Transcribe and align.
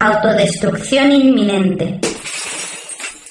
Autodestrucción 0.00 1.10
inminente. 1.10 1.98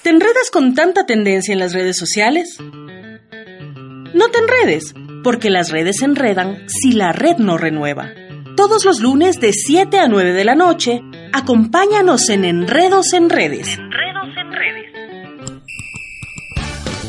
¿Te 0.03 0.09
enredas 0.09 0.51
con 0.51 0.75
tanta 0.75 1.05
tendencia 1.05 1.53
en 1.53 1.59
las 1.59 1.71
redes 1.71 1.95
sociales? 1.95 2.57
No 2.59 4.27
te 4.31 4.39
enredes, 4.39 4.93
porque 5.23 5.49
las 5.49 5.71
redes 5.71 5.95
se 5.99 6.05
enredan 6.05 6.65
si 6.67 6.91
la 6.91 7.13
red 7.13 7.37
no 7.37 7.57
renueva. 7.57 8.11
Todos 8.57 8.83
los 8.83 8.99
lunes 8.99 9.39
de 9.39 9.53
7 9.53 9.97
a 9.97 10.09
9 10.09 10.33
de 10.33 10.43
la 10.43 10.55
noche, 10.55 11.01
acompáñanos 11.31 12.27
en 12.27 12.43
Enredos 12.43 13.13
en 13.13 13.29
Redes. 13.29 13.69
Enredos 13.77 14.35
en 14.37 14.51
Redes. 14.51 14.91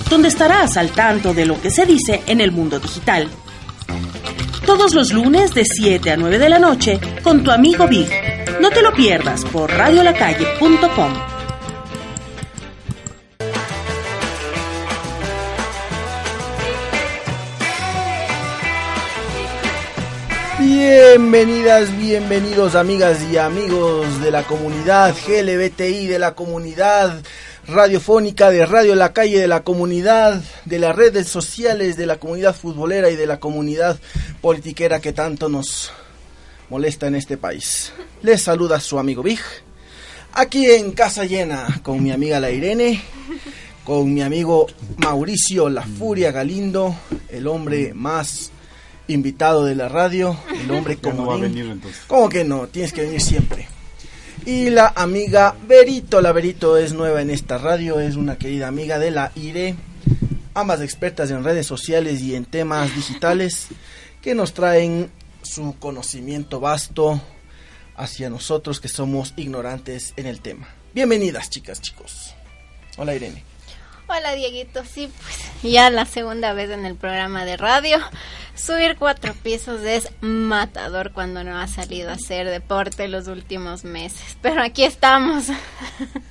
Donde 0.09 0.29
estarás 0.29 0.77
al 0.77 0.93
tanto 0.93 1.35
de 1.35 1.47
lo 1.47 1.61
que 1.61 1.73
se 1.73 1.85
dice 1.85 2.23
en 2.29 2.41
el 2.41 2.53
mundo 2.53 2.79
digital. 2.79 3.29
Todos 4.65 4.95
los 4.95 5.13
lunes 5.13 5.53
de 5.53 5.65
7 5.65 6.13
a 6.13 6.17
9 6.17 6.39
de 6.39 6.49
la 6.49 6.61
noche 6.61 7.01
con 7.25 7.43
tu 7.43 7.51
amigo 7.51 7.89
Big. 7.89 8.38
No 8.61 8.71
te 8.71 8.83
lo 8.83 8.93
pierdas 8.93 9.45
por 9.45 9.71
radiolacalle.com. 9.71 11.13
Bienvenidas, 20.59 21.97
bienvenidos 21.97 22.75
amigas 22.75 23.23
y 23.31 23.37
amigos 23.37 24.21
de 24.21 24.33
la 24.33 24.43
comunidad 24.43 25.15
GLBTI, 25.15 26.09
de 26.09 26.19
la 26.19 26.35
comunidad 26.35 27.23
radiofónica, 27.69 28.51
de 28.51 28.67
Radio 28.67 28.97
La 28.97 29.13
Calle, 29.13 29.41
de 29.41 29.47
la 29.47 29.63
comunidad, 29.63 30.43
de 30.65 30.79
las 30.79 30.97
redes 30.97 31.29
sociales, 31.29 31.97
de 31.97 32.07
la 32.07 32.17
comunidad 32.17 32.57
futbolera 32.57 33.09
y 33.11 33.17
de 33.17 33.27
la 33.27 33.39
comunidad 33.39 33.99
politiquera 34.41 35.01
que 35.01 35.13
tanto 35.13 35.49
nos 35.49 35.93
molesta 36.71 37.07
en 37.07 37.15
este 37.15 37.37
país. 37.37 37.93
Les 38.23 38.43
saluda 38.43 38.81
su 38.81 38.99
amigo 38.99 39.23
Big, 39.23 39.41
aquí 40.33 40.67
en 40.67 40.93
Casa 40.93 41.25
Llena, 41.25 41.81
con 41.83 42.03
mi 42.03 42.11
amiga 42.11 42.41
la 42.41 42.51
Irene, 42.51 43.03
con 43.85 44.13
mi 44.13 44.23
amigo 44.23 44.67
Mauricio 44.99 45.69
La 45.69 45.83
Furia 45.83 46.31
Galindo, 46.31 46.95
el 47.29 47.47
hombre 47.47 47.95
más 47.95 48.51
invitado 49.09 49.65
de 49.65 49.75
la 49.75 49.89
radio, 49.89 50.37
el 50.63 50.71
hombre 50.71 50.99
como 50.99 51.23
no 51.23 51.27
va 51.27 51.35
a 51.35 51.39
venir 51.39 51.67
entonces. 51.67 52.03
¿Cómo 52.07 52.29
que 52.29 52.45
no? 52.45 52.69
Tienes 52.69 52.93
que 52.93 53.03
venir 53.03 53.21
siempre. 53.21 53.67
Y 54.45 54.71
la 54.71 54.93
amiga 54.95 55.55
Berito, 55.67 56.21
la 56.21 56.33
Berito 56.33 56.77
es 56.77 56.93
nueva 56.93 57.23
en 57.23 57.31
esta 57.31 57.59
radio, 57.59 58.01
es 58.01 58.17
una 58.17 58.37
querida 58.37 58.69
amiga 58.69 58.99
de 58.99 59.11
la 59.11 59.33
IRE, 59.35 59.75
ambas 60.55 60.81
expertas 60.81 61.31
en 61.31 61.45
redes 61.45 61.67
sociales 61.67 62.21
y 62.23 62.35
en 62.35 62.45
temas 62.45 62.95
digitales 62.95 63.69
que 64.23 64.35
nos 64.35 64.53
traen 64.53 65.11
su 65.49 65.77
conocimiento 65.79 66.61
vasto 66.61 67.21
hacia 67.97 68.31
nosotros 68.31 68.81
que 68.81 68.89
somos 68.89 69.33
ignorantes 69.37 70.13
en 70.17 70.27
el 70.27 70.41
tema. 70.41 70.69
Bienvenidas 70.95 71.51
chicas, 71.51 71.81
chicos. 71.81 72.35
Hola 72.97 73.15
Irene. 73.15 73.43
Hola 74.07 74.35
Dieguito, 74.35 74.85
sí, 74.85 75.11
pues 75.23 75.73
ya 75.73 75.91
la 75.91 76.07
segunda 76.07 76.53
vez 76.53 76.71
en 76.71 76.87
el 76.87 76.97
programa 76.97 77.45
de 77.45 77.57
radio. 77.57 77.99
Subir 78.55 78.97
cuatro 78.99 79.35
pisos 79.35 79.83
es 79.83 80.11
matador 80.21 81.13
cuando 81.13 81.45
no 81.45 81.59
ha 81.59 81.69
salido 81.69 82.11
a 82.11 82.15
hacer 82.15 82.49
deporte 82.49 83.07
los 83.09 83.29
últimos 83.29 83.85
meses. 83.85 84.37
Pero 84.43 84.63
aquí 84.63 84.85
estamos. 84.85 85.47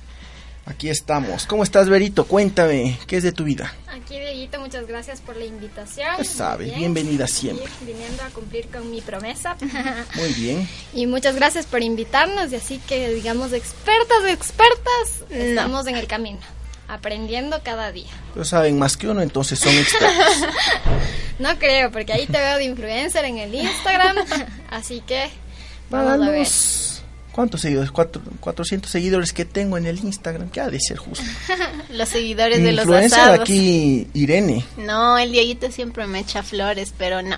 Aquí 0.68 0.90
estamos. 0.90 1.46
¿Cómo 1.46 1.62
estás, 1.62 1.88
Berito? 1.88 2.26
Cuéntame, 2.26 2.98
¿qué 3.06 3.16
es 3.16 3.22
de 3.22 3.32
tu 3.32 3.44
vida? 3.44 3.72
Aquí, 3.90 4.20
Dieguito, 4.20 4.60
muchas 4.60 4.86
gracias 4.86 5.22
por 5.22 5.34
la 5.34 5.46
invitación. 5.46 6.08
Ya 6.18 6.24
sabes, 6.24 6.76
bienvenida 6.76 7.26
siempre. 7.26 7.64
Viniendo 7.86 8.22
a 8.22 8.28
cumplir 8.28 8.68
con 8.68 8.90
mi 8.90 9.00
promesa. 9.00 9.56
Muy 10.14 10.32
bien. 10.36 10.68
Y 10.92 11.06
muchas 11.06 11.36
gracias 11.36 11.64
por 11.64 11.82
invitarnos. 11.82 12.52
Y 12.52 12.56
así 12.56 12.78
que, 12.86 13.14
digamos, 13.14 13.54
expertas, 13.54 14.26
expertas, 14.26 15.24
estamos 15.30 15.86
en 15.86 15.96
el 15.96 16.06
camino 16.06 16.40
aprendiendo 16.86 17.62
cada 17.62 17.90
día. 17.90 18.10
Pero 18.34 18.44
saben 18.44 18.78
más 18.78 18.98
que 18.98 19.08
uno, 19.08 19.22
entonces 19.22 19.58
son 19.58 19.74
expertos. 19.74 20.48
no 21.38 21.58
creo, 21.58 21.90
porque 21.90 22.12
ahí 22.12 22.26
te 22.26 22.38
veo 22.38 22.58
de 22.58 22.64
influencer 22.64 23.24
en 23.24 23.38
el 23.38 23.54
Instagram, 23.54 24.16
así 24.70 25.00
que 25.00 25.30
vamos 25.90 26.26
a 26.26 26.30
ver. 26.30 26.46
¿Cuántos 27.38 27.60
seguidores? 27.60 27.92
Cuatro, 27.92 28.20
400 28.40 28.90
seguidores 28.90 29.32
que 29.32 29.44
tengo 29.44 29.78
en 29.78 29.86
el 29.86 29.96
Instagram, 30.00 30.50
que 30.50 30.60
ha 30.60 30.68
de 30.68 30.80
ser 30.80 30.96
justo. 30.96 31.24
los 31.92 32.08
seguidores 32.08 32.60
de 32.60 32.72
los 32.72 32.84
asados. 32.88 33.38
aquí, 33.38 34.08
Irene. 34.12 34.64
No, 34.76 35.16
el 35.16 35.30
Dieguito 35.30 35.70
siempre 35.70 36.08
me 36.08 36.18
echa 36.18 36.42
flores, 36.42 36.92
pero 36.98 37.22
no. 37.22 37.36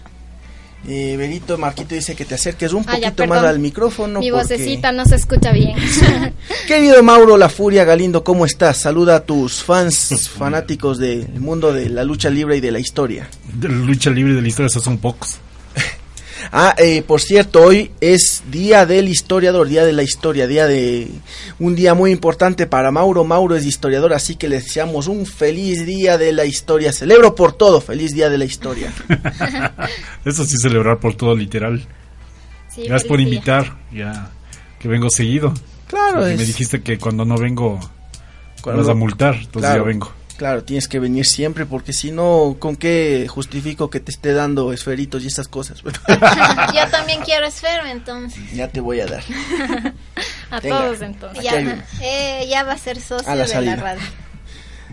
Eh, 0.89 1.17
Berito 1.19 1.59
Marquito 1.59 1.95
dice 1.95 2.17
que 2.17 2.25
te 2.25 2.35
acerques 2.37 2.73
un 2.73 2.83
Ah, 2.89 2.99
ya, 2.99 3.11
poquito 3.11 3.27
más 3.27 3.41
perdón. 3.41 3.51
al 3.51 3.59
micrófono. 3.59 4.21
Mi 4.21 4.31
porque- 4.31 4.55
vocecita 4.55 4.91
no 4.91 5.05
se 5.05 5.17
escucha 5.17 5.53
bien. 5.53 5.77
Querido 6.67 7.03
Mauro 7.03 7.37
La 7.37 7.51
Furia 7.51 7.85
Galindo, 7.85 8.25
¿cómo 8.25 8.47
estás? 8.47 8.79
Saluda 8.79 9.17
a 9.17 9.21
tus 9.27 9.63
fans 9.63 10.31
fanáticos 10.35 10.97
del 10.97 11.29
mundo 11.39 11.75
de 11.75 11.91
la 11.91 12.05
lucha 12.05 12.31
libre 12.31 12.57
y 12.57 12.61
de 12.61 12.71
la 12.73 12.79
historia. 12.79 13.29
De 13.53 13.69
la 13.69 13.75
lucha 13.75 14.09
libre 14.09 14.33
de 14.33 14.41
la 14.41 14.49
historia, 14.49 14.69
esos 14.69 14.83
son 14.83 14.97
pocos. 14.97 15.37
Ah, 16.53 16.75
eh, 16.79 17.03
por 17.03 17.21
cierto, 17.21 17.63
hoy 17.63 17.91
es 18.01 18.43
Día 18.51 18.87
del 18.87 19.09
Historiador, 19.09 19.69
Día 19.69 19.85
de 19.85 19.93
la 19.93 20.03
Historia, 20.03 20.47
día 20.47 20.67
de 20.67 21.09
un 21.59 21.75
día 21.75 21.95
muy 21.95 22.11
importante 22.13 22.67
para 22.67 22.91
Mauro. 22.91 23.25
Mauro 23.25 23.57
es 23.57 23.65
historiador, 23.65 24.13
así 24.13 24.37
que 24.37 24.49
le 24.49 24.57
deseamos 24.57 25.07
un 25.07 25.27
feliz 25.27 25.85
Día 25.87 26.19
de 26.19 26.33
la 26.33 26.45
Historia. 26.45 26.93
Celebro 26.93 27.35
por 27.35 27.53
todo, 27.53 27.81
feliz 27.81 28.15
Día 28.15 28.29
de 28.31 28.39
la 28.39 28.45
Historia. 28.45 28.93
Eso 30.25 30.45
sí, 30.45 30.55
celebrar 30.61 30.99
por 30.99 31.15
todo, 31.15 31.35
literal. 31.37 31.87
Sí, 32.75 32.83
Gracias 32.87 33.09
por 33.09 33.21
invitar, 33.21 33.77
ya 33.93 34.31
que 34.79 34.89
vengo 34.89 35.11
seguido. 35.11 35.53
Claro, 35.87 36.25
es- 36.27 36.39
me 36.39 36.45
dijiste 36.45 36.83
que 36.83 36.99
cuando 36.99 37.25
no 37.25 37.37
vengo 37.37 37.81
Cuando- 38.63 38.83
vas 38.83 38.91
a 38.91 38.95
multar, 38.95 39.35
entonces 39.35 39.61
claro, 39.63 39.83
ya 39.83 39.87
vengo. 39.89 40.13
Claro, 40.41 40.65
tienes 40.65 40.89
que 40.89 40.99
venir 40.99 41.27
siempre, 41.27 41.67
porque 41.67 41.93
si 41.93 42.13
no, 42.13 42.57
¿con 42.59 42.75
qué 42.75 43.27
justifico 43.29 43.91
que 43.91 44.01
te 44.01 44.11
esté 44.11 44.33
dando 44.33 44.73
esferitos 44.73 45.23
y 45.23 45.27
esas 45.27 45.49
cosas? 45.49 45.83
Yo 46.75 46.89
también 46.91 47.21
quiero 47.27 47.45
esfero, 47.45 47.85
entonces. 47.85 48.51
ya 48.55 48.67
te 48.67 48.81
voy 48.81 49.01
a 49.01 49.07
dar. 49.07 49.23
A 50.51 50.61
Venga. 50.61 50.79
todos 50.79 51.03
entonces. 51.03 51.45
Ya, 51.45 51.85
eh, 52.01 52.47
ya 52.49 52.63
va 52.63 52.73
a 52.73 52.79
ser 52.79 52.99
socio 53.03 53.31
A 53.31 53.35
la 53.35 53.45
de 53.45 53.61
la 53.61 53.77
radio. 53.77 54.01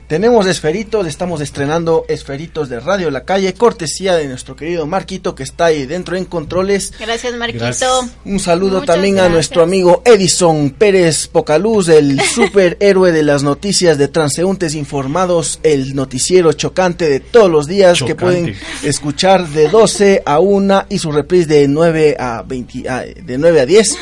Tenemos 0.07 0.47
esferitos, 0.47 1.05
estamos 1.05 1.41
estrenando 1.41 2.05
esferitos 2.07 2.69
de 2.69 2.79
Radio 2.79 3.11
La 3.11 3.25
Calle, 3.25 3.53
cortesía 3.53 4.15
de 4.15 4.29
nuestro 4.29 4.55
querido 4.55 4.87
Marquito 4.87 5.35
que 5.35 5.43
está 5.43 5.65
ahí 5.65 5.85
dentro 5.85 6.15
en 6.15 6.23
controles. 6.23 6.93
Gracias, 6.97 7.35
Marquito. 7.35 7.65
Gracias. 7.65 7.91
Un 8.23 8.39
saludo 8.39 8.79
Muchas 8.79 8.95
también 8.95 9.19
a 9.19 9.27
nuestro 9.27 9.63
amigo 9.63 10.01
Edison 10.05 10.69
Pérez 10.69 11.27
Pocaluz, 11.27 11.89
el 11.89 12.21
superhéroe 12.35 13.11
de 13.11 13.21
las 13.23 13.43
noticias 13.43 13.97
de 13.97 14.07
transeúntes 14.07 14.75
informados, 14.75 15.59
el 15.63 15.93
noticiero 15.93 16.53
chocante 16.53 17.09
de 17.09 17.19
todos 17.19 17.51
los 17.51 17.67
días 17.67 18.01
que 18.01 18.15
pueden 18.15 18.55
escuchar 18.83 19.45
de 19.49 19.67
12 19.67 20.23
a 20.25 20.39
1 20.39 20.85
y 20.87 20.99
su 20.99 21.11
reprise 21.11 21.47
de 21.47 21.67
9 21.67 22.15
a 22.17 22.43
20, 22.47 22.89
a- 22.89 23.01
de 23.01 23.37
9 23.37 23.59
a 23.59 23.65
10. 23.65 23.97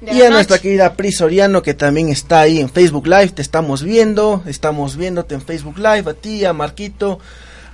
De 0.00 0.14
y 0.14 0.22
a 0.22 0.30
nuestra 0.30 0.58
querida 0.58 0.94
Pri 0.94 1.12
Soriano 1.12 1.62
que 1.62 1.74
también 1.74 2.08
está 2.08 2.40
ahí 2.40 2.58
en 2.58 2.70
Facebook 2.70 3.06
Live, 3.06 3.30
te 3.30 3.42
estamos 3.42 3.82
viendo, 3.82 4.42
estamos 4.46 4.96
viéndote 4.96 5.34
en 5.34 5.42
Facebook 5.42 5.76
Live, 5.76 6.10
a 6.10 6.14
ti, 6.14 6.44
a 6.46 6.54
Marquito, 6.54 7.18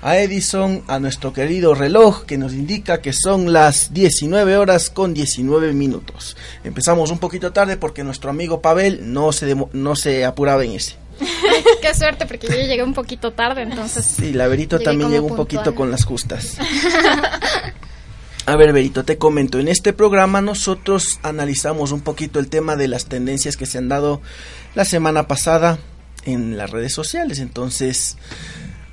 a 0.02 0.18
Edison, 0.18 0.82
a 0.88 0.98
nuestro 0.98 1.32
querido 1.32 1.74
reloj 1.74 2.24
que 2.24 2.36
nos 2.36 2.52
indica 2.52 3.00
que 3.00 3.12
son 3.12 3.52
las 3.52 3.92
19 3.92 4.56
horas 4.56 4.90
con 4.90 5.14
19 5.14 5.72
minutos. 5.72 6.36
Empezamos 6.64 7.10
un 7.10 7.18
poquito 7.18 7.52
tarde 7.52 7.76
porque 7.76 8.02
nuestro 8.02 8.30
amigo 8.30 8.60
Pavel 8.60 9.12
no 9.12 9.30
se, 9.32 9.56
no 9.72 9.96
se 9.96 10.24
apuraba 10.24 10.64
en 10.64 10.72
ese. 10.72 10.96
Qué 11.80 11.94
suerte, 11.94 12.26
porque 12.26 12.46
yo 12.48 12.54
llegué 12.54 12.82
un 12.82 12.94
poquito 12.94 13.32
tarde, 13.32 13.62
entonces. 13.62 14.04
Sí, 14.04 14.32
la 14.32 14.48
Verito 14.48 14.76
Llegué 14.76 14.84
también 14.84 15.10
llegó 15.10 15.26
un 15.26 15.36
poquito 15.36 15.74
con 15.74 15.90
las 15.90 16.04
justas. 16.04 16.58
A 18.48 18.54
ver, 18.54 18.72
Berito, 18.72 19.04
te 19.04 19.18
comento. 19.18 19.58
En 19.58 19.66
este 19.66 19.92
programa 19.92 20.40
nosotros 20.40 21.18
analizamos 21.24 21.90
un 21.90 22.00
poquito 22.00 22.38
el 22.38 22.46
tema 22.46 22.76
de 22.76 22.86
las 22.86 23.06
tendencias 23.06 23.56
que 23.56 23.66
se 23.66 23.78
han 23.78 23.88
dado 23.88 24.20
la 24.76 24.84
semana 24.84 25.26
pasada 25.26 25.80
en 26.24 26.56
las 26.56 26.70
redes 26.70 26.92
sociales. 26.92 27.40
Entonces, 27.40 28.16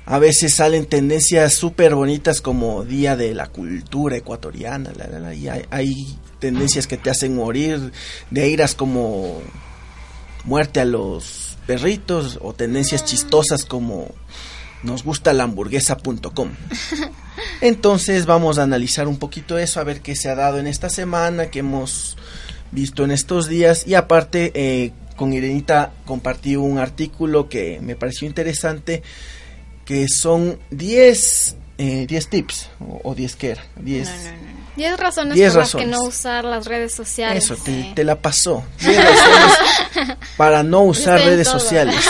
a 0.06 0.18
veces 0.18 0.56
salen 0.56 0.86
tendencias 0.86 1.54
súper 1.54 1.94
bonitas 1.94 2.40
como 2.40 2.82
Día 2.82 3.14
de 3.14 3.32
la 3.32 3.46
Cultura 3.46 4.16
Ecuatoriana. 4.16 4.90
la, 4.96 5.06
la, 5.06 5.20
la, 5.20 5.34
y 5.34 5.48
hay, 5.48 5.62
hay 5.70 6.18
tendencias 6.40 6.88
que 6.88 6.96
te 6.96 7.10
hacen 7.10 7.36
morir 7.36 7.92
de 8.32 8.48
iras 8.48 8.74
como 8.74 9.40
muerte 10.42 10.80
a 10.80 10.84
los 10.84 11.58
perritos 11.64 12.40
o 12.42 12.54
tendencias 12.54 13.04
chistosas 13.04 13.64
como 13.64 14.08
nos 14.84 15.02
gusta 15.02 15.32
la 15.32 15.44
hamburguesa.com. 15.44 16.50
Entonces 17.60 18.26
vamos 18.26 18.58
a 18.58 18.62
analizar 18.62 19.08
un 19.08 19.18
poquito 19.18 19.58
eso, 19.58 19.80
a 19.80 19.84
ver 19.84 20.00
qué 20.00 20.14
se 20.14 20.28
ha 20.28 20.34
dado 20.34 20.58
en 20.58 20.66
esta 20.66 20.88
semana, 20.88 21.46
qué 21.46 21.60
hemos 21.60 22.16
visto 22.70 23.04
en 23.04 23.10
estos 23.10 23.48
días 23.48 23.86
y 23.86 23.94
aparte 23.94 24.52
eh, 24.54 24.92
con 25.16 25.32
Irenita 25.32 25.92
compartí 26.04 26.56
un 26.56 26.78
artículo 26.78 27.48
que 27.48 27.78
me 27.80 27.94
pareció 27.96 28.26
interesante 28.26 29.02
que 29.84 30.06
son 30.08 30.58
10 30.70 31.56
eh, 31.78 32.06
10 32.08 32.28
tips 32.28 32.68
o, 32.80 33.00
o 33.04 33.14
10 33.14 33.36
qué 33.36 33.50
era 33.50 33.62
10 33.80 34.08
No, 34.08 34.14
no, 34.14 34.30
no. 34.30 34.64
10 34.76 34.96
razones 34.98 35.34
Diez 35.34 35.52
por 35.52 35.60
las 35.60 35.70
que 35.70 35.76
razones. 35.78 35.98
no 35.98 36.04
usar 36.04 36.44
las 36.44 36.66
redes 36.66 36.92
sociales. 36.92 37.44
Eso, 37.44 37.54
te, 37.56 37.92
te 37.94 38.02
la 38.02 38.16
pasó. 38.20 38.64
Diez 38.80 38.96
razones 39.04 40.18
para 40.36 40.64
no 40.64 40.82
usar 40.82 41.20
redes 41.20 41.46
todo. 41.48 41.60
sociales. 41.60 41.94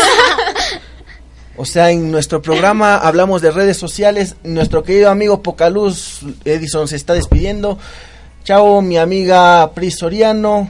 O 1.56 1.64
sea, 1.64 1.90
en 1.90 2.10
nuestro 2.10 2.42
programa 2.42 2.96
hablamos 2.96 3.40
de 3.40 3.50
redes 3.50 3.76
sociales. 3.76 4.36
Nuestro 4.42 4.82
querido 4.82 5.10
amigo 5.10 5.42
Pocaluz 5.42 6.20
Edison 6.44 6.88
se 6.88 6.96
está 6.96 7.14
despidiendo. 7.14 7.78
Chao, 8.42 8.82
mi 8.82 8.98
amiga 8.98 9.72
Pris 9.72 9.96
Soriano. 9.98 10.68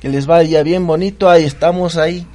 Que 0.00 0.08
les 0.08 0.26
vaya 0.26 0.62
bien 0.62 0.86
bonito. 0.86 1.28
Ahí 1.28 1.44
estamos 1.44 1.96
ahí. 1.96 2.26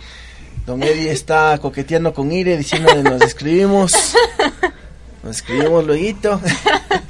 Don 0.66 0.84
Eddie 0.84 1.12
está 1.12 1.58
coqueteando 1.60 2.14
con 2.14 2.32
Ire, 2.32 2.56
diciendo 2.56 2.94
que 2.94 3.02
nos 3.02 3.22
escribimos. 3.22 4.14
Nos 5.24 5.38
escribimos 5.38 5.86
luego. 5.86 6.40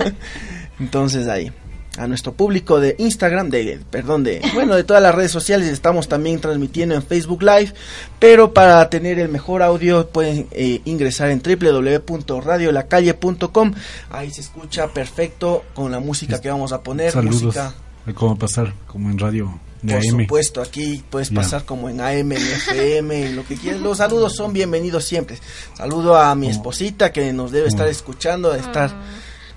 Entonces 0.79 1.27
ahí. 1.27 1.51
A 1.97 2.07
nuestro 2.07 2.31
público 2.33 2.79
de 2.79 2.95
Instagram, 2.99 3.49
de, 3.49 3.81
perdón, 3.91 4.23
de, 4.23 4.41
bueno, 4.53 4.75
de 4.75 4.85
todas 4.85 5.03
las 5.03 5.13
redes 5.13 5.31
sociales, 5.31 5.67
estamos 5.67 6.07
también 6.07 6.39
transmitiendo 6.39 6.95
en 6.95 7.03
Facebook 7.03 7.43
Live, 7.43 7.73
pero 8.17 8.53
para 8.53 8.89
tener 8.89 9.19
el 9.19 9.27
mejor 9.27 9.61
audio 9.61 10.07
pueden 10.07 10.47
eh, 10.51 10.79
ingresar 10.85 11.31
en 11.31 11.41
www.radiolacalle.com, 11.41 13.73
ahí 14.09 14.31
se 14.31 14.41
escucha 14.41 14.87
perfecto 14.87 15.63
con 15.73 15.91
la 15.91 15.99
música 15.99 16.39
que 16.39 16.49
vamos 16.49 16.71
a 16.71 16.81
poner, 16.81 17.11
Saludos. 17.11 17.43
música, 17.43 17.73
Hay 18.05 18.13
como 18.13 18.37
pasar, 18.37 18.73
como 18.87 19.09
en 19.09 19.19
radio 19.19 19.59
de 19.81 19.93
por 19.95 20.01
AM. 20.03 20.21
supuesto, 20.21 20.61
aquí 20.61 21.03
puedes 21.09 21.29
pasar 21.29 21.65
como 21.65 21.89
en 21.89 21.99
AM, 22.01 22.31
en 22.31 22.41
FM, 22.41 23.25
en 23.27 23.35
lo 23.35 23.45
que 23.45 23.55
quieras. 23.55 23.81
Los 23.81 23.97
saludos 23.97 24.35
son 24.35 24.53
bienvenidos 24.53 25.03
siempre. 25.05 25.37
Saludo 25.75 26.15
a 26.15 26.33
mi 26.35 26.47
Como- 26.47 26.57
esposita 26.57 27.11
que 27.11 27.33
nos 27.33 27.51
debe 27.51 27.67
estar 27.67 27.85
como- 27.85 27.91
escuchando, 27.91 28.51
de 28.53 28.59
estar 28.59 28.91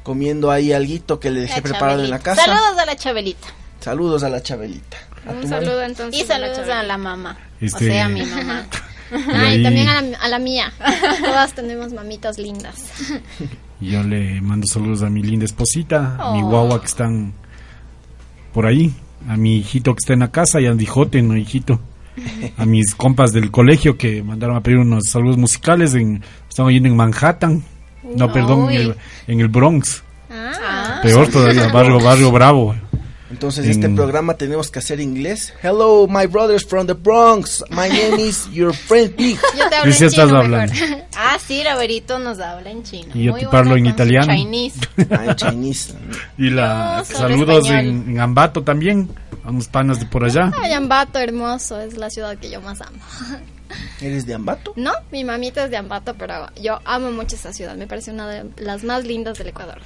comiendo 0.05 0.53
ahí 0.53 0.73
alguito 0.73 1.19
que 1.19 1.31
le 1.33 1.41
dejé 1.41 1.57
La 1.57 1.63
preparado 1.63 2.05
en 2.05 2.11
la 2.11 2.21
casa. 2.21 2.45
Saludos 2.45 2.79
a 2.79 2.87
la 2.87 2.95
Chabelita. 2.97 3.49
Saludos 3.81 4.23
a 4.23 4.29
la 4.29 4.41
Chabelita. 4.43 4.97
A 5.27 5.31
Un 5.31 5.37
mami. 5.39 5.49
saludo 5.49 5.83
entonces. 5.83 6.21
Y 6.23 6.25
saludos 6.25 6.67
la 6.69 6.81
a 6.81 6.83
la 6.85 6.97
mamá. 6.99 7.37
Este- 7.61 7.89
O 7.89 7.93
sea, 7.93 8.05
a 8.05 8.09
mi 8.09 8.23
mamá. 8.25 8.67
Y 9.13 9.17
Ah, 9.33 9.55
y 9.55 9.63
también 9.63 9.87
a 9.89 10.01
la, 10.01 10.19
a 10.19 10.29
la 10.29 10.39
mía. 10.39 10.73
Todas 11.23 11.53
tenemos 11.55 11.93
mamitas 11.93 12.39
lindas. 12.39 12.87
yo 13.81 14.03
le 14.03 14.41
mando 14.41 14.67
saludos 14.67 15.03
a 15.03 15.11
mi 15.11 15.23
linda 15.23 15.45
esposita, 15.45 16.17
a 16.19 16.33
mi 16.33 16.41
guagua 16.43 16.81
que 16.81 16.87
están 16.87 17.35
por 18.53 18.67
ahí, 18.67 18.93
a 19.29 19.37
mi 19.37 19.59
hijito 19.59 19.93
que 19.95 19.99
está 20.03 20.15
en 20.15 20.21
la 20.21 20.31
casa 20.33 20.61
y 20.61 20.67
a 20.67 20.73
Dijote, 20.73 21.21
no 21.23 21.37
hijito. 21.37 21.81
A 22.57 22.65
mis 22.65 22.95
compas 22.95 23.33
del 23.33 23.51
colegio 23.51 23.99
que 23.99 24.23
mandaron 24.23 24.57
a 24.57 24.63
pedir 24.63 24.79
unos 24.79 25.05
saludos 25.09 25.37
musicales, 25.37 25.95
en, 25.95 26.23
estamos 26.49 26.73
yendo 26.73 26.89
en 26.89 26.97
Manhattan, 26.97 27.63
no, 28.17 28.33
perdón, 28.33 28.71
en 28.71 28.81
el, 28.81 28.97
en 29.27 29.41
el 29.41 29.49
Bronx, 29.49 30.03
Ah, 30.31 31.01
peor 31.03 31.29
todavía, 31.29 31.69
barrio, 31.69 32.01
barrio 32.01 32.31
bravo. 32.33 32.75
Entonces, 33.35 33.65
En- 33.65 33.73
este 33.73 33.89
programa 33.89 34.35
tenemos 34.35 34.71
que 34.71 34.79
hacer 34.79 35.01
inglés. 35.01 35.53
Hello, 35.61 36.07
my 36.09 36.27
brothers 36.27 36.65
from 36.65 36.87
the 36.87 36.93
Bronx. 36.93 37.65
My 37.69 37.89
name 37.89 38.21
is 38.21 38.49
your 38.53 38.73
friend 38.73 39.11
Pig. 39.17 39.37
Yo 39.59 39.69
te 39.69 39.75
hablo 39.75 39.87
en 39.87 39.91
estás 39.91 40.13
chino 40.15 40.39
hablando. 40.39 40.73
mejor. 40.73 40.99
Ah, 41.17 41.37
sí, 41.45 41.63
Raverito 41.65 42.19
nos 42.21 42.39
habla 42.39 42.71
en 42.71 42.83
chino. 42.85 43.09
Y 43.15 43.25
yo 43.25 43.33
Muy 43.33 43.41
te 43.43 43.47
parlo 43.49 43.77
en 43.77 43.87
italiano. 43.87 44.33
Chinese. 44.35 44.81
Ah, 45.11 45.25
en 45.27 45.35
Chinese. 45.37 45.95
Y 46.39 46.51
la 46.51 46.99
No, 46.99 47.05
saludos 47.05 47.71
en, 47.71 48.11
en 48.11 48.21
Ambato 48.21 48.63
también, 48.63 49.09
a 49.45 49.51
unos 49.51 49.67
panas 49.69 49.99
de 50.01 50.07
por 50.07 50.25
allá. 50.25 50.53
Ay, 50.61 50.73
Ambato, 50.73 51.19
hermoso, 51.19 51.81
es 51.81 51.97
la 51.97 52.09
ciudad 52.11 52.37
que 52.39 52.51
yo 52.51 52.61
más 52.61 52.81
amo. 52.81 52.99
¿Eres 54.01 54.27
de 54.27 54.35
Ambato? 54.35 54.73
No, 54.77 54.93
mi 55.11 55.25
mamita 55.25 55.65
es 55.65 55.71
de 55.73 55.77
Ambato, 55.77 56.15
pero 56.15 56.47
yo 56.61 56.79
amo 56.85 57.11
mucho 57.11 57.35
esa 57.37 57.53
ciudad. 57.53 57.75
Me 57.77 57.87
parece 57.89 58.11
una 58.13 58.29
de 58.29 58.45
las 58.59 58.85
más 58.85 59.05
lindas 59.05 59.39
del 59.39 59.49
Ecuador. 59.49 59.79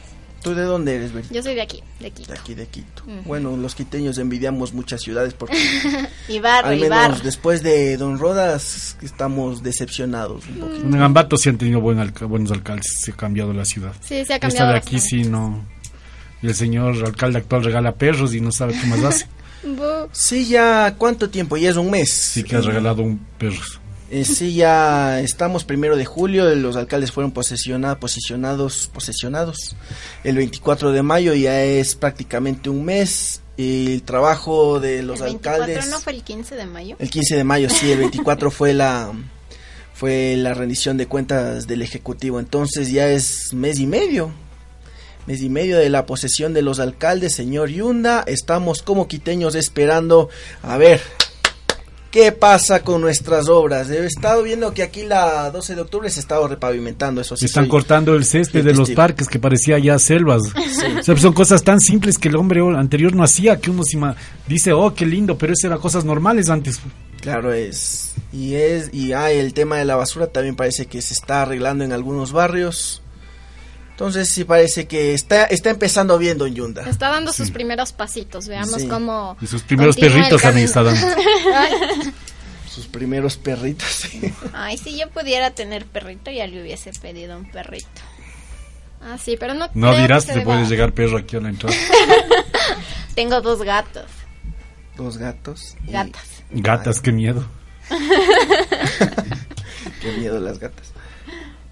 ¿Tú 0.43 0.55
de 0.55 0.63
dónde 0.63 0.95
eres, 0.97 1.13
Berito? 1.13 1.35
Yo 1.35 1.43
soy 1.43 1.55
de 1.57 1.63
aquí, 1.63 1.83
de 1.99 2.11
Quito. 2.13 2.33
De 2.33 2.39
aquí, 2.39 2.55
de 2.55 2.67
Quito. 2.67 3.03
Bueno, 3.25 3.57
los 3.57 3.75
quiteños 3.75 4.19
envidiamos 4.19 4.73
muchas 4.73 5.01
ciudades 5.03 5.35
porque 5.35 5.57
Y 6.29 6.39
barro, 6.39 6.69
al 6.69 6.79
y 6.79 6.89
barro. 6.89 7.09
menos 7.11 7.25
después 7.25 7.63
de 7.63 7.97
Don 7.97 8.19
Rodas 8.19 8.97
estamos 9.03 9.63
decepcionados 9.63 10.47
un 10.47 10.55
poquito. 10.61 10.87
En 10.87 11.03
Ambato 11.03 11.37
sí 11.37 11.49
han 11.49 11.59
tenido 11.59 11.81
buen 11.81 11.99
alca- 11.99 12.27
buenos 12.27 12.53
alcaldes, 12.53 12.87
se 13.01 13.11
ha 13.11 13.17
cambiado 13.17 13.53
la 13.53 13.65
ciudad. 13.65 13.93
Sí, 14.01 14.09
se 14.09 14.17
ha 14.17 14.21
Esta 14.37 14.39
cambiado. 14.39 14.73
de 14.73 14.79
aquí 14.79 14.95
bastante. 14.97 15.25
sí 15.25 15.29
no. 15.29 15.65
Y 16.41 16.47
el 16.47 16.55
señor 16.55 16.95
alcalde 17.05 17.39
actual 17.39 17.65
regala 17.65 17.97
perros 17.97 18.33
y 18.33 18.41
no 18.41 18.53
sabe 18.53 18.75
qué 18.81 18.87
más 18.87 19.03
hace. 19.03 19.27
Sí, 20.13 20.47
ya, 20.47 20.95
¿cuánto 20.97 21.29
tiempo? 21.31 21.57
Ya 21.57 21.71
es 21.71 21.77
un 21.77 21.91
mes. 21.91 22.13
Sí 22.13 22.45
que 22.45 22.55
ha 22.55 22.61
regalado 22.61 23.03
un 23.03 23.19
perro. 23.39 23.57
Eh, 24.11 24.25
sí, 24.25 24.55
ya 24.55 25.21
estamos 25.21 25.65
primero 25.65 25.97
de 25.97 26.07
julio, 26.07 26.55
los 26.55 26.77
alcaldes 26.77 27.13
fueron 27.13 27.33
posesiona- 27.35 27.99
posicionados, 27.99 28.91
posesionados 28.93 29.77
el 30.25 30.37
24 30.37 30.93
de 30.93 31.03
mayo, 31.03 31.35
ya 31.35 31.63
es 31.63 31.95
prácticamente 31.95 32.71
un 32.71 32.85
mes. 32.85 33.43
El 33.59 34.03
trabajo 34.05 34.79
de 34.81 35.03
los 35.03 35.19
¿El 35.21 35.27
24 35.27 35.63
alcaldes... 35.65 35.91
no 35.91 35.99
fue 36.01 36.13
el 36.15 36.23
15 36.23 36.55
de 36.55 36.65
mayo? 36.67 36.97
El 36.99 37.11
15 37.11 37.37
de 37.37 37.45
mayo, 37.45 37.69
sí, 37.69 37.91
el 37.91 37.99
24 37.99 38.51
fue 38.51 38.73
la 38.73 39.13
fue 39.93 40.37
la 40.37 40.55
rendición 40.55 40.97
de 40.97 41.07
cuentas 41.07 41.67
del 41.67 41.83
ejecutivo, 41.83 42.39
entonces 42.39 42.91
ya 42.93 43.09
es 43.09 43.53
mes 43.53 43.79
y 43.81 43.87
medio. 43.87 44.31
Mes 45.27 45.43
y 45.43 45.51
medio 45.51 45.77
de 45.77 45.91
la 45.91 46.07
posesión 46.07 46.55
de 46.55 46.63
los 46.63 46.79
alcaldes, 46.79 47.35
señor 47.35 47.69
Yunda, 47.69 48.23
estamos 48.27 48.81
como 48.83 49.09
quiteños 49.09 49.55
esperando 49.57 50.31
a 50.63 50.79
ver 50.79 51.03
qué 52.11 52.33
pasa 52.33 52.83
con 52.83 53.01
nuestras 53.01 53.49
obras. 53.49 53.91
He 53.91 54.05
estado 54.07 54.43
viendo 54.43 54.73
que 54.73 54.83
aquí 54.83 55.05
la 55.05 55.51
12 55.51 55.75
de 55.75 55.81
octubre 55.81 56.11
se 56.11 56.21
ha 56.21 56.23
estado 56.23 56.49
repavimentando, 56.49 57.21
eso 57.21 57.37
sí. 57.37 57.47
Están 57.47 57.65
soy- 57.65 57.71
cortando 57.71 58.15
el 58.15 58.25
césped 58.25 58.65
de 58.65 58.75
los 58.75 58.91
parques 58.91 59.29
que 59.29 59.39
parecía 59.39 59.79
ya 59.79 59.99
selvas. 59.99 60.43
O 61.01 61.03
sea, 61.03 61.17
son 61.17 61.33
cosas 61.33 61.63
tan 61.63 61.81
simples 61.81 62.19
que 62.19 62.29
el 62.29 62.37
hombre 62.37 62.61
anterior 62.77 63.15
no 63.15 63.23
hacía, 63.23 63.59
que 63.61 63.71
uno 63.71 63.83
se 63.85 63.99
dice, 64.47 64.73
oh, 64.73 64.95
qué 64.95 65.07
lindo, 65.07 65.37
pero 65.39 65.53
eso 65.53 65.67
eran 65.67 65.79
cosas 65.81 66.05
normales 66.05 66.49
antes. 66.51 66.81
Claro 67.21 67.53
es. 67.53 68.15
Y 68.33 68.55
es 68.55 68.91
y 68.93 69.13
ah, 69.13 69.31
el 69.31 69.53
tema 69.55 69.77
de 69.77 69.85
la 69.85 69.97
basura 69.97 70.29
también 70.29 70.55
parece 70.57 70.87
que 70.87 71.03
se 71.03 71.15
está 71.15 71.43
arreglando 71.43 71.85
en 71.85 71.93
algunos 71.93 72.33
barrios. 72.33 73.03
Entonces 73.99 74.29
sí 74.29 74.45
parece 74.45 74.87
que 74.87 75.13
está 75.13 75.43
está 75.47 75.71
empezando 75.71 76.19
bien 76.19 76.39
Don 76.39 76.55
Yunda. 76.55 76.89
Está 76.89 77.09
dando 77.09 77.33
sus 77.33 77.51
primeros 77.51 77.91
pasitos. 77.93 78.47
Veamos 78.47 78.83
Sí. 78.83 78.87
cómo. 78.87 79.37
Y 79.41 79.49
sus 79.49 79.63
primeros 79.63 79.97
perritos 79.97 80.41
también 80.41 80.67
está 80.67 80.85
dando. 80.85 81.05
Ay, 81.57 81.73
Sus 82.71 82.87
primeros 82.87 83.37
perritos. 83.37 84.03
Ay, 84.53 84.79
si 84.79 84.97
yo 84.97 85.11
pudiera 85.11 85.51
tener 85.51 85.85
perrito, 85.85 86.31
ya 86.31 86.47
le 86.47 86.63
hubiese 86.63 86.93
pedido 86.93 87.37
un 87.37 87.51
perrito. 87.51 87.89
ah, 89.03 89.19
sí, 89.19 89.37
pero 89.37 89.55
no. 89.55 89.67
No 89.75 89.89
creo 89.91 90.03
dirás 90.03 90.27
que 90.27 90.33
que 90.35 90.39
se 90.39 90.45
puede 90.45 90.59
deba. 90.59 90.71
llegar 90.71 90.93
perro 90.93 91.19
aquí 91.19 91.35
a 91.37 91.41
la 91.41 91.49
entrada. 91.49 91.75
Tengo 93.17 93.41
dos 93.41 93.63
gatos. 93.63 94.05
Dos 94.97 95.19
gatos. 95.19 95.75
y- 95.89 95.91
Gatas. 95.91 96.23
Gatas, 96.53 97.01
qué 97.01 97.11
miedo. 97.11 97.45
Qué 100.01 100.13
miedo 100.19 100.39
las 100.39 100.61
gatas. 100.61 100.93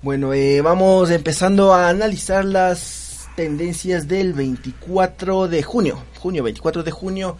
Bueno, 0.07 0.33
eh, 0.35 0.61
vamos 0.61 1.11
empezando 1.11 1.75
a 1.75 1.89
analizar 1.89 2.45
las 2.45 3.27
tendencias 3.35 4.07
del 4.07 4.35
24 4.35 5.49
de 5.49 5.65
junio. 5.65 6.01
Junio, 6.21 6.45
24 6.45 6.85
de 6.85 6.93
junio. 6.93 7.37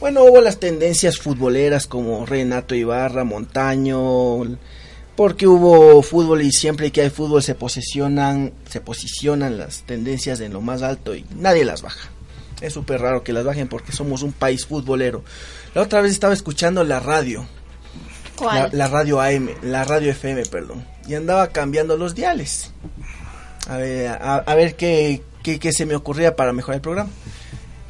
Bueno, 0.00 0.24
hubo 0.24 0.42
las 0.42 0.60
tendencias 0.60 1.16
futboleras 1.16 1.86
como 1.86 2.26
Renato 2.26 2.74
Ibarra, 2.74 3.24
Montaño, 3.24 4.42
porque 5.16 5.46
hubo 5.46 6.02
fútbol 6.02 6.42
y 6.42 6.52
siempre 6.52 6.92
que 6.92 7.00
hay 7.00 7.08
fútbol 7.08 7.42
se 7.42 7.54
posicionan, 7.54 8.52
se 8.68 8.82
posicionan 8.82 9.56
las 9.56 9.84
tendencias 9.84 10.40
en 10.40 10.52
lo 10.52 10.60
más 10.60 10.82
alto 10.82 11.14
y 11.14 11.24
nadie 11.34 11.64
las 11.64 11.80
baja. 11.80 12.10
Es 12.60 12.74
súper 12.74 13.00
raro 13.00 13.24
que 13.24 13.32
las 13.32 13.46
bajen 13.46 13.66
porque 13.66 13.92
somos 13.92 14.22
un 14.22 14.32
país 14.32 14.66
futbolero. 14.66 15.24
La 15.74 15.80
otra 15.80 16.02
vez 16.02 16.12
estaba 16.12 16.34
escuchando 16.34 16.84
la 16.84 17.00
radio, 17.00 17.40
la, 17.40 18.36
¿Cuál? 18.36 18.70
la 18.74 18.88
radio 18.88 19.22
AM, 19.22 19.48
la 19.62 19.84
radio 19.84 20.10
FM, 20.10 20.42
perdón. 20.50 20.84
Y 21.10 21.16
andaba 21.16 21.48
cambiando 21.48 21.96
los 21.96 22.14
diales. 22.14 22.70
A 23.68 23.78
ver, 23.78 24.06
a, 24.06 24.36
a 24.36 24.54
ver 24.54 24.76
qué, 24.76 25.22
qué, 25.42 25.58
qué 25.58 25.72
se 25.72 25.84
me 25.84 25.96
ocurría 25.96 26.36
para 26.36 26.52
mejorar 26.52 26.76
el 26.76 26.82
programa. 26.82 27.10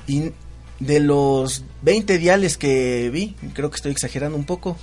Y 0.07 0.33
de 0.79 1.01
los 1.01 1.63
20 1.83 2.17
diales 2.17 2.57
que 2.57 3.11
vi, 3.11 3.37
creo 3.53 3.69
que 3.69 3.77
estoy 3.77 3.93
exagerando 3.93 4.39
un 4.39 4.47
poco, 4.47 4.79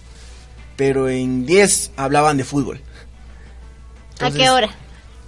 pero 0.75 1.10
en 1.10 1.48
10 1.48 1.94
hablaban 1.98 2.38
de 2.38 2.44
fútbol. 2.44 2.77
¿A 2.77 4.27
Entonces, 4.27 4.39
qué 4.39 4.50
hora? 4.51 4.70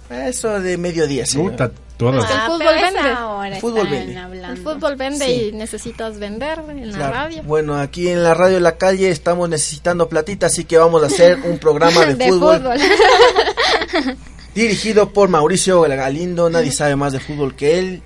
Eso 0.08 0.60
de 0.60 0.78
mediodía. 0.78 1.24
Puta, 1.34 1.72
todas. 2.00 2.26
que 2.26 2.32
el 2.32 2.38
Ah, 2.38 2.46
fútbol 2.46 2.74
vende. 2.74 3.54
El 3.54 3.60
fútbol 3.60 3.88
vende. 3.88 4.44
El 4.50 4.56
fútbol 4.58 4.96
vende 4.96 5.24
Sí. 5.26 5.48
y 5.48 5.52
necesitas 5.52 6.18
vender 6.18 6.60
en 6.68 6.90
la 6.92 6.96
Claro. 6.96 7.12
radio. 7.14 7.42
Bueno, 7.44 7.76
aquí 7.78 8.08
en 8.08 8.22
la 8.24 8.34
radio 8.34 8.54
de 8.56 8.60
la 8.60 8.76
calle 8.76 9.10
estamos 9.10 9.48
necesitando 9.48 10.08
platita, 10.08 10.46
así 10.46 10.64
que 10.64 10.78
vamos 10.78 11.02
a 11.02 11.06
hacer 11.06 11.38
un 11.44 11.58
programa 11.58 12.04
de, 12.06 12.16
fútbol, 12.28 12.62
dirigido 14.54 15.10
por 15.12 15.28
Mauricio 15.28 15.80
Galindo. 15.82 16.50
Nadie 16.50 16.72
sabe 16.72 16.96
más 16.96 17.12
de 17.12 17.20
fútbol 17.20 17.54
que 17.54 17.78
él. 17.78 18.02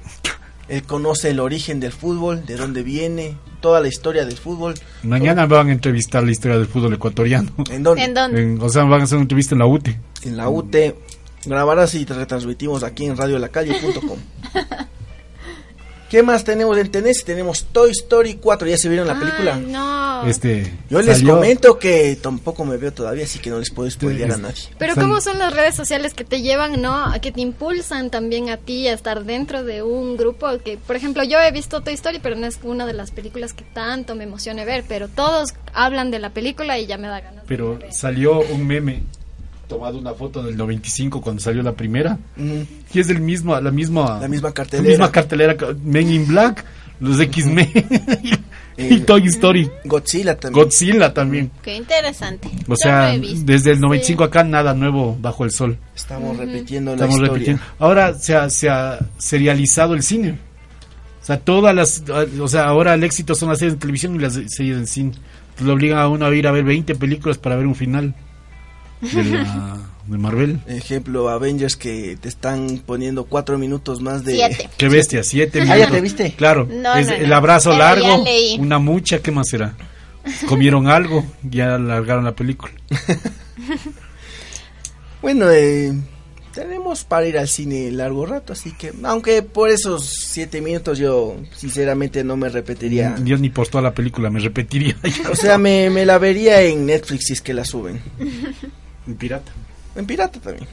Él 0.68 0.82
conoce 0.82 1.30
el 1.30 1.40
origen 1.40 1.78
del 1.78 1.92
fútbol, 1.92 2.46
de 2.46 2.56
dónde 2.56 2.82
viene, 2.82 3.36
toda 3.60 3.80
la 3.80 3.88
historia 3.88 4.24
del 4.24 4.38
fútbol. 4.38 4.74
Mañana 5.02 5.44
van 5.44 5.68
a 5.68 5.72
entrevistar 5.72 6.22
la 6.22 6.30
historia 6.30 6.56
del 6.56 6.66
fútbol 6.66 6.94
ecuatoriano. 6.94 7.50
¿En 7.70 7.82
dónde? 7.82 8.04
¿En 8.04 8.14
dónde? 8.14 8.42
En- 8.42 8.62
o 8.62 8.68
sea, 8.70 8.84
van 8.84 9.02
a 9.02 9.04
hacer 9.04 9.16
una 9.16 9.24
entrevista 9.24 9.54
en 9.54 9.58
la 9.58 9.66
UTE. 9.66 9.98
En 10.22 10.36
la 10.38 10.48
UT. 10.48 10.74
Grabarás 11.46 11.94
y 11.94 12.04
te 12.04 12.14
retransmitimos 12.14 12.82
aquí 12.82 13.06
en 13.06 13.16
radiolacalle.com. 13.16 14.18
¿Qué 16.10 16.22
más 16.22 16.44
tenemos 16.44 16.78
en 16.78 16.90
tenés? 16.92 17.24
Tenemos 17.24 17.64
Toy 17.72 17.90
Story 17.90 18.34
4, 18.34 18.68
¿ya 18.68 18.78
se 18.78 18.88
vieron 18.88 19.08
la 19.08 19.14
Ay, 19.14 19.18
película? 19.20 19.56
no. 19.56 20.26
Este, 20.28 20.72
Yo 20.88 21.02
les 21.02 21.18
salió- 21.18 21.34
comento 21.34 21.76
que 21.78 22.16
tampoco 22.22 22.64
me 22.64 22.76
veo 22.76 22.92
todavía, 22.92 23.24
así 23.24 23.40
que 23.40 23.50
no 23.50 23.58
les 23.58 23.70
puedo 23.70 23.90
spoilear 23.90 24.30
a 24.32 24.36
nadie. 24.36 24.62
Pero 24.78 24.94
cómo 24.94 25.20
son 25.20 25.38
las 25.40 25.52
redes 25.52 25.74
sociales 25.74 26.14
que 26.14 26.22
te 26.22 26.40
llevan, 26.40 26.80
¿no? 26.80 26.94
A 27.04 27.18
que 27.18 27.32
te 27.32 27.40
impulsan 27.40 28.10
también 28.10 28.48
a 28.48 28.58
ti 28.58 28.86
a 28.86 28.92
estar 28.92 29.24
dentro 29.24 29.64
de 29.64 29.82
un 29.82 30.16
grupo 30.16 30.46
que, 30.64 30.76
por 30.78 30.94
ejemplo, 30.94 31.24
yo 31.24 31.40
he 31.40 31.50
visto 31.50 31.80
Toy 31.80 31.94
Story, 31.94 32.20
pero 32.22 32.36
no 32.36 32.46
es 32.46 32.60
una 32.62 32.86
de 32.86 32.92
las 32.92 33.10
películas 33.10 33.52
que 33.52 33.64
tanto 33.64 34.14
me 34.14 34.22
emocione 34.24 34.64
ver, 34.64 34.84
pero 34.86 35.08
todos 35.08 35.50
hablan 35.72 36.12
de 36.12 36.20
la 36.20 36.30
película 36.30 36.78
y 36.78 36.86
ya 36.86 36.96
me 36.96 37.08
da 37.08 37.20
ganas. 37.20 37.42
de 37.42 37.48
Pero 37.48 37.76
ver. 37.78 37.92
salió 37.92 38.38
un 38.40 38.64
meme 38.66 39.02
tomado 39.68 39.98
una 39.98 40.14
foto 40.14 40.42
del 40.42 40.56
95 40.56 41.20
cuando 41.20 41.40
salió 41.42 41.62
la 41.62 41.72
primera. 41.72 42.18
Mm, 42.36 42.60
y 42.92 43.00
es 43.00 43.08
del 43.08 43.20
mismo 43.20 43.58
la 43.60 43.70
misma 43.70 44.18
La 44.20 44.28
misma 44.28 44.48
la 44.48 44.54
cartelera. 44.54 44.88
misma 44.88 45.10
cartelera 45.12 45.56
Men 45.82 46.10
in 46.10 46.26
Black 46.26 46.64
los 47.00 47.18
X-Men 47.20 47.68
y 48.22 48.32
Eh, 48.76 49.00
Toy 49.06 49.26
Story. 49.28 49.70
Godzilla 49.84 50.36
también. 50.36 50.64
Godzilla 50.64 51.14
también. 51.14 51.50
Qué 51.62 51.76
interesante. 51.76 52.48
o 52.66 52.74
sea 52.76 53.16
desde 53.16 53.70
el 53.72 53.80
95 53.80 54.24
acá 54.24 54.42
nada 54.42 54.74
nuevo 54.74 55.16
bajo 55.20 55.44
el 55.44 55.50
sol. 55.52 55.76
Estamos 55.94 56.36
repitiendo 56.36 56.90
la 56.90 56.94
estamos 56.96 57.14
historia. 57.16 57.32
repitiendo. 57.32 57.62
Ahora 57.78 58.14
se 58.14 58.34
ha, 58.34 58.50
se 58.50 58.68
ha 58.68 58.98
serializado 59.18 59.94
el 59.94 60.02
cine. 60.02 60.38
O 61.22 61.24
sea 61.26 61.38
todas 61.38 61.74
las 61.74 62.02
o 62.40 62.48
sea 62.48 62.64
ahora 62.64 62.94
el 62.94 63.04
éxito 63.04 63.34
son 63.34 63.48
las 63.50 63.58
series 63.58 63.74
de 63.74 63.80
televisión 63.80 64.16
y 64.16 64.18
las 64.18 64.34
series 64.34 64.76
en 64.76 64.86
cine. 64.88 65.12
Lo 65.62 65.72
obligan 65.74 65.98
a 65.98 66.08
uno 66.08 66.26
a 66.26 66.34
ir 66.34 66.46
a 66.48 66.50
ver 66.52 66.64
20 66.64 66.96
películas 66.96 67.38
para 67.38 67.54
ver 67.56 67.66
un 67.66 67.76
final 67.76 68.12
de, 69.12 69.24
la- 69.24 69.78
de 70.06 70.18
Marvel 70.18 70.60
Ejemplo, 70.66 71.28
Avengers 71.28 71.76
que 71.76 72.16
te 72.20 72.28
están 72.28 72.82
poniendo 72.84 73.24
cuatro 73.24 73.56
minutos 73.58 74.00
más 74.02 74.24
de... 74.24 74.34
Siete. 74.34 74.68
Qué 74.76 74.88
bestia, 74.88 75.22
siete 75.22 75.60
Ah, 75.60 75.64
minutos. 75.64 75.86
¿ya 75.86 75.90
te 75.90 76.00
viste? 76.00 76.32
Claro, 76.36 76.68
No, 76.70 76.94
es 76.96 77.08
no, 77.08 77.14
el 77.14 77.32
abrazo 77.32 77.76
largo, 77.76 78.24
una 78.58 78.78
mucha, 78.78 79.20
¿qué 79.20 79.30
más 79.30 79.48
será? 79.48 79.74
Comieron 80.48 80.88
algo, 80.88 81.24
ya 81.42 81.74
alargaron 81.74 82.24
la 82.24 82.32
película. 82.34 82.72
Bueno, 85.22 85.50
eh, 85.50 85.92
tenemos 86.52 87.04
para 87.04 87.26
ir 87.26 87.38
al 87.38 87.48
cine 87.48 87.90
largo 87.90 88.26
rato, 88.26 88.52
así 88.52 88.72
que, 88.72 88.92
aunque 89.04 89.42
por 89.42 89.70
esos 89.70 90.04
siete 90.28 90.60
minutos 90.60 90.98
yo 90.98 91.36
sinceramente 91.56 92.22
no 92.24 92.36
me 92.36 92.48
repetiría. 92.50 93.14
Dios 93.18 93.40
ni 93.40 93.48
por 93.50 93.68
toda 93.68 93.82
la 93.82 93.94
película, 93.94 94.28
me 94.30 94.40
repetiría. 94.40 94.96
O 95.30 95.34
sea, 95.36 95.56
me, 95.58 95.88
me 95.90 96.04
la 96.04 96.18
vería 96.18 96.60
en 96.62 96.84
Netflix 96.86 97.26
si 97.26 97.32
es 97.34 97.40
que 97.40 97.54
la 97.54 97.64
suben. 97.64 98.00
En 99.06 99.14
pirata, 99.16 99.52
En 99.96 100.06
pirata 100.06 100.40
también. 100.40 100.66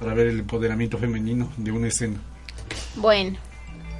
para 0.00 0.14
ver 0.14 0.28
el 0.28 0.40
empoderamiento 0.40 0.98
femenino 0.98 1.50
de 1.56 1.70
una 1.70 1.88
escena. 1.88 2.16
Bueno, 2.96 3.38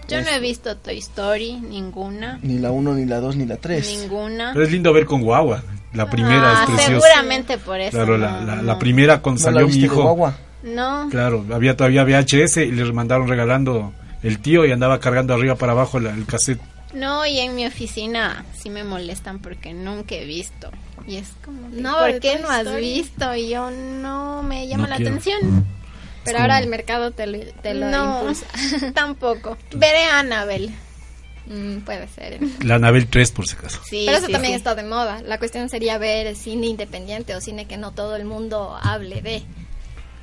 yo 0.08 0.20
no 0.22 0.28
he 0.30 0.40
visto 0.40 0.76
Toy 0.76 0.98
Story, 0.98 1.54
ninguna. 1.60 2.38
Ni 2.42 2.58
la 2.58 2.70
1, 2.70 2.94
ni 2.94 3.04
la 3.06 3.20
2, 3.20 3.36
ni 3.36 3.46
la 3.46 3.56
3. 3.56 3.98
Ninguna. 4.02 4.50
Pero 4.52 4.64
es 4.64 4.72
lindo 4.72 4.92
ver 4.92 5.04
con 5.06 5.22
guagua, 5.22 5.62
la 5.92 6.08
primera 6.10 6.60
Ah, 6.60 6.64
es 6.64 6.70
preciosa. 6.70 7.06
seguramente 7.08 7.58
por 7.58 7.80
eso. 7.80 7.92
Claro, 7.96 8.18
no, 8.18 8.26
la, 8.26 8.40
la, 8.40 8.56
no. 8.56 8.62
la 8.62 8.78
primera 8.78 9.20
cuando 9.20 9.40
¿No 9.40 9.46
la 9.46 9.52
salió 9.52 9.66
mi 9.68 9.78
de 9.80 9.86
hijo. 9.86 10.02
guagua? 10.02 10.36
No. 10.62 11.08
Claro, 11.10 11.44
había 11.52 11.76
todavía 11.76 12.04
VHS 12.04 12.56
y 12.64 12.70
le 12.72 12.90
mandaron 12.92 13.28
regalando 13.28 13.92
el 14.22 14.38
tío 14.38 14.64
y 14.64 14.72
andaba 14.72 14.98
cargando 14.98 15.34
arriba 15.34 15.56
para 15.56 15.72
abajo 15.72 16.00
la- 16.00 16.14
el 16.14 16.24
cassette. 16.24 16.60
No, 16.94 17.26
y 17.26 17.38
en 17.40 17.54
mi 17.54 17.66
oficina 17.66 18.44
sí 18.56 18.70
me 18.70 18.84
molestan 18.84 19.40
porque 19.40 19.72
nunca 19.74 20.14
he 20.14 20.24
visto. 20.24 20.70
Y 21.06 21.16
es 21.16 21.28
como, 21.44 21.70
que, 21.70 21.76
No, 21.80 21.98
¿por 21.98 22.20
qué 22.20 22.38
no 22.38 22.48
has 22.48 22.60
Story. 22.66 22.80
visto? 22.80 23.34
Y 23.34 23.48
yo 23.50 23.70
no 23.70 24.42
me 24.42 24.66
llama 24.68 24.84
No 24.84 24.88
la 24.90 24.96
quiero. 24.96 25.10
atención. 25.10 25.66
Pero 26.24 26.38
ahora 26.38 26.58
el 26.58 26.68
mercado 26.68 27.10
te 27.10 27.26
lo, 27.26 27.38
te 27.62 27.74
lo 27.74 27.86
no, 27.90 28.20
impulsa. 28.20 28.46
tampoco. 28.94 29.58
Veré 29.74 30.04
a 30.04 30.20
Annabelle. 30.20 30.72
Mm, 31.46 31.80
puede 31.80 32.08
ser. 32.08 32.38
La 32.62 32.76
Anabel 32.76 33.06
3 33.06 33.30
por 33.32 33.46
si 33.46 33.54
acaso. 33.56 33.78
Sí, 33.84 34.04
Pero 34.06 34.16
eso 34.16 34.26
sí, 34.28 34.32
también 34.32 34.52
sí. 34.54 34.56
está 34.56 34.74
de 34.74 34.82
moda. 34.84 35.20
La 35.22 35.38
cuestión 35.38 35.68
sería 35.68 35.98
ver 35.98 36.34
cine 36.36 36.68
independiente 36.68 37.34
o 37.34 37.40
cine 37.42 37.66
que 37.66 37.76
no 37.76 37.92
todo 37.92 38.16
el 38.16 38.24
mundo 38.24 38.78
hable 38.80 39.20
de. 39.20 39.42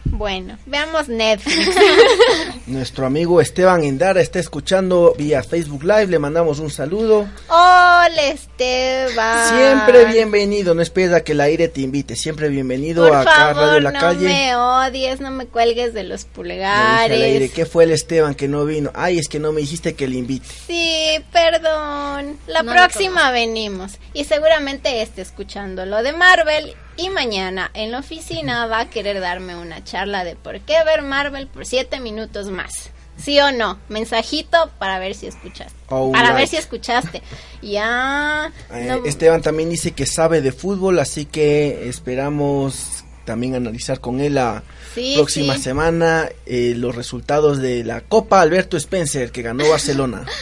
Bueno, 0.06 0.58
veamos 0.66 1.08
Netflix. 1.08 1.76
Nuestro 2.68 3.06
amigo 3.06 3.40
Esteban 3.40 3.84
Endara 3.84 4.20
está 4.22 4.40
escuchando 4.40 5.14
vía 5.18 5.44
Facebook 5.44 5.84
Live, 5.84 6.08
le 6.08 6.20
mandamos 6.20 6.60
un 6.60 6.70
saludo. 6.70 7.28
Hola, 7.48 8.28
Esteban. 8.28 9.50
Siempre 9.58 10.06
bienvenido, 10.06 10.74
no 10.74 10.82
esperes 10.82 11.14
a 11.14 11.24
que 11.24 11.32
el 11.34 11.42
aire 11.42 11.68
te 11.68 11.82
invite, 11.82 12.16
siempre 12.16 12.50
bienvenido 12.50 13.08
Por 13.08 13.16
a 13.16 13.22
acá 13.22 13.54
Radio 13.54 13.56
favor, 13.68 13.82
La 13.84 13.92
no 13.92 14.00
Calle. 14.00 14.26
me 14.28 14.56
odies, 14.56 15.22
no 15.22 15.32
me 15.32 15.46
cuelgues 15.46 15.94
de 15.94 16.04
los 16.04 16.26
Le 16.44 16.54
dije 16.56 16.66
al 16.66 17.00
aire, 17.12 17.16
pulgares. 17.16 17.52
¿qué 17.54 17.66
fue 17.66 17.84
el 17.86 17.92
Esteban 17.92 18.36
que 18.36 18.48
no 18.48 18.66
vino? 18.66 18.92
Ay, 18.96 19.20
es 19.20 19.28
que 19.30 19.40
no 19.40 19.52
me 19.52 19.62
dijiste 19.62 19.94
que 19.96 20.08
le 20.08 20.18
invite. 20.18 20.48
Sí, 20.68 21.24
perdón. 21.32 22.38
La 22.48 22.64
No 22.64 22.72
próxima 22.74 23.32
venimos. 23.32 23.94
Y 24.14 24.26
seguramente 24.26 25.02
esté 25.02 25.22
escuchando 25.22 25.86
lo 25.86 26.02
de 26.04 26.12
Marvel. 26.14 26.76
Y 26.98 27.10
mañana 27.10 27.72
en 27.74 27.92
la 27.92 28.00
oficina 28.00 28.66
va 28.68 28.82
a 28.82 28.90
querer 28.90 29.20
darme 29.20 29.56
una 29.56 29.84
charla 29.84 30.24
de 30.24 30.36
por 30.36 30.60
qué 30.62 30.84
ver 30.86 31.02
Marvel 31.02 31.48
por 31.48 31.66
siete 31.66 32.00
minutos 32.00 32.48
más. 32.48 32.92
¿Sí 33.18 33.40
o 33.40 33.52
no? 33.52 33.78
Mensajito 33.90 34.72
para 34.80 34.98
ver 35.00 35.14
si 35.16 35.28
escuchaste. 35.28 35.76
Alright. 35.90 36.14
Para 36.14 36.34
ver 36.34 36.48
si 36.48 36.56
escuchaste. 36.58 37.22
Ya. 37.62 38.52
Eh, 38.74 38.86
no- 38.88 39.06
Esteban 39.06 39.42
también 39.42 39.70
dice 39.70 39.92
que 39.92 40.06
sabe 40.06 40.42
de 40.42 40.52
fútbol, 40.52 40.98
así 41.00 41.26
que 41.26 41.88
esperamos 41.88 43.04
también 43.26 43.54
analizar 43.56 44.00
con 44.00 44.20
él 44.20 44.36
la 44.36 44.64
Sí, 44.96 45.14
próxima 45.16 45.56
sí. 45.56 45.62
semana 45.62 46.30
eh, 46.48 46.74
los 46.76 46.96
resultados 46.96 47.60
de 47.60 47.84
la 47.84 48.02
Copa 48.02 48.42
Alberto 48.42 48.76
Spencer 48.78 49.32
que 49.32 49.42
ganó 49.44 49.70
Barcelona. 49.70 50.26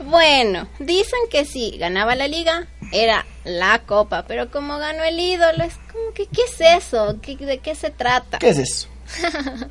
Bueno, 0.00 0.68
dicen 0.78 1.18
que 1.30 1.44
si 1.44 1.76
ganaba 1.78 2.14
la 2.14 2.28
liga 2.28 2.66
era 2.92 3.26
la 3.44 3.80
copa, 3.80 4.24
pero 4.26 4.50
como 4.50 4.78
ganó 4.78 5.02
el 5.04 5.18
ídolo, 5.18 5.64
es 5.64 5.74
como 5.92 6.12
que, 6.14 6.26
¿qué 6.26 6.42
es 6.42 6.84
eso? 6.84 7.16
¿Qué- 7.20 7.36
¿De 7.36 7.58
qué 7.58 7.74
se 7.74 7.90
trata? 7.90 8.38
¿Qué 8.38 8.50
es 8.50 8.58
eso? 8.58 8.88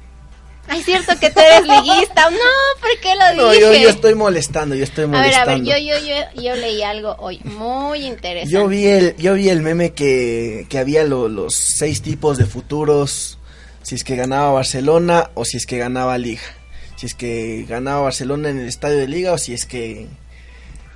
Ay, 0.69 0.83
cierto 0.83 1.17
que 1.17 1.29
tú 1.29 1.39
eres 1.39 1.61
liguista. 1.65 2.29
No, 2.29 2.37
¿por 2.81 2.89
qué 3.01 3.15
lo 3.15 3.41
No, 3.41 3.51
dije? 3.51 3.61
yo, 3.61 3.73
yo 3.73 3.89
estoy 3.89 4.15
molestando, 4.15 4.75
yo 4.75 4.83
estoy 4.83 5.05
A 5.05 5.07
ver, 5.07 5.17
molestando. 5.21 5.51
a 5.51 5.55
ver, 5.55 5.63
yo, 5.63 5.77
yo, 5.77 6.05
yo, 6.35 6.41
yo 6.41 6.55
leí 6.57 6.83
algo 6.83 7.15
hoy 7.19 7.39
muy 7.45 8.05
interesante. 8.05 8.51
Yo 8.53 8.67
vi 8.67 8.85
el, 8.85 9.15
yo 9.15 9.35
vi 9.35 9.47
el 9.47 9.61
meme 9.61 9.93
que, 9.93 10.65
que 10.69 10.77
había 10.77 11.05
lo- 11.05 11.29
los 11.29 11.53
seis 11.55 12.01
tipos 12.01 12.37
de 12.37 12.45
futuros, 12.45 13.37
si 13.81 13.95
es 13.95 14.03
que 14.03 14.17
ganaba 14.17 14.51
Barcelona 14.51 15.29
o 15.35 15.45
si 15.45 15.55
es 15.55 15.65
que 15.65 15.77
ganaba 15.77 16.17
Liga. 16.17 16.41
Si 16.97 17.05
es 17.05 17.13
que 17.13 17.65
ganaba 17.69 18.01
Barcelona 18.01 18.49
en 18.49 18.59
el 18.59 18.67
estadio 18.67 18.97
de 18.97 19.07
Liga 19.07 19.31
o 19.31 19.37
si 19.37 19.53
es 19.53 19.65
que 19.65 20.07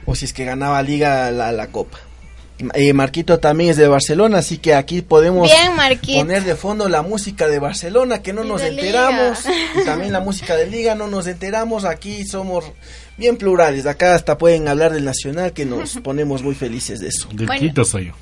o 0.05 0.15
si 0.15 0.25
es 0.25 0.34
que 0.34 0.43
ganaba 0.43 0.81
Liga 0.81 1.31
la, 1.31 1.51
la 1.51 1.67
Copa. 1.67 2.00
Eh, 2.74 2.93
Marquito 2.93 3.39
también 3.39 3.72
es 3.72 3.77
de 3.77 3.88
Barcelona, 3.88 4.39
así 4.39 4.58
que 4.58 4.75
aquí 4.75 5.01
podemos 5.01 5.50
Bien, 5.50 5.72
poner 6.20 6.43
de 6.43 6.55
fondo 6.55 6.89
la 6.89 7.01
música 7.01 7.48
de 7.48 7.60
Barcelona, 7.60 8.22
que 8.22 8.34
no 8.34 8.43
Y 8.43 8.48
nos 8.50 8.62
enteramos, 8.62 9.46
Liga. 9.46 9.58
y 9.81 9.86
también 9.86 10.12
la 10.12 10.20
música 10.20 10.55
de 10.55 10.67
Liga, 10.67 10.93
no 10.93 11.08
nos 11.08 11.25
enteramos, 11.27 11.86
aquí 11.86 12.24
somos 12.25 12.65
bien 13.17 13.38
plurales, 13.38 13.86
acá 13.86 14.13
hasta 14.15 14.38
pueden 14.38 14.67
hablar 14.67 14.93
del 14.93 15.05
Nacional, 15.05 15.53
que 15.53 15.65
nos 15.65 16.00
ponemos 16.03 16.43
muy 16.43 16.53
felices 16.53 17.00
de 17.00 17.08
eso. 17.08 17.27
Del 17.34 17.48
Bueno. 17.48 17.62
Quito 17.62 17.84
soy 17.84 18.08
yo. 18.08 18.13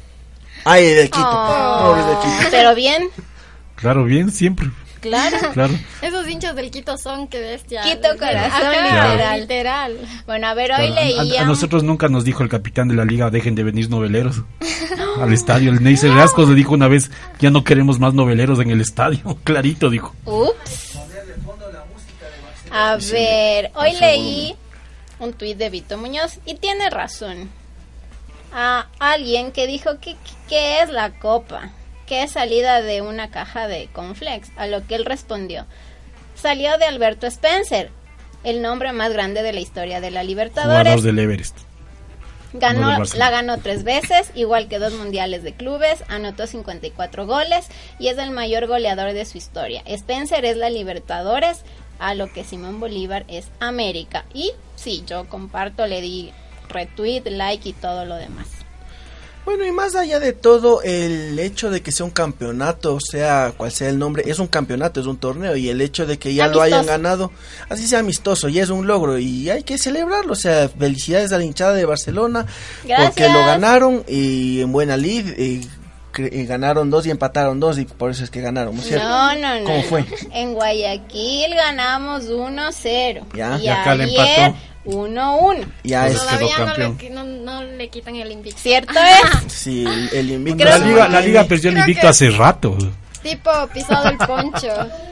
Ay, 0.63 0.85
de 0.85 1.05
Quito. 1.05 1.19
Oh, 1.21 1.95
No, 1.95 1.99
es 1.99 2.05
de 2.05 2.13
Quito. 2.13 2.47
Pero 2.51 2.75
bien, 2.75 3.09
Claro, 3.75 4.03
bien, 4.03 4.29
siempre. 4.31 4.69
Claro. 5.01 5.37
Claro. 5.53 5.73
Esos 6.01 6.27
hinchas 6.29 6.55
del 6.55 6.69
Quito 6.71 6.97
son 6.97 7.27
que 7.27 7.39
bestia. 7.39 7.81
Quito 7.83 8.09
corazón, 8.17 8.51
Ajá, 8.63 9.07
literal. 9.13 9.39
literal. 9.41 9.97
Bueno, 10.25 10.47
a 10.47 10.53
ver, 10.53 10.71
hoy 10.71 10.87
Claro, 10.87 10.95
a- 10.95 10.99
a, 11.21 11.23
leía... 11.23 11.41
a 11.41 11.45
nosotros 11.45 11.83
nunca 11.83 12.07
nos 12.09 12.23
dijo 12.23 12.43
el 12.43 12.49
capitán 12.49 12.87
de 12.87 12.95
la 12.95 13.05
liga, 13.05 13.29
dejen 13.29 13.55
de 13.55 13.63
venir 13.63 13.89
noveleros 13.89 14.43
al 15.21 15.33
estadio. 15.33 15.71
El 15.71 15.83
Neisser 15.83 16.11
Rascos 16.11 16.47
le 16.49 16.55
dijo 16.55 16.73
una 16.73 16.87
vez, 16.87 17.11
ya 17.39 17.49
no 17.49 17.63
queremos 17.63 17.99
más 17.99 18.13
noveleros 18.13 18.59
en 18.59 18.69
el 18.71 18.81
estadio. 18.81 19.37
Clarito 19.43 19.89
dijo. 19.89 20.13
Ups. 20.25 20.97
A 22.71 22.97
ver, 23.11 23.71
hoy 23.75 23.93
leí 23.99 24.55
un 25.19 25.33
tuit 25.33 25.57
de 25.57 25.69
Vito 25.69 25.97
Muñoz 25.97 26.39
y 26.45 26.55
tiene 26.55 26.89
razón. 26.89 27.49
A 28.53 28.87
alguien 28.99 29.51
que 29.51 29.67
dijo 29.67 29.99
que, 29.99 30.15
que 30.47 30.81
es 30.81 30.89
la 30.89 31.11
copa, 31.19 31.71
que 32.09 32.23
es 32.23 32.31
salida 32.31 32.81
de 32.81 33.03
una 33.03 33.29
caja 33.29 33.67
de 33.67 33.87
conflex, 33.93 34.49
a 34.57 34.65
lo 34.65 34.85
que 34.87 34.95
él 34.95 35.05
respondió. 35.05 35.67
Salió 36.33 36.75
de 36.79 36.85
Alberto 36.85 37.27
Spencer, 37.27 37.91
el 38.43 38.63
nombre 38.63 38.91
más 38.93 39.13
grande 39.13 39.43
de 39.43 39.53
la 39.53 39.59
historia 39.59 40.01
de 40.01 40.09
la 40.09 40.23
Libertadores. 40.23 40.91
Jugador 40.91 41.01
del 41.01 41.19
Everest. 41.19 41.59
Ganó, 42.53 43.03
la 43.15 43.29
ganó 43.29 43.59
tres 43.59 43.83
veces, 43.83 44.31
igual 44.33 44.67
que 44.67 44.79
dos 44.79 44.93
mundiales 44.93 45.43
de 45.43 45.53
clubes, 45.53 46.03
anotó 46.07 46.47
54 46.47 47.27
goles 47.27 47.67
y 47.99 48.07
es 48.07 48.17
el 48.17 48.31
mayor 48.31 48.65
goleador 48.65 49.13
de 49.13 49.25
su 49.25 49.37
historia. 49.37 49.83
Spencer 49.85 50.45
es 50.45 50.57
la 50.57 50.71
Libertadores, 50.71 51.63
a 51.99 52.15
lo 52.15 52.33
que 52.33 52.43
Simón 52.43 52.79
Bolívar 52.79 53.23
es 53.27 53.49
América. 53.59 54.25
Y 54.33 54.53
sí, 54.75 55.03
yo 55.05 55.29
comparto, 55.29 55.85
le 55.85 56.01
di 56.01 56.31
retweet, 56.69 57.29
like 57.29 57.69
y 57.69 57.73
todo 57.73 58.05
lo 58.05 58.15
demás. 58.15 58.47
Bueno, 59.49 59.65
y 59.65 59.71
más 59.71 59.95
allá 59.95 60.19
de 60.19 60.33
todo, 60.33 60.83
el 60.83 61.39
hecho 61.39 61.71
de 61.71 61.81
que 61.81 61.91
sea 61.91 62.05
un 62.05 62.11
campeonato, 62.11 62.99
sea 62.99 63.51
cual 63.57 63.71
sea 63.71 63.89
el 63.89 63.97
nombre, 63.97 64.21
es 64.27 64.37
un 64.37 64.45
campeonato, 64.45 64.99
es 64.99 65.07
un 65.07 65.17
torneo, 65.17 65.55
y 65.55 65.69
el 65.69 65.81
hecho 65.81 66.05
de 66.05 66.19
que 66.19 66.35
ya 66.35 66.49
lo 66.49 66.61
hayan 66.61 66.85
ganado, 66.85 67.31
así 67.67 67.87
sea 67.87 67.97
amistoso, 67.97 68.47
ya 68.47 68.61
es 68.61 68.69
un 68.69 68.85
logro, 68.85 69.17
y 69.17 69.49
hay 69.49 69.63
que 69.63 69.79
celebrarlo. 69.79 70.33
O 70.33 70.35
sea, 70.35 70.69
felicidades 70.69 71.31
a 71.31 71.39
la 71.39 71.45
hinchada 71.45 71.73
de 71.73 71.83
Barcelona, 71.83 72.45
porque 72.83 73.27
lo 73.27 73.39
ganaron, 73.39 74.03
y 74.07 74.61
en 74.61 74.71
buena 74.71 74.95
lid, 74.97 75.35
y 75.35 75.67
ganaron 76.13 76.89
dos 76.89 77.05
y 77.05 77.11
empataron 77.11 77.59
dos 77.59 77.77
y 77.77 77.85
por 77.85 78.11
eso 78.11 78.23
es 78.23 78.29
que 78.29 78.41
ganaron, 78.41 78.75
¿no 78.75 78.83
No, 78.83 79.35
no, 79.35 79.59
no. 79.59 79.65
¿Cómo 79.65 79.83
fue? 79.83 80.05
En 80.33 80.53
Guayaquil 80.53 81.55
ganamos 81.55 82.29
1-0. 82.29 83.25
¿Ya? 83.33 83.57
Y, 83.59 83.67
acá 83.67 83.95
le 83.95 84.03
empató. 84.05 84.57
1-1. 84.85 85.65
Ya 85.83 86.07
es 86.07 86.19
Todavía 86.19 86.57
no 86.59 86.77
le, 86.77 87.09
no, 87.09 87.23
no 87.23 87.63
le, 87.63 87.89
quitan 87.89 88.15
el 88.15 88.31
invicto. 88.31 88.59
¿Cierto 88.59 88.93
es? 88.93 89.51
Sí, 89.51 89.85
el, 90.13 90.31
invicto. 90.31 90.63
La 90.63 90.77
liga, 90.77 91.07
la 91.07 91.21
liga 91.21 91.43
perdió 91.43 91.69
el 91.71 91.77
invicto 91.77 92.07
hace 92.07 92.29
rato. 92.29 92.77
Tipo 93.21 93.51
pisado 93.73 94.09
el 94.09 94.17
poncho. 94.17 94.67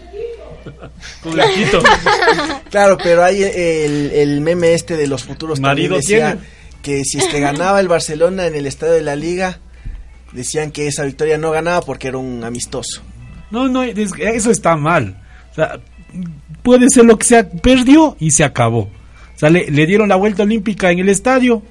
claro, 2.69 2.97
pero 3.01 3.23
hay 3.23 3.41
el, 3.43 4.11
el, 4.13 4.41
meme 4.41 4.73
este 4.73 4.97
de 4.97 5.07
los 5.07 5.23
futuros 5.23 5.61
Marido 5.61 5.95
decía 5.95 6.37
que 6.81 7.03
si 7.05 7.19
es 7.19 7.27
que 7.27 7.39
ganaba 7.39 7.79
el 7.79 7.87
Barcelona 7.87 8.47
en 8.47 8.55
el 8.55 8.65
estadio 8.65 8.93
de 8.93 9.01
la 9.01 9.15
liga, 9.15 9.59
decían 10.31 10.71
que 10.71 10.87
esa 10.87 11.03
victoria 11.03 11.37
no 11.37 11.51
ganaba 11.51 11.81
porque 11.81 12.07
era 12.07 12.17
un 12.17 12.43
amistoso. 12.43 13.01
No, 13.51 13.67
no, 13.67 13.83
eso 13.83 14.51
está 14.51 14.75
mal. 14.75 15.21
O 15.51 15.55
sea, 15.55 15.79
puede 16.63 16.89
ser 16.89 17.05
lo 17.05 17.17
que 17.17 17.25
sea, 17.25 17.49
perdió 17.49 18.15
y 18.19 18.31
se 18.31 18.43
acabó. 18.43 18.79
O 19.35 19.39
sea, 19.39 19.49
le, 19.49 19.65
dieron 19.85 20.09
la 20.09 20.15
vuelta 20.15 20.43
olímpica 20.43 20.91
en 20.91 20.99
el 20.99 21.09
estadio 21.09 21.61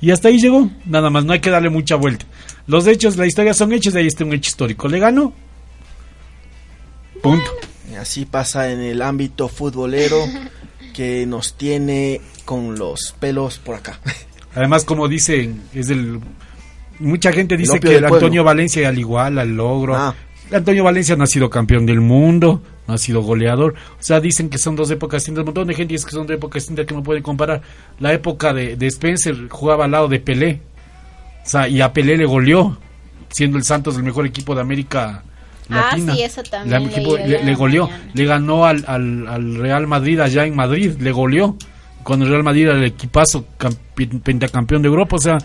y 0.00 0.10
hasta 0.10 0.28
ahí 0.28 0.38
llegó. 0.38 0.70
Nada 0.84 1.10
más, 1.10 1.24
no 1.24 1.32
hay 1.32 1.40
que 1.40 1.50
darle 1.50 1.68
mucha 1.68 1.96
vuelta. 1.96 2.26
Los 2.66 2.86
hechos, 2.86 3.16
la 3.16 3.26
historia 3.26 3.54
son 3.54 3.72
hechos, 3.72 3.94
ahí 3.94 4.06
está 4.06 4.24
un 4.24 4.32
hecho 4.32 4.48
histórico. 4.48 4.88
Le 4.88 4.98
ganó. 4.98 5.32
Punto. 7.22 7.50
Así 7.98 8.24
pasa 8.26 8.70
en 8.70 8.80
el 8.80 9.02
ámbito 9.02 9.48
futbolero 9.48 10.24
que 10.94 11.26
nos 11.26 11.54
tiene 11.54 12.20
con 12.44 12.78
los 12.78 13.14
pelos 13.18 13.58
por 13.58 13.76
acá. 13.76 13.98
Además, 14.54 14.84
como 14.84 15.08
dicen, 15.08 15.62
es 15.74 15.90
el 15.90 16.20
mucha 17.00 17.32
gente 17.32 17.56
dice 17.56 17.80
que 17.80 17.96
el 17.96 18.04
Antonio 18.04 18.44
Valencia 18.44 18.88
al 18.88 18.98
igual 18.98 19.38
al 19.38 19.56
logro. 19.56 19.96
Ah. 19.96 20.14
Antonio 20.52 20.84
Valencia 20.84 21.14
no 21.16 21.24
ha 21.24 21.26
sido 21.26 21.50
campeón 21.50 21.84
del 21.84 22.00
mundo, 22.00 22.62
no 22.86 22.94
ha 22.94 22.98
sido 22.98 23.20
goleador. 23.22 23.74
O 23.98 24.02
sea, 24.02 24.20
dicen 24.20 24.48
que 24.48 24.58
son 24.58 24.76
dos 24.76 24.90
épocas 24.90 25.20
distintas. 25.20 25.42
Un 25.42 25.46
montón 25.46 25.68
de 25.68 25.74
gente 25.74 25.92
dice 25.92 26.06
que 26.06 26.12
son 26.12 26.26
dos 26.26 26.36
épocas 26.36 26.62
distintas 26.62 26.86
que 26.86 26.94
no 26.94 27.02
pueden 27.02 27.22
comparar. 27.22 27.60
La 28.00 28.12
época 28.12 28.52
de, 28.52 28.76
Spencer 28.86 29.48
jugaba 29.48 29.84
al 29.84 29.90
lado 29.90 30.08
de 30.08 30.20
Pelé. 30.20 30.60
O 31.44 31.48
sea, 31.48 31.68
y 31.68 31.80
a 31.80 31.92
Pelé 31.92 32.16
le 32.16 32.24
goleó, 32.24 32.78
siendo 33.30 33.58
el 33.58 33.64
Santos 33.64 33.96
el 33.96 34.02
mejor 34.02 34.26
equipo 34.26 34.54
de 34.54 34.62
América 34.62 35.22
Latina. 35.68 36.12
Ah, 36.12 36.16
sí, 36.16 36.22
eso 36.22 36.42
también. 36.42 36.90
le, 37.44 37.54
goleó. 37.54 37.90
Le 38.14 38.24
ganó 38.24 38.64
al, 38.64 38.84
al, 38.86 39.56
Real 39.56 39.86
Madrid 39.86 40.20
allá 40.20 40.46
en 40.46 40.56
Madrid, 40.56 40.94
le 40.98 41.12
goleó. 41.12 41.56
Cuando 42.02 42.24
el 42.24 42.30
Real 42.30 42.42
Madrid 42.42 42.64
era 42.64 42.74
el 42.74 42.84
equipazo 42.84 43.44
pentacampeón 44.22 44.80
de 44.80 44.88
Europa. 44.88 45.16
O 45.16 45.20
sea, 45.20 45.38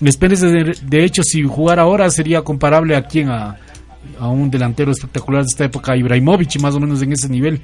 Spencer, 0.00 0.50
de, 0.50 0.78
de 0.82 1.04
hecho, 1.04 1.22
si 1.22 1.42
jugara 1.42 1.82
ahora 1.82 2.10
sería 2.10 2.42
comparable 2.42 2.96
a 2.96 3.02
quien 3.02 3.30
a 3.30 3.58
a 4.18 4.28
un 4.28 4.50
delantero 4.50 4.92
espectacular 4.92 5.42
de 5.42 5.48
esta 5.50 5.64
época, 5.64 5.96
Ibrahimovic, 5.96 6.60
más 6.60 6.74
o 6.74 6.80
menos 6.80 7.02
en 7.02 7.12
ese 7.12 7.28
nivel. 7.28 7.62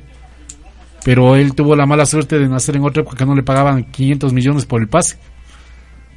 Pero 1.04 1.36
él 1.36 1.54
tuvo 1.54 1.74
la 1.74 1.86
mala 1.86 2.06
suerte 2.06 2.38
de 2.38 2.48
nacer 2.48 2.76
en 2.76 2.84
otra 2.84 3.02
época 3.02 3.16
que 3.16 3.26
no 3.26 3.34
le 3.34 3.42
pagaban 3.42 3.84
500 3.84 4.32
millones 4.32 4.66
por 4.66 4.80
el 4.80 4.88
pase, 4.88 5.16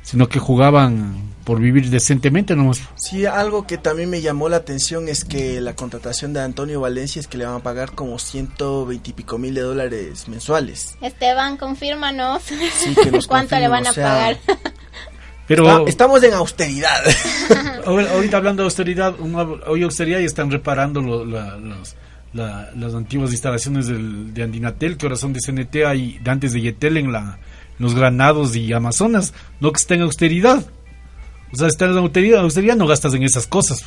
sino 0.03 0.29
que 0.29 0.39
jugaban 0.39 1.33
por 1.43 1.59
vivir 1.59 1.89
decentemente 1.89 2.55
nomás. 2.55 2.81
Sí, 2.95 3.25
algo 3.25 3.65
que 3.65 3.77
también 3.77 4.09
me 4.09 4.21
llamó 4.21 4.49
la 4.49 4.57
atención 4.57 5.07
es 5.09 5.25
que 5.25 5.59
la 5.61 5.75
contratación 5.75 6.33
de 6.33 6.41
Antonio 6.41 6.81
Valencia 6.81 7.19
es 7.19 7.27
que 7.27 7.37
le 7.37 7.45
van 7.45 7.55
a 7.55 7.59
pagar 7.59 7.93
como 7.93 8.19
120 8.19 9.09
y 9.09 9.13
pico 9.13 9.37
mil 9.37 9.53
de 9.53 9.61
dólares 9.61 10.27
mensuales. 10.27 10.97
Esteban, 11.01 11.57
confírmanos. 11.57 12.43
¿Cuánto 13.27 13.57
le 13.57 13.67
van 13.67 13.87
a 13.87 13.93
pagar? 13.93 14.37
Pero 15.47 15.87
estamos 15.87 16.23
en 16.23 16.33
austeridad. 16.33 17.03
ahorita 17.85 18.37
hablando 18.37 18.63
de 18.63 18.67
austeridad, 18.67 19.15
hoy 19.67 19.83
austeridad 19.83 20.19
y 20.19 20.25
están 20.25 20.49
reparando 20.49 21.23
las 22.33 22.93
antiguas 22.95 23.31
instalaciones 23.31 23.87
de 23.87 24.43
Andinatel, 24.43 24.97
que 24.97 25.05
ahora 25.05 25.15
son 25.15 25.33
de 25.33 25.39
CNT, 25.39 25.75
y 25.95 26.19
de 26.19 26.31
antes 26.31 26.53
de 26.53 26.61
Yetel 26.61 26.97
en 26.97 27.11
la, 27.11 27.37
los 27.77 27.93
Granados 27.93 28.55
y 28.55 28.73
Amazonas. 28.73 29.33
No 29.59 29.71
que 29.71 29.77
estén 29.77 29.97
en 29.97 30.03
austeridad. 30.03 30.65
O 31.53 31.55
sea, 31.55 31.67
están 31.67 31.91
en 31.91 31.99
austeridad, 31.99 32.39
austeridad 32.41 32.75
no 32.75 32.87
gastas 32.87 33.13
en 33.13 33.23
esas 33.23 33.45
cosas. 33.45 33.85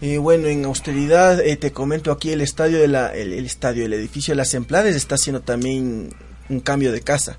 y 0.00 0.16
bueno, 0.16 0.48
en 0.48 0.64
austeridad 0.64 1.40
eh, 1.40 1.56
te 1.56 1.72
comento 1.72 2.10
aquí 2.10 2.30
el 2.30 2.40
estadio 2.40 2.78
de 2.78 2.88
la, 2.88 3.14
el, 3.14 3.34
el, 3.34 3.44
estadio, 3.44 3.84
el 3.84 3.92
edificio 3.92 4.32
de 4.32 4.36
las 4.36 4.54
Emplades 4.54 4.96
está 4.96 5.16
haciendo 5.16 5.42
también 5.42 6.08
un 6.48 6.60
cambio 6.60 6.90
de 6.90 7.02
casa 7.02 7.38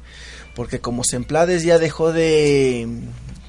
porque 0.56 0.80
como 0.80 1.04
Semplades 1.04 1.64
ya 1.64 1.78
dejó 1.78 2.14
de... 2.14 2.88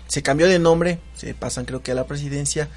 se 0.08 0.22
cambió 0.22 0.48
de 0.48 0.58
nombre, 0.58 0.98
se 1.14 1.34
pasan 1.34 1.64
creo 1.64 1.82
que 1.82 1.92
a 1.92 1.94
la 1.94 2.06
presidencia, 2.06 2.68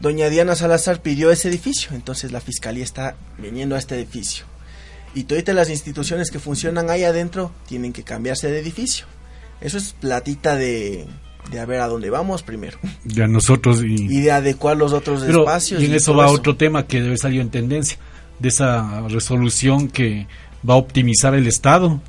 doña 0.00 0.28
Diana 0.28 0.54
Salazar 0.54 1.02
pidió 1.02 1.30
ese 1.30 1.48
edificio, 1.48 1.90
entonces 1.92 2.32
la 2.32 2.40
fiscalía 2.40 2.84
está 2.84 3.16
viniendo 3.38 3.74
a 3.74 3.78
este 3.78 3.96
edificio. 3.96 4.46
Y 5.14 5.24
todas 5.24 5.54
las 5.54 5.68
instituciones 5.68 6.30
que 6.30 6.38
funcionan 6.38 6.88
ahí 6.88 7.04
adentro 7.04 7.52
tienen 7.66 7.92
que 7.92 8.02
cambiarse 8.02 8.50
de 8.50 8.60
edificio. 8.60 9.04
Eso 9.60 9.76
es 9.76 9.92
platita 9.92 10.56
de, 10.56 11.06
de 11.50 11.60
a 11.60 11.66
ver 11.66 11.80
a 11.80 11.88
dónde 11.88 12.08
vamos 12.08 12.42
primero. 12.42 12.78
Ya 13.04 13.26
nosotros 13.26 13.82
y, 13.84 14.20
de 14.22 14.30
adecuar 14.30 14.78
los 14.78 14.92
otros 14.92 15.22
espacios. 15.22 15.82
Y 15.82 15.86
en 15.86 15.94
eso 15.94 16.14
va 16.14 16.28
otro 16.30 16.56
tema 16.56 16.86
que 16.86 17.02
debe 17.02 17.18
salir 17.18 17.40
en 17.40 17.50
tendencia, 17.50 17.98
de 18.38 18.48
esa 18.48 19.06
resolución 19.08 19.88
que 19.88 20.26
va 20.68 20.74
a 20.74 20.78
optimizar 20.78 21.34
el 21.34 21.46
Estado 21.46 22.00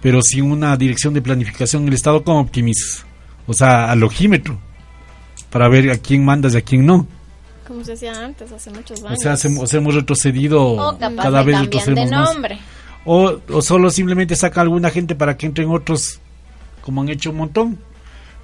pero 0.00 0.22
sin 0.22 0.50
una 0.50 0.76
dirección 0.76 1.14
de 1.14 1.22
planificación 1.22 1.86
el 1.88 1.94
Estado, 1.94 2.22
¿cómo 2.22 2.40
optimizas? 2.40 3.04
O 3.46 3.54
sea, 3.54 3.90
al 3.90 4.02
ojímetro, 4.02 4.58
para 5.50 5.68
ver 5.68 5.90
a 5.90 5.98
quién 5.98 6.24
mandas 6.24 6.54
y 6.54 6.58
a 6.58 6.62
quién 6.62 6.86
no. 6.86 7.06
Como 7.66 7.84
se 7.84 7.94
hacía 7.94 8.12
antes, 8.24 8.50
hace 8.52 8.70
muchos 8.70 9.02
años. 9.02 9.18
O 9.24 9.66
sea, 9.66 9.78
hemos 9.78 9.94
retrocedido, 9.94 10.96
cada 10.98 11.42
vez 11.42 11.60
retrocedemos 11.60 12.10
más. 12.10 12.36
O, 13.04 13.40
o 13.48 13.62
solo 13.62 13.90
simplemente 13.90 14.36
saca 14.36 14.60
alguna 14.60 14.90
gente 14.90 15.14
para 15.14 15.36
que 15.36 15.46
entren 15.46 15.70
otros, 15.70 16.20
como 16.82 17.02
han 17.02 17.08
hecho 17.08 17.30
un 17.30 17.36
montón. 17.36 17.78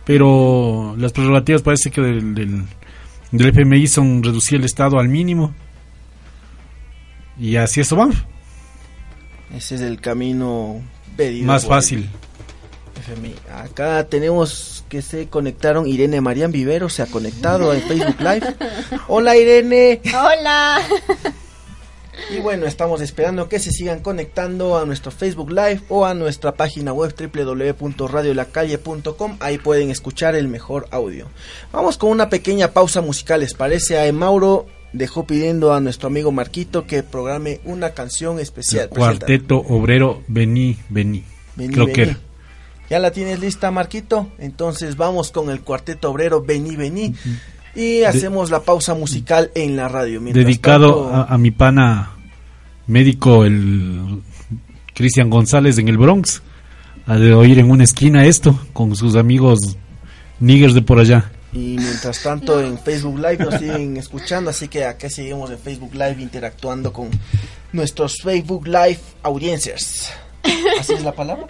Pero 0.05 0.95
las 0.99 1.13
prerrogativas 1.13 1.63
parece 1.63 1.91
que 1.91 2.01
del, 2.01 2.35
del, 2.35 2.65
del 3.31 3.49
FMI 3.49 3.87
son 3.87 4.23
reducir 4.23 4.59
el 4.59 4.65
Estado 4.65 4.99
al 4.99 5.09
mínimo. 5.09 5.55
Y 7.39 7.57
así 7.57 7.81
eso 7.81 7.97
va. 7.97 8.09
Ese 9.55 9.77
es 9.77 9.81
el 9.81 10.01
camino 10.01 10.83
más 11.45 11.67
fácil. 11.67 12.09
Acá 13.53 14.07
tenemos 14.09 14.85
que 14.89 15.03
se 15.03 15.29
conectaron. 15.29 15.87
Irene 15.87 16.21
Marian 16.21 16.51
Vivero 16.53 16.89
se 16.89 17.03
ha 17.03 17.07
conectado 17.07 17.75
en 17.75 17.83
Facebook 17.83 18.21
Live. 18.21 18.55
Hola 19.09 19.37
Irene. 19.37 20.01
Hola. 20.07 20.81
Y 22.31 22.39
bueno, 22.39 22.67
estamos 22.67 23.01
esperando 23.01 23.49
que 23.49 23.59
se 23.59 23.73
sigan 23.73 23.99
conectando 24.01 24.79
a 24.79 24.87
nuestro 24.87 25.11
Facebook 25.11 25.51
Live 25.51 25.81
o 25.89 26.07
a 26.07 26.15
nuestra 26.15 26.55
página 26.55 26.93
web 26.93 27.13
www.radiolacalle.com. 27.15 29.37
Ahí 29.41 29.59
pueden 29.59 29.91
escuchar 29.91 30.37
el 30.37 30.47
mejor 30.49 30.87
audio. 30.91 31.29
Vamos 31.73 31.99
con 31.99 32.11
una 32.11 32.31
pequeña 32.31 32.73
pausa 32.73 33.03
musical. 33.03 33.41
¿Les 33.41 33.55
parece? 33.55 34.01
A 34.01 34.11
Mauro 34.13 34.67
dejó 34.95 35.27
pidiendo 35.27 35.75
a 35.75 35.81
nuestro 35.81 36.07
amigo 36.07 36.33
Marquito 36.33 36.87
que 36.87 37.03
programe 37.03 37.61
una 37.65 37.91
canción 37.91 38.41
especial. 38.41 38.89
cuarteto 38.89 39.59
Obrero 39.59 40.23
Vení, 40.29 40.79
Vení. 40.89 41.25
Creo 41.57 41.87
que 41.87 42.17
¿Ya 42.91 42.99
la 42.99 43.11
tienes 43.11 43.41
lista, 43.41 43.71
Marquito? 43.71 44.29
Entonces 44.39 44.97
vamos 44.97 45.31
con 45.31 45.51
el 45.51 45.61
Cuarteto 45.61 46.11
Obrero 46.11 46.43
Vení, 46.43 46.77
Vení. 46.77 47.15
Y 47.75 48.03
hacemos 48.03 48.51
la 48.51 48.61
pausa 48.61 48.95
musical 48.95 49.51
en 49.55 49.77
la 49.77 49.89
radio. 49.89 50.21
dedicado 50.21 51.13
a, 51.13 51.37
mi 51.39 51.51
pana 51.51 52.11
médico, 52.87 53.45
el 53.45 54.21
Cristian 54.95 55.29
González 55.29 55.79
en 55.79 55.89
el 55.89 55.99
Bronx. 55.99 56.43
A 57.07 57.17
de 57.17 57.35
oír 57.35 57.59
en 57.59 57.71
una 57.71 57.85
esquina 57.85 58.25
esto 58.25 58.59
con 58.73 58.95
sus 58.97 59.17
amigos 59.17 59.59
niggers 60.41 60.75
de 60.75 60.83
por 60.83 60.99
allá. 60.99 61.33
Y 61.55 61.77
mientras 61.79 62.21
tanto 62.21 62.61
en 62.61 62.77
Facebook 62.79 63.17
Live 63.17 63.39
nos 63.39 63.55
siguen 63.55 63.97
escuchando, 63.97 64.51
así 64.51 64.67
que 64.67 64.85
acá 64.85 65.09
seguimos 65.09 65.51
en 65.51 65.59
Facebook 65.59 65.95
Live 65.95 66.17
interactuando 66.19 66.93
con 66.93 67.11
nuestros 67.73 68.17
Facebook 68.17 68.67
Live 68.67 68.99
audiencias. 69.23 70.11
¿Así 70.79 70.95
es 70.95 71.03
la 71.03 71.13
palabra? 71.13 71.47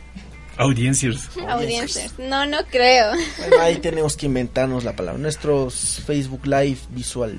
Audiencias. 0.59 1.31
Audiencias. 1.49 2.19
No, 2.19 2.47
no 2.47 2.59
creo. 2.71 3.13
ahí 3.61 3.77
tenemos 3.79 4.17
que 4.17 4.27
inventarnos 4.27 4.85
la 4.85 4.95
palabra. 4.95 5.19
Nuestros 5.19 6.03
Facebook 6.07 6.47
Live 6.47 6.79
visual 6.91 7.39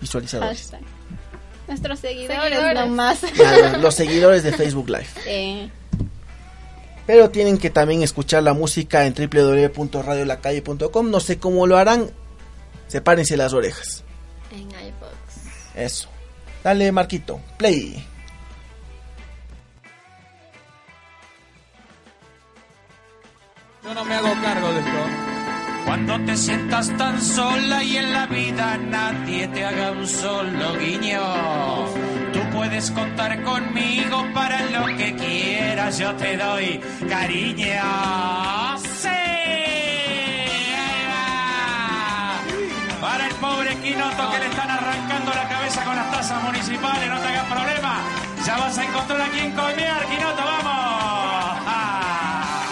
visualizadores. 0.00 0.72
Nuestros 1.68 2.00
seguidores, 2.00 2.74
nomás. 2.74 3.18
los 3.80 3.94
seguidores 3.94 4.42
de 4.42 4.52
Facebook 4.52 4.88
Live. 4.88 5.70
Pero 7.06 7.30
tienen 7.30 7.58
que 7.58 7.70
también 7.70 8.02
escuchar 8.02 8.42
la 8.42 8.52
música 8.52 9.06
en 9.06 9.14
www.radiolacalle.com. 9.14 11.10
No 11.10 11.20
sé 11.20 11.38
cómo 11.38 11.66
lo 11.66 11.78
harán. 11.78 12.10
Sepárense 12.88 13.36
las 13.36 13.52
orejas. 13.52 14.02
En 14.50 14.68
iVoox. 14.68 15.76
Eso. 15.76 16.08
Dale, 16.64 16.90
Marquito. 16.90 17.40
Play. 17.56 18.04
Yo 23.84 23.94
no 23.94 24.04
me 24.04 24.14
hago 24.16 24.32
cargo 24.42 24.72
de 24.72 24.80
esto. 24.80 25.26
Cuando 25.86 26.20
te 26.24 26.36
sientas 26.36 26.96
tan 26.98 27.22
sola 27.22 27.84
y 27.84 27.96
en 27.96 28.12
la 28.12 28.26
vida 28.26 28.76
nadie 28.76 29.46
te 29.46 29.64
haga 29.64 29.92
un 29.92 30.08
solo 30.08 30.76
guiño, 30.76 31.20
puedes 32.56 32.90
contar 32.90 33.42
conmigo 33.42 34.26
para 34.32 34.58
lo 34.70 34.86
que 34.96 35.14
quieras, 35.14 35.98
yo 35.98 36.14
te 36.14 36.36
doy 36.38 36.80
cariño. 37.08 38.78
¡Sí! 38.78 39.08
Para 43.00 43.26
el 43.26 43.34
pobre 43.34 43.76
Quinoto 43.76 44.30
que 44.30 44.38
le 44.38 44.46
están 44.46 44.70
arrancando 44.70 45.32
la 45.34 45.48
cabeza 45.48 45.84
con 45.84 45.96
las 45.96 46.10
tasas 46.10 46.42
municipales, 46.42 47.08
no 47.10 47.18
te 47.20 47.28
hagas 47.28 47.44
problema. 47.44 47.98
Ya 48.46 48.56
vas 48.56 48.78
a 48.78 48.84
encontrar 48.84 49.20
a 49.20 49.28
quien 49.28 49.52
comer, 49.52 50.06
Quinoto, 50.10 50.42
vamos. 50.42 51.60
Ah. 51.66 52.64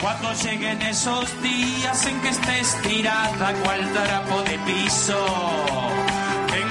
Cuando 0.00 0.32
lleguen 0.32 0.80
esos 0.82 1.42
días 1.42 2.06
en 2.06 2.20
que 2.22 2.28
estés 2.30 2.82
tirada 2.82 3.52
cual 3.62 3.92
trapo 3.92 4.42
de 4.42 4.58
piso, 4.60 5.26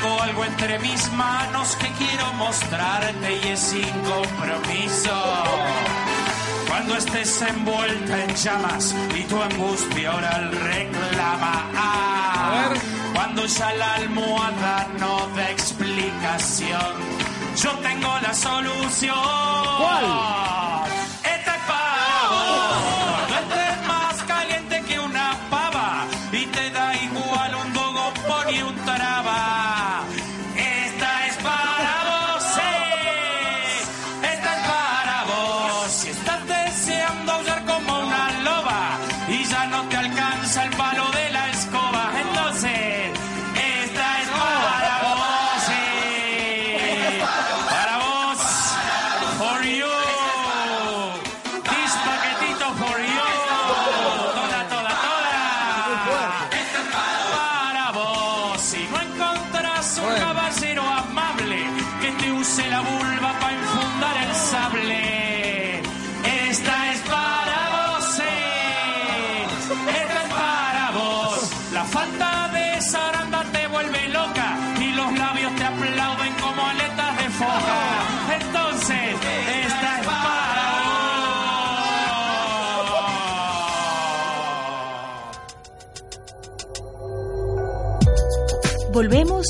tengo 0.01 0.21
algo 0.21 0.45
entre 0.45 0.79
mis 0.79 1.11
manos 1.13 1.75
que 1.75 1.87
quiero 1.91 2.33
mostrarte 2.33 3.39
y 3.43 3.47
es 3.49 3.59
sin 3.59 3.91
compromiso. 4.01 5.13
Cuando 6.67 6.95
estés 6.97 7.41
envuelta 7.41 8.23
en 8.23 8.35
llamas 8.35 8.95
y 9.15 9.23
tu 9.23 9.41
angustia 9.41 10.15
oral 10.15 10.51
reclama. 10.51 11.69
Ah, 11.75 12.69
cuando 13.13 13.45
ya 13.45 13.73
la 13.73 13.93
almohada 13.95 14.87
no 14.99 15.27
da 15.35 15.51
explicación, 15.51 16.95
yo 17.61 17.71
tengo 17.79 18.19
la 18.21 18.33
solución. 18.33 19.15
Esta 19.79 20.70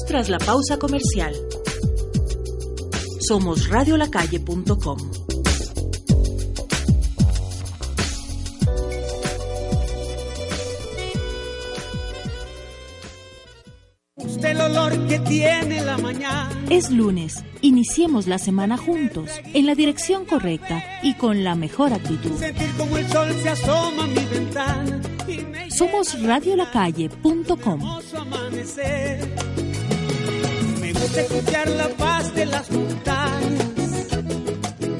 tras 0.07 0.29
la 0.29 0.37
pausa 0.37 0.77
comercial. 0.77 1.33
Somos 3.27 3.69
radiolacalle.com. 3.69 4.97
Usted 14.15 14.49
el 14.49 14.61
olor 14.61 15.07
que 15.07 15.19
tiene 15.19 15.81
la 15.81 15.97
mañana. 15.97 16.49
Es 16.69 16.89
lunes. 16.91 17.43
Iniciemos 17.61 18.27
la 18.27 18.39
semana 18.39 18.77
juntos, 18.77 19.29
en 19.53 19.65
la 19.65 19.75
dirección 19.75 20.25
correcta 20.25 20.83
y 21.03 21.13
con 21.15 21.43
la 21.43 21.55
mejor 21.55 21.93
actitud. 21.93 22.37
Sentir 22.37 22.71
como 22.77 22.97
el 22.97 23.07
sol 23.07 23.27
se 23.41 23.49
asoma 23.49 24.03
a 24.03 24.07
mi 24.07 24.25
ventana. 24.25 25.01
Somos 25.69 26.21
radiolacalle.com. 26.21 27.81
gusta 31.11 31.21
escuchar 31.21 31.69
la 31.69 31.89
paz 31.89 32.33
de 32.33 32.45
las 32.45 32.71
montañas. 32.71 33.65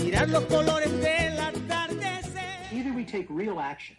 Mirar 0.03 0.29
los 0.29 0.43
colores 0.45 0.91
del 1.01 1.39
atardecer. 1.39 2.73
Either 2.73 2.91
we 2.93 3.05
take 3.05 3.27
real 3.29 3.59
action 3.59 3.97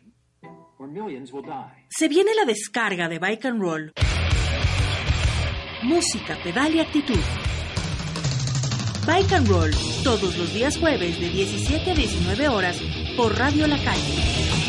or 0.79 0.89
millions 0.89 1.33
will 1.33 1.43
die. 1.43 1.87
Se 1.89 2.09
viene 2.09 2.35
la 2.35 2.45
descarga 2.45 3.09
de 3.09 3.19
Bike 3.19 3.47
and 3.47 3.61
Roll. 3.61 3.93
Música, 5.83 6.39
pedal 6.45 6.75
y 6.75 6.81
actitud. 6.81 7.19
Bike 9.07 9.33
and 9.33 9.49
Roll, 9.49 9.71
todos 10.05 10.37
los 10.37 10.53
días 10.53 10.79
jueves 10.79 11.19
de 11.19 11.29
17 11.31 11.91
a 11.91 11.95
19 11.95 12.49
horas 12.49 12.79
por 13.17 13.37
Radio 13.37 13.67
La 13.67 13.83
Calle. 13.83 14.62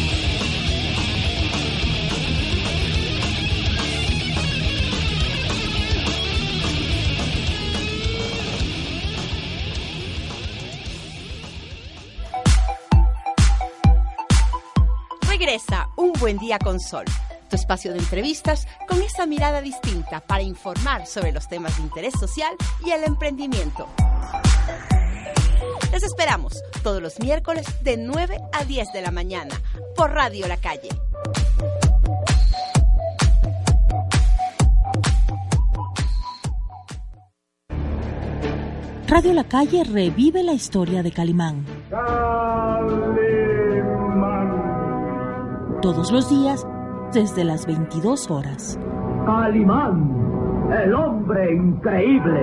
Un 15.97 16.13
Buen 16.13 16.39
Día 16.39 16.57
con 16.57 16.79
Sol, 16.79 17.05
tu 17.47 17.55
espacio 17.55 17.93
de 17.93 17.99
entrevistas 17.99 18.67
con 18.87 18.99
esa 19.03 19.27
mirada 19.27 19.61
distinta 19.61 20.19
para 20.19 20.41
informar 20.41 21.05
sobre 21.05 21.31
los 21.31 21.47
temas 21.47 21.77
de 21.77 21.83
interés 21.83 22.15
social 22.19 22.55
y 22.83 22.89
el 22.89 23.03
emprendimiento. 23.03 23.87
Les 25.91 26.01
esperamos 26.01 26.63
todos 26.81 27.03
los 27.03 27.19
miércoles 27.19 27.67
de 27.83 27.97
9 27.97 28.39
a 28.51 28.65
10 28.65 28.93
de 28.93 29.01
la 29.03 29.11
mañana 29.11 29.53
por 29.95 30.09
Radio 30.09 30.47
La 30.47 30.57
Calle. 30.57 30.89
Radio 39.07 39.33
La 39.33 39.43
Calle 39.43 39.83
revive 39.83 40.41
la 40.41 40.53
historia 40.53 41.03
de 41.03 41.11
Calimán. 41.11 41.63
Todos 45.83 46.13
los 46.13 46.29
días 46.29 46.65
desde 47.11 47.43
las 47.43 47.65
22 47.65 48.31
horas. 48.31 48.79
Calimán, 49.25 50.71
el 50.71 50.93
hombre 50.93 51.55
increíble. 51.55 52.39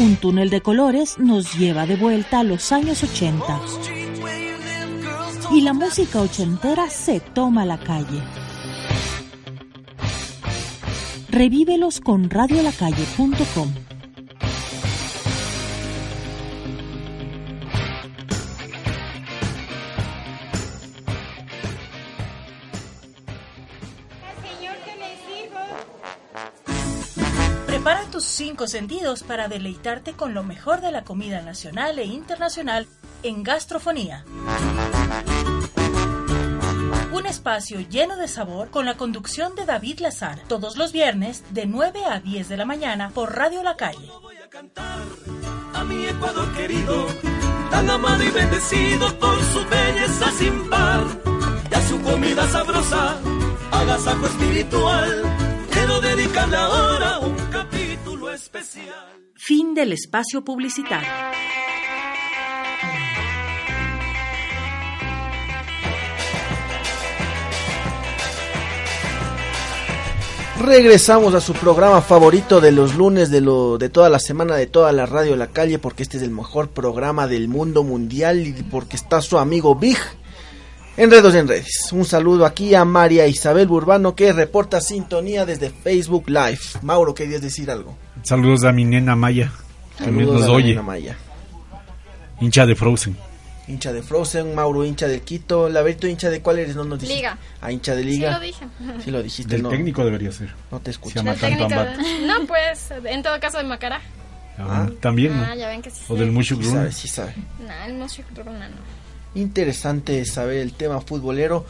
Un 0.00 0.16
túnel 0.16 0.50
de 0.50 0.60
colores 0.60 1.20
nos 1.20 1.56
lleva 1.56 1.86
de 1.86 1.94
vuelta 1.94 2.40
a 2.40 2.42
los 2.42 2.72
años 2.72 3.04
80. 3.04 3.60
Y 5.52 5.60
la 5.60 5.74
música 5.74 6.20
ochentera 6.20 6.90
se 6.90 7.20
toma 7.20 7.64
la 7.64 7.78
calle. 7.78 8.20
Revívelos 11.30 12.00
con 12.00 12.28
radiolacalle.com. 12.28 13.87
cinco 28.58 28.66
sentidos 28.66 29.22
para 29.22 29.46
deleitarte 29.46 30.14
con 30.14 30.34
lo 30.34 30.42
mejor 30.42 30.80
de 30.80 30.90
la 30.90 31.04
comida 31.04 31.42
nacional 31.42 31.96
e 32.00 32.04
internacional 32.06 32.88
en 33.22 33.44
gastrofonía. 33.44 34.24
Un 37.12 37.26
espacio 37.26 37.78
lleno 37.88 38.16
de 38.16 38.26
sabor 38.26 38.70
con 38.70 38.84
la 38.84 38.96
conducción 38.96 39.54
de 39.54 39.64
David 39.64 40.00
Lazar, 40.00 40.40
todos 40.48 40.76
los 40.76 40.90
viernes 40.90 41.44
de 41.50 41.66
9 41.66 42.04
a 42.04 42.18
10 42.18 42.48
de 42.48 42.56
la 42.56 42.64
mañana 42.64 43.10
por 43.10 43.36
Radio 43.36 43.62
La 43.62 43.76
Calle. 43.76 44.10
a 45.74 45.84
mi 45.84 46.06
Ecuador 46.06 46.52
querido, 46.54 47.06
tan 47.70 47.88
amado 47.88 48.24
y 48.24 48.30
bendecido 48.32 49.16
por 49.20 49.40
su 49.40 49.64
belleza 49.68 50.32
sin 50.32 50.68
par, 50.68 51.04
y 51.70 51.74
a 51.74 51.80
su 51.88 52.02
comida 52.02 52.48
sabrosa, 52.48 53.20
agasajo 53.70 54.26
espiritual, 54.26 55.22
quiero 55.70 56.00
dedicarle 56.00 56.56
ahora 56.56 57.20
un 57.20 57.36
capítulo 57.52 57.87
especial. 58.38 58.94
Fin 59.34 59.74
del 59.74 59.92
espacio 59.92 60.44
publicitario. 60.44 61.08
Regresamos 70.60 71.34
a 71.34 71.40
su 71.40 71.52
programa 71.52 72.02
favorito 72.02 72.60
de 72.60 72.72
los 72.72 72.96
lunes 72.96 73.30
de 73.30 73.40
lo 73.40 73.78
de 73.78 73.88
toda 73.88 74.08
la 74.08 74.18
semana 74.18 74.56
de 74.56 74.66
toda 74.66 74.90
la 74.92 75.06
radio 75.06 75.32
de 75.32 75.36
la 75.36 75.46
calle 75.46 75.78
porque 75.78 76.02
este 76.02 76.16
es 76.16 76.22
el 76.22 76.30
mejor 76.30 76.70
programa 76.70 77.28
del 77.28 77.46
mundo 77.46 77.84
mundial 77.84 78.44
y 78.44 78.52
porque 78.64 78.96
está 78.96 79.20
su 79.20 79.38
amigo 79.38 79.76
Big 79.76 79.98
Enredos 80.98 81.34
en 81.36 81.46
redes. 81.46 81.92
Un 81.92 82.04
saludo 82.04 82.44
aquí 82.44 82.74
a 82.74 82.84
María 82.84 83.26
Isabel 83.28 83.68
Burbano 83.68 84.16
que 84.16 84.32
reporta 84.32 84.80
sintonía 84.80 85.46
desde 85.46 85.70
Facebook 85.70 86.28
Live. 86.28 86.58
Mauro, 86.82 87.14
¿querías 87.14 87.40
decir 87.40 87.70
algo? 87.70 87.96
Saludos 88.24 88.64
a 88.64 88.72
mi 88.72 88.84
nena 88.84 89.14
Maya, 89.14 89.52
Saludos 89.96 90.34
nos 90.34 90.42
a 90.42 90.46
la 90.48 90.52
oye, 90.52 90.68
nena 90.70 90.82
Maya. 90.82 91.16
hincha 92.40 92.66
de 92.66 92.74
Frozen. 92.74 93.16
Hincha 93.68 93.92
de 93.92 94.02
Frozen, 94.02 94.54
Mauro 94.56 94.84
hincha 94.84 95.06
del 95.06 95.20
Quito, 95.20 95.68
Laberito 95.68 96.08
hincha 96.08 96.30
de 96.30 96.40
cuál 96.42 96.58
eres, 96.58 96.74
no 96.74 96.82
nos 96.84 96.98
dice. 96.98 97.14
Liga. 97.14 97.38
Ah, 97.60 97.70
hincha 97.70 97.94
de 97.94 98.02
Sí 98.02 98.08
Liga. 98.08 98.32
lo 98.32 98.40
dije. 98.40 98.66
Sí 99.04 99.10
lo 99.12 99.22
dijiste, 99.22 99.52
Del 99.52 99.62
no. 99.62 99.68
técnico 99.68 100.04
debería 100.04 100.32
ser. 100.32 100.52
No 100.72 100.80
te 100.80 100.86
Se 100.86 100.90
escucho. 100.92 101.14
llama 101.16 101.34
tanto 101.34 101.68
No, 101.68 102.44
pues, 102.46 102.88
en 103.04 103.22
todo 103.22 103.38
caso 103.38 103.58
de 103.58 103.64
Macará. 103.64 104.00
Ah, 104.58 104.88
También, 105.00 105.36
¿no? 105.36 105.44
Ah, 105.44 105.54
ya 105.54 105.68
ven 105.68 105.80
que 105.80 105.90
sí 105.90 106.00
O 106.08 106.16
del 106.16 106.32
Mushuk 106.32 106.60
Sí 106.60 106.70
sabe, 106.70 106.90
sí 106.90 107.06
sabe. 107.06 107.34
Nah, 107.64 107.86
el 107.86 107.94
Mushuk 107.94 108.24
Runa 108.36 108.68
no. 108.68 108.97
Interesante 109.34 110.24
saber 110.24 110.58
el 110.58 110.72
tema 110.72 111.00
futbolero. 111.00 111.64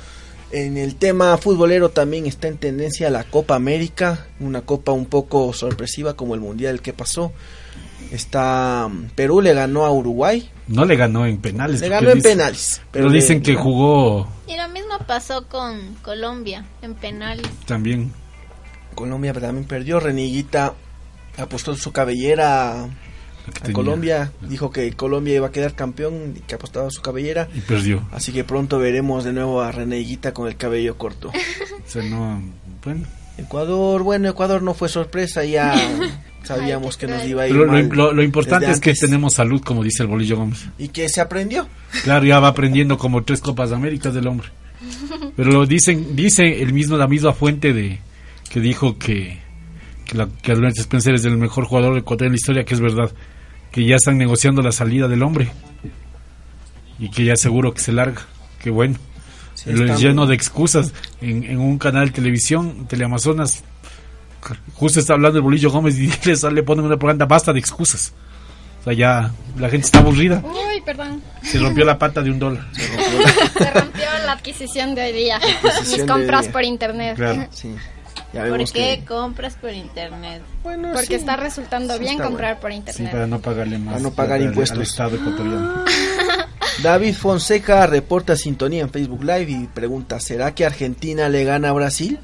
En 0.51 0.79
el 0.79 0.95
tema 0.97 1.37
futbolero 1.37 1.91
también 1.91 2.27
está 2.27 2.49
en 2.49 2.57
tendencia 2.57 3.11
la 3.11 3.25
Copa 3.25 3.55
América, 3.55 4.27
una 4.41 4.63
copa 4.63 4.93
un 4.93 5.05
poco 5.07 5.53
sorpresiva 5.53 6.15
como 6.15 6.35
el 6.35 6.41
Mundial 6.41 6.81
que 6.81 6.93
pasó. 6.95 7.33
Está 8.11 8.89
mm, 8.89 9.11
Perú 9.15 9.41
le 9.43 9.53
ganó 9.53 9.85
a 9.85 9.91
Uruguay, 9.93 10.49
No 10.69 10.85
le 10.87 10.97
ganó 10.97 11.27
en 11.27 11.39
penales. 11.39 11.81
le 11.81 11.89
ganó 11.91 12.09
en 12.11 12.17
dice- 12.19 12.29
penales, 12.31 12.81
Pero 12.91 13.11
dicen 13.11 13.43
que 13.43 13.55
jugó 13.55 14.27
Y 14.47 14.57
lo 14.57 14.69
mismo 14.69 14.97
pasó 15.07 15.47
con 15.49 15.95
Colombia 16.03 16.65
en 16.81 16.95
penales. 16.95 17.47
también. 17.67 18.13
Colombia 18.95 19.33
también 19.35 19.67
perdió, 19.67 20.01
Reniguita 20.01 20.75
apostó 21.37 21.77
su 21.77 21.93
cabellera 21.93 22.89
a 23.49 23.61
tenía. 23.61 23.73
Colombia, 23.75 24.33
dijo 24.43 24.71
que 24.71 24.93
Colombia 24.93 25.35
iba 25.37 25.47
a 25.49 25.53
quedar 25.53 25.75
campeón 25.75 26.35
y 26.37 26.41
que 26.41 26.55
apostaba 26.55 26.91
su 26.91 27.03
cabellera. 27.03 27.49
Y 27.55 27.61
perdió. 27.61 28.07
Así 28.13 28.33
que 28.33 28.45
pronto 28.45 28.79
veremos 28.79 29.25
de 29.25 29.33
nuevo 29.33 29.61
a 29.61 29.73
Reneguita 29.73 30.33
con 30.33 30.49
el 30.49 30.57
cabello 30.57 30.97
corto. 30.97 31.31
O 31.89 31.91
sea, 31.91 32.03
no. 32.03 32.43
Bueno. 32.85 33.07
Ecuador, 33.39 34.03
bueno, 34.03 34.29
Ecuador 34.29 34.63
no 34.63 34.75
fue 34.75 34.89
sorpresa, 34.91 35.43
ya 35.45 35.75
sabíamos 36.43 36.97
que 36.99 37.07
nos 37.07 37.25
iba 37.25 37.43
a 37.45 37.47
ir 37.47 37.53
Pero 37.55 37.65
lo, 37.67 37.73
mal 37.73 37.89
lo- 37.89 38.13
lo 38.13 38.23
importante 38.23 38.71
es 38.71 38.81
que 38.81 38.93
tenemos 38.95 39.35
salud, 39.35 39.63
como 39.63 39.83
dice 39.83 40.03
el 40.03 40.09
Bolillo 40.09 40.37
Gómez. 40.37 40.67
y 40.79 40.89
que 40.89 41.09
se 41.09 41.21
aprendió. 41.23 41.67
Claro, 42.03 42.27
ya 42.27 42.41
va 42.41 42.49
aprendiendo 42.49 42.99
como 42.99 43.23
tres 43.25 43.41
Copas 43.41 43.71
de 43.71 43.77
América 43.77 44.11
del 44.11 44.27
hombre. 44.27 44.49
Pero 45.37 45.51
lo 45.51 45.67
dicen, 45.67 46.15
dice 46.15 46.63
el 46.63 46.73
mismo, 46.73 46.97
la 46.97 47.07
misma 47.09 47.33
fuente 47.33 47.73
de 47.73 48.01
que 48.51 48.61
dijo 48.61 48.99
que, 48.99 49.39
que, 50.05 50.17
la, 50.17 50.29
que 50.43 50.53
Spencer 50.77 51.15
es 51.15 51.25
el 51.25 51.37
mejor 51.39 51.65
jugador 51.65 51.95
de 51.95 52.01
Ecuador 52.01 52.27
en 52.27 52.33
la 52.33 52.37
historia, 52.37 52.65
que 52.65 52.75
es 52.75 52.81
verdad, 52.81 53.11
que 53.71 53.85
ya 53.85 53.97
están 53.97 54.19
negociando 54.19 54.63
la 54.63 54.73
salida 54.73 55.09
del 55.09 55.23
hombre 55.23 55.51
y 56.99 57.11
que 57.11 57.25
ya 57.25 57.37
seguro 57.37 57.73
que 57.75 57.81
se 57.81 57.93
larga. 57.93 58.23
Que 58.63 58.71
bueno, 58.71 58.97
Sí, 59.55 59.73
Lo 59.73 59.97
lleno 59.99 60.27
de 60.27 60.37
excusas 60.37 60.93
en, 61.21 61.43
en 61.43 61.59
un 61.59 61.79
canal 61.79 62.07
de 62.07 62.13
televisión, 62.13 62.87
Teleamazonas. 62.87 63.65
Justo 64.75 65.01
está 65.01 65.15
hablando 65.15 65.39
el 65.39 65.43
Bolillo 65.43 65.71
Gómez 65.73 65.99
y 65.99 66.07
le, 66.25 66.37
sale- 66.37 66.55
le 66.55 66.63
ponen 66.63 66.85
una 66.85 66.97
propaganda, 66.97 67.27
basta 67.27 67.53
de 67.53 67.59
excusas. 67.59 68.13
O 68.81 68.85
sea, 68.85 68.93
ya 68.93 69.33
la 69.59 69.69
gente 69.69 69.87
está 69.87 69.99
aburrida. 69.99 70.41
Uy, 70.45 70.81
perdón. 70.87 71.21
Se 71.43 71.59
rompió 71.59 71.85
la 71.85 71.99
pata 71.99 72.23
de 72.23 72.31
un 72.31 72.39
dólar. 72.39 72.69
Se 72.73 73.71
rompió 73.73 74.05
la 74.25 74.33
adquisición 74.33 74.95
de 74.95 75.07
hoy 75.07 75.13
día. 75.13 75.41
Mis 75.91 76.05
compras 76.05 76.47
por 76.49 76.63
internet. 76.63 77.17
Claro. 77.17 77.49
Sí. 77.51 77.75
Ya 78.33 78.47
¿Por 78.47 78.59
qué 78.59 78.99
que 78.99 79.05
compras 79.07 79.55
por 79.55 79.73
internet? 79.73 80.43
bueno, 80.63 80.91
Porque 80.93 81.07
sí. 81.07 81.15
está 81.15 81.37
resultando 81.37 81.95
Sí, 81.95 82.01
bien 82.01 82.13
está 82.13 82.25
comprar 82.25 82.61
por 82.61 82.71
Sí, 82.71 82.77
internet. 82.77 83.11
para 83.13 83.27
no 83.27 83.41
pagarle 83.41 83.79
más. 83.79 83.95
Para 83.95 84.03
no 84.03 84.11
pagar 84.13 84.41
impuestos. 84.43 84.77
Al 84.77 84.83
Estado 84.83 85.17
ecuatoriano. 85.17 85.85
David 86.83 87.15
Fonseca 87.15 87.87
reporta 87.87 88.37
sintonía 88.37 88.83
en 88.83 88.91
Facebook 88.91 89.23
Live 89.25 89.51
y 89.51 89.67
pregunta, 89.67 90.21
¿será 90.21 90.55
que 90.55 90.65
Argentina 90.67 91.29
le 91.29 91.45
gana 91.45 91.71
a 91.71 91.73
Brasil? 91.73 92.19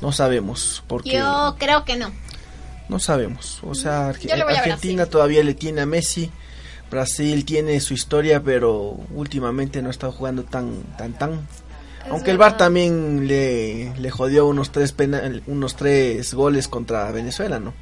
No 0.00 0.12
sabemos, 0.12 0.82
porque 0.86 1.12
Yo 1.14 1.56
creo 1.58 1.84
que 1.84 1.96
no. 1.96 2.10
no 2.88 2.98
sabemos. 2.98 3.60
O 3.62 3.74
sea, 3.74 4.10
Arge- 4.12 4.32
Argentina 4.32 5.06
todavía 5.06 5.42
le 5.44 5.54
tiene 5.54 5.80
a 5.80 5.86
Messi, 5.86 6.30
Brasil 6.90 7.44
tiene 7.46 7.80
su 7.80 7.94
historia, 7.94 8.42
pero 8.42 8.98
últimamente 9.14 9.80
no 9.80 9.88
ha 9.88 9.92
estado 9.92 10.12
jugando 10.12 10.42
tan 10.42 10.82
tan 10.98 11.12
tan. 11.14 11.46
Aunque 12.10 12.30
el 12.30 12.38
VAR 12.38 12.56
también 12.56 13.26
le, 13.26 13.94
le 13.98 14.10
jodió 14.10 14.46
unos 14.46 14.70
tres 14.72 14.92
penal, 14.92 15.42
unos 15.46 15.76
tres 15.76 16.34
goles 16.34 16.68
contra 16.68 17.10
Venezuela, 17.12 17.58
¿no? 17.58 17.72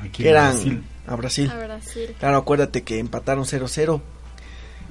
Aquí 0.00 0.22
Que 0.24 0.30
eran 0.30 0.52
Brasil. 0.52 0.84
a 1.06 1.16
Brasil. 1.16 1.50
A 1.50 1.58
Brasil. 1.58 2.14
Claro, 2.18 2.36
acuérdate 2.38 2.82
que 2.82 2.98
empataron 2.98 3.44
0-0. 3.44 4.00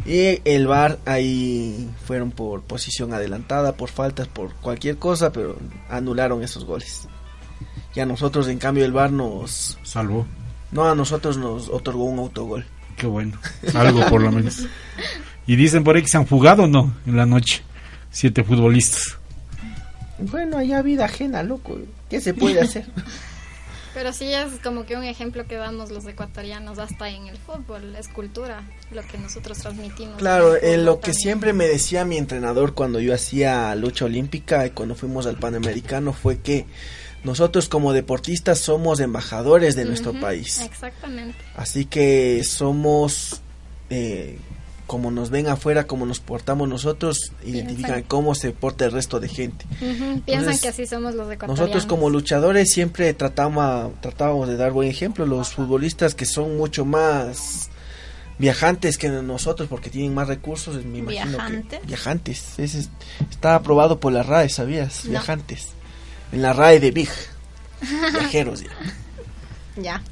Y 0.05 0.41
el 0.45 0.67
VAR 0.67 0.97
ahí 1.05 1.89
fueron 2.05 2.31
por 2.31 2.61
posición 2.63 3.13
adelantada, 3.13 3.73
por 3.73 3.89
faltas, 3.89 4.27
por 4.27 4.53
cualquier 4.55 4.97
cosa, 4.97 5.31
pero 5.31 5.57
anularon 5.89 6.41
esos 6.43 6.65
goles. 6.65 7.07
Y 7.93 7.99
a 7.99 8.05
nosotros, 8.05 8.47
en 8.47 8.57
cambio, 8.57 8.85
el 8.85 8.93
VAR 8.93 9.11
nos... 9.11 9.77
Salvó. 9.83 10.25
No, 10.71 10.89
a 10.89 10.95
nosotros 10.95 11.37
nos 11.37 11.67
otorgó 11.69 12.05
un 12.05 12.19
autogol. 12.19 12.65
Qué 12.95 13.05
bueno. 13.05 13.37
Algo 13.75 14.05
por 14.07 14.21
lo 14.21 14.31
menos. 14.31 14.65
Y 15.45 15.55
dicen 15.55 15.83
por 15.83 15.95
ahí 15.95 16.01
que 16.01 16.07
se 16.07 16.17
han 16.17 16.25
fugado, 16.27 16.67
¿no? 16.67 16.93
En 17.05 17.17
la 17.17 17.25
noche. 17.25 17.61
Siete 18.11 18.43
futbolistas. 18.43 19.17
Bueno, 20.19 20.57
allá 20.57 20.81
vida 20.81 21.05
ajena, 21.05 21.43
loco. 21.43 21.79
¿Qué 22.09 22.21
se 22.21 22.33
puede 22.33 22.61
hacer? 22.61 22.85
Pero 23.93 24.13
sí 24.13 24.31
es 24.31 24.53
como 24.63 24.85
que 24.85 24.95
un 24.95 25.03
ejemplo 25.03 25.45
que 25.47 25.55
damos 25.55 25.91
los 25.91 26.05
ecuatorianos 26.05 26.79
hasta 26.79 27.09
en 27.09 27.27
el 27.27 27.37
fútbol, 27.37 27.95
es 27.95 28.07
cultura, 28.07 28.63
lo 28.91 29.01
que 29.03 29.17
nosotros 29.17 29.57
transmitimos. 29.57 30.17
Claro, 30.17 30.55
fútbol 30.55 30.85
lo 30.85 31.01
que 31.01 31.13
siempre 31.13 31.51
me 31.51 31.67
decía 31.67 32.05
mi 32.05 32.17
entrenador 32.17 32.73
cuando 32.73 33.01
yo 33.01 33.13
hacía 33.13 33.73
lucha 33.75 34.05
olímpica 34.05 34.65
y 34.65 34.69
cuando 34.69 34.95
fuimos 34.95 35.25
al 35.25 35.37
Panamericano 35.37 36.13
fue 36.13 36.39
que 36.39 36.67
nosotros 37.23 37.67
como 37.67 37.91
deportistas 37.91 38.59
somos 38.59 38.99
embajadores 39.01 39.75
de 39.75 39.85
nuestro 39.85 40.13
país. 40.19 40.61
Exactamente. 40.61 41.37
Así 41.55 41.85
que 41.85 42.43
somos, 42.45 43.41
eh, 43.89 44.39
como 44.91 45.09
nos 45.09 45.29
ven 45.29 45.47
afuera, 45.47 45.87
como 45.87 46.05
nos 46.05 46.19
portamos 46.19 46.67
nosotros, 46.67 47.31
identifican 47.45 48.03
cómo 48.03 48.35
se 48.35 48.51
porta 48.51 48.83
el 48.83 48.91
resto 48.91 49.21
de 49.21 49.29
gente. 49.29 49.65
Piensan 49.79 50.21
Entonces, 50.27 50.61
que 50.61 50.67
así 50.67 50.85
somos 50.85 51.15
los 51.15 51.31
ecuatorianos. 51.31 51.57
Nosotros 51.59 51.85
como 51.85 52.09
luchadores 52.09 52.69
siempre 52.69 53.13
tratamos, 53.13 53.93
tratábamos 54.01 54.49
de 54.49 54.57
dar 54.57 54.73
buen 54.73 54.89
ejemplo. 54.89 55.25
Los 55.25 55.53
futbolistas 55.53 56.13
que 56.13 56.25
son 56.25 56.57
mucho 56.57 56.83
más 56.83 57.69
viajantes 58.37 58.97
que 58.97 59.07
nosotros 59.07 59.69
porque 59.69 59.89
tienen 59.89 60.13
más 60.13 60.27
recursos, 60.27 60.75
me 60.83 60.97
imagino 60.97 61.37
¿Viajantes? 61.37 61.79
que 61.79 61.87
viajantes. 61.87 62.59
Es- 62.59 62.89
está 63.29 63.55
aprobado 63.55 63.97
por 64.01 64.11
la 64.11 64.23
RAE, 64.23 64.49
¿sabías? 64.49 65.05
No. 65.05 65.11
Viajantes. 65.11 65.69
En 66.33 66.41
la 66.41 66.51
RAE 66.51 66.81
de 66.81 66.91
Big. 66.91 67.09
Viajeros, 68.11 68.61
ya. 68.61 68.69
Ya. 69.81 70.03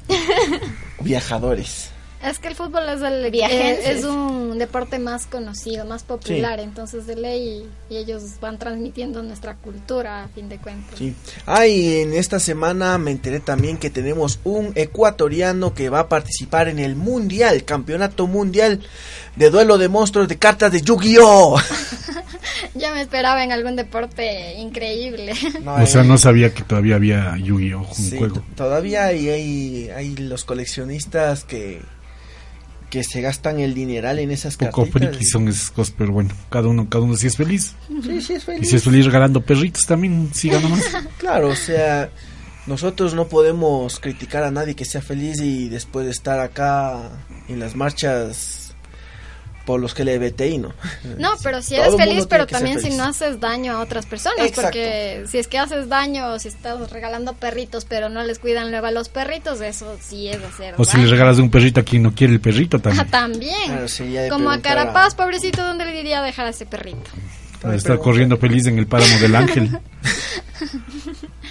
viajadores. 1.00 1.90
Es 2.22 2.38
que 2.38 2.48
el 2.48 2.54
fútbol 2.54 2.86
es, 2.88 3.00
el, 3.00 3.24
eh, 3.34 3.90
es 3.90 4.04
un 4.04 4.58
deporte 4.58 4.98
más 4.98 5.26
conocido, 5.26 5.86
más 5.86 6.02
popular, 6.02 6.60
entonces 6.60 7.06
de 7.06 7.16
ley 7.16 7.66
y 7.88 7.96
ellos 7.96 8.22
van 8.42 8.58
transmitiendo 8.58 9.22
nuestra 9.22 9.54
cultura 9.56 10.24
a 10.24 10.28
fin 10.28 10.50
de 10.50 10.58
cuentas. 10.58 10.98
Sí. 10.98 11.14
Ah, 11.46 11.66
y 11.66 12.00
en 12.00 12.12
esta 12.12 12.38
semana 12.38 12.98
me 12.98 13.10
enteré 13.10 13.40
también 13.40 13.78
que 13.78 13.88
tenemos 13.88 14.38
un 14.44 14.72
ecuatoriano 14.74 15.72
que 15.72 15.88
va 15.88 16.00
a 16.00 16.08
participar 16.10 16.68
en 16.68 16.78
el 16.78 16.94
Mundial, 16.94 17.64
Campeonato 17.64 18.26
Mundial 18.26 18.80
de 19.36 19.48
Duelo 19.48 19.78
de 19.78 19.88
Monstruos 19.88 20.28
de 20.28 20.36
Cartas 20.36 20.72
de 20.72 20.82
Yu-Gi-Oh! 20.82 21.58
Ya 22.74 22.94
me 22.94 23.00
esperaba 23.00 23.42
en 23.42 23.50
algún 23.50 23.74
deporte 23.74 24.54
increíble. 24.54 25.32
No, 25.62 25.74
O 25.74 25.86
sea, 25.86 26.02
eh, 26.02 26.06
no 26.06 26.16
sabía 26.18 26.54
que 26.54 26.62
todavía 26.62 26.96
había 26.96 27.36
Yu-Gi-Oh! 27.36 27.80
un 27.88 27.94
sí, 27.94 28.16
juego. 28.16 28.42
todavía 28.54 29.06
hay, 29.06 29.28
hay, 29.28 29.90
hay 29.90 30.16
los 30.16 30.44
coleccionistas 30.44 31.44
que, 31.44 31.80
que 32.90 33.04
se 33.04 33.20
gastan 33.20 33.60
el 33.60 33.72
dineral 33.72 34.18
en 34.18 34.30
esas 34.30 34.56
Poco 34.56 34.82
cartitas. 34.82 35.10
friki 35.10 35.24
son 35.24 35.48
esas 35.48 35.70
cosas, 35.70 35.94
pero 35.96 36.12
bueno, 36.12 36.30
cada 36.50 36.68
uno, 36.68 36.88
cada 36.88 37.04
uno 37.04 37.16
si 37.16 37.28
es 37.28 37.36
feliz. 37.36 37.74
Sí, 38.02 38.20
sí, 38.20 38.32
es 38.34 38.42
Y 38.42 38.46
feliz. 38.46 38.68
si 38.70 38.76
es 38.76 38.82
feliz 38.84 39.06
regalando 39.06 39.40
perritos 39.40 39.82
también, 39.86 40.30
siga 40.34 40.58
nomás. 40.60 40.82
Claro, 41.18 41.48
o 41.48 41.56
sea, 41.56 42.10
nosotros 42.66 43.14
no 43.14 43.28
podemos 43.28 44.00
criticar 44.00 44.42
a 44.44 44.50
nadie 44.50 44.74
que 44.74 44.84
sea 44.84 45.00
feliz 45.02 45.40
y 45.40 45.68
después 45.68 46.04
de 46.06 46.12
estar 46.12 46.40
acá 46.40 47.10
en 47.48 47.60
las 47.60 47.74
marchas 47.76 48.59
por 49.64 49.80
los 49.80 49.94
que 49.94 50.04
LGBTI, 50.04 50.58
¿no? 50.58 50.72
No, 51.18 51.30
pero 51.42 51.62
si 51.62 51.76
eres 51.76 51.94
feliz, 51.96 52.26
pero 52.28 52.46
también 52.46 52.80
si 52.80 52.90
no 52.90 53.04
haces 53.04 53.40
daño 53.40 53.72
a 53.74 53.80
otras 53.80 54.06
personas, 54.06 54.38
Exacto. 54.46 54.62
porque 54.62 55.24
si 55.28 55.38
es 55.38 55.48
que 55.48 55.58
haces 55.58 55.88
daño, 55.88 56.38
si 56.38 56.48
estás 56.48 56.90
regalando 56.90 57.34
perritos, 57.34 57.84
pero 57.84 58.08
no 58.08 58.22
les 58.22 58.38
cuidan 58.38 58.70
luego 58.70 58.86
a 58.86 58.90
los 58.90 59.08
perritos, 59.08 59.60
eso 59.60 59.96
sí 60.00 60.28
es 60.28 60.42
hacer 60.42 60.74
O 60.78 60.84
si 60.84 60.96
le 60.98 61.06
regalas 61.06 61.38
un 61.38 61.50
perrito 61.50 61.80
a 61.80 61.84
quien 61.84 62.02
no 62.02 62.14
quiere 62.14 62.32
el 62.32 62.40
perrito 62.40 62.78
Ah, 62.78 62.80
también. 62.80 63.10
también. 63.10 63.66
Claro, 63.66 63.86
de 64.22 64.28
Como 64.30 64.50
a- 64.50 64.60
Carapaz, 64.60 65.14
pobrecito, 65.14 65.62
¿dónde 65.62 65.84
le 65.84 65.92
diría 65.92 66.22
dejar 66.22 66.46
a 66.46 66.50
ese 66.50 66.66
perrito? 66.66 67.10
Para 67.60 67.74
estar 67.76 67.98
corriendo 67.98 68.38
feliz 68.38 68.66
en 68.66 68.78
el 68.78 68.86
páramo 68.86 69.18
del 69.18 69.34
ángel. 69.36 69.78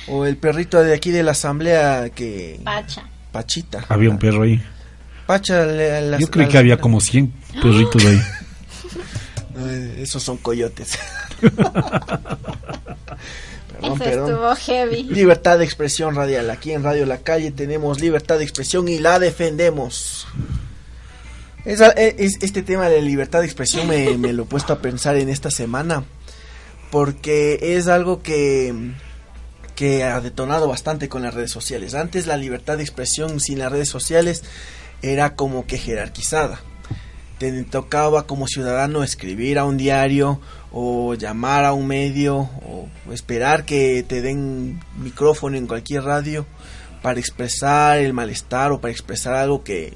O 0.07 0.25
el 0.25 0.37
perrito 0.37 0.81
de 0.83 0.93
aquí 0.93 1.11
de 1.11 1.21
la 1.23 1.31
asamblea 1.31 2.09
que... 2.09 2.59
Pacha. 2.63 3.03
Pachita. 3.31 3.85
Había 3.89 4.09
un 4.09 4.17
perro 4.17 4.41
ahí. 4.43 4.59
Pacha, 5.29 6.17
Yo 6.17 6.27
creí 6.31 6.47
que 6.47 6.57
había 6.57 6.77
como 6.77 6.99
100 6.99 7.31
perritos 7.61 8.03
ahí. 8.03 8.19
Eh, 9.59 9.99
Esos 10.01 10.23
son 10.23 10.37
coyotes. 10.37 10.97
Eso 13.79 13.95
Perdón, 13.95 14.29
estuvo 14.31 14.55
heavy. 14.55 15.03
Libertad 15.03 15.59
de 15.59 15.65
expresión 15.65 16.15
radial. 16.15 16.49
Aquí 16.49 16.71
en 16.71 16.83
Radio 16.83 17.05
La 17.05 17.19
Calle 17.19 17.51
tenemos 17.51 18.01
libertad 18.01 18.39
de 18.39 18.43
expresión 18.43 18.87
y 18.87 18.97
la 18.97 19.19
defendemos. 19.19 20.25
Esa- 21.63 21.91
e- 21.91 22.15
es- 22.17 22.39
este 22.41 22.63
tema 22.63 22.89
de 22.89 22.99
libertad 23.03 23.41
de 23.41 23.45
expresión 23.45 23.87
me, 23.87 24.17
me 24.17 24.33
lo 24.33 24.43
he 24.43 24.45
puesto 24.47 24.73
a 24.73 24.79
pensar 24.79 25.15
en 25.15 25.29
esta 25.29 25.51
semana 25.51 26.05
porque 26.89 27.59
es 27.77 27.87
algo 27.87 28.23
que, 28.23 28.73
que 29.75 30.03
ha 30.03 30.19
detonado 30.21 30.67
bastante 30.67 31.07
con 31.07 31.21
las 31.21 31.35
redes 31.35 31.51
sociales. 31.51 31.93
Antes 31.93 32.25
la 32.25 32.35
libertad 32.35 32.77
de 32.77 32.83
expresión 32.83 33.39
sin 33.39 33.59
las 33.59 33.71
redes 33.71 33.89
sociales 33.89 34.43
era 35.01 35.35
como 35.35 35.65
que 35.65 35.77
jerarquizada. 35.77 36.59
Te 37.37 37.63
tocaba 37.63 38.27
como 38.27 38.47
ciudadano 38.47 39.01
escribir 39.03 39.59
a 39.59 39.65
un 39.65 39.77
diario 39.77 40.41
o 40.71 41.13
llamar 41.15 41.63
a 41.65 41.73
un 41.73 41.87
medio 41.87 42.37
o 42.37 42.87
esperar 43.11 43.63
que 43.65 44.03
te 44.07 44.21
den 44.21 44.79
micrófono 44.97 45.55
en 45.57 45.65
cualquier 45.67 46.03
radio 46.03 46.45
para 47.01 47.19
expresar 47.19 47.99
el 47.99 48.13
malestar 48.13 48.71
o 48.73 48.81
para 48.81 48.91
expresar 48.91 49.35
algo 49.35 49.63
que 49.63 49.93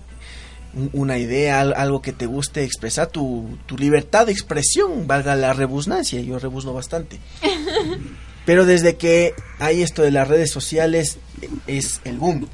un- 0.74 0.90
una 0.94 1.18
idea, 1.18 1.60
al- 1.60 1.74
algo 1.74 2.02
que 2.02 2.14
te 2.14 2.26
guste, 2.26 2.64
expresar 2.64 3.08
tu, 3.08 3.58
tu 3.66 3.78
libertad 3.78 4.26
de 4.26 4.32
expresión, 4.32 5.06
valga 5.06 5.36
la 5.36 5.52
rebusnancia, 5.52 6.22
yo 6.22 6.40
rebuzno 6.40 6.74
bastante. 6.74 7.20
Pero 8.46 8.66
desde 8.66 8.96
que 8.96 9.34
hay 9.60 9.82
esto 9.82 10.02
de 10.02 10.12
las 10.12 10.28
redes 10.28 10.50
sociales 10.52 11.18
es 11.68 12.02
el 12.06 12.18
boom. 12.18 12.48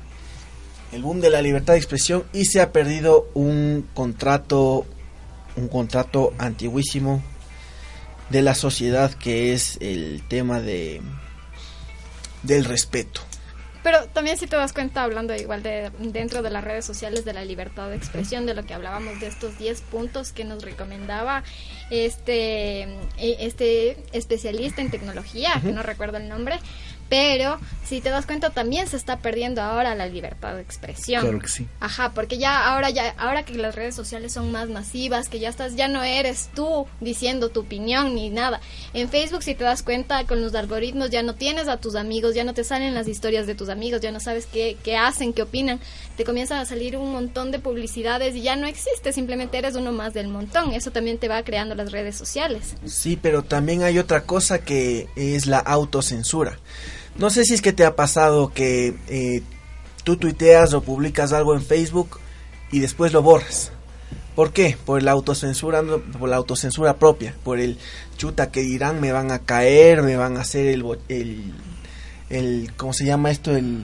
El 0.91 1.03
boom 1.03 1.21
de 1.21 1.29
la 1.29 1.41
libertad 1.41 1.73
de 1.73 1.79
expresión 1.79 2.23
y 2.33 2.45
se 2.45 2.61
ha 2.61 2.71
perdido 2.71 3.29
un 3.33 3.87
contrato 3.93 4.85
un 5.55 5.67
contrato 5.67 6.33
antiguísimo 6.37 7.21
de 8.29 8.41
la 8.41 8.55
sociedad 8.55 9.11
que 9.13 9.53
es 9.53 9.77
el 9.81 10.23
tema 10.27 10.61
de 10.61 11.01
del 12.43 12.65
respeto. 12.65 13.21
Pero 13.81 14.07
también 14.09 14.37
si 14.37 14.45
te 14.45 14.57
das 14.57 14.73
cuenta, 14.73 15.03
hablando 15.03 15.33
igual 15.35 15.63
de 15.63 15.89
dentro 15.99 16.41
de 16.41 16.49
las 16.49 16.63
redes 16.63 16.83
sociales 16.83 17.23
de 17.23 17.33
la 17.33 17.45
libertad 17.45 17.89
de 17.89 17.95
expresión, 17.95 18.45
de 18.45 18.53
lo 18.53 18.65
que 18.65 18.73
hablábamos 18.73 19.19
de 19.21 19.27
estos 19.27 19.57
10 19.57 19.81
puntos 19.83 20.33
que 20.33 20.43
nos 20.43 20.63
recomendaba 20.63 21.43
este, 21.89 22.83
eh, 22.83 23.37
este 23.39 23.97
especialista 24.11 24.81
en 24.81 24.91
tecnología, 24.91 25.61
que 25.63 25.71
no 25.71 25.81
recuerdo 25.81 26.17
el 26.17 26.27
nombre, 26.27 26.59
pero 27.09 27.59
si 27.83 28.01
te 28.01 28.09
das 28.09 28.27
cuenta 28.27 28.51
también 28.51 28.87
se 28.87 28.95
está 28.95 29.17
perdiendo 29.17 29.63
ahora 29.63 29.95
la 29.95 30.05
libertad 30.05 30.53
de 30.55 30.61
expresión. 30.61 31.23
Claro 31.23 31.39
que 31.39 31.47
sí. 31.47 31.67
Ajá, 31.79 32.11
porque 32.13 32.37
ya 32.37 32.71
ahora 32.71 32.91
ya 32.91 33.15
ahora 33.17 33.43
que 33.43 33.55
las 33.55 33.75
redes 33.75 33.95
sociales 33.95 34.31
son 34.31 34.51
más 34.51 34.69
masivas, 34.69 35.27
que 35.27 35.39
ya 35.39 35.49
estás 35.49 35.75
ya 35.75 35.87
no 35.87 36.03
eres 36.03 36.49
tú 36.53 36.85
diciendo 37.01 37.49
tu 37.49 37.61
opinión 37.61 38.13
ni 38.13 38.29
nada. 38.29 38.61
En 38.93 39.09
Facebook 39.09 39.41
si 39.41 39.55
te 39.55 39.63
das 39.63 39.81
cuenta 39.81 40.23
con 40.25 40.41
los 40.41 40.53
algoritmos 40.53 41.09
ya 41.09 41.23
no 41.23 41.33
tienes 41.33 41.67
a 41.67 41.77
tus 41.77 41.95
amigos, 41.95 42.35
ya 42.35 42.43
no 42.43 42.53
te 42.53 42.63
salen 42.63 42.93
las 42.93 43.07
historias 43.07 43.47
de 43.47 43.55
tus 43.55 43.69
amigos, 43.69 44.01
ya 44.01 44.11
no 44.11 44.19
sabes 44.19 44.45
qué, 44.45 44.77
qué 44.83 44.95
hacen, 44.95 45.33
qué 45.33 45.41
opinan. 45.41 45.79
Te 46.15 46.25
comienzan 46.25 46.59
a 46.59 46.65
salir 46.65 46.95
un 46.95 47.11
montón 47.11 47.49
de 47.49 47.57
publicidades 47.57 48.35
y 48.35 48.41
ya 48.41 48.55
no 48.55 48.67
existe, 48.67 49.13
simplemente 49.13 49.57
eres 49.57 49.75
uno 49.75 49.91
más 49.91 50.13
del 50.13 50.27
montón. 50.27 50.73
Eso 50.73 50.91
también 50.91 51.17
te 51.17 51.27
va 51.27 51.41
creando 51.43 51.73
las 51.73 51.91
redes 51.91 52.15
sociales. 52.15 52.75
Sí, 52.85 53.17
pero 53.19 53.41
también 53.41 53.81
hay 53.81 53.97
otra 53.97 54.25
cosa 54.25 54.59
que 54.59 55.07
es 55.15 55.47
la 55.47 55.57
autocensura. 55.57 56.59
No 57.19 57.29
sé 57.29 57.43
si 57.45 57.53
es 57.53 57.61
que 57.61 57.73
te 57.73 57.85
ha 57.85 57.95
pasado 57.95 58.51
que 58.53 58.95
eh, 59.09 59.41
tú 60.03 60.17
tuiteas 60.17 60.73
o 60.73 60.81
publicas 60.81 61.33
algo 61.33 61.53
en 61.53 61.61
Facebook 61.61 62.19
y 62.71 62.79
después 62.79 63.11
lo 63.13 63.21
borras. 63.21 63.71
¿Por 64.35 64.53
qué? 64.53 64.77
Por 64.85 65.03
la 65.03 65.11
autocensura, 65.11 65.83
por 66.17 66.29
la 66.29 66.37
autocensura 66.37 66.95
propia, 66.97 67.35
por 67.43 67.59
el 67.59 67.77
chuta 68.17 68.51
que 68.51 68.61
dirán, 68.61 69.01
me 69.01 69.11
van 69.11 69.31
a 69.31 69.39
caer, 69.39 70.01
me 70.01 70.15
van 70.15 70.37
a 70.37 70.41
hacer 70.41 70.67
el, 70.67 70.85
el, 71.09 71.53
el 72.29 72.71
¿cómo 72.77 72.93
se 72.93 73.03
llama 73.05 73.31
esto? 73.31 73.51
El, 73.53 73.83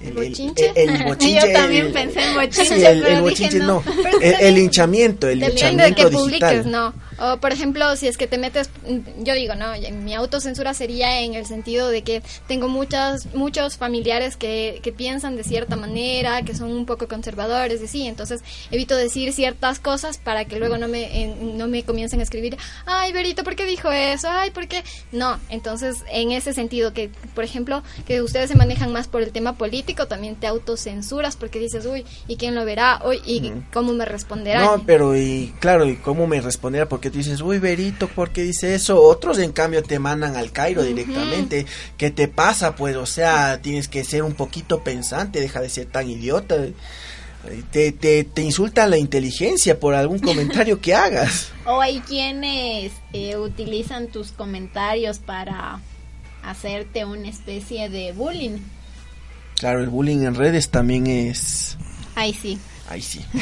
el, 0.00 0.08
el- 0.08 0.14
¿Bochinche? 0.14 0.72
el- 0.74 0.88
el 0.90 1.04
bochinche, 1.08 1.46
Yo 1.48 1.52
también 1.52 1.86
el- 1.86 1.92
pensé 1.92 2.22
en 2.22 2.34
bochinche, 2.34 2.64
sí, 2.76 2.84
el, 2.84 3.02
pero 3.02 3.20
bochinche 3.22 3.44
dije 3.54 3.58
no. 3.58 3.66
no, 3.66 3.92
el, 4.20 4.40
también- 4.72 5.28
el 5.28 5.40
Depende 5.40 5.82
de 5.82 5.90
linchamiento 5.90 5.94
que 5.96 6.10
digital. 6.10 6.12
publiques, 6.22 6.66
no. 6.66 6.94
O 7.18 7.38
por 7.38 7.52
ejemplo, 7.52 7.94
si 7.96 8.08
es 8.08 8.16
que 8.16 8.26
te 8.26 8.38
metes, 8.38 8.70
yo 9.18 9.34
digo, 9.34 9.54
no, 9.54 9.72
mi 9.92 10.14
autocensura 10.14 10.74
sería 10.74 11.20
en 11.20 11.34
el 11.34 11.46
sentido 11.46 11.88
de 11.88 12.02
que 12.02 12.22
tengo 12.48 12.68
muchas, 12.68 13.34
muchos 13.34 13.76
familiares 13.76 14.36
que, 14.36 14.80
que 14.82 14.92
piensan 14.92 15.36
de 15.36 15.44
cierta 15.44 15.76
manera, 15.76 16.42
que 16.42 16.54
son 16.54 16.72
un 16.72 16.86
poco 16.86 17.08
conservadores, 17.08 17.80
y 17.82 17.86
sí, 17.88 18.06
entonces 18.06 18.42
evito 18.70 18.96
decir 18.96 19.32
ciertas 19.32 19.78
cosas 19.78 20.18
para 20.18 20.44
que 20.44 20.58
luego 20.58 20.78
no 20.78 20.88
me, 20.88 21.22
en- 21.22 21.56
no 21.58 21.68
me 21.68 21.82
comiencen 21.84 22.20
a 22.20 22.22
escribir, 22.22 22.56
ay, 22.86 23.12
Berito, 23.12 23.44
¿por 23.44 23.56
qué 23.56 23.64
dijo 23.64 23.90
eso? 23.90 24.28
Ay, 24.30 24.50
¿por 24.50 24.68
qué? 24.68 24.82
No, 25.12 25.38
entonces 25.50 26.04
en 26.10 26.32
ese 26.32 26.52
sentido 26.52 26.92
que, 26.92 27.10
por 27.34 27.44
ejemplo, 27.44 27.82
que 28.06 28.22
ustedes 28.22 28.48
se 28.50 28.56
manejan 28.56 28.92
más 28.92 29.08
por 29.08 29.22
el 29.22 29.32
tema 29.32 29.56
político, 29.56 30.06
también 30.06 30.36
te 30.36 30.46
autocensuras 30.46 31.36
porque 31.36 31.58
dices, 31.58 31.86
uy, 31.86 32.04
¿y 32.28 32.36
quién 32.36 32.54
lo 32.54 32.64
verá? 32.64 33.00
Uy, 33.06 33.20
¿y 33.24 33.52
cómo 33.72 33.92
me 33.92 34.04
responderán? 34.04 34.64
No, 34.64 34.82
pero 34.84 35.16
y 35.16 35.54
claro, 35.60 35.86
¿y 35.86 35.96
cómo 35.96 36.26
me 36.26 36.40
responderá? 36.40 36.88
Porque 36.88 37.03
tú 37.10 37.18
dices, 37.18 37.40
uy, 37.40 37.58
Berito, 37.58 38.08
¿por 38.08 38.30
qué 38.30 38.42
dice 38.42 38.74
eso? 38.74 39.00
Otros, 39.02 39.38
en 39.38 39.52
cambio, 39.52 39.82
te 39.82 39.98
mandan 39.98 40.36
al 40.36 40.52
Cairo 40.52 40.82
directamente. 40.82 41.66
¿Qué 41.96 42.10
te 42.10 42.28
pasa? 42.28 42.76
Pues, 42.76 42.96
o 42.96 43.06
sea, 43.06 43.60
tienes 43.60 43.88
que 43.88 44.04
ser 44.04 44.22
un 44.22 44.34
poquito 44.34 44.82
pensante, 44.82 45.40
deja 45.40 45.60
de 45.60 45.68
ser 45.68 45.86
tan 45.86 46.08
idiota. 46.08 46.56
Te, 47.70 47.92
te, 47.92 48.24
te 48.24 48.42
insulta 48.42 48.86
la 48.86 48.96
inteligencia 48.96 49.78
por 49.78 49.94
algún 49.94 50.18
comentario 50.20 50.80
que 50.80 50.94
hagas. 50.94 51.52
O 51.66 51.80
hay 51.80 52.00
quienes 52.00 52.92
eh, 53.12 53.36
utilizan 53.36 54.08
tus 54.08 54.32
comentarios 54.32 55.18
para 55.18 55.80
hacerte 56.42 57.04
una 57.04 57.28
especie 57.28 57.88
de 57.88 58.12
bullying. 58.12 58.58
Claro, 59.56 59.80
el 59.80 59.88
bullying 59.88 60.22
en 60.24 60.34
redes 60.34 60.68
también 60.68 61.06
es... 61.06 61.76
Ahí 62.14 62.32
sí. 62.34 62.58
Ahí 62.88 63.00
sí. 63.00 63.24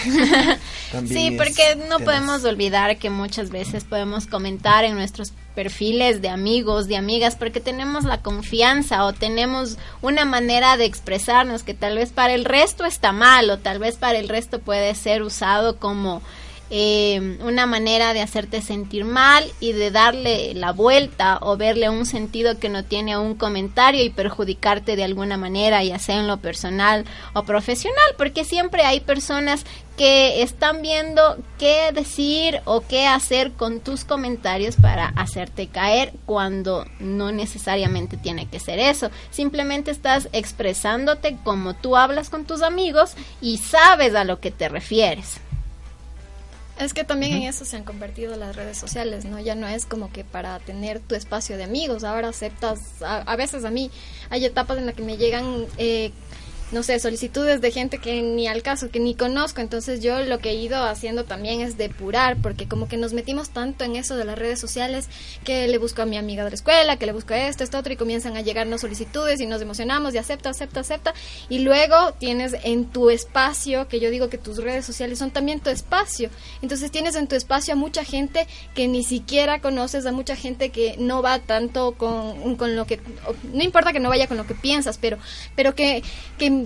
Sí, 1.09 1.35
porque 1.37 1.75
no 1.77 1.97
tenaz. 1.97 2.03
podemos 2.03 2.45
olvidar 2.45 2.99
que 2.99 3.09
muchas 3.11 3.51
veces 3.51 3.85
podemos 3.85 4.27
comentar 4.27 4.85
en 4.85 4.95
nuestros 4.95 5.33
perfiles 5.55 6.21
de 6.21 6.29
amigos, 6.29 6.87
de 6.87 6.97
amigas, 6.97 7.37
porque 7.37 7.61
tenemos 7.61 8.05
la 8.05 8.19
confianza 8.19 9.05
o 9.05 9.13
tenemos 9.13 9.79
una 10.03 10.25
manera 10.25 10.77
de 10.77 10.85
expresarnos 10.85 11.63
que 11.63 11.75
tal 11.75 11.97
vez 11.97 12.11
para 12.11 12.35
el 12.35 12.45
resto 12.45 12.85
está 12.85 13.13
mal 13.13 13.49
o 13.51 13.59
tal 13.59 13.79
vez 13.79 13.97
para 13.97 14.19
el 14.19 14.29
resto 14.29 14.61
puede 14.61 14.95
ser 14.95 15.23
usado 15.23 15.79
como 15.79 16.23
eh, 16.75 17.37
una 17.45 17.67
manera 17.67 18.15
de 18.15 18.23
hacerte 18.23 18.63
sentir 18.63 19.05
mal 19.05 19.45
y 19.61 19.73
de 19.73 19.91
darle 19.91 20.55
la 20.55 20.73
vuelta 20.73 21.37
o 21.43 21.59
verle 21.59 21.91
un 21.91 22.07
sentido 22.07 22.59
que 22.59 22.71
no 22.71 22.83
tiene 22.83 23.19
un 23.19 23.35
comentario 23.35 24.03
y 24.03 24.09
perjudicarte 24.09 24.97
de 24.97 25.05
alguna 25.05 25.37
manera, 25.37 25.85
ya 25.85 25.99
sea 25.99 26.19
en 26.19 26.27
lo 26.27 26.39
personal 26.39 27.05
o 27.35 27.43
profesional, 27.43 28.15
porque 28.17 28.45
siempre 28.45 28.85
hay 28.85 29.01
personas 29.01 29.67
que 29.99 30.41
están 30.41 30.81
viendo 30.81 31.37
qué 31.59 31.93
decir 31.93 32.63
o 32.65 32.81
qué 32.81 33.07
hacer 33.07 33.53
con 33.53 33.81
tus 33.81 34.07
comentarios 34.07 34.77
para 34.77 35.09
hacerte 35.09 35.67
caer 35.67 36.15
cuando 36.25 36.87
no 37.01 37.33
necesariamente 37.33 38.17
tiene 38.17 38.49
que 38.49 38.61
ser 38.61 38.79
eso. 38.79 39.11
Simplemente 39.31 39.91
estás 39.91 40.31
expresándote 40.33 41.37
como 41.45 41.75
tú 41.75 41.99
hablas 41.99 42.31
con 42.31 42.47
tus 42.47 42.63
amigos 42.63 43.13
y 43.43 43.59
sabes 43.59 44.15
a 44.15 44.25
lo 44.25 44.41
que 44.41 44.51
te 44.51 44.71
refieres. 44.71 45.42
Es 46.85 46.95
que 46.95 47.05
también 47.05 47.33
en 47.35 47.43
eso 47.45 47.65
se 47.65 47.77
han 47.77 47.85
convertido 47.85 48.37
las 48.37 48.57
redes 48.57 48.77
sociales, 48.77 49.25
¿no? 49.25 49.39
Ya 49.39 49.55
no 49.55 49.69
es 49.69 49.87
como 49.87 50.11
que 50.11 50.25
para 50.25 50.59
tener 50.59 51.01
tu 51.01 51.15
espacio 51.15 51.57
de 51.57 51.65
amigos, 51.65 52.05
ahora 52.05 52.29
aceptas, 52.29 53.03
a, 53.03 53.19
a 53.19 53.37
veces 53.37 53.65
a 53.65 53.71
mí 53.71 53.91
hay 54.31 54.45
etapas 54.45 54.79
en 54.79 54.87
las 54.87 54.95
que 54.95 55.03
me 55.03 55.17
llegan 55.17 55.67
eh, 55.79 56.13
no 56.73 56.83
sé, 56.83 56.99
solicitudes 56.99 57.61
de 57.61 57.71
gente 57.71 57.99
que 57.99 58.23
ni 58.23 58.49
al 58.49 58.63
caso, 58.63 58.91
que 58.91 58.99
ni 58.99 59.15
conozco. 59.15 59.61
Entonces 59.61 60.01
yo 60.03 60.21
lo 60.21 60.39
que 60.39 60.51
he 60.51 60.55
ido 60.55 60.83
haciendo 60.83 61.25
también 61.25 61.61
es 61.61 61.77
depurar, 61.77 62.39
porque 62.39 62.67
como 62.67 62.89
que 62.89 62.97
nos 62.97 63.13
metimos 63.13 63.51
tanto 63.51 63.85
en 63.85 63.97
eso 63.97 64.17
de 64.17 64.25
las 64.25 64.39
redes 64.39 64.59
sociales, 64.59 65.09
que 65.45 65.69
le 65.69 65.79
busco 65.79 66.03
a 66.03 66.07
mi 66.07 66.17
amiga 66.17 66.45
de 66.45 66.51
la 66.51 66.55
escuela, 66.55 66.97
que 66.97 67.07
le 67.07 67.13
busco 67.13 67.35
esto, 67.35 67.63
esto, 67.63 67.79
otro, 67.79 67.93
y 67.93 67.97
comienzan 67.97 68.37
a 68.37 68.41
llegarnos 68.41 68.81
solicitudes 68.81 69.41
y 69.41 69.47
nos 69.47 69.61
emocionamos 69.61 70.15
y 70.15 70.19
acepta, 70.19 70.51
acepta, 70.51 70.81
acepta. 70.81 71.15
Y 71.49 71.61
luego 71.61 72.13
tienes 72.19 72.57
en 72.65 72.87
tu 72.87 73.11
espacio, 73.11 73.89
que 73.89 74.01
yo 74.01 74.11
digo 74.11 74.29
que 74.29 74.39
tus 74.39 74.57
redes 74.59 74.85
sociales 74.85 75.19
son 75.19 75.31
también 75.31 75.61
tu 75.61 75.71
espacio. 75.71 76.31
Entonces 76.63 76.91
tienes 76.91 77.17
en 77.17 77.27
tu 77.27 77.37
espacio 77.37 77.75
a 77.75 77.77
mucha 77.77 78.05
gente 78.05 78.47
que 78.75 78.89
ni 78.89 79.05
siquiera 79.05 79.61
conoces, 79.61 80.07
a 80.07 80.13
mucha 80.13 80.37
gente 80.37 80.71
que 80.71 80.97
no 80.99 81.23
va 81.23 81.39
tanto 81.39 81.93
con, 81.93 82.57
con 82.57 82.77
lo 82.77 82.87
que, 82.87 83.01
no 83.53 83.63
importa 83.63 83.93
que 83.93 84.01
no 84.01 84.09
vaya 84.09 84.27
con 84.27 84.37
lo 84.37 84.47
que 84.47 84.55
piensas, 84.55 84.99
pero, 84.99 85.19
pero 85.55 85.75
que, 85.75 86.03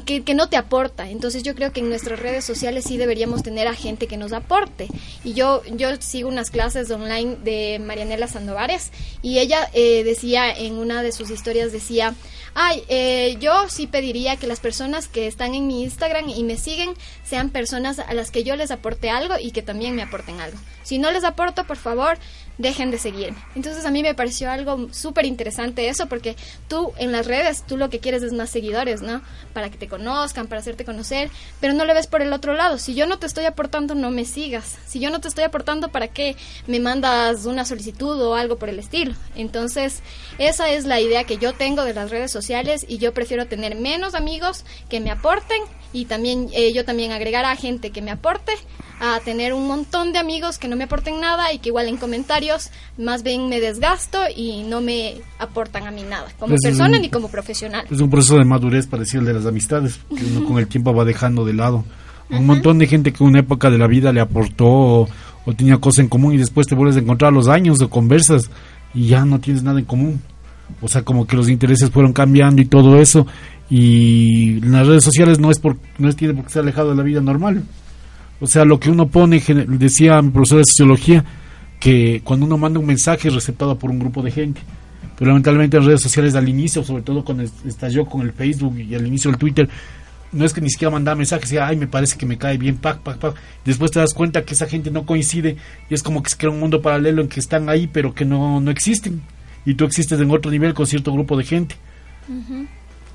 que, 0.01 0.35
no 0.35 0.49
te 0.49 0.57
aporta. 0.57 1.11
Entonces 1.11 1.43
yo 1.43 1.55
creo 1.55 1.73
que 1.73 1.81
en 1.81 1.89
nuestras 1.89 2.19
redes 2.19 2.45
sociales 2.45 2.85
sí 2.87 2.97
deberíamos 2.97 3.43
tener 3.43 3.69
a 3.69 3.75
gente 3.75 4.07
que 4.07 4.17
nos 4.17 4.33
aporte. 4.33 4.89
Y 5.25 5.35
yo, 5.35 5.63
yo 5.65 5.89
sigo 6.01 6.29
unas 6.29 6.51
clases 6.51 6.91
online 6.91 7.37
de 7.45 7.79
Marianela 7.79 8.29
Sandovares 8.29 8.91
y 9.23 9.39
ella 9.39 9.69
eh, 9.73 10.05
decía 10.05 10.51
en 10.51 10.79
una 10.79 11.03
de 11.03 11.13
sus 11.13 11.31
historias, 11.31 11.73
decía, 11.73 12.15
ay, 12.55 12.83
eh, 12.89 13.37
yo 13.41 13.69
sí 13.69 13.87
pediría 13.87 14.37
que 14.37 14.47
las 14.47 14.61
personas 14.61 15.09
que 15.09 15.27
están 15.27 15.55
en 15.55 15.67
mi 15.67 15.83
Instagram 15.83 16.29
y 16.29 16.43
me 16.45 16.57
siguen 16.57 16.95
sean 17.25 17.51
personas 17.51 17.99
a 17.99 18.13
las 18.15 18.31
que 18.31 18.45
yo 18.45 18.57
les 18.57 18.71
aporte 18.71 19.11
algo 19.11 19.35
y 19.41 19.51
que 19.51 19.63
también 19.63 19.95
me 19.95 20.03
aporten 20.03 20.41
algo. 20.41 20.59
Si 20.83 20.99
no 20.99 21.11
les 21.11 21.25
aporto, 21.25 21.67
por 21.67 21.77
favor, 21.77 22.19
dejen 22.59 22.91
de 22.91 22.99
seguirme. 22.99 23.39
Entonces 23.55 23.85
a 23.85 23.91
mí 23.91 24.03
me 24.03 24.15
pareció 24.15 24.51
algo 24.51 24.89
súper 24.93 25.27
interesante 25.27 25.89
eso, 25.89 26.07
porque 26.07 26.37
tú 26.69 26.93
en 26.99 27.13
las 27.13 27.27
redes, 27.27 27.65
tú 27.67 27.77
lo 27.77 27.91
que 27.91 28.01
quieres 28.01 28.23
es 28.23 28.33
más 28.33 28.51
seguidores, 28.51 29.03
¿no? 29.03 29.23
Para 29.53 29.71
que 29.71 29.79
te 29.79 29.89
conozcan, 29.89 30.47
para 30.47 30.61
hacerte 30.61 30.85
conocer, 30.85 31.31
pero 31.61 31.75
no 31.75 31.85
lo 31.85 31.95
ves 31.95 32.07
por 32.07 32.23
el 32.23 32.33
otro 32.33 32.55
lado. 32.55 32.79
Si 32.79 32.95
yo 32.95 33.07
no 33.07 33.19
te 33.19 33.27
estoy 33.27 33.45
aportando, 33.45 33.95
no 33.95 34.11
me 34.11 34.25
sigas. 34.25 34.79
Si 34.87 35.01
yo 35.01 35.11
no 35.11 35.21
te 35.21 35.29
estoy 35.29 35.45
aportando, 35.45 35.91
¿para 35.91 36.09
qué 36.09 36.37
me 36.67 36.81
mandas 36.81 37.47
una 37.47 37.65
solicitud 37.65 38.21
o 38.21 38.35
algo 38.35 38.57
por 38.57 38.69
el 38.69 38.79
estilo? 38.79 39.15
Entonces, 39.35 40.03
esa 40.39 40.71
es 40.71 40.85
la 40.85 41.01
idea 41.01 41.25
que 41.25 41.39
yo 41.39 41.53
tengo 41.53 41.85
de 41.85 41.95
las 41.95 42.11
redes 42.11 42.33
sociales 42.33 42.85
y 42.89 42.99
yo 42.99 43.13
prefiero 43.13 43.47
tener 43.47 43.77
menos 43.77 44.15
amigos 44.15 44.65
que 44.89 45.01
me 45.01 45.11
aporten 45.11 45.61
y 45.93 46.07
también 46.07 46.49
eh, 46.53 46.73
yo 46.73 46.85
también 46.85 47.13
agregar 47.13 47.45
a 47.45 47.57
gente 47.57 47.91
que 47.91 48.03
me 48.03 48.11
aporte 48.11 48.53
a 49.01 49.21
tener 49.21 49.53
un 49.53 49.67
montón 49.67 50.13
de 50.13 50.19
amigos 50.19 50.59
que 50.59 50.69
no 50.69 50.77
me 50.77 50.85
aporten 50.85 51.21
nada 51.21 51.53
y 51.53 51.59
que 51.59 51.69
igual 51.69 51.87
en 51.89 51.97
comentarios 51.99 52.71
más 52.97 53.23
bien 53.23 53.49
me 53.49 53.61
desgasto 53.61 54.19
y 54.35 54.63
no 54.63 54.81
me 54.81 55.17
aportan 55.39 55.87
a 55.87 55.91
mí 55.91 56.03
nada, 56.03 56.27
como 56.39 56.55
es 56.55 56.63
persona 56.63 56.97
un- 56.97 57.03
ni 57.03 57.11
como 57.11 57.29
profesional. 57.29 57.85
Es 57.91 58.01
un 58.01 58.09
proceso 58.09 58.39
de 58.39 58.45
madurez 58.45 58.87
parecido 58.87 59.21
al 59.21 59.27
de 59.27 59.35
las 59.35 59.47
amistades, 59.47 60.01
que 60.17 60.25
uno 60.25 60.47
con 60.47 60.59
el 60.59 60.67
tiempo 60.67 60.95
va 60.95 61.05
dejando 61.05 61.45
de 61.45 61.53
lado. 61.53 61.85
Un 62.31 62.47
montón 62.47 62.79
de 62.79 62.87
gente 62.87 63.13
que 63.13 63.23
en 63.23 63.31
una 63.31 63.41
época 63.41 63.71
de 63.71 63.79
la 63.79 63.87
vida 63.87 64.13
le 64.13 64.21
aportó 64.21 64.67
o, 64.67 65.09
o 65.45 65.53
tenía 65.55 65.77
cosas 65.79 66.01
en 66.01 66.09
común 66.09 66.35
y 66.35 66.39
después 66.39 66.67
te 66.67 66.75
vuelves 66.75 66.97
a 66.97 67.01
encontrar 67.01 67.31
a 67.33 67.35
los 67.35 67.47
años 67.49 67.81
o 67.83 67.89
conversas 67.91 68.51
y 68.95 69.07
ya 69.09 69.25
no 69.25 69.39
tienes 69.39 69.63
nada 69.63 69.79
en 69.79 69.85
común. 69.85 70.21
O 70.81 70.89
sea, 70.89 71.03
como 71.03 71.27
que 71.27 71.37
los 71.37 71.49
intereses 71.49 71.91
fueron 71.91 72.13
cambiando 72.13 72.61
y 72.61 72.65
todo 72.65 73.01
eso. 73.01 73.27
Y 73.71 74.61
las 74.63 74.87
redes 74.87 75.05
sociales 75.05 75.39
no 75.39 75.51
es 75.51 75.59
por, 75.59 75.77
no 75.99 76.09
es, 76.09 76.17
tiene 76.17 76.35
por 76.35 76.45
qué 76.45 76.49
estar 76.49 76.63
alejado 76.63 76.91
de 76.91 76.97
la 76.97 77.03
vida 77.03 77.21
normal. 77.21 77.63
O 78.41 78.47
sea, 78.47 78.65
lo 78.65 78.79
que 78.79 78.91
uno 78.91 79.09
pone, 79.09 79.41
decía 79.69 80.21
mi 80.23 80.31
profesor 80.31 80.59
de 80.59 80.65
sociología, 80.67 81.25
que 81.81 82.21
cuando 82.25 82.47
uno 82.47 82.59
manda 82.59 82.79
un 82.79 82.87
mensaje 82.87 83.29
es 83.29 83.35
receptado 83.35 83.79
por 83.79 83.91
un 83.91 83.99
grupo 83.99 84.23
de 84.23 84.31
gente. 84.31 84.61
Pero 85.19 85.31
lamentablemente 85.31 85.77
en 85.79 85.87
redes 85.87 86.03
sociales 86.03 86.35
al 86.35 86.49
inicio, 86.49 86.85
sobre 86.85 87.03
todo 87.03 87.25
cuando 87.25 87.43
es- 87.43 87.53
estalló 87.67 88.05
con 88.07 88.21
el 88.23 88.33
Facebook 88.33 88.79
y 88.79 88.95
al 88.95 89.07
inicio 89.07 89.31
del 89.31 89.39
Twitter, 89.39 89.69
no 90.33 90.45
es 90.45 90.53
que 90.53 90.61
ni 90.61 90.69
siquiera 90.69 90.91
mandaba 90.91 91.15
mensajes, 91.17 91.49
decía, 91.49 91.67
ay, 91.67 91.77
me 91.77 91.87
parece 91.87 92.19
que 92.19 92.27
me 92.27 92.37
cae 92.37 92.59
bien, 92.59 92.77
pac, 92.77 92.99
pac, 92.99 93.17
pac. 93.17 93.35
Después 93.65 93.91
te 93.91 94.01
das 94.01 94.13
cuenta 94.13 94.45
que 94.45 94.53
esa 94.53 94.67
gente 94.67 94.91
no 94.91 95.07
coincide 95.07 95.57
y 95.89 95.95
es 95.95 96.03
como 96.03 96.23
que 96.23 96.29
se 96.31 96.37
crea 96.37 96.51
un 96.51 96.61
mundo 96.61 96.83
paralelo 96.83 97.23
en 97.23 97.29
que 97.29 97.41
están 97.41 97.71
ahí, 97.71 97.87
pero 97.91 98.13
que 98.13 98.27
no, 98.27 98.61
no 98.61 98.71
existen. 98.71 99.23
Y 99.65 99.75
tú 99.75 99.85
existes 99.87 100.21
en 100.21 100.31
otro 100.31 100.51
nivel 100.51 100.75
con 100.75 100.87
cierto 100.87 101.13
grupo 101.13 101.37
de 101.39 101.45
gente. 101.45 101.77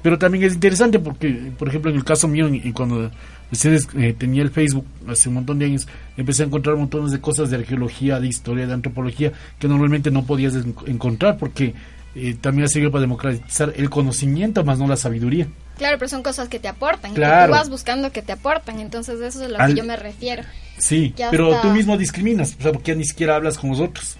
Pero 0.02 0.18
también 0.18 0.44
es 0.44 0.54
interesante 0.54 1.00
porque, 1.00 1.52
por 1.58 1.68
ejemplo, 1.68 1.92
en 1.92 1.98
el 1.98 2.04
caso 2.04 2.28
mío, 2.28 2.48
en 2.48 2.72
cuando 2.74 3.12
ustedes 3.52 3.88
eh, 3.98 4.14
tenía 4.18 4.42
el 4.42 4.50
Facebook 4.50 4.86
hace 5.08 5.30
un 5.30 5.36
montón 5.36 5.60
de 5.60 5.66
años, 5.66 5.88
empecé 6.18 6.44
a 6.44 6.46
encontrar 6.48 6.76
montones 6.76 7.12
de 7.12 7.20
cosas 7.22 7.50
de 7.50 7.58
arqueología, 7.58 8.20
de 8.20 8.28
historia, 8.28 8.66
de 8.66 8.74
antropología, 8.74 9.32
que 9.60 9.68
normalmente 9.68 10.10
no 10.10 10.24
podías 10.26 10.56
en- 10.56 10.76
encontrar 10.88 11.38
porque 11.38 11.74
eh, 12.16 12.36
también 12.42 12.66
ha 12.66 12.68
servido 12.68 12.92
para 12.92 13.02
democratizar 13.02 13.74
el 13.78 13.90
conocimiento, 13.90 14.64
más 14.66 14.80
no 14.80 14.88
la 14.88 14.98
sabiduría. 14.98 15.48
Claro, 15.78 15.98
pero 15.98 16.10
son 16.10 16.24
cosas 16.24 16.50
que 16.50 16.60
te 16.60 16.68
aportan, 16.68 17.12
que 17.12 17.18
Claro. 17.18 17.52
tú 17.54 17.58
vas 17.60 17.70
buscando 17.70 18.12
que 18.12 18.22
te 18.22 18.32
aportan, 18.34 18.80
entonces 18.80 19.20
eso 19.22 19.40
es 19.40 19.46
a 19.46 19.50
lo 19.50 19.60
Al- 19.60 19.72
que 19.74 19.80
yo 19.80 19.84
me 19.86 19.96
refiero. 19.96 20.44
Sí, 20.78 21.14
pero 21.30 21.62
tú 21.62 21.70
mismo 21.70 21.98
discriminas, 21.98 22.56
o 22.60 22.64
sea, 22.64 22.72
porque 22.74 22.92
ya 22.92 22.98
ni 22.98 23.06
siquiera 23.06 23.36
hablas 23.36 23.58
con 23.58 23.70
nosotros. 23.70 24.18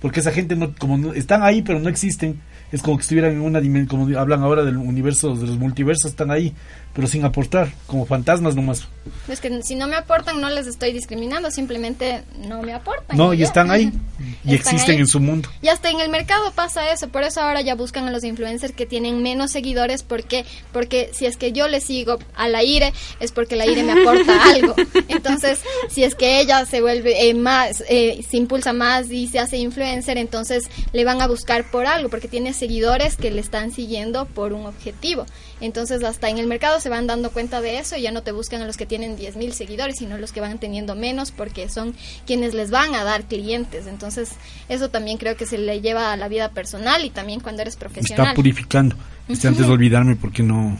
Porque 0.00 0.20
esa 0.20 0.32
gente 0.32 0.54
no, 0.54 0.74
como 0.76 0.96
no- 0.98 1.12
están 1.14 1.42
ahí, 1.42 1.62
pero 1.62 1.80
no 1.80 1.88
existen. 1.88 2.40
Es 2.74 2.82
como 2.82 2.96
que 2.96 3.02
estuvieran 3.02 3.30
en 3.30 3.40
una 3.40 3.60
dimensión, 3.60 3.86
como 3.86 4.18
hablan 4.18 4.42
ahora 4.42 4.64
del 4.64 4.78
universo, 4.78 5.36
de 5.36 5.46
los 5.46 5.56
multiversos, 5.58 6.10
están 6.10 6.32
ahí, 6.32 6.52
pero 6.94 7.08
sin 7.08 7.24
aportar, 7.24 7.72
como 7.86 8.06
fantasmas 8.06 8.54
nomás. 8.54 8.86
Es 9.28 9.40
que 9.40 9.62
si 9.62 9.74
no 9.74 9.86
me 9.86 9.96
aportan 9.96 10.40
no 10.40 10.48
les 10.48 10.66
estoy 10.66 10.92
discriminando, 10.92 11.50
simplemente 11.50 12.22
no 12.46 12.62
me 12.62 12.72
aportan. 12.72 13.16
No, 13.16 13.34
y 13.34 13.38
ya. 13.38 13.46
están 13.46 13.70
ahí, 13.70 13.92
y 14.44 14.54
Están 14.54 14.74
existen 14.74 14.94
ahí. 14.94 15.00
en 15.00 15.06
su 15.06 15.20
mundo. 15.20 15.48
Y 15.60 15.68
hasta 15.68 15.90
en 15.90 16.00
el 16.00 16.08
mercado 16.08 16.52
pasa 16.52 16.90
eso, 16.90 17.08
por 17.08 17.22
eso 17.22 17.40
ahora 17.40 17.60
ya 17.60 17.74
buscan 17.74 18.06
a 18.06 18.10
los 18.10 18.24
influencers 18.24 18.74
que 18.74 18.86
tienen 18.86 19.22
menos 19.22 19.50
seguidores, 19.50 20.02
porque 20.02 20.44
porque 20.72 21.10
si 21.12 21.26
es 21.26 21.36
que 21.36 21.52
yo 21.52 21.68
le 21.68 21.80
sigo 21.80 22.18
a 22.34 22.48
la 22.48 22.62
IRE 22.62 22.92
es 23.20 23.32
porque 23.32 23.56
la 23.56 23.66
IRE 23.66 23.82
me 23.82 24.00
aporta 24.00 24.44
algo. 24.54 24.74
Entonces, 25.08 25.60
si 25.90 26.04
es 26.04 26.14
que 26.14 26.40
ella 26.40 26.64
se 26.64 26.80
vuelve 26.80 27.28
eh, 27.28 27.34
más, 27.34 27.82
eh, 27.88 28.24
se 28.28 28.36
impulsa 28.36 28.72
más 28.72 29.10
y 29.10 29.26
se 29.28 29.38
hace 29.38 29.56
influencer, 29.58 30.16
entonces 30.16 30.64
le 30.92 31.04
van 31.04 31.20
a 31.20 31.26
buscar 31.26 31.70
por 31.70 31.86
algo, 31.86 32.08
porque 32.08 32.28
tiene 32.28 32.52
seguidores 32.54 33.16
que 33.16 33.30
le 33.30 33.40
están 33.40 33.72
siguiendo 33.72 34.26
por 34.26 34.52
un 34.52 34.66
objetivo. 34.66 35.26
Entonces, 35.60 36.02
hasta 36.04 36.28
en 36.28 36.38
el 36.38 36.46
mercado 36.46 36.80
se 36.84 36.90
van 36.90 37.06
dando 37.06 37.30
cuenta 37.30 37.62
de 37.62 37.78
eso 37.78 37.96
y 37.96 38.02
ya 38.02 38.12
no 38.12 38.22
te 38.22 38.30
buscan 38.30 38.60
a 38.60 38.66
los 38.66 38.76
que 38.76 38.84
tienen 38.84 39.16
10.000 39.16 39.52
seguidores, 39.52 39.96
sino 39.96 40.18
los 40.18 40.32
que 40.32 40.42
van 40.42 40.58
teniendo 40.58 40.94
menos 40.94 41.30
porque 41.30 41.70
son 41.70 41.94
quienes 42.26 42.52
les 42.52 42.70
van 42.70 42.94
a 42.94 43.04
dar 43.04 43.24
clientes. 43.24 43.86
Entonces, 43.86 44.32
eso 44.68 44.90
también 44.90 45.16
creo 45.16 45.34
que 45.34 45.46
se 45.46 45.56
le 45.56 45.80
lleva 45.80 46.12
a 46.12 46.16
la 46.18 46.28
vida 46.28 46.50
personal 46.50 47.02
y 47.02 47.08
también 47.08 47.40
cuando 47.40 47.62
eres 47.62 47.76
profesional. 47.76 48.26
está 48.26 48.34
purificando. 48.34 48.96
Este, 49.28 49.48
antes 49.48 49.66
de 49.66 49.72
olvidarme, 49.72 50.14
porque 50.14 50.42
no 50.42 50.76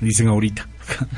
me 0.00 0.08
dicen 0.08 0.26
ahorita. 0.26 0.68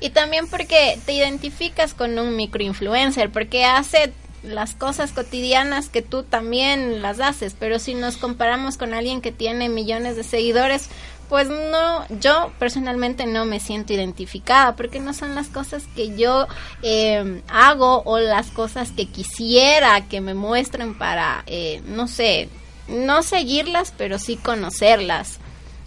Y 0.00 0.10
también 0.10 0.46
porque 0.46 0.98
te 1.06 1.14
identificas 1.14 1.94
con 1.94 2.18
un 2.18 2.36
microinfluencer, 2.36 3.30
porque 3.30 3.64
hace 3.64 4.12
las 4.44 4.74
cosas 4.74 5.12
cotidianas 5.12 5.88
que 5.88 6.02
tú 6.02 6.22
también 6.22 7.02
las 7.02 7.20
haces, 7.20 7.56
pero 7.58 7.78
si 7.78 7.94
nos 7.94 8.16
comparamos 8.18 8.76
con 8.76 8.92
alguien 8.94 9.20
que 9.20 9.32
tiene 9.32 9.68
millones 9.68 10.16
de 10.16 10.22
seguidores, 10.22 10.90
pues 11.28 11.48
no, 11.48 12.06
yo 12.20 12.52
personalmente 12.58 13.26
no 13.26 13.44
me 13.44 13.60
siento 13.60 13.92
identificada, 13.92 14.76
porque 14.76 15.00
no 15.00 15.14
son 15.14 15.34
las 15.34 15.48
cosas 15.48 15.84
que 15.94 16.16
yo 16.16 16.46
eh, 16.82 17.42
hago 17.48 18.02
o 18.04 18.18
las 18.18 18.50
cosas 18.50 18.90
que 18.92 19.06
quisiera 19.06 20.06
que 20.08 20.20
me 20.20 20.34
muestren 20.34 20.96
para, 20.96 21.44
eh, 21.46 21.82
no 21.86 22.08
sé, 22.08 22.48
no 22.88 23.22
seguirlas, 23.22 23.92
pero 23.96 24.18
sí 24.18 24.36
conocerlas. 24.36 25.38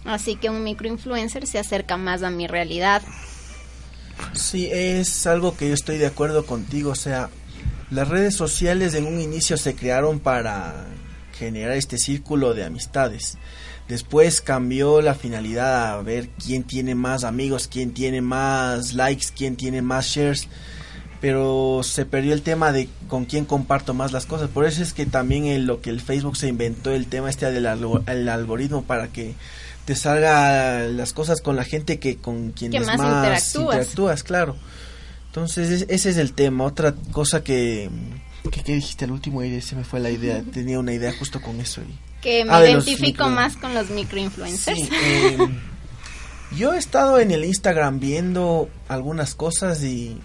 Así 0.04 0.36
que 0.36 0.50
un 0.50 0.64
microinfluencer 0.64 1.46
se 1.46 1.58
acerca 1.58 1.96
más 1.96 2.22
a 2.22 2.30
mi 2.30 2.46
realidad. 2.46 3.02
Sí, 4.32 4.68
es 4.72 5.26
algo 5.26 5.56
que 5.56 5.68
yo 5.68 5.74
estoy 5.74 5.98
de 5.98 6.06
acuerdo 6.06 6.46
contigo. 6.46 6.90
O 6.90 6.96
sea, 6.96 7.30
las 7.90 8.08
redes 8.08 8.34
sociales 8.34 8.94
en 8.94 9.06
un 9.06 9.20
inicio 9.20 9.56
se 9.56 9.74
crearon 9.74 10.20
para 10.20 10.86
generar 11.38 11.72
este 11.72 11.98
círculo 11.98 12.54
de 12.54 12.64
amistades. 12.64 13.38
Después 13.88 14.40
cambió 14.42 15.00
la 15.00 15.14
finalidad 15.14 15.92
a 15.94 16.02
ver 16.02 16.28
quién 16.44 16.64
tiene 16.64 16.94
más 16.94 17.24
amigos, 17.24 17.68
quién 17.72 17.92
tiene 17.94 18.20
más 18.20 18.92
likes, 18.92 19.26
quién 19.34 19.56
tiene 19.56 19.80
más 19.82 20.06
shares. 20.06 20.48
Pero 21.20 21.80
se 21.82 22.04
perdió 22.06 22.32
el 22.32 22.42
tema 22.42 22.70
de 22.70 22.88
con 23.08 23.24
quién 23.24 23.44
comparto 23.44 23.92
más 23.94 24.12
las 24.12 24.24
cosas. 24.26 24.50
Por 24.50 24.66
eso 24.66 24.82
es 24.82 24.92
que 24.92 25.04
también 25.06 25.46
en 25.46 25.66
lo 25.66 25.80
que 25.80 25.90
el 25.90 26.00
Facebook 26.00 26.36
se 26.36 26.46
inventó 26.48 26.92
el 26.92 27.06
tema 27.06 27.28
este 27.30 27.50
del 27.50 27.66
el 28.06 28.28
algoritmo 28.28 28.84
para 28.84 29.08
que 29.08 29.34
te 29.84 29.96
salga 29.96 30.80
las 30.84 31.12
cosas 31.14 31.40
con 31.40 31.56
la 31.56 31.64
gente 31.64 31.98
que 31.98 32.18
con 32.18 32.52
quienes 32.52 32.86
más 32.86 32.98
más, 32.98 33.06
interactúas. 33.16 33.74
interactúas, 33.76 34.22
claro. 34.22 34.56
Entonces 35.26 35.70
es- 35.70 35.86
ese 35.88 36.10
es 36.10 36.16
el 36.18 36.34
tema. 36.34 36.64
Otra 36.64 36.94
cosa 37.10 37.42
que 37.42 37.90
que 38.52 38.62
¿qué 38.62 38.74
dijiste 38.76 39.04
al 39.04 39.10
último 39.10 39.40
se 39.60 39.74
me 39.74 39.82
fue 39.84 39.98
la 40.00 40.10
idea. 40.10 40.42
Tenía 40.52 40.78
una 40.78 40.92
idea 40.92 41.12
justo 41.18 41.40
con 41.42 41.60
eso 41.60 41.80
y 41.80 42.07
Que 42.22 42.44
me 42.44 42.52
Ah, 42.52 42.64
identifico 42.68 43.24
micro- 43.24 43.28
más 43.30 43.56
con 43.56 43.74
los 43.74 43.90
microinfluencers. 43.90 44.78
Sí, 44.78 44.88
eh, 44.92 45.38
yo 46.56 46.74
he 46.74 46.78
estado 46.78 47.18
en 47.20 47.30
el 47.30 47.44
Instagram 47.44 48.00
viendo 48.00 48.68
algunas 48.88 49.34
cosas 49.34 49.82
y 49.84 50.18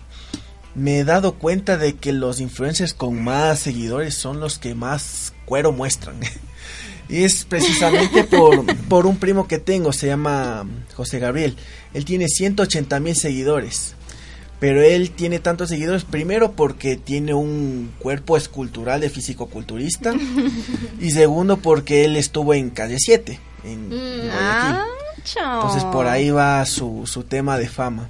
me 0.75 0.99
he 0.99 1.03
dado 1.03 1.35
cuenta 1.35 1.77
de 1.77 1.95
que 1.95 2.13
los 2.13 2.39
influencers 2.39 2.93
con 2.93 3.23
más 3.23 3.59
seguidores 3.59 4.15
son 4.15 4.39
los 4.39 4.57
que 4.57 4.73
más 4.75 5.33
cuero 5.45 5.71
muestran. 5.71 6.15
Y 7.09 7.25
es 7.25 7.43
precisamente 7.43 8.23
por, 8.31 8.65
por 8.87 9.05
un 9.05 9.17
primo 9.17 9.45
que 9.45 9.59
tengo, 9.59 9.91
se 9.91 10.07
llama 10.07 10.65
José 10.95 11.19
Gabriel. 11.19 11.57
Él 11.93 12.05
tiene 12.05 12.29
180 12.29 12.99
mil 13.01 13.13
seguidores. 13.15 13.93
Pero 14.63 14.81
él 14.81 15.11
tiene 15.11 15.39
tantos 15.39 15.67
seguidores 15.67 16.05
primero 16.05 16.53
porque 16.53 16.95
tiene 16.95 17.33
un 17.33 17.91
cuerpo 17.99 18.37
escultural 18.37 19.01
de 19.01 19.09
físico-culturista 19.09 20.13
y 21.01 21.11
segundo 21.11 21.57
porque 21.57 22.05
él 22.05 22.15
estuvo 22.15 22.53
en 22.53 22.69
Calle 22.69 22.95
7. 22.97 23.41
En, 23.65 23.89
Guayaquil. 23.89 24.81
Entonces 25.35 25.83
por 25.83 26.07
ahí 26.07 26.29
va 26.29 26.65
su, 26.65 27.05
su 27.07 27.23
tema 27.23 27.57
de 27.57 27.67
fama. 27.67 28.07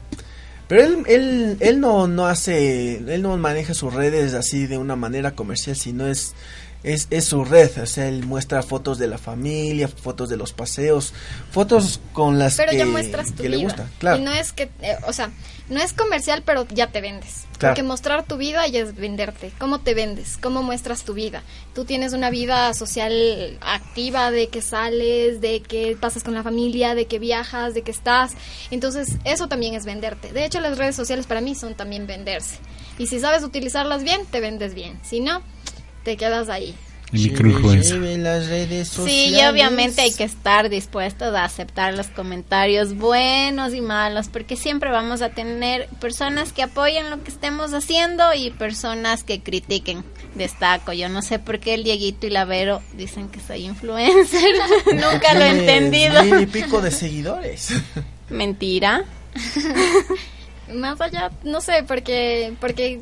Pero 0.68 0.84
él, 0.84 1.04
él, 1.08 1.58
él 1.60 1.80
no, 1.80 2.06
no 2.08 2.28
hace, 2.28 2.97
él 2.97 3.24
no 3.24 3.36
maneja 3.38 3.74
sus 3.74 3.91
redes 3.91 4.36
así 4.36 4.68
de 4.68 4.78
una 4.78 4.95
manera 4.95 5.32
comercial, 5.32 5.76
sino 5.76 6.06
es, 6.06 6.36
es, 6.84 7.07
es 7.09 7.25
su 7.25 7.43
red. 7.43 7.81
O 7.81 7.86
sea, 7.86 8.07
él 8.07 8.25
muestra 8.25 8.61
fotos 8.61 8.97
de 8.97 9.07
la 9.07 9.17
familia, 9.17 9.88
fotos 9.88 10.29
de 10.29 10.38
los 10.38 10.53
paseos, 10.53 11.13
fotos 11.51 11.99
con 12.11 12.38
las 12.38 12.55
Pero 12.55 12.71
que, 12.71 12.77
ya 12.77 12.86
muestras 12.86 13.34
tu 13.34 13.43
que 13.43 13.49
le 13.49 13.57
gusta. 13.57 13.89
Claro. 13.99 14.17
Y 14.17 14.21
no 14.21 14.31
es 14.31 14.51
que, 14.51 14.69
eh, 14.81 14.97
o 15.07 15.13
sea, 15.13 15.31
no 15.69 15.79
es 15.79 15.93
comercial, 15.93 16.43
pero 16.45 16.67
ya 16.67 16.88
te 16.88 17.01
vendes. 17.01 17.45
Claro. 17.57 17.73
Porque 17.73 17.84
mostrar 17.84 18.25
tu 18.25 18.38
vida 18.38 18.67
ya 18.67 18.81
es 18.81 18.95
venderte. 18.95 19.51
¿Cómo 19.57 19.79
te 19.79 19.93
vendes? 19.93 20.38
¿Cómo 20.41 20.61
muestras 20.61 21.03
tu 21.03 21.13
vida? 21.13 21.43
Tú 21.73 21.86
tienes 21.86 22.11
una 22.11 22.29
vida 22.29 22.73
social 22.73 23.57
activa 23.61 24.31
de 24.31 24.49
que 24.49 24.61
sales, 24.61 25.39
de 25.39 25.61
que 25.61 25.95
pasas 25.99 26.23
con 26.23 26.34
la 26.34 26.43
familia, 26.43 26.95
de 26.95 27.05
que 27.05 27.19
viajas, 27.19 27.73
de 27.73 27.84
que 27.84 27.91
estás. 27.91 28.34
Entonces, 28.71 29.17
eso 29.23 29.47
también 29.47 29.75
es 29.75 29.86
venderte. 29.86 30.34
De 30.34 30.43
hecho, 30.43 30.59
las 30.59 30.77
redes 30.77 30.95
sociales 30.95 31.25
para 31.25 31.39
mí 31.39 31.55
son 31.55 31.75
también 31.75 32.05
venderse. 32.05 32.57
Y 32.97 33.07
si 33.07 33.19
sabes 33.19 33.43
utilizarlas 33.43 34.03
bien, 34.03 34.25
te 34.25 34.41
vendes 34.41 34.73
bien. 34.73 34.99
Si 35.03 35.19
no, 35.19 35.41
te 36.04 36.18
quedas 36.18 36.49
ahí. 36.49 36.76
En 37.14 37.22
microinfluencia. 37.22 37.95
Lleve 37.95 38.18
las 38.18 38.47
redes 38.47 38.88
Sí, 38.88 39.36
y 39.36 39.45
obviamente 39.45 40.01
hay 40.01 40.12
que 40.12 40.24
estar 40.24 40.70
dispuestos 40.70 41.36
a 41.36 41.43
aceptar 41.43 41.93
los 41.93 42.08
comentarios 42.08 42.95
buenos 42.95 43.76
y 43.76 43.82
malos, 43.82 44.30
porque 44.30 44.56
siempre 44.56 44.89
vamos 44.89 45.22
a 45.22 45.30
tener 45.30 45.88
personas 45.99 46.54
que 46.54 46.64
apoyen 46.64 47.12
lo 47.12 47.24
que 47.24 47.30
estemos 47.30 47.74
haciendo 47.74 48.34
y 48.34 48.49
personas 48.49 49.24
que 49.24 49.41
critiquen. 49.41 50.04
Destaco, 50.34 50.93
yo 50.93 51.08
no 51.08 51.22
sé 51.22 51.38
por 51.38 51.60
qué 51.60 51.76
el 51.76 51.84
Dieguito 51.84 52.26
y 52.26 52.32
la 52.32 52.45
Vero 52.45 52.82
dicen 52.97 53.30
que 53.30 53.39
soy 53.39 53.66
influencer. 53.66 54.56
Nunca 54.93 55.36
lo 55.36 55.41
he 55.41 55.49
entendido. 55.49 56.24
Mil 56.24 56.41
y 56.41 56.45
pico 56.47 56.82
de 56.82 56.89
seguidores. 56.89 57.74
Mentira. 58.30 59.06
Más 60.74 60.99
allá, 60.99 61.30
no 61.43 61.62
sé, 61.62 61.84
porque, 61.88 62.54
porque, 62.60 63.01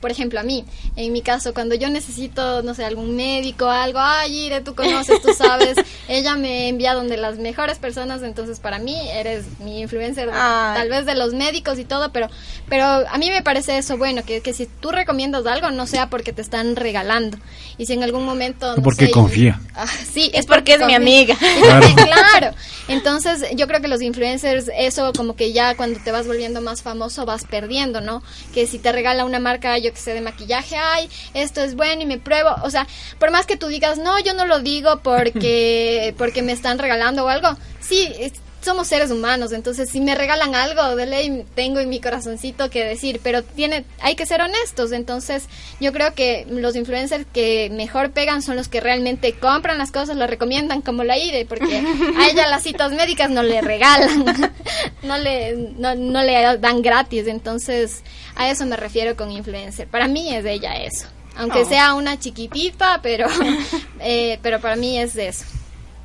por 0.00 0.10
ejemplo, 0.10 0.38
a 0.40 0.42
mí, 0.42 0.64
en 0.96 1.12
mi 1.12 1.22
caso, 1.22 1.54
cuando 1.54 1.74
yo 1.74 1.88
necesito, 1.88 2.62
no 2.62 2.74
sé, 2.74 2.84
algún 2.84 3.16
médico, 3.16 3.66
algo, 3.66 3.98
ay, 4.00 4.46
Ire, 4.46 4.60
tú 4.60 4.74
conoces, 4.74 5.20
tú 5.22 5.32
sabes, 5.34 5.76
ella 6.08 6.36
me 6.36 6.68
envía 6.68 6.94
donde 6.94 7.16
las 7.16 7.38
mejores 7.38 7.78
personas, 7.78 8.22
entonces 8.22 8.60
para 8.60 8.78
mí 8.78 8.96
eres 9.10 9.44
mi 9.60 9.80
influencer, 9.80 10.30
Ay. 10.32 10.78
tal 10.78 10.88
vez 10.88 11.06
de 11.06 11.14
los 11.14 11.34
médicos 11.34 11.78
y 11.78 11.84
todo, 11.84 12.12
pero, 12.12 12.28
pero 12.68 12.84
a 12.84 13.18
mí 13.18 13.30
me 13.30 13.42
parece 13.42 13.78
eso 13.78 13.96
bueno, 13.96 14.22
que, 14.24 14.40
que 14.40 14.52
si 14.52 14.66
tú 14.66 14.90
recomiendas 14.90 15.46
algo, 15.46 15.70
no 15.70 15.86
sea 15.86 16.08
porque 16.08 16.32
te 16.32 16.42
están 16.42 16.76
regalando, 16.76 17.38
y 17.78 17.86
si 17.86 17.94
en 17.94 18.02
algún 18.02 18.24
momento... 18.24 18.76
no 18.76 18.82
Porque 18.82 19.06
sé, 19.06 19.12
confía. 19.12 19.60
Ah, 19.74 19.86
sí, 19.86 20.30
Es 20.34 20.46
porque 20.46 20.74
es 20.74 20.86
mi 20.86 20.94
amiga. 20.94 21.36
Claro. 21.36 21.86
claro. 21.94 22.56
Entonces, 22.88 23.44
yo 23.54 23.66
creo 23.66 23.80
que 23.80 23.88
los 23.88 24.02
influencers, 24.02 24.70
eso 24.76 25.12
como 25.16 25.36
que 25.36 25.52
ya 25.52 25.76
cuando 25.76 26.00
te 26.00 26.12
vas 26.12 26.26
volviendo 26.26 26.60
más 26.60 26.82
famoso 26.82 27.24
vas 27.24 27.44
perdiendo, 27.44 28.00
¿no? 28.00 28.22
Que 28.52 28.66
si 28.66 28.78
te 28.78 28.92
regala 28.92 29.24
una 29.24 29.38
marca, 29.38 29.61
yo 29.78 29.92
que 29.92 29.98
sé, 30.00 30.14
de 30.14 30.20
maquillaje, 30.20 30.76
ay, 30.76 31.08
esto 31.34 31.62
es 31.62 31.74
bueno 31.74 32.02
y 32.02 32.06
me 32.06 32.18
pruebo. 32.18 32.50
O 32.62 32.70
sea, 32.70 32.86
por 33.18 33.30
más 33.30 33.46
que 33.46 33.56
tú 33.56 33.68
digas, 33.68 33.98
no, 33.98 34.18
yo 34.20 34.34
no 34.34 34.46
lo 34.46 34.60
digo 34.60 35.00
porque, 35.02 36.14
porque 36.18 36.42
me 36.42 36.52
están 36.52 36.78
regalando 36.78 37.24
o 37.24 37.28
algo. 37.28 37.56
Sí, 37.80 38.12
es- 38.18 38.32
somos 38.62 38.86
seres 38.88 39.10
humanos, 39.10 39.52
entonces 39.52 39.90
si 39.90 40.00
me 40.00 40.14
regalan 40.14 40.54
algo, 40.54 40.96
de 40.96 41.06
ley 41.06 41.44
tengo 41.54 41.80
en 41.80 41.88
mi 41.88 42.00
corazoncito 42.00 42.70
que 42.70 42.84
decir, 42.84 43.20
pero 43.22 43.42
tiene, 43.42 43.84
hay 44.00 44.14
que 44.14 44.24
ser 44.26 44.40
honestos, 44.40 44.92
entonces 44.92 45.44
yo 45.80 45.92
creo 45.92 46.14
que 46.14 46.46
los 46.48 46.76
influencers 46.76 47.26
que 47.32 47.70
mejor 47.70 48.12
pegan 48.12 48.40
son 48.42 48.56
los 48.56 48.68
que 48.68 48.80
realmente 48.80 49.32
compran 49.34 49.78
las 49.78 49.90
cosas, 49.90 50.16
lo 50.16 50.26
recomiendan 50.26 50.80
como 50.82 51.04
la 51.04 51.18
IDE, 51.18 51.44
porque 51.44 51.76
a 52.18 52.28
ella 52.28 52.46
las 52.48 52.62
citas 52.62 52.92
médicas 52.92 53.30
no 53.30 53.42
le 53.42 53.60
regalan, 53.60 54.24
no 55.02 55.18
le, 55.18 55.56
no, 55.76 55.94
no 55.94 56.22
le 56.22 56.58
dan 56.58 56.82
gratis, 56.82 57.26
entonces 57.26 58.02
a 58.36 58.48
eso 58.50 58.64
me 58.66 58.76
refiero 58.76 59.16
con 59.16 59.30
influencer, 59.32 59.88
para 59.88 60.06
mí 60.08 60.34
es 60.34 60.44
de 60.44 60.52
ella 60.52 60.76
eso, 60.76 61.06
aunque 61.36 61.62
Oh. 61.62 61.68
sea 61.68 61.94
una 61.94 62.18
chiquitita, 62.18 63.00
pero, 63.02 63.26
eh, 64.00 64.38
pero 64.42 64.60
para 64.60 64.76
mí 64.76 64.98
es 64.98 65.14
de 65.14 65.28
eso, 65.28 65.44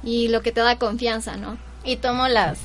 y 0.04 0.28
lo 0.30 0.42
que 0.42 0.52
te 0.52 0.62
da 0.62 0.78
confianza, 0.78 1.38
¿no? 1.38 1.67
Y 1.88 1.96
tomo 1.96 2.28
las, 2.28 2.60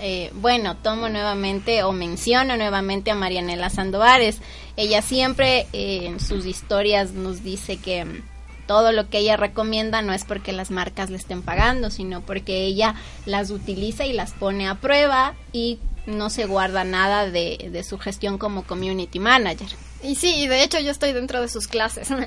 eh, 0.00 0.30
bueno, 0.32 0.78
tomo 0.78 1.10
nuevamente 1.10 1.82
o 1.82 1.92
menciono 1.92 2.56
nuevamente 2.56 3.10
a 3.10 3.14
Marianela 3.14 3.68
Sandovares. 3.68 4.40
Ella 4.78 5.02
siempre 5.02 5.66
eh, 5.74 6.06
en 6.06 6.20
sus 6.20 6.46
historias 6.46 7.12
nos 7.12 7.44
dice 7.44 7.76
que 7.76 8.06
mm, 8.06 8.22
todo 8.66 8.92
lo 8.92 9.10
que 9.10 9.18
ella 9.18 9.36
recomienda 9.36 10.00
no 10.00 10.14
es 10.14 10.24
porque 10.24 10.52
las 10.52 10.70
marcas 10.70 11.10
le 11.10 11.18
estén 11.18 11.42
pagando, 11.42 11.90
sino 11.90 12.22
porque 12.22 12.64
ella 12.64 12.94
las 13.26 13.50
utiliza 13.50 14.06
y 14.06 14.14
las 14.14 14.32
pone 14.32 14.66
a 14.66 14.76
prueba 14.76 15.34
y 15.52 15.78
no 16.06 16.30
se 16.30 16.46
guarda 16.46 16.82
nada 16.84 17.28
de, 17.28 17.68
de 17.70 17.84
su 17.84 17.98
gestión 17.98 18.38
como 18.38 18.62
community 18.62 19.18
manager. 19.18 19.68
Y 20.02 20.16
sí, 20.16 20.48
de 20.48 20.64
hecho 20.64 20.80
yo 20.80 20.90
estoy 20.90 21.12
dentro 21.12 21.40
de 21.40 21.48
sus 21.48 21.68
clases. 21.68 22.08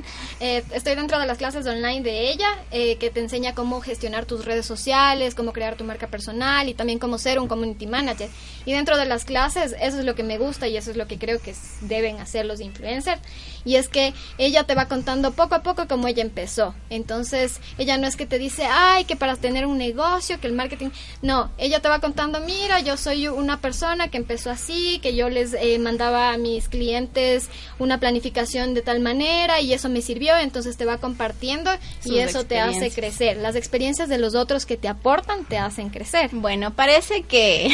Eh, 0.42 0.64
estoy 0.74 0.96
dentro 0.96 1.18
de 1.18 1.26
las 1.26 1.38
clases 1.38 1.66
online 1.66 2.02
de 2.02 2.30
ella, 2.30 2.48
eh, 2.72 2.98
que 2.98 3.10
te 3.10 3.22
enseña 3.22 3.56
cómo 3.56 3.80
gestionar 3.80 4.26
tus 4.26 4.44
redes 4.44 4.66
sociales, 4.66 5.34
cómo 5.34 5.54
crear 5.54 5.76
tu 5.76 5.86
marca 5.86 6.08
personal 6.08 6.68
y 6.68 6.74
también 6.74 7.00
cómo 7.00 7.18
ser 7.18 7.40
un 7.40 7.48
community 7.48 7.88
manager. 7.88 8.30
Y 8.66 8.74
dentro 8.74 8.98
de 8.98 9.06
las 9.06 9.24
clases, 9.24 9.74
eso 9.80 10.00
es 10.00 10.06
lo 10.06 10.14
que 10.14 10.24
me 10.24 10.38
gusta 10.38 10.68
y 10.68 10.76
eso 10.76 10.92
es 10.92 10.98
lo 10.98 11.08
que 11.08 11.18
creo 11.18 11.42
que 11.42 11.56
deben 11.82 12.20
hacer 12.20 12.46
los 12.46 12.60
influencers. 12.60 13.22
Y 13.64 13.78
es 13.78 13.88
que 13.88 14.14
ella 14.38 14.66
te 14.66 14.76
va 14.76 14.88
contando 14.88 15.32
poco 15.32 15.56
a 15.56 15.64
poco 15.64 15.88
cómo 15.88 16.08
ella 16.08 16.22
empezó. 16.22 16.76
Entonces, 16.90 17.60
ella 17.78 17.98
no 17.98 18.08
es 18.08 18.16
que 18.16 18.26
te 18.26 18.38
dice, 18.38 18.66
ay, 18.70 19.06
que 19.06 19.16
para 19.16 19.36
tener 19.38 19.66
un 19.66 19.78
negocio, 19.78 20.40
que 20.40 20.48
el 20.48 20.54
marketing... 20.54 20.90
No, 21.22 21.52
ella 21.58 21.80
te 21.82 21.90
va 21.90 22.00
contando, 22.00 22.40
mira, 22.42 22.82
yo 22.82 22.98
soy 22.98 23.28
una 23.28 23.62
persona 23.62 24.10
que 24.10 24.18
empezó 24.18 24.52
así, 24.52 25.00
que 25.00 25.16
yo 25.16 25.30
les 25.30 25.54
eh, 25.54 25.80
mandaba 25.80 26.34
a 26.34 26.38
mis 26.38 26.70
clientes 26.70 27.50
una 27.80 28.00
planificación 28.00 28.74
de 28.74 28.82
tal 28.82 29.00
manera 29.00 29.62
y 29.62 29.74
eso 29.74 29.90
me 29.90 30.02
sirvió, 30.02 30.38
entonces 30.38 30.78
te 30.78 30.86
va 30.86 30.98
compartiendo 30.98 31.72
y 32.04 32.20
eso 32.20 32.46
te 32.46 32.60
hace 32.60 32.92
crecer. 32.92 33.38
Las 33.38 33.56
experiencias 33.56 34.10
de 34.10 34.18
los 34.18 34.36
otros 34.36 34.66
que 34.66 34.78
te 34.78 34.88
aportan 34.88 35.46
te 35.46 35.58
hacen 35.58 35.90
crecer. 35.90 36.30
Bueno, 36.34 36.74
parece 36.74 37.24
que 37.24 37.70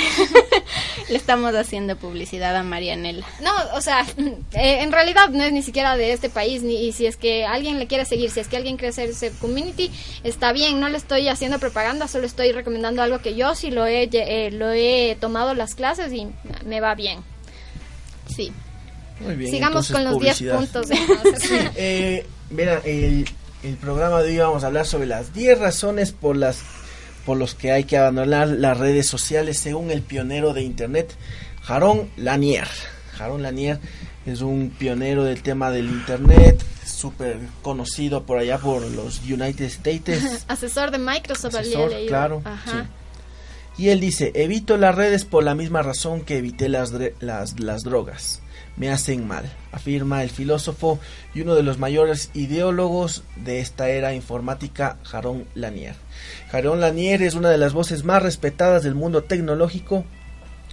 le 1.09 1.17
estamos 1.17 1.53
haciendo 1.55 1.95
publicidad 1.95 2.55
a 2.55 2.63
Marianela. 2.63 3.25
No, 3.41 3.51
o 3.73 3.81
sea, 3.81 4.05
eh, 4.53 4.81
en 4.81 4.91
realidad 4.91 5.29
no 5.29 5.43
es 5.43 5.53
ni 5.53 5.63
siquiera 5.63 5.95
de 5.97 6.13
este 6.13 6.29
país, 6.29 6.63
ni 6.63 6.81
y 6.81 6.91
si 6.93 7.05
es 7.05 7.17
que 7.17 7.45
alguien 7.45 7.79
le 7.79 7.87
quiere 7.87 8.05
seguir, 8.05 8.31
si 8.31 8.39
es 8.39 8.47
que 8.47 8.57
alguien 8.57 8.77
quiere 8.77 8.89
hacer 8.89 9.09
ese 9.09 9.31
community, 9.31 9.91
está 10.23 10.51
bien, 10.51 10.79
no 10.79 10.89
le 10.89 10.97
estoy 10.97 11.27
haciendo 11.27 11.59
propaganda, 11.59 12.07
solo 12.07 12.25
estoy 12.25 12.51
recomendando 12.51 13.01
algo 13.01 13.19
que 13.19 13.35
yo 13.35 13.55
sí 13.55 13.71
lo 13.71 13.85
he, 13.85 14.09
eh, 14.11 14.51
lo 14.51 14.71
he 14.71 15.17
tomado 15.19 15.53
las 15.53 15.75
clases 15.75 16.11
y 16.13 16.27
me 16.65 16.81
va 16.81 16.95
bien. 16.95 17.19
Sí. 18.35 18.51
Muy 19.21 19.35
bien. 19.35 19.51
Sigamos 19.51 19.89
entonces, 19.89 19.93
con 19.95 20.03
los 20.03 20.21
10 20.21 20.37
publicidad. 20.37 20.57
puntos. 20.57 20.87
Sí, 21.41 21.55
eh, 21.75 22.25
mira, 22.49 22.81
el, 22.85 23.27
el 23.63 23.75
programa 23.77 24.21
de 24.21 24.29
hoy 24.31 24.37
vamos 24.37 24.63
a 24.63 24.67
hablar 24.67 24.85
sobre 24.85 25.05
las 25.07 25.33
10 25.33 25.59
razones 25.59 26.11
por 26.11 26.35
las 26.35 26.59
por 27.25 27.37
los 27.37 27.53
que 27.53 27.71
hay 27.71 27.83
que 27.83 27.97
abandonar 27.97 28.47
las 28.47 28.77
redes 28.77 29.07
sociales 29.07 29.59
según 29.59 29.91
el 29.91 30.01
pionero 30.01 30.53
de 30.53 30.63
internet, 30.63 31.15
Jaron 31.61 32.09
Lanier. 32.17 32.67
Jaron 33.15 33.43
Lanier 33.43 33.79
es 34.25 34.41
un 34.41 34.71
pionero 34.71 35.23
del 35.23 35.43
tema 35.43 35.69
del 35.71 35.85
internet, 35.85 36.63
súper 36.85 37.37
conocido 37.61 38.23
por 38.23 38.39
allá 38.39 38.57
por 38.57 38.81
los 38.83 39.21
United 39.21 39.65
States. 39.65 40.45
Asesor 40.47 40.91
de 40.91 40.97
Microsoft 40.97 41.55
Asesor, 41.55 41.91
claro, 42.07 42.41
Ajá. 42.43 42.89
Y 43.77 43.89
él 43.89 43.99
dice, 43.99 44.31
evito 44.35 44.77
las 44.77 44.93
redes 44.95 45.25
por 45.25 45.43
la 45.43 45.55
misma 45.55 45.81
razón 45.81 46.21
que 46.21 46.37
evité 46.37 46.69
las, 46.69 46.93
las, 47.19 47.59
las 47.59 47.83
drogas. 47.83 48.40
Me 48.77 48.89
hacen 48.89 49.27
mal, 49.27 49.51
afirma 49.71 50.23
el 50.23 50.29
filósofo 50.29 50.99
y 51.33 51.41
uno 51.41 51.55
de 51.55 51.63
los 51.63 51.77
mayores 51.77 52.31
ideólogos 52.33 53.23
de 53.35 53.59
esta 53.59 53.89
era 53.89 54.13
informática, 54.13 54.97
Jaron 55.03 55.45
Lanier. 55.55 55.95
Jaron 56.51 56.79
Lanier 56.79 57.21
es 57.21 57.35
una 57.35 57.49
de 57.49 57.57
las 57.57 57.73
voces 57.73 58.03
más 58.03 58.23
respetadas 58.23 58.83
del 58.83 58.95
mundo 58.95 59.23
tecnológico, 59.23 60.05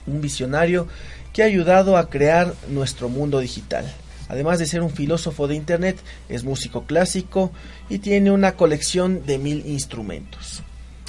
un 0.06 0.20
visionario 0.20 0.86
que 1.32 1.42
ha 1.42 1.46
ayudado 1.46 1.96
a 1.96 2.08
crear 2.08 2.54
nuestro 2.68 3.08
mundo 3.08 3.40
digital. 3.40 3.84
Además 4.28 4.58
de 4.58 4.66
ser 4.66 4.82
un 4.82 4.90
filósofo 4.90 5.48
de 5.48 5.54
Internet, 5.54 5.98
es 6.28 6.44
músico 6.44 6.84
clásico 6.84 7.50
y 7.88 7.98
tiene 7.98 8.30
una 8.30 8.56
colección 8.56 9.24
de 9.24 9.38
mil 9.38 9.66
instrumentos. 9.66 10.62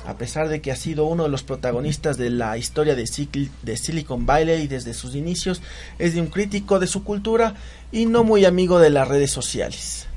A 0.05 0.17
pesar 0.17 0.47
de 0.49 0.61
que 0.61 0.71
ha 0.71 0.75
sido 0.75 1.05
uno 1.05 1.23
de 1.23 1.29
los 1.29 1.43
protagonistas 1.43 2.17
de 2.17 2.29
la 2.29 2.57
historia 2.57 2.95
de, 2.95 3.03
Sil- 3.03 3.51
de 3.63 3.77
Silicon 3.77 4.25
Valley 4.25 4.67
desde 4.67 4.93
sus 4.93 5.13
inicios, 5.13 5.61
es 5.99 6.13
de 6.13 6.21
un 6.21 6.27
crítico 6.27 6.79
de 6.79 6.87
su 6.87 7.03
cultura 7.03 7.55
y 7.91 8.05
no 8.05 8.23
muy 8.23 8.45
amigo 8.45 8.79
de 8.79 8.89
las 8.89 9.07
redes 9.07 9.31
sociales. 9.31 10.07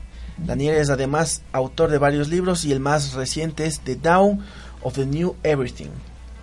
Lanier 0.46 0.76
es 0.76 0.88
además 0.88 1.42
autor 1.52 1.90
de 1.90 1.98
varios 1.98 2.28
libros 2.28 2.64
y 2.64 2.72
el 2.72 2.80
más 2.80 3.12
reciente 3.14 3.66
es 3.66 3.80
The 3.80 3.96
Dawn 3.96 4.40
of 4.82 4.94
the 4.94 5.04
New 5.06 5.36
Everything 5.42 5.90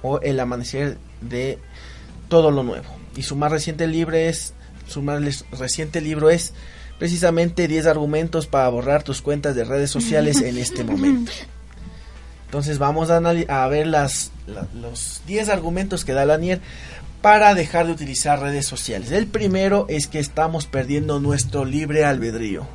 o 0.03 0.19
El 0.21 0.39
amanecer 0.39 0.97
de 1.21 1.59
todo 2.27 2.51
lo 2.51 2.63
nuevo. 2.63 2.85
Y 3.15 3.23
su 3.23 3.35
más 3.35 3.51
reciente 3.51 3.87
libro 3.87 4.15
es 4.15 4.53
su 4.87 5.01
más 5.01 5.21
reciente 5.51 6.01
libro 6.01 6.29
es 6.29 6.53
precisamente 6.97 7.67
10 7.67 7.85
argumentos 7.85 8.47
para 8.47 8.67
borrar 8.69 9.03
tus 9.03 9.21
cuentas 9.21 9.55
de 9.55 9.63
redes 9.63 9.89
sociales 9.91 10.41
en 10.41 10.57
este 10.57 10.83
momento. 10.85 11.31
Entonces 12.49 12.79
vamos 12.79 13.09
a, 13.11 13.19
ver 13.67 13.85
las, 13.87 14.31
la- 14.47 14.65
los 14.73 15.21
10 15.27 15.49
argumentos 15.49 16.03
que 16.03 16.13
da 16.13 16.25
Lanier 16.25 16.59
para 17.21 17.53
dejar 17.53 17.85
de 17.85 17.91
utilizar 17.91 18.39
redes 18.41 18.65
sociales. 18.65 19.11
El 19.11 19.27
primero 19.27 19.85
es 19.87 20.07
que 20.07 20.19
estamos 20.19 20.65
perdiendo 20.65 21.19
nuestro 21.19 21.63
libre 21.65 22.05
albedrío. 22.05 22.65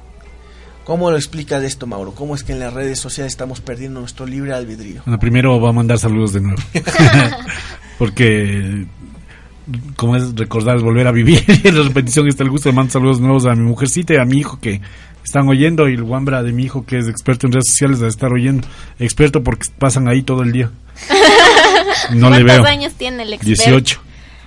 ¿Cómo 0.85 1.11
lo 1.11 1.17
explicas 1.17 1.63
esto, 1.65 1.87
Mauro? 1.87 2.13
¿Cómo 2.15 2.35
es 2.35 2.45
que 2.45 2.53
en 2.53 2.61
las 2.61 2.73
redes 2.73 3.01
sociales 3.01 3.33
estamos 3.33 3.61
perdiendo 3.63 4.01
nuestro 4.01 4.27
libre 4.27 4.53
albedrío? 4.53 5.01
Bueno, 5.07 5.19
primero 5.19 5.59
va 5.61 5.71
a 5.71 5.73
mandar 5.73 5.99
saludos 5.99 6.35
de 6.35 6.41
nuevo. 6.43 6.63
Porque, 7.99 8.87
como 9.97 10.17
es 10.17 10.35
recordar, 10.35 10.77
es 10.77 10.83
volver 10.83 11.07
a 11.07 11.13
vivir. 11.13 11.43
y 11.65 11.69
en 11.69 11.77
la 11.79 11.83
repetición 11.85 12.29
está 12.29 12.43
el 12.45 12.51
gusto 12.51 12.69
de 12.69 12.75
mandar 12.75 12.93
saludos 12.93 13.21
nuevos 13.21 13.47
a 13.47 13.55
mi 13.55 13.63
mujercita 13.63 14.15
y 14.15 14.17
a 14.19 14.25
mi 14.25 14.39
hijo 14.39 14.59
que 14.61 14.81
están 15.25 15.49
oyendo. 15.49 15.89
Y 15.89 15.95
el 15.95 16.03
guambra 16.05 16.43
de 16.43 16.53
mi 16.53 16.65
hijo 16.65 16.85
que 16.87 16.99
es 16.99 17.09
experto 17.09 17.47
en 17.47 17.53
redes 17.55 17.69
sociales 17.69 17.99
de 18.01 18.09
estar 18.09 18.33
oyendo. 18.33 18.67
Experto 18.99 19.43
porque 19.43 19.69
pasan 19.79 20.09
ahí 20.09 20.23
todo 20.23 20.43
el 20.43 20.53
día. 20.53 20.71
No 22.13 22.29
le 22.29 22.43
¿Cuántos 22.45 22.57
veo. 22.57 22.67
años 22.67 22.93
tiene 22.95 23.23
el 23.23 23.33
experto? 23.33 23.63
18. 23.63 24.01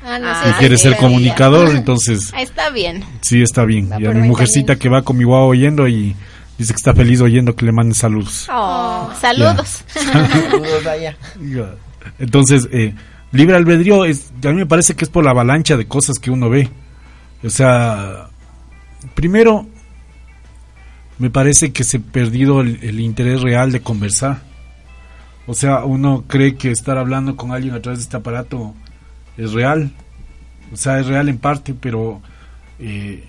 Ah, 0.06 0.20
no 0.20 0.50
Y 0.50 0.54
quiere 0.54 0.78
ser 0.78 0.96
comunicador, 0.98 1.70
entonces 1.76 2.32
Ah, 2.36 2.42
Está 2.42 2.70
bien. 2.70 3.04
sí 3.22 3.42
está 3.42 3.66
bien. 3.66 3.90
Va 3.92 4.00
Y 4.00 4.06
a 4.06 4.12
mi 4.12 4.28
mujercita 4.28 4.76
que 4.76 4.90
va 4.90 5.02
con 5.02 5.18
mi 5.18 5.24
guau 5.24 5.48
oyendo 5.50 5.88
y 5.88 6.16
dice 6.58 6.74
que 6.74 6.78
está 6.78 6.94
feliz 6.94 7.20
oyendo 7.22 7.56
que 7.56 7.66
le 7.66 7.72
manden 7.72 7.96
saludos. 7.96 8.48
Oh, 8.54 9.10
saludos. 9.20 9.84
Saludos. 9.94 10.84
Ya. 11.42 11.76
Entonces, 12.20 12.68
eh, 12.72 12.94
libre 13.32 13.56
albedrío, 13.56 14.06
es, 14.06 14.32
a 14.44 14.50
mí 14.50 14.56
me 14.56 14.66
parece 14.66 14.96
que 14.96 15.04
es 15.06 15.10
por 15.10 15.24
la 15.24 15.32
avalancha 15.32 15.78
de 15.78 15.88
cosas 15.88 16.18
que 16.20 16.30
uno 16.32 16.50
ve. 16.50 16.70
O 17.44 17.50
sea, 17.50 18.30
primero, 19.16 19.68
me 21.20 21.30
parece 21.30 21.72
que 21.72 21.84
se 21.84 21.98
ha 21.98 22.00
perdido 22.00 22.62
el, 22.62 23.00
interés 23.00 23.42
real 23.42 23.72
de 23.72 23.82
conversar. 23.82 24.42
O 25.48 25.54
sea, 25.54 25.86
uno 25.86 26.26
cree 26.28 26.56
que 26.56 26.72
estar 26.72 26.98
hablando 26.98 27.36
con 27.36 27.52
alguien 27.52 27.74
a 27.74 27.82
través 27.82 28.00
de 28.00 28.04
este 28.04 28.18
aparato 28.18 28.74
es 29.38 29.54
real. 29.54 29.92
O 30.72 30.78
sea, 30.78 31.00
es 31.00 31.08
real 31.08 31.30
en 31.30 31.38
parte, 31.38 31.74
pero 31.74 32.22
eh, 32.80 33.24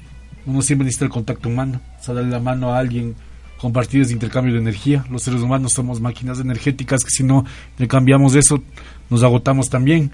uno 0.45 0.61
siempre 0.62 0.84
necesita 0.84 1.07
el 1.07 1.11
contacto 1.11 1.49
humano. 1.49 1.80
O 1.99 2.03
sea, 2.03 2.14
darle 2.14 2.30
la 2.30 2.41
mano 2.41 2.74
a 2.74 2.78
alguien, 2.78 3.14
compartir 3.59 4.03
ese 4.03 4.12
intercambio 4.12 4.53
de 4.53 4.61
energía. 4.61 5.05
Los 5.11 5.22
seres 5.22 5.41
humanos 5.41 5.72
somos 5.72 6.01
máquinas 6.01 6.41
energéticas 6.41 7.05
que 7.05 7.11
si 7.11 7.22
no 7.22 7.45
le 7.78 7.89
cambiamos 7.89 8.34
eso, 8.34 8.62
nos 9.09 9.22
agotamos 9.22 9.70
también. 9.70 10.12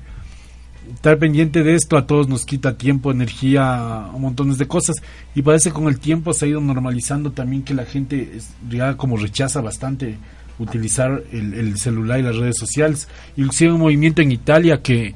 Estar 0.93 1.19
pendiente 1.19 1.63
de 1.63 1.75
esto 1.75 1.97
a 1.97 2.07
todos 2.07 2.29
nos 2.29 2.45
quita 2.45 2.77
tiempo, 2.77 3.11
energía, 3.11 4.09
montones 4.19 4.59
de 4.59 4.67
cosas. 4.67 4.97
Y 5.35 5.43
parece 5.43 5.71
que 5.71 5.75
con 5.75 5.89
el 5.89 5.99
tiempo 5.99 6.33
se 6.33 6.45
ha 6.45 6.49
ido 6.49 6.61
normalizando 6.61 7.33
también 7.33 7.63
que 7.63 7.75
la 7.75 7.85
gente 7.85 8.39
ya 8.69 8.97
como 8.97 9.17
rechaza 9.17 9.61
bastante 9.61 10.17
utilizar 10.59 11.23
el, 11.33 11.55
el 11.55 11.79
celular 11.79 12.21
y 12.21 12.23
las 12.23 12.37
redes 12.37 12.57
sociales. 12.59 13.09
Inclusive 13.37 13.73
un 13.73 13.81
movimiento 13.81 14.23
en 14.23 14.33
Italia 14.33 14.83
que 14.83 15.15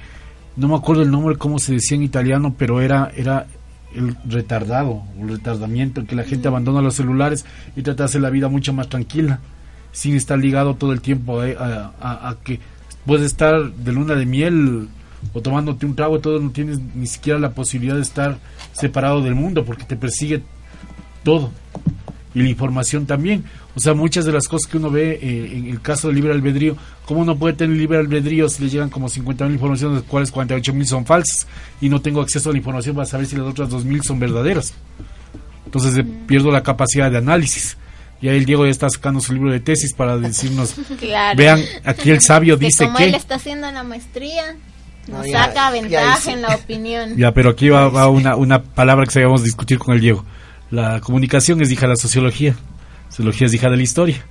no 0.57 0.69
me 0.69 0.75
acuerdo 0.75 1.03
el 1.03 1.11
nombre, 1.11 1.37
cómo 1.37 1.59
se 1.59 1.75
decía 1.75 1.97
en 1.97 2.03
italiano, 2.03 2.55
pero 2.59 2.81
era, 2.81 3.13
era 3.17 3.47
el 3.95 4.17
retardado, 4.27 5.03
el 5.21 5.29
retardamiento, 5.29 6.05
que 6.05 6.17
la 6.17 6.25
gente 6.25 6.49
abandona 6.49 6.83
los 6.83 6.95
celulares 6.97 7.45
y 7.77 7.83
trata 7.83 8.03
de 8.03 8.07
hacer 8.07 8.21
la 8.23 8.31
vida 8.31 8.49
mucho 8.49 8.73
más 8.73 8.89
tranquila, 8.89 9.39
sin 9.93 10.17
estar 10.17 10.39
ligado 10.39 10.75
todo 10.75 10.93
el 10.93 11.01
tiempo 11.01 11.43
eh, 11.45 11.57
a, 11.59 11.93
a- 12.01 12.29
a 12.31 12.37
que 12.43 12.59
puedes 13.07 13.27
estar 13.27 13.73
de 13.73 13.93
luna 13.93 14.15
de 14.15 14.27
miel 14.27 14.89
o 15.33 15.41
tomándote 15.41 15.87
un 15.87 15.95
trago, 15.95 16.21
todo 16.21 16.41
no 16.41 16.51
tienes 16.51 16.79
ni 16.95 17.07
siquiera 17.07 17.39
la 17.39 17.51
posibilidad 17.51 17.97
de 17.97 18.03
estar 18.03 18.39
separado 18.73 19.21
del 19.23 19.35
mundo 19.35 19.65
porque 19.65 19.85
te 19.85 19.97
persigue 19.97 20.43
todo 21.25 21.51
y 22.35 22.43
la 22.43 22.49
información 22.49 23.07
también. 23.07 23.45
O 23.75 23.81
sea, 23.81 23.95
muchas 23.95 24.25
de 24.25 24.33
las 24.33 24.47
cosas 24.49 24.71
que 24.71 24.77
uno 24.77 24.91
ve 24.91 25.19
eh, 25.23 25.53
en 25.57 25.67
el 25.67 25.81
caso 25.81 26.09
del 26.09 26.17
libre 26.17 26.33
albedrío, 26.33 26.77
¿cómo 27.07 27.21
uno 27.21 27.39
puede 27.39 27.55
tener 27.55 27.77
libre 27.77 27.99
albedrío 27.99 28.49
si 28.49 28.63
le 28.63 28.71
llegan 28.71 28.91
como 28.91 29.09
50 29.09 29.45
mil 29.45 29.55
informaciones, 29.55 29.97
de 29.97 30.01
las 30.03 30.11
cuales 30.11 30.31
48 30.31 30.75
mil 30.75 30.87
son 30.87 31.07
falsas 31.07 31.47
y 31.81 31.89
no 31.89 32.01
tengo 32.01 32.21
acceso 32.21 32.51
a 32.51 32.53
la 32.53 32.59
información 32.59 32.95
para 32.95 33.07
saber 33.07 33.27
si 33.27 33.37
las 33.37 33.47
otras 33.47 33.71
2 33.71 33.85
mil 33.85 34.03
son 34.03 34.19
verdaderas? 34.19 34.75
Entonces 35.65 35.97
eh, 35.99 36.05
pierdo 36.27 36.51
la 36.51 36.63
capacidad 36.63 37.11
de 37.11 37.19
análisis. 37.19 37.77
Y 38.21 38.29
ahí 38.29 38.37
el 38.37 38.47
Diego 38.47 38.65
ya 38.65 38.73
está 38.73 38.91
sacando 38.91 39.21
su 39.21 39.33
libro 39.33 39.53
de 39.53 39.61
tesis 39.61 39.93
para 39.93 40.17
decirnos, 40.17 40.75
Claro. 40.99 41.37
vean, 41.37 41.61
aquí 41.85 42.11
el 42.11 42.21
sabio 42.21 42.57
dice 42.57 42.89
que... 42.97 43.05
él 43.05 43.15
está 43.15 43.37
haciendo 43.37 43.71
la 43.71 43.85
maestría, 43.85 44.57
nos 45.09 45.21
No, 45.21 45.27
ya- 45.27 45.47
saca 45.47 45.71
ventaja 45.71 46.19
hice. 46.19 46.33
en 46.33 46.43
la 46.43 46.55
opinión. 46.55 47.17
Ya, 47.17 47.33
pero 47.33 47.51
aquí 47.51 47.69
va, 47.69 47.89
va 47.89 48.09
una, 48.09 48.37
una 48.37 48.63
palabra 48.63 49.05
que 49.07 49.13
sabíamos 49.13 49.43
discutir 49.43 49.79
con 49.79 49.95
el 49.95 50.01
Diego. 50.01 50.25
La 50.71 51.01
comunicación 51.01 51.61
es 51.63 51.71
hija 51.71 51.83
de 51.87 51.89
la 51.95 51.97
sociología. 51.97 52.55
Sociología 53.09 53.47
es 53.47 53.55
hija 53.55 53.71
de 53.71 53.77
la 53.77 53.83
historia. 53.83 54.25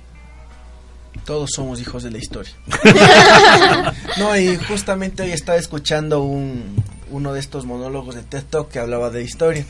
Todos 1.24 1.50
somos 1.54 1.80
hijos 1.80 2.02
de 2.04 2.10
la 2.12 2.18
historia. 2.18 2.52
no, 4.18 4.36
y 4.36 4.56
justamente 4.56 5.22
hoy 5.22 5.32
estaba 5.32 5.58
escuchando 5.58 6.22
un, 6.22 6.76
uno 7.10 7.32
de 7.32 7.40
estos 7.40 7.66
monólogos 7.66 8.14
de 8.14 8.22
TED 8.22 8.44
Talk 8.48 8.70
que 8.70 8.78
hablaba 8.78 9.10
de 9.10 9.22
historia. 9.24 9.64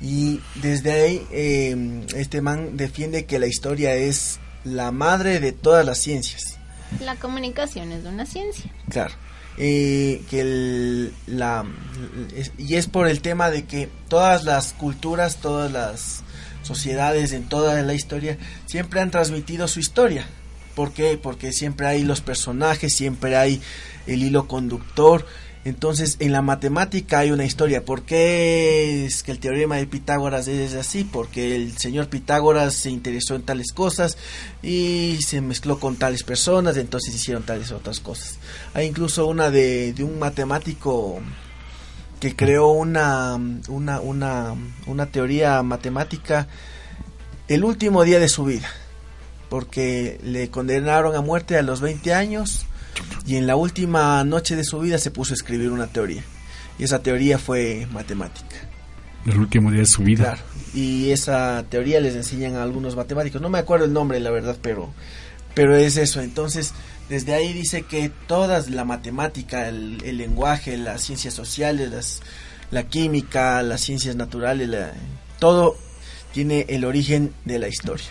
Y 0.00 0.40
desde 0.56 0.92
ahí, 0.92 1.26
eh, 1.30 2.06
este 2.16 2.40
man 2.40 2.76
defiende 2.76 3.26
que 3.26 3.38
la 3.38 3.46
historia 3.46 3.94
es 3.94 4.40
la 4.64 4.90
madre 4.90 5.38
de 5.40 5.52
todas 5.52 5.84
las 5.84 5.98
ciencias. 5.98 6.58
La 7.04 7.14
comunicación 7.16 7.92
es 7.92 8.04
una 8.04 8.24
ciencia. 8.26 8.70
Claro. 8.88 9.12
Eh, 9.58 10.22
que 10.30 10.40
el- 10.40 11.12
la 11.26 11.64
y 12.56 12.76
es 12.76 12.86
por 12.86 13.08
el 13.08 13.20
tema 13.20 13.50
de 13.50 13.64
que 13.66 13.88
todas 14.08 14.44
las 14.44 14.72
culturas, 14.72 15.36
todas 15.36 15.70
las 15.70 16.22
sociedades 16.62 17.32
en 17.32 17.48
toda 17.48 17.82
la 17.82 17.94
historia 17.94 18.38
siempre 18.66 19.00
han 19.00 19.10
transmitido 19.10 19.68
su 19.68 19.80
historia. 19.80 20.26
¿Por 20.74 20.92
qué? 20.92 21.18
Porque 21.22 21.52
siempre 21.52 21.86
hay 21.86 22.04
los 22.04 22.20
personajes, 22.20 22.94
siempre 22.94 23.36
hay 23.36 23.60
el 24.06 24.22
hilo 24.22 24.46
conductor. 24.48 25.26
Entonces, 25.64 26.16
en 26.20 26.32
la 26.32 26.40
matemática 26.40 27.18
hay 27.18 27.32
una 27.32 27.44
historia. 27.44 27.84
¿Por 27.84 28.02
qué 28.02 29.04
es 29.04 29.22
que 29.22 29.30
el 29.30 29.40
teorema 29.40 29.76
de 29.76 29.86
Pitágoras 29.86 30.48
es 30.48 30.74
así? 30.74 31.04
Porque 31.04 31.54
el 31.54 31.76
señor 31.76 32.08
Pitágoras 32.08 32.74
se 32.74 32.88
interesó 32.88 33.34
en 33.34 33.42
tales 33.42 33.72
cosas 33.72 34.16
y 34.62 35.18
se 35.20 35.42
mezcló 35.42 35.78
con 35.78 35.96
tales 35.96 36.22
personas, 36.22 36.78
entonces 36.78 37.14
hicieron 37.14 37.42
tales 37.42 37.72
otras 37.72 38.00
cosas. 38.00 38.38
Hay 38.72 38.86
incluso 38.86 39.26
una 39.26 39.50
de, 39.50 39.92
de 39.92 40.02
un 40.02 40.18
matemático 40.18 41.20
que 42.20 42.34
creó 42.34 42.70
una, 42.70 43.38
una, 43.68 44.00
una, 44.00 44.54
una 44.86 45.06
teoría 45.06 45.62
matemática 45.62 46.48
el 47.48 47.64
último 47.64 48.04
día 48.04 48.18
de 48.18 48.28
su 48.28 48.44
vida, 48.44 48.68
porque 49.50 50.18
le 50.22 50.50
condenaron 50.50 51.16
a 51.16 51.20
muerte 51.20 51.58
a 51.58 51.62
los 51.62 51.82
20 51.82 52.14
años 52.14 52.66
y 53.26 53.36
en 53.36 53.46
la 53.46 53.56
última 53.56 54.22
noche 54.24 54.56
de 54.56 54.64
su 54.64 54.78
vida 54.80 54.98
se 54.98 55.10
puso 55.10 55.32
a 55.32 55.36
escribir 55.36 55.70
una 55.70 55.86
teoría. 55.86 56.22
Y 56.78 56.84
esa 56.84 57.00
teoría 57.02 57.38
fue 57.38 57.86
matemática. 57.92 58.56
El 59.26 59.38
último 59.38 59.70
día 59.70 59.80
de 59.80 59.86
su 59.86 60.02
vida. 60.02 60.24
Claro. 60.24 60.42
Y 60.72 61.10
esa 61.10 61.64
teoría 61.68 62.00
les 62.00 62.14
enseñan 62.14 62.54
a 62.56 62.62
algunos 62.62 62.96
matemáticos. 62.96 63.42
No 63.42 63.50
me 63.50 63.58
acuerdo 63.58 63.84
el 63.84 63.92
nombre, 63.92 64.18
la 64.20 64.30
verdad, 64.30 64.56
pero, 64.62 64.90
pero 65.54 65.76
es 65.76 65.96
eso. 65.98 66.22
Entonces, 66.22 66.72
desde 67.10 67.34
ahí 67.34 67.52
dice 67.52 67.82
que 67.82 68.10
toda 68.26 68.64
la 68.70 68.84
matemática, 68.84 69.68
el, 69.68 69.98
el 70.04 70.16
lenguaje, 70.16 70.76
las 70.78 71.02
ciencias 71.02 71.34
sociales, 71.34 71.90
las, 71.90 72.22
la 72.70 72.84
química, 72.84 73.62
las 73.62 73.82
ciencias 73.82 74.16
naturales, 74.16 74.68
la- 74.68 74.94
todo 75.38 75.76
tiene 76.32 76.64
el 76.68 76.84
origen 76.84 77.34
de 77.44 77.58
la 77.58 77.68
historia. 77.68 78.06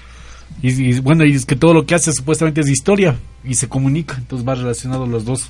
Y, 0.62 0.70
y 0.70 1.00
bueno, 1.00 1.24
y 1.26 1.32
es 1.34 1.46
que 1.46 1.56
todo 1.56 1.74
lo 1.74 1.86
que 1.86 1.96
hace 1.96 2.12
supuestamente 2.12 2.62
es 2.62 2.70
historia 2.70 3.16
y 3.44 3.56
se 3.56 3.70
comunica, 3.70 4.16
entonces 4.18 4.48
va 4.48 4.56
relacionado 4.56 5.06
los 5.08 5.24
dos. 5.26 5.50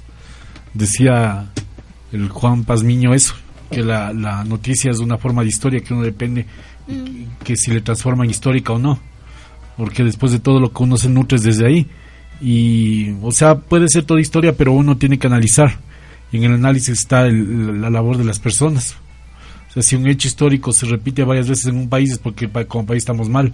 Decía 0.74 1.50
el 2.12 2.30
Juan 2.30 2.64
Pazmiño 2.64 3.14
eso, 3.14 3.34
que 3.72 3.84
la, 3.84 4.14
la 4.14 4.44
noticia 4.44 4.92
es 4.92 5.00
una 5.00 5.18
forma 5.18 5.42
de 5.44 5.50
historia 5.50 5.82
que 5.82 5.94
uno 5.94 6.04
depende 6.04 6.46
Mm. 6.88 7.44
que 7.44 7.56
si 7.56 7.70
le 7.70 7.82
transforma 7.82 8.24
en 8.24 8.32
histórica 8.32 8.74
o 8.74 8.80
no, 8.80 8.98
porque 9.78 10.04
después 10.04 10.32
de 10.32 10.40
todo 10.40 10.60
lo 10.60 10.74
que 10.74 10.82
uno 10.82 10.98
se 10.98 11.08
nutre 11.08 11.36
es 11.36 11.44
desde 11.44 11.68
ahí. 11.68 11.88
Y, 12.42 13.12
o 13.22 13.32
sea, 13.32 13.60
puede 13.60 13.88
ser 13.90 14.06
toda 14.06 14.20
historia, 14.20 14.58
pero 14.58 14.72
uno 14.72 14.98
tiene 14.98 15.20
que 15.20 15.28
analizar. 15.28 15.78
Y 16.32 16.38
en 16.38 16.46
el 16.46 16.54
análisis 16.54 16.90
está 16.98 17.28
el- 17.28 17.80
la 17.80 17.92
labor 17.92 18.18
de 18.18 18.24
las 18.24 18.40
personas. 18.40 18.96
O 19.70 19.74
sea, 19.74 19.84
si 19.84 19.96
un 19.98 20.08
hecho 20.08 20.28
histórico 20.28 20.72
se 20.74 20.88
repite 20.88 21.24
varias 21.24 21.48
veces 21.48 21.68
en 21.68 21.76
un 21.78 21.90
país 21.90 22.14
es 22.14 22.18
porque 22.18 22.50
como 22.68 22.88
país 22.88 23.04
estamos 23.04 23.30
mal. 23.30 23.54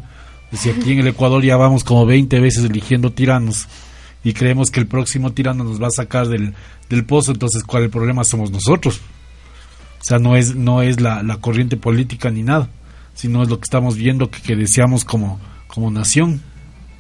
Si 0.58 0.70
aquí 0.70 0.94
en 0.94 1.00
el 1.00 1.08
Ecuador 1.08 1.44
ya 1.44 1.58
vamos 1.58 1.84
como 1.84 2.06
20 2.06 2.40
veces 2.40 2.66
eligiendo 2.66 3.12
tiranos 3.12 3.68
y 4.24 4.34
creemos 4.34 4.72
que 4.72 4.80
el 4.80 4.88
próximo 4.88 5.34
tirano 5.34 5.64
nos 5.64 5.82
va 5.82 5.88
a 5.88 5.92
sacar 5.92 6.28
del, 6.28 6.54
del 6.90 7.06
pozo, 7.06 7.32
entonces 7.32 7.64
¿cuál 7.64 7.84
el 7.84 7.90
problema? 7.90 8.24
Somos 8.24 8.52
nosotros. 8.52 9.02
O 10.02 10.04
sea, 10.04 10.20
no 10.20 10.36
es, 10.36 10.56
no 10.56 10.82
es 10.82 11.02
la, 11.02 11.24
la 11.24 11.38
corriente 11.38 11.78
política 11.78 12.30
ni 12.30 12.44
nada, 12.44 12.70
sino 13.14 13.44
es 13.44 13.50
lo 13.50 13.60
que 13.60 13.66
estamos 13.66 13.96
viendo 13.98 14.30
que, 14.30 14.42
que 14.42 14.56
deseamos 14.56 15.04
como, 15.04 15.40
como 15.68 15.90
nación. 15.92 16.42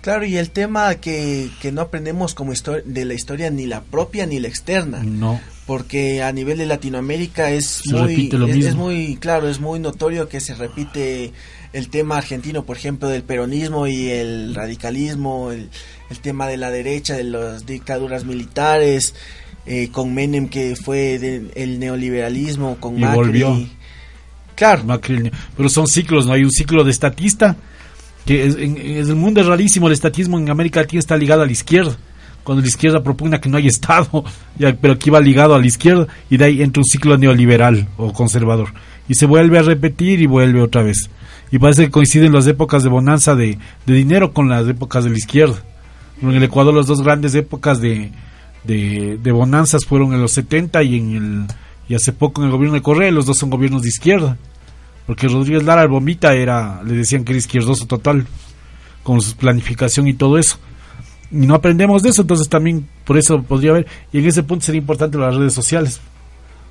Claro, 0.06 0.24
y 0.24 0.38
el 0.38 0.52
tema 0.52 0.94
que, 0.96 1.50
que 1.60 1.72
no 1.72 1.82
aprendemos 1.82 2.36
como 2.36 2.54
de 2.54 3.06
la 3.06 3.14
historia 3.16 3.50
ni 3.50 3.66
la 3.66 3.82
propia 3.82 4.28
ni 4.28 4.40
la 4.40 4.48
externa. 4.48 5.02
No. 5.04 5.42
Porque 5.66 6.22
a 6.22 6.32
nivel 6.32 6.60
de 6.60 6.68
Latinoamérica 6.68 7.50
es 7.50 7.82
Se 7.84 7.92
muy 7.92 8.30
es, 8.32 8.34
mismo. 8.40 8.70
es 8.70 8.76
muy 8.76 9.16
claro, 9.16 9.50
es 9.50 9.60
muy 9.60 9.80
notorio 9.80 10.30
que 10.30 10.42
se 10.42 10.54
repite 10.54 11.34
el 11.74 11.90
tema 11.90 12.18
argentino, 12.18 12.64
por 12.64 12.78
ejemplo, 12.78 13.10
del 13.10 13.24
peronismo 13.24 13.88
y 13.88 14.10
el 14.10 14.54
radicalismo, 14.56 15.52
el, 15.52 15.70
el 16.10 16.20
tema 16.20 16.48
de 16.48 16.58
la 16.58 16.72
derecha, 16.72 17.16
de 17.16 17.24
las 17.26 17.66
dictaduras 17.66 18.26
militares, 18.26 19.16
eh, 19.66 19.90
con 19.92 20.14
Menem 20.14 20.48
que 20.50 20.76
fue 20.76 21.18
de- 21.20 21.52
el 21.56 21.80
neoliberalismo, 21.80 22.78
con 22.80 22.98
Y 22.98 23.02
Macri. 23.02 23.16
volvió. 23.16 23.68
Claro. 24.56 24.84
Macri, 24.86 25.32
pero 25.58 25.70
son 25.70 25.88
ciclos, 25.88 26.26
¿no? 26.28 26.34
Hay 26.34 26.44
un 26.44 26.52
ciclo 26.52 26.84
de 26.84 26.92
estatista, 26.92 27.56
que 28.26 28.46
es- 28.46 28.56
en, 28.56 28.78
en 28.78 28.98
el 28.98 29.16
mundo 29.16 29.42
es 29.42 29.48
rarísimo, 29.48 29.88
el 29.88 29.94
estatismo 29.94 30.38
en 30.40 30.50
América 30.50 30.80
Latina 30.82 31.00
está 31.00 31.18
ligado 31.18 31.42
a 31.42 31.46
la 31.46 31.52
izquierda. 31.52 31.98
Cuando 32.44 32.62
la 32.62 32.68
izquierda 32.68 33.02
propugna 33.04 33.42
que 33.42 33.50
no 33.50 33.58
hay 33.58 33.66
Estado, 33.68 34.24
ya, 34.58 34.76
pero 34.80 34.94
aquí 34.94 35.10
va 35.10 35.20
ligado 35.20 35.56
a 35.56 35.60
la 35.60 35.66
izquierda, 35.66 36.08
y 36.30 36.38
de 36.38 36.46
ahí 36.46 36.62
entra 36.62 36.80
un 36.80 36.86
ciclo 36.86 37.18
neoliberal 37.18 37.88
o 37.98 38.14
conservador. 38.14 38.72
Y 39.10 39.16
se 39.16 39.26
vuelve 39.26 39.58
a 39.60 39.64
repetir 39.64 40.22
y 40.22 40.26
vuelve 40.28 40.62
otra 40.62 40.84
vez. 40.84 41.10
Y 41.52 41.60
parece 41.60 41.86
que 41.86 41.92
coinciden 41.92 42.34
las 42.34 42.48
épocas 42.48 42.84
de 42.84 42.90
bonanza 42.90 43.36
de, 43.36 43.58
de 43.86 43.94
dinero 43.94 44.34
con 44.34 44.50
las 44.50 44.68
épocas 44.68 45.04
de 45.04 45.12
la 45.12 45.18
izquierda. 45.18 45.58
En 46.22 46.32
el 46.32 46.44
Ecuador 46.44 46.74
las 46.74 46.88
dos 46.88 47.02
grandes 47.02 47.36
épocas 47.36 47.82
de, 47.82 48.12
de, 48.64 49.32
bonanzas 49.32 49.86
fueron 49.86 50.14
en 50.14 50.22
los 50.22 50.32
70 50.32 50.84
y 50.84 50.98
en 50.98 51.16
el 51.16 51.48
y 51.88 51.94
hace 51.94 52.14
poco 52.14 52.42
en 52.42 52.48
el 52.48 52.52
gobierno 52.52 52.74
de 52.74 52.82
Correa, 52.82 53.12
los 53.12 53.28
dos 53.28 53.38
son 53.38 53.52
gobiernos 53.52 53.84
de 53.84 53.90
izquierda. 53.90 54.38
Porque 55.06 55.28
Rodríguez 55.28 55.64
Lara, 55.64 55.84
el 55.84 55.88
bombita, 55.88 56.34
era, 56.34 56.82
le 56.84 56.94
decían 56.96 57.24
que 57.24 57.34
era 57.34 57.38
izquierdoso 57.38 57.86
total, 57.86 58.26
con 59.04 59.22
su 59.22 59.36
planificación 59.36 60.08
y 60.08 60.16
todo 60.16 60.40
eso. 60.40 60.58
Y 61.30 61.46
no 61.46 61.54
aprendemos 61.54 62.02
de 62.02 62.10
eso, 62.10 62.24
entonces 62.24 62.50
también 62.50 62.88
por 63.04 63.20
eso 63.20 63.44
podría 63.44 63.72
haber, 63.72 63.88
y 64.12 64.18
en 64.18 64.26
ese 64.26 64.42
punto 64.42 64.66
sería 64.66 64.80
importante 64.80 65.20
las 65.20 65.36
redes 65.36 65.54
sociales. 65.54 66.02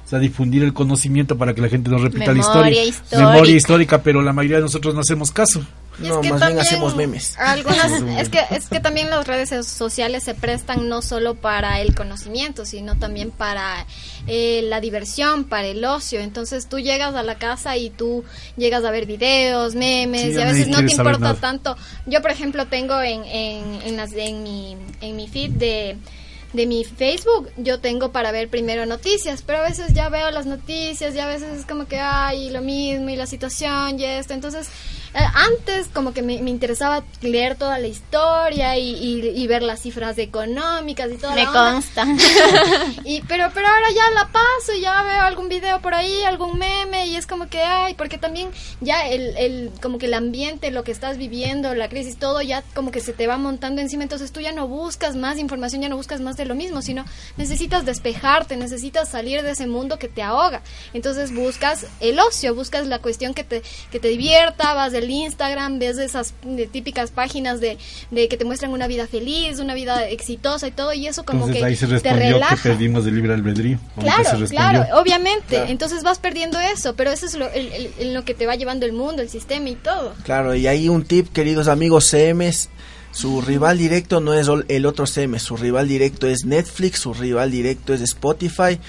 O 0.04 0.08
sea, 0.08 0.18
difundir 0.18 0.62
el 0.62 0.74
conocimiento 0.74 1.38
para 1.38 1.54
que 1.54 1.62
la 1.62 1.68
gente 1.68 1.88
no 1.90 1.96
repita 1.98 2.26
la 2.26 2.32
Memoria 2.34 2.40
historia. 2.50 2.84
histórica. 2.84 3.30
Memoria 3.30 3.56
histórica, 3.56 4.02
pero 4.02 4.20
la 4.22 4.32
mayoría 4.34 4.56
de 4.58 4.62
nosotros 4.64 4.94
no 4.94 5.00
hacemos 5.00 5.30
caso. 5.32 5.64
Y 5.98 6.08
No, 6.08 6.16
es 6.20 6.26
que 6.26 6.32
más 6.32 6.46
bien 6.48 6.58
hacemos 6.58 6.96
memes. 6.96 7.36
Algunas, 7.38 7.90
es 8.18 8.28
que 8.28 8.40
es 8.50 8.68
que 8.68 8.80
también 8.80 9.08
las 9.10 9.26
redes 9.28 9.48
sociales 9.66 10.24
se 10.24 10.34
prestan 10.34 10.88
no 10.88 11.02
solo 11.02 11.36
para 11.36 11.80
el 11.80 11.94
conocimiento, 11.94 12.66
sino 12.66 12.96
también 12.98 13.30
para 13.30 13.86
eh, 14.26 14.60
la 14.64 14.80
diversión, 14.80 15.44
para 15.44 15.68
el 15.68 15.84
ocio. 15.84 16.18
Entonces 16.20 16.68
tú 16.68 16.80
llegas 16.80 17.14
a 17.14 17.22
la 17.22 17.36
casa 17.38 17.76
y 17.76 17.90
tú 17.90 18.24
llegas 18.56 18.84
a 18.84 18.90
ver 18.90 19.06
videos, 19.06 19.74
memes, 19.76 20.22
Sí, 20.34 20.38
y 20.38 20.42
a 20.42 20.44
veces 20.46 20.66
no 20.68 20.84
te 20.84 20.92
importa 20.92 21.34
tanto. 21.34 21.76
Yo, 22.06 22.20
por 22.20 22.32
ejemplo, 22.32 22.66
tengo 22.66 23.00
en, 23.00 23.24
en, 23.24 23.82
en, 23.84 23.96
las- 23.96 24.12
en 24.14 24.42
mi, 24.42 24.76
en 25.00 25.16
mi 25.16 25.28
feed 25.28 25.52
de 25.52 25.96
de 26.54 26.66
mi 26.66 26.84
Facebook, 26.84 27.50
yo 27.56 27.80
tengo 27.80 28.12
para 28.12 28.32
ver 28.32 28.48
primero 28.48 28.86
noticias, 28.86 29.42
pero 29.42 29.58
a 29.58 29.62
veces 29.62 29.92
ya 29.92 30.08
veo 30.08 30.30
las 30.30 30.46
noticias 30.46 31.14
y 31.14 31.18
a 31.18 31.26
veces 31.26 31.60
es 31.60 31.66
como 31.66 31.86
que 31.86 31.98
hay 31.98 32.48
lo 32.50 32.62
mismo 32.62 33.10
y 33.10 33.16
la 33.16 33.26
situación 33.26 33.98
y 33.98 34.04
esto. 34.04 34.32
Entonces, 34.32 34.68
antes 35.14 35.88
como 35.92 36.12
que 36.12 36.22
me, 36.22 36.40
me 36.42 36.50
interesaba 36.50 37.04
leer 37.20 37.56
toda 37.56 37.78
la 37.78 37.86
historia 37.86 38.76
y, 38.78 38.90
y- 38.90 39.28
y 39.28 39.46
ver 39.46 39.62
las 39.62 39.80
cifras 39.80 40.18
económicas 40.18 41.10
y 41.12 41.16
toda 41.16 41.34
Me 41.34 41.42
la 41.44 41.48
onda. 41.50 41.72
consta. 41.72 42.04
y 43.04 43.20
pero 43.22 43.48
pero 43.54 43.68
ahora 43.68 43.86
ya 43.94 44.10
la 44.14 44.28
paso 44.28 44.72
y 44.76 44.80
ya 44.80 45.02
veo 45.02 45.22
algún 45.22 45.48
video 45.48 45.80
por 45.80 45.94
ahí, 45.94 46.22
algún 46.24 46.58
meme 46.58 47.06
y 47.06 47.16
es 47.16 47.26
como 47.26 47.48
que 47.48 47.60
ay, 47.62 47.94
porque 47.94 48.18
también 48.18 48.50
ya 48.80 49.06
el, 49.08 49.36
el 49.36 49.70
como 49.80 49.98
que 49.98 50.06
el 50.06 50.14
ambiente, 50.14 50.70
lo 50.70 50.84
que 50.84 50.92
estás 50.92 51.16
viviendo, 51.18 51.74
la 51.74 51.88
crisis, 51.88 52.16
todo 52.18 52.42
ya 52.42 52.62
como 52.74 52.90
que 52.90 53.00
se 53.00 53.12
te 53.12 53.26
va 53.26 53.36
montando 53.36 53.80
encima, 53.80 54.02
entonces 54.02 54.32
tú 54.32 54.40
ya 54.40 54.52
no 54.52 54.66
buscas 54.68 55.16
más 55.16 55.38
información, 55.38 55.82
ya 55.82 55.88
no 55.88 55.96
buscas 55.96 56.20
más 56.20 56.36
de 56.36 56.44
lo 56.44 56.54
mismo, 56.54 56.82
sino 56.82 57.04
necesitas 57.36 57.84
despejarte, 57.84 58.56
necesitas 58.56 59.08
salir 59.08 59.42
de 59.42 59.50
ese 59.52 59.66
mundo 59.66 59.98
que 59.98 60.08
te 60.08 60.22
ahoga. 60.22 60.62
Entonces 60.92 61.32
buscas 61.34 61.86
el 62.00 62.18
ocio, 62.18 62.54
buscas 62.54 62.86
la 62.86 62.98
cuestión 62.98 63.34
que 63.34 63.44
te 63.44 63.62
que 63.90 64.00
te 64.00 64.08
divierta, 64.08 64.74
vas 64.74 64.92
del 64.92 65.03
Instagram, 65.10 65.78
ves 65.78 65.98
esas 65.98 66.34
de 66.44 66.66
típicas 66.66 67.10
páginas 67.10 67.60
de, 67.60 67.78
de 68.10 68.28
que 68.28 68.36
te 68.36 68.44
muestran 68.44 68.72
una 68.72 68.86
vida 68.86 69.06
feliz, 69.06 69.58
una 69.58 69.74
vida 69.74 70.08
exitosa 70.08 70.66
y 70.68 70.70
todo 70.70 70.92
y 70.92 71.06
eso 71.06 71.24
como 71.24 71.40
Entonces 71.48 71.60
que 71.62 71.66
ahí 71.68 71.76
se 71.76 71.86
te 71.86 71.92
respondió 71.92 72.34
relaja. 72.34 72.56
que 72.56 72.62
perdimos 72.68 73.06
el 73.06 73.14
libre 73.14 73.34
albedrío. 73.34 73.78
Claro, 74.00 74.46
claro, 74.48 74.86
obviamente. 75.00 75.44
Claro. 75.56 75.70
Entonces 75.70 76.02
vas 76.02 76.18
perdiendo 76.18 76.58
eso, 76.60 76.94
pero 76.96 77.10
eso 77.10 77.26
es 77.26 77.34
lo, 77.34 77.48
el- 77.50 77.72
el- 77.72 77.90
en 77.98 78.14
lo 78.14 78.24
que 78.24 78.34
te 78.34 78.46
va 78.46 78.54
llevando 78.56 78.86
el 78.86 78.92
mundo, 78.92 79.22
el 79.22 79.28
sistema 79.28 79.68
y 79.68 79.74
todo. 79.76 80.14
Claro, 80.24 80.54
y 80.54 80.66
ahí 80.66 80.88
un 80.88 81.04
tip, 81.04 81.32
queridos 81.32 81.68
amigos 81.68 82.06
CMs, 82.10 82.68
su 83.12 83.40
rival 83.42 83.78
directo 83.78 84.18
no 84.20 84.34
es 84.34 84.48
el 84.68 84.86
otro 84.86 85.06
CM, 85.06 85.38
su 85.38 85.56
rival 85.56 85.86
directo 85.86 86.26
es 86.26 86.44
Netflix, 86.44 86.98
su 86.98 87.14
rival 87.14 87.50
directo 87.52 87.94
es 87.94 88.00
Spotify. 88.00 88.80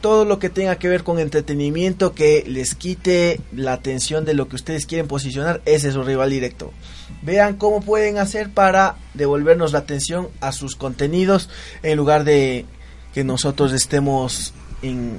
Todo 0.00 0.24
lo 0.24 0.38
que 0.38 0.48
tenga 0.48 0.76
que 0.76 0.86
ver 0.88 1.02
con 1.02 1.18
entretenimiento 1.18 2.14
que 2.14 2.44
les 2.46 2.74
quite 2.76 3.40
la 3.52 3.72
atención 3.72 4.24
de 4.24 4.34
lo 4.34 4.48
que 4.48 4.54
ustedes 4.56 4.86
quieren 4.86 5.08
posicionar, 5.08 5.60
ese 5.64 5.88
es 5.88 5.94
su 5.94 6.02
rival 6.04 6.30
directo. 6.30 6.72
Vean 7.22 7.56
cómo 7.56 7.80
pueden 7.80 8.16
hacer 8.18 8.50
para 8.50 8.94
devolvernos 9.14 9.72
la 9.72 9.80
atención 9.80 10.28
a 10.40 10.52
sus 10.52 10.76
contenidos 10.76 11.50
en 11.82 11.96
lugar 11.96 12.22
de 12.22 12.64
que 13.12 13.24
nosotros 13.24 13.72
estemos 13.72 14.54
en- 14.82 15.18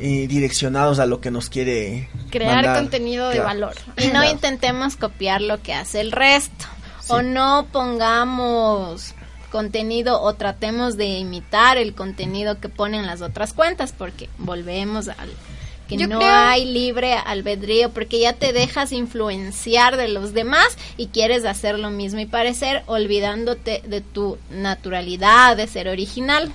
eh, 0.00 0.26
direccionados 0.28 0.98
a 0.98 1.06
lo 1.06 1.20
que 1.20 1.30
nos 1.30 1.48
quiere 1.48 2.08
Crear 2.30 2.56
mandar. 2.56 2.76
contenido 2.76 3.28
de 3.30 3.40
valor. 3.40 3.74
Y 3.96 4.06
no 4.06 4.10
Claro. 4.12 4.30
intentemos 4.30 4.96
copiar 4.96 5.40
lo 5.42 5.60
que 5.62 5.74
hace 5.74 6.00
el 6.00 6.12
resto. 6.12 6.66
O 7.08 7.22
no 7.22 7.66
pongamos 7.72 9.14
contenido 9.50 10.20
o 10.22 10.34
tratemos 10.34 10.96
de 10.96 11.06
imitar 11.18 11.76
el 11.78 11.94
contenido 11.94 12.60
que 12.60 12.68
ponen 12.68 13.06
las 13.06 13.22
otras 13.22 13.52
cuentas 13.52 13.92
porque 13.96 14.28
volvemos 14.38 15.08
al 15.08 15.30
que 15.88 15.96
Yo 15.96 16.06
no 16.06 16.18
creo- 16.18 16.30
hay 16.30 16.66
libre 16.66 17.14
albedrío 17.14 17.90
porque 17.90 18.20
ya 18.20 18.34
te 18.34 18.52
dejas 18.52 18.92
influenciar 18.92 19.96
de 19.96 20.08
los 20.08 20.34
demás 20.34 20.76
y 20.98 21.06
quieres 21.06 21.44
hacer 21.46 21.78
lo 21.78 21.90
mismo 21.90 22.20
y 22.20 22.26
parecer 22.26 22.82
olvidándote 22.86 23.82
de 23.86 24.00
tu 24.02 24.36
naturalidad 24.50 25.56
de 25.56 25.66
ser 25.66 25.88
original. 25.88 26.52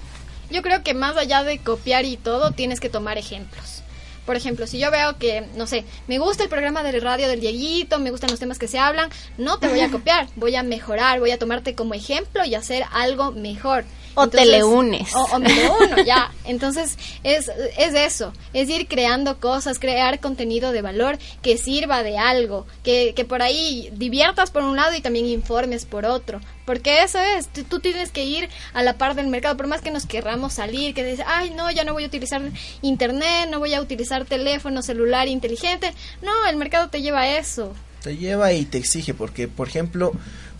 Yo 0.51 0.61
creo 0.61 0.83
que 0.83 0.93
más 0.93 1.17
allá 1.17 1.43
de 1.43 1.57
copiar 1.57 2.05
y 2.05 2.15
todo, 2.17 2.51
tienes 2.51 2.79
que 2.79 2.89
tomar 2.89 3.17
ejemplos. 3.17 3.82
Por 4.25 4.35
ejemplo, 4.35 4.67
si 4.67 4.79
yo 4.79 4.89
veo 4.91 5.17
que, 5.17 5.45
no 5.55 5.67
sé, 5.67 5.83
me 6.07 6.17
gusta 6.17 6.43
el 6.43 6.49
programa 6.49 6.83
de 6.83 6.99
radio 6.99 7.27
del 7.27 7.41
Dieguito, 7.41 7.99
me 7.99 8.11
gustan 8.11 8.29
los 8.31 8.39
temas 8.39 8.57
que 8.57 8.67
se 8.67 8.79
hablan, 8.79 9.09
no 9.37 9.57
te 9.59 9.67
voy 9.67 9.81
a 9.81 9.89
copiar, 9.91 10.27
voy 10.35 10.55
a 10.55 10.63
mejorar, 10.63 11.19
voy 11.19 11.31
a 11.31 11.39
tomarte 11.39 11.75
como 11.75 11.93
ejemplo 11.93 12.45
y 12.45 12.55
hacer 12.55 12.85
algo 12.91 13.31
mejor. 13.31 13.83
O 14.15 14.27
te 14.27 14.45
le 14.45 14.63
unes. 14.63 15.13
O, 15.15 15.23
o 15.35 15.39
me 15.39 15.49
le 15.49 15.69
uno, 15.69 16.03
ya. 16.03 16.31
Entonces, 16.45 16.97
es, 17.23 17.49
es 17.77 17.93
eso, 17.93 18.33
es 18.53 18.69
ir 18.69 18.87
creando 18.87 19.39
cosas, 19.39 19.79
crear 19.79 20.19
contenido 20.19 20.71
de 20.71 20.81
valor 20.81 21.17
que 21.41 21.57
sirva 21.57 22.03
de 22.03 22.17
algo, 22.17 22.65
que, 22.83 23.13
que 23.15 23.25
por 23.25 23.41
ahí 23.41 23.89
diviertas 23.93 24.51
por 24.51 24.63
un 24.63 24.75
lado 24.75 24.95
y 24.95 25.01
también 25.01 25.25
informes 25.25 25.85
por 25.85 26.05
otro. 26.05 26.41
Porque 26.65 27.01
eso 27.03 27.19
es, 27.19 27.47
tú, 27.47 27.63
tú 27.63 27.79
tienes 27.79 28.11
que 28.11 28.23
ir 28.23 28.49
a 28.73 28.83
la 28.83 28.97
par 28.97 29.15
del 29.15 29.27
mercado, 29.27 29.57
por 29.57 29.67
más 29.67 29.81
que 29.81 29.91
nos 29.91 30.05
querramos 30.05 30.53
salir, 30.53 30.93
que 30.93 31.03
dices, 31.03 31.25
ay, 31.27 31.51
no, 31.51 31.69
ya 31.71 31.83
no 31.83 31.93
voy 31.93 32.03
a 32.03 32.07
utilizar 32.07 32.41
internet, 32.81 33.49
no 33.49 33.59
voy 33.59 33.73
a 33.73 33.81
utilizar 33.81 34.25
teléfono 34.25 34.81
celular 34.81 35.27
inteligente. 35.27 35.93
No, 36.21 36.31
el 36.47 36.55
mercado 36.55 36.89
te 36.89 37.01
lleva 37.01 37.21
a 37.21 37.37
eso. 37.37 37.73
Te 38.01 38.17
lleva 38.17 38.51
y 38.51 38.65
te 38.65 38.77
exige, 38.77 39.13
porque 39.13 39.47
por 39.47 39.67
ejemplo, 39.67 40.11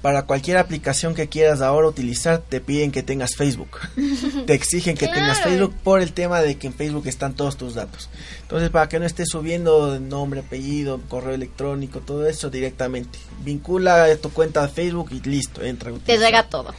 para 0.03 0.23
cualquier 0.23 0.57
aplicación 0.57 1.15
que 1.15 1.29
quieras 1.29 1.61
ahora 1.61 1.87
utilizar, 1.87 2.39
te 2.39 2.59
piden 2.59 2.91
que 2.91 3.03
tengas 3.03 3.37
Facebook. 3.37 3.79
te 4.45 4.53
exigen 4.53 4.97
que 4.97 5.07
tengas. 5.07 5.39
Facebook 5.41 5.73
por 5.81 6.01
el 6.01 6.11
tema 6.11 6.41
de 6.41 6.57
que 6.57 6.67
en 6.67 6.73
Facebook 6.73 7.07
están 7.07 7.35
todos 7.35 7.55
tus 7.55 7.73
datos. 7.73 8.09
Entonces, 8.41 8.69
para 8.69 8.89
que 8.89 8.99
no 8.99 9.05
estés 9.05 9.29
subiendo 9.29 9.97
nombre, 10.01 10.41
apellido, 10.41 10.99
correo 11.07 11.33
electrónico, 11.33 12.01
todo 12.01 12.27
eso 12.27 12.49
directamente. 12.49 13.17
Vincula 13.45 14.13
tu 14.17 14.29
cuenta 14.31 14.63
de 14.63 14.73
Facebook 14.73 15.07
y 15.13 15.21
listo, 15.21 15.63
entra. 15.63 15.89
Te 16.05 16.17
llega 16.17 16.49
todo. 16.49 16.73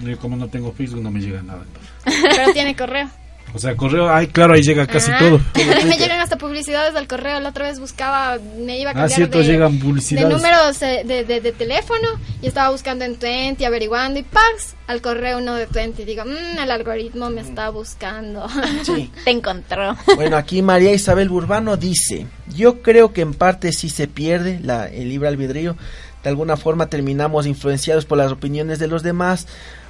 Yo 0.00 0.18
como 0.18 0.34
no 0.34 0.48
tengo 0.48 0.72
Facebook 0.72 1.02
no 1.02 1.12
me 1.12 1.20
llega 1.20 1.42
nada. 1.42 1.64
entonces. 1.64 2.32
Pero 2.36 2.52
tiene 2.52 2.74
correo. 2.74 3.08
O 3.54 3.58
sea, 3.58 3.74
correo, 3.74 4.12
ay, 4.12 4.26
claro, 4.26 4.52
ahí 4.52 4.62
llega 4.62 4.86
casi 4.86 5.10
Ah, 5.10 5.18
todo. 5.18 5.36
A 5.36 5.58
mí 5.82 5.84
me 5.88 5.96
llegan 5.96 6.20
hasta 6.20 6.36
publicidades 6.36 6.92
del 6.92 7.08
correo. 7.08 7.40
La 7.40 7.48
otra 7.50 7.64
vez 7.68 7.80
buscaba, 7.80 8.38
me 8.58 8.78
iba 8.78 8.90
a 8.90 8.92
Ah, 8.92 8.94
cambiar 8.96 9.10
cierto, 9.10 9.38
de, 9.38 9.44
llegan 9.44 9.78
de 9.78 9.84
publicidades. 9.84 10.28
números 10.36 10.82
eh, 10.82 11.02
de, 11.06 11.24
de- 11.24 11.40
de 11.40 11.52
teléfono 11.52 12.06
y 12.42 12.48
estaba 12.48 12.70
buscando 12.70 13.04
en 13.06 13.16
Twenty, 13.16 13.64
averiguando 13.64 14.18
y 14.20 14.24
¡pax! 14.24 14.74
Al 14.88 15.00
correo 15.00 15.38
uno 15.38 15.54
de 15.54 15.66
Twenty. 15.66 16.04
Digo, 16.04 16.24
"Mm, 16.26 16.58
el 16.58 16.70
algoritmo 16.70 17.30
me 17.30 17.40
está 17.40 17.70
buscando. 17.70 18.46
Sí. 18.84 19.10
Te 19.24 19.30
encontró. 19.30 19.96
Bueno, 20.16 20.36
aquí 20.36 20.60
María 20.60 20.92
Isabel 20.92 21.28
Burbano 21.30 21.76
dice, 21.78 22.26
yo 22.54 22.82
creo 22.82 23.12
que 23.12 23.22
en 23.22 23.32
parte 23.32 23.72
sí 23.72 23.88
se 23.88 24.06
pierde 24.06 24.60
la, 24.62 24.86
el 24.88 25.08
libre 25.08 25.28
albedrío, 25.28 25.76
de 26.22 26.28
alguna 26.28 26.56
forma 26.56 26.86
terminamos 26.90 27.46
influenciados 27.46 28.04
por 28.04 28.18
las 28.18 28.30
opiniones 28.32 28.78
de 28.78 28.86
los 28.88 29.02
demás 29.02 29.46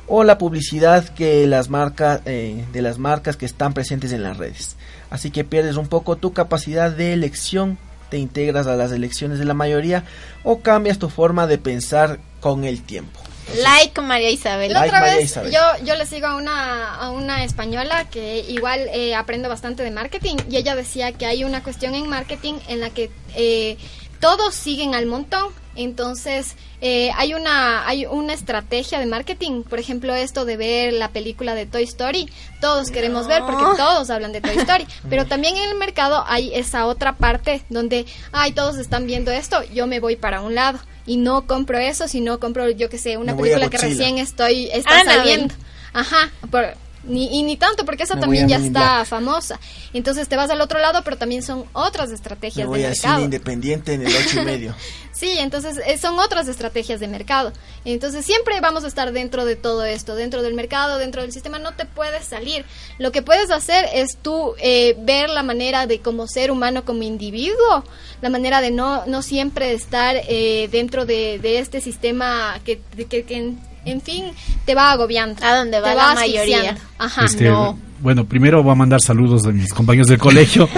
o 0.08 0.24
la 0.24 0.38
publicidad 0.38 1.08
que 1.08 1.46
las 1.46 1.68
marcas 1.68 2.20
eh, 2.26 2.64
de 2.72 2.82
las 2.82 2.98
marcas 2.98 3.36
que 3.36 3.46
están 3.46 3.74
presentes 3.74 4.12
en 4.12 4.22
las 4.22 4.36
redes. 4.36 4.76
Así 5.10 5.30
que 5.30 5.44
pierdes 5.44 5.76
un 5.76 5.88
poco 5.88 6.16
tu 6.16 6.32
capacidad 6.32 6.90
de 6.90 7.12
elección 7.12 7.78
te 8.08 8.18
integras 8.18 8.66
a 8.66 8.76
las 8.76 8.92
elecciones 8.92 9.38
de 9.38 9.44
la 9.44 9.54
mayoría 9.54 10.04
o 10.44 10.60
cambias 10.60 10.98
tu 10.98 11.08
forma 11.08 11.46
de 11.46 11.58
pensar 11.58 12.20
con 12.40 12.64
el 12.64 12.82
tiempo. 12.82 13.20
Like 13.62 14.00
María 14.00 14.30
Isabel. 14.30 14.72
La 14.72 14.80
Like 14.80 14.90
otra 14.90 15.00
María 15.00 15.16
vez 15.16 15.24
Isabel. 15.26 15.52
yo, 15.52 15.60
yo 15.84 15.94
le 15.94 16.06
sigo 16.06 16.26
a 16.26 16.36
una, 16.36 16.94
a 16.94 17.10
una 17.10 17.44
española 17.44 18.08
que 18.10 18.40
igual 18.40 18.80
eh, 18.92 19.14
aprendo 19.14 19.48
bastante 19.48 19.82
de 19.82 19.90
marketing 19.90 20.36
y 20.50 20.56
ella 20.56 20.74
decía 20.74 21.12
que 21.12 21.26
hay 21.26 21.44
una 21.44 21.62
cuestión 21.62 21.94
en 21.94 22.08
marketing 22.08 22.54
en 22.68 22.80
la 22.80 22.90
que 22.90 23.10
eh, 23.34 23.76
todos 24.20 24.54
siguen 24.54 24.94
al 24.94 25.06
montón. 25.06 25.48
Entonces, 25.78 26.56
eh, 26.80 27.10
hay 27.16 27.34
una 27.34 27.86
hay 27.86 28.06
una 28.06 28.32
estrategia 28.32 28.98
de 28.98 29.04
marketing, 29.04 29.62
por 29.62 29.78
ejemplo, 29.78 30.14
esto 30.14 30.46
de 30.46 30.56
ver 30.56 30.94
la 30.94 31.10
película 31.10 31.54
de 31.54 31.66
Toy 31.66 31.82
Story, 31.82 32.30
todos 32.62 32.90
queremos 32.90 33.26
ver 33.26 33.42
porque 33.46 33.64
todos 33.76 34.08
hablan 34.08 34.32
de 34.32 34.40
Toy 34.40 34.56
Story, 34.56 34.86
pero 35.10 35.26
también 35.26 35.56
en 35.58 35.68
el 35.70 35.74
mercado 35.76 36.24
hay 36.26 36.50
esa 36.54 36.86
otra 36.86 37.16
parte 37.16 37.62
donde, 37.68 38.06
ay, 38.32 38.52
todos 38.52 38.78
están 38.78 39.06
viendo 39.06 39.30
esto, 39.30 39.62
yo 39.64 39.86
me 39.86 40.00
voy 40.00 40.16
para 40.16 40.40
un 40.40 40.54
lado. 40.54 40.78
Y 41.08 41.18
no 41.18 41.46
compro 41.46 41.78
eso, 41.78 42.08
sino 42.08 42.40
compro, 42.40 42.68
yo 42.70 42.88
que 42.90 42.98
sé, 42.98 43.16
una 43.16 43.32
película 43.42 43.66
que 43.70 43.76
recién 43.90 44.18
estoy 44.18 44.68
está 44.72 44.90
saliendo. 45.04 45.54
Ajá, 45.92 46.32
por- 46.50 46.74
ni, 47.06 47.38
y 47.38 47.42
ni 47.42 47.56
tanto, 47.56 47.84
porque 47.84 48.02
esa 48.04 48.14
Me 48.14 48.20
también 48.20 48.46
a 48.46 48.48
ya 48.48 48.58
está 48.58 49.04
famosa. 49.04 49.58
Entonces 49.92 50.28
te 50.28 50.36
vas 50.36 50.50
al 50.50 50.60
otro 50.60 50.78
lado, 50.78 51.02
pero 51.04 51.16
también 51.16 51.42
son 51.42 51.64
otras 51.72 52.08
Me 52.08 52.14
estrategias 52.16 52.66
voy 52.66 52.80
de 52.80 52.86
al 52.86 52.90
mercado. 52.92 53.14
cine 53.14 53.24
independiente 53.24 53.94
en 53.94 54.06
el 54.06 54.14
ocho 54.14 54.40
y 54.40 54.44
medio. 54.44 54.74
Sí, 55.16 55.38
entonces 55.38 55.80
eh, 55.86 55.96
son 55.96 56.18
otras 56.18 56.46
estrategias 56.46 57.00
de 57.00 57.08
mercado. 57.08 57.50
Entonces 57.86 58.26
siempre 58.26 58.60
vamos 58.60 58.84
a 58.84 58.86
estar 58.86 59.12
dentro 59.12 59.46
de 59.46 59.56
todo 59.56 59.82
esto, 59.82 60.14
dentro 60.14 60.42
del 60.42 60.52
mercado, 60.52 60.98
dentro 60.98 61.22
del 61.22 61.32
sistema, 61.32 61.58
no 61.58 61.72
te 61.72 61.86
puedes 61.86 62.26
salir. 62.26 62.66
Lo 62.98 63.12
que 63.12 63.22
puedes 63.22 63.50
hacer 63.50 63.86
es 63.94 64.18
tú 64.18 64.52
eh, 64.58 64.94
ver 64.98 65.30
la 65.30 65.42
manera 65.42 65.86
de 65.86 66.00
como 66.00 66.26
ser 66.28 66.50
humano, 66.50 66.84
como 66.84 67.02
individuo, 67.02 67.82
la 68.20 68.28
manera 68.28 68.60
de 68.60 68.70
no, 68.70 69.06
no 69.06 69.22
siempre 69.22 69.72
estar 69.72 70.16
eh, 70.28 70.68
dentro 70.70 71.06
de, 71.06 71.38
de 71.38 71.60
este 71.60 71.80
sistema 71.80 72.60
que, 72.62 72.82
que, 73.08 73.24
que 73.24 73.54
en, 73.86 74.00
fin, 74.00 74.24
te 74.64 74.74
va 74.74 74.92
agobiando. 74.92 75.44
A 75.44 75.56
donde 75.56 75.80
va 75.80 75.90
te 75.90 75.96
la 75.96 76.14
mayoría. 76.14 76.76
Ajá. 76.98 77.24
Este, 77.24 77.48
no. 77.48 77.78
Bueno, 78.00 78.26
primero 78.26 78.62
voy 78.62 78.72
a 78.72 78.74
mandar 78.74 79.00
saludos 79.00 79.46
a 79.46 79.50
mis 79.50 79.72
compañeros 79.72 80.08
del 80.08 80.18
colegio 80.18 80.68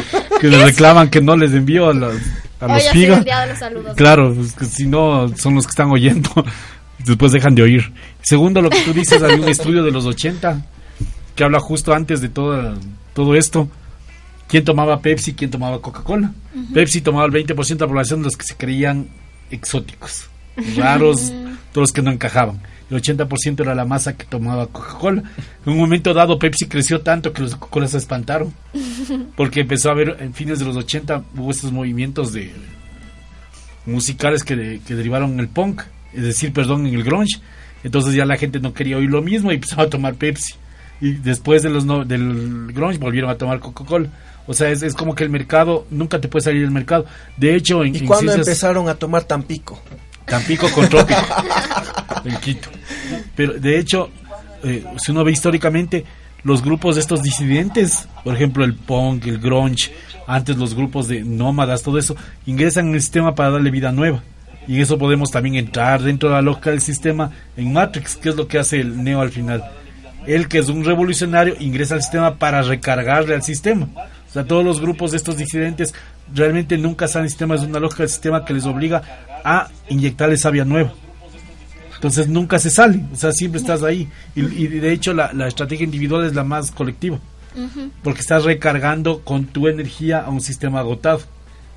que 0.40 0.48
me 0.48 0.56
reclaman 0.64 1.10
que 1.10 1.20
no 1.20 1.36
les 1.36 1.52
envío 1.52 1.88
a 1.88 1.92
los, 1.92 2.14
a 2.60 2.66
Hoy 2.66 3.06
los 3.06 3.58
saludos. 3.58 3.96
Claro, 3.96 4.32
es 4.40 4.52
que 4.52 4.64
si 4.66 4.86
no 4.86 5.28
son 5.36 5.56
los 5.56 5.66
que 5.66 5.70
están 5.70 5.90
oyendo, 5.90 6.30
después 7.04 7.32
dejan 7.32 7.54
de 7.54 7.62
oír. 7.62 7.92
Segundo, 8.22 8.62
lo 8.62 8.70
que 8.70 8.80
tú 8.82 8.92
dices, 8.92 9.22
hay 9.22 9.38
un 9.38 9.48
estudio 9.48 9.82
de 9.82 9.90
los 9.90 10.06
80 10.06 10.64
que 11.34 11.44
habla 11.44 11.60
justo 11.60 11.92
antes 11.92 12.20
de 12.20 12.28
todo, 12.28 12.74
todo 13.14 13.34
esto. 13.34 13.68
¿Quién 14.48 14.64
tomaba 14.64 15.00
Pepsi? 15.00 15.34
¿Quién 15.34 15.50
tomaba 15.50 15.80
Coca-Cola? 15.80 16.32
Pepsi 16.72 17.00
tomaba 17.02 17.26
el 17.26 17.32
20% 17.32 17.66
de 17.66 17.74
la 17.74 17.86
población 17.86 18.20
de 18.20 18.24
los 18.24 18.36
que 18.36 18.46
se 18.46 18.56
creían 18.56 19.08
exóticos, 19.50 20.26
raros, 20.76 21.32
todos 21.72 21.88
los 21.88 21.92
que 21.92 22.00
no 22.00 22.10
encajaban. 22.10 22.60
El 22.90 23.02
80% 23.02 23.60
era 23.60 23.74
la 23.74 23.84
masa 23.84 24.16
que 24.16 24.24
tomaba 24.24 24.66
Coca-Cola. 24.66 25.22
En 25.66 25.72
un 25.72 25.78
momento 25.78 26.14
dado, 26.14 26.38
Pepsi 26.38 26.66
creció 26.66 27.02
tanto 27.02 27.32
que 27.32 27.42
los 27.42 27.54
Coca-Cola 27.56 27.86
se 27.88 27.98
espantaron. 27.98 28.54
Porque 29.36 29.60
empezó 29.60 29.88
a 29.90 29.92
haber, 29.92 30.16
en 30.20 30.32
fines 30.34 30.58
de 30.58 30.64
los 30.64 30.76
80, 30.76 31.22
hubo 31.36 31.50
estos 31.50 31.70
movimientos 31.72 32.32
de 32.32 32.50
musicales 33.86 34.42
que, 34.44 34.56
de- 34.56 34.80
que 34.80 34.94
derivaron 34.94 35.32
en 35.32 35.40
el 35.40 35.48
punk, 35.48 35.82
es 36.12 36.22
decir, 36.22 36.52
perdón, 36.52 36.86
en 36.86 36.94
el 36.94 37.04
grunge. 37.04 37.40
Entonces 37.84 38.14
ya 38.14 38.24
la 38.24 38.36
gente 38.36 38.58
no 38.60 38.72
quería 38.74 38.96
oír 38.96 39.10
lo 39.10 39.22
mismo 39.22 39.50
y 39.52 39.56
empezaba 39.56 39.84
a 39.84 39.90
tomar 39.90 40.14
Pepsi. 40.14 40.54
Y 41.00 41.12
después 41.12 41.62
de 41.62 41.70
los 41.70 41.84
no- 41.84 42.04
del 42.04 42.72
grunge 42.72 42.98
volvieron 42.98 43.30
a 43.30 43.36
tomar 43.36 43.60
Coca-Cola. 43.60 44.08
O 44.46 44.54
sea, 44.54 44.70
es, 44.70 44.82
es 44.82 44.94
como 44.94 45.14
que 45.14 45.24
el 45.24 45.30
mercado, 45.30 45.86
nunca 45.90 46.20
te 46.20 46.26
puede 46.28 46.44
salir 46.44 46.62
del 46.62 46.70
mercado. 46.70 47.04
De 47.36 47.54
hecho, 47.54 47.84
en, 47.84 47.94
¿Y 47.94 47.98
en 47.98 48.06
cuándo 48.06 48.32
ciencias- 48.32 48.48
empezaron 48.48 48.88
a 48.88 48.94
tomar 48.94 49.24
Tampico? 49.24 49.80
Tampico 50.24 50.68
con 50.72 50.88
Trópico. 50.88 51.20
el 52.24 52.36
Quito. 52.38 52.70
Pero 53.34 53.54
de 53.54 53.78
hecho, 53.78 54.10
eh, 54.62 54.84
si 54.96 55.12
uno 55.12 55.24
ve 55.24 55.32
históricamente, 55.32 56.04
los 56.44 56.62
grupos 56.62 56.94
de 56.94 57.00
estos 57.00 57.22
disidentes, 57.22 58.08
por 58.24 58.34
ejemplo 58.34 58.64
el 58.64 58.74
punk, 58.74 59.26
el 59.26 59.38
grunge, 59.38 59.92
antes 60.26 60.56
los 60.56 60.74
grupos 60.74 61.08
de 61.08 61.22
nómadas, 61.22 61.82
todo 61.82 61.98
eso, 61.98 62.16
ingresan 62.46 62.88
en 62.88 62.94
el 62.94 63.00
sistema 63.00 63.34
para 63.34 63.50
darle 63.50 63.70
vida 63.70 63.92
nueva. 63.92 64.22
Y 64.66 64.76
en 64.76 64.82
eso 64.82 64.98
podemos 64.98 65.30
también 65.30 65.56
entrar 65.56 66.02
dentro 66.02 66.28
de 66.28 66.34
la 66.36 66.42
lógica 66.42 66.70
del 66.70 66.82
sistema 66.82 67.30
en 67.56 67.72
Matrix, 67.72 68.16
que 68.16 68.28
es 68.28 68.36
lo 68.36 68.46
que 68.46 68.58
hace 68.58 68.80
el 68.80 69.02
Neo 69.02 69.20
al 69.20 69.30
final. 69.30 69.64
Él, 70.26 70.46
que 70.46 70.58
es 70.58 70.68
un 70.68 70.84
revolucionario, 70.84 71.56
ingresa 71.58 71.94
al 71.94 72.02
sistema 72.02 72.36
para 72.36 72.60
recargarle 72.60 73.34
al 73.34 73.42
sistema. 73.42 73.88
O 74.28 74.32
sea, 74.32 74.44
todos 74.44 74.62
los 74.62 74.80
grupos 74.80 75.12
de 75.12 75.16
estos 75.16 75.38
disidentes 75.38 75.94
realmente 76.34 76.76
nunca 76.76 77.08
salen 77.08 77.30
sistemas 77.30 77.62
de 77.62 77.66
una 77.66 77.80
lógica 77.80 78.02
del 78.02 78.10
sistema 78.10 78.44
que 78.44 78.52
les 78.52 78.66
obliga 78.66 79.02
a 79.42 79.68
inyectarle 79.88 80.36
savia 80.36 80.66
nueva. 80.66 80.92
Entonces 81.98 82.28
nunca 82.28 82.60
se 82.60 82.70
sale, 82.70 83.04
o 83.12 83.16
sea, 83.16 83.32
siempre 83.32 83.60
estás 83.60 83.82
ahí. 83.82 84.08
Y, 84.36 84.42
y 84.42 84.68
de 84.68 84.92
hecho 84.92 85.12
la, 85.14 85.32
la 85.32 85.48
estrategia 85.48 85.82
individual 85.82 86.24
es 86.24 86.34
la 86.34 86.44
más 86.44 86.70
colectiva, 86.70 87.18
porque 88.04 88.20
estás 88.20 88.44
recargando 88.44 89.22
con 89.24 89.46
tu 89.46 89.66
energía 89.66 90.20
a 90.20 90.30
un 90.30 90.40
sistema 90.40 90.78
agotado. 90.78 91.20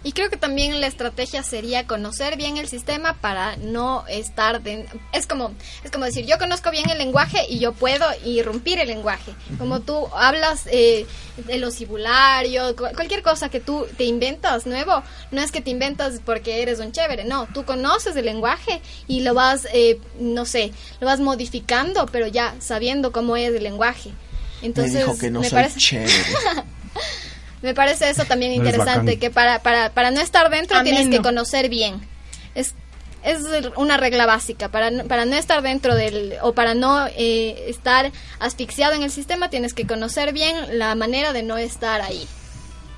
Y 0.03 0.13
creo 0.13 0.31
que 0.31 0.37
también 0.37 0.81
la 0.81 0.87
estrategia 0.87 1.43
sería 1.43 1.85
conocer 1.85 2.35
bien 2.35 2.57
el 2.57 2.67
sistema 2.67 3.13
para 3.21 3.55
no 3.57 4.03
estar 4.07 4.61
de, 4.63 4.87
es 5.13 5.27
como 5.27 5.51
es 5.83 5.91
como 5.91 6.05
decir 6.05 6.25
yo 6.25 6.39
conozco 6.39 6.71
bien 6.71 6.89
el 6.89 6.97
lenguaje 6.97 7.45
y 7.47 7.59
yo 7.59 7.73
puedo 7.73 8.05
irrumpir 8.25 8.79
el 8.79 8.87
lenguaje. 8.87 9.31
Como 9.59 9.81
tú 9.81 10.07
hablas 10.15 10.63
eh, 10.71 11.05
de 11.45 11.57
los 11.59 11.75
cibularios 11.75 12.73
cu- 12.73 12.87
cualquier 12.95 13.21
cosa 13.21 13.49
que 13.49 13.59
tú 13.59 13.85
te 13.95 14.05
inventas 14.05 14.65
nuevo 14.65 15.03
no 15.29 15.39
es 15.41 15.51
que 15.51 15.61
te 15.61 15.69
inventas 15.69 16.19
porque 16.25 16.61
eres 16.63 16.79
un 16.79 16.91
chévere 16.91 17.23
no 17.23 17.47
tú 17.53 17.63
conoces 17.63 18.15
el 18.15 18.25
lenguaje 18.25 18.81
y 19.07 19.21
lo 19.21 19.33
vas 19.35 19.67
eh, 19.71 19.99
no 20.19 20.45
sé 20.45 20.71
lo 20.99 21.05
vas 21.07 21.19
modificando 21.19 22.07
pero 22.07 22.25
ya 22.25 22.55
sabiendo 22.59 23.11
cómo 23.11 23.37
es 23.37 23.53
el 23.53 23.61
lenguaje. 23.63 24.11
Entonces 24.63 24.93
me 24.93 24.99
dijo 25.01 25.17
que 25.17 25.29
no 25.29 25.41
me 25.41 25.49
soy 25.49 25.55
parece 25.57 25.79
chévere. 25.79 26.11
me 27.62 27.74
parece 27.74 28.09
eso 28.09 28.26
también 28.26 28.51
Eres 28.53 28.66
interesante, 28.66 29.20
que 29.20 29.30
para, 29.30 29.59
para, 29.59 29.91
para 29.91 30.12
no 30.12 30.20
estar 30.22 30.49
dentro 30.49 30.78
Ameno. 30.78 30.97
tienes 30.97 31.16
que 31.16 31.22
conocer 31.24 31.70
bien. 31.70 32.01
Es, 32.55 32.74
es 33.24 33.38
una 33.76 33.97
regla 33.97 34.26
básica. 34.26 34.70
Para, 34.70 34.89
no- 34.91 35.05
para 35.05 35.26
no 35.26 35.36
estar 35.36 35.62
dentro 35.62 35.95
del, 35.95 36.36
o 36.41 36.53
para 36.53 36.74
no 36.74 37.07
eh, 37.16 37.66
estar 37.68 38.12
asfixiado 38.39 38.93
en 38.95 39.03
el 39.03 39.12
sistema, 39.12 39.49
tienes 39.49 39.74
que 39.74 39.86
conocer 39.86 40.34
bien 40.34 40.80
la 40.80 40.95
manera 40.95 41.34
de 41.34 41.43
no 41.43 41.57
estar 41.57 42.01
ahí. 42.01 42.28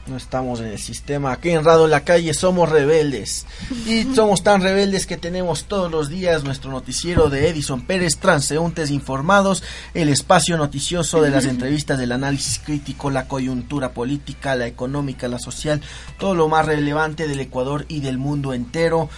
No 0.05 0.17
estamos 0.17 0.59
en 0.59 0.67
el 0.67 0.79
sistema. 0.79 1.31
Aquí 1.31 1.51
en 1.51 1.63
Radio 1.63 1.87
La 1.87 2.01
Calle 2.03 2.33
somos 2.33 2.69
rebeldes. 2.69 3.45
Y 3.85 4.03
somos 4.15 4.43
tan 4.43 4.61
rebeldes 4.61 5.07
que 5.07 5.15
tenemos 5.15 5.63
todos 5.65 5.89
los 5.89 6.09
días 6.09 6.43
nuestro 6.43 6.71
noticiero 6.71 7.29
de 7.29 7.47
Edison 7.47 7.85
Pérez, 7.85 8.17
Transeúntes 8.17 8.91
Informados, 8.91 9.63
el 9.93 10.09
espacio 10.09 10.57
noticioso 10.57 11.21
de 11.21 11.29
las 11.29 11.45
entrevistas, 11.45 11.97
del 11.97 12.11
análisis 12.11 12.59
crítico, 12.59 13.11
la 13.11 13.29
coyuntura 13.29 13.93
política, 13.93 14.55
la 14.55 14.67
económica, 14.67 15.29
la 15.29 15.39
social, 15.39 15.81
todo 16.19 16.35
lo 16.35 16.49
más 16.49 16.65
relevante 16.65 17.25
del 17.25 17.39
Ecuador 17.39 17.85
y 17.87 18.01
del 18.01 18.17
mundo 18.17 18.53
entero. 18.53 19.09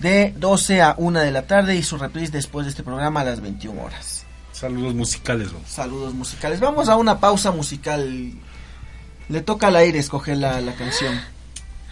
De 0.00 0.34
12 0.36 0.82
a 0.82 0.96
1 0.98 1.20
de 1.20 1.30
la 1.30 1.46
tarde 1.46 1.76
y 1.76 1.82
su 1.82 1.96
reprise 1.96 2.32
después 2.32 2.66
de 2.66 2.70
este 2.70 2.82
programa 2.82 3.22
a 3.22 3.24
las 3.24 3.40
21 3.40 3.80
horas. 3.80 4.26
Saludos 4.52 4.94
musicales. 4.94 5.50
¿no? 5.50 5.60
Saludos 5.66 6.12
musicales. 6.12 6.60
Vamos 6.60 6.90
a 6.90 6.96
una 6.96 7.20
pausa 7.20 7.52
musical. 7.52 8.34
Le 9.28 9.40
toca 9.40 9.68
al 9.68 9.76
aire 9.76 9.98
escoger 9.98 10.36
la, 10.38 10.60
la 10.60 10.74
canción. 10.74 11.20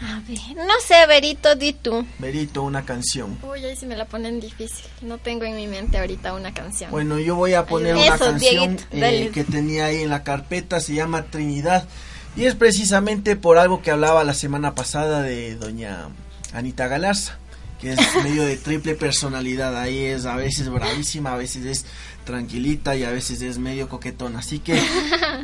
A 0.02 0.20
ver, 0.26 0.56
no 0.56 0.74
sé, 0.84 1.06
Berito, 1.06 1.54
di 1.54 1.72
tú. 1.72 2.04
Berito, 2.18 2.62
una 2.62 2.84
canción. 2.84 3.38
Uy, 3.42 3.64
ahí 3.64 3.76
sí 3.76 3.86
me 3.86 3.96
la 3.96 4.04
ponen 4.04 4.40
difícil. 4.40 4.84
No 5.00 5.18
tengo 5.18 5.44
en 5.44 5.54
mi 5.54 5.68
mente 5.68 5.96
ahorita 5.98 6.34
una 6.34 6.52
canción. 6.52 6.90
Bueno, 6.90 7.20
yo 7.20 7.36
voy 7.36 7.54
a 7.54 7.66
poner 7.66 7.94
una 7.94 8.06
Eso, 8.06 8.24
canción 8.24 8.78
eh, 8.90 9.30
que 9.32 9.44
tenía 9.44 9.86
ahí 9.86 10.02
en 10.02 10.10
la 10.10 10.24
carpeta, 10.24 10.80
se 10.80 10.94
llama 10.94 11.26
Trinidad. 11.26 11.86
Y 12.34 12.46
es 12.46 12.56
precisamente 12.56 13.36
por 13.36 13.58
algo 13.58 13.80
que 13.80 13.92
hablaba 13.92 14.24
la 14.24 14.34
semana 14.34 14.74
pasada 14.74 15.22
de 15.22 15.54
doña 15.54 16.08
Anita 16.52 16.88
Galarza, 16.88 17.38
que 17.80 17.92
es 17.92 17.98
medio 18.24 18.44
de 18.44 18.56
triple 18.56 18.96
personalidad. 18.96 19.76
Ahí 19.78 19.98
es 20.06 20.26
a 20.26 20.34
veces 20.34 20.68
bravísima, 20.68 21.34
a 21.34 21.36
veces 21.36 21.64
es 21.64 21.86
tranquilita 22.24 22.94
y 22.96 23.04
a 23.04 23.10
veces 23.10 23.42
es 23.42 23.58
medio 23.58 23.88
coquetona. 23.88 24.38
Así 24.40 24.58
que, 24.58 24.80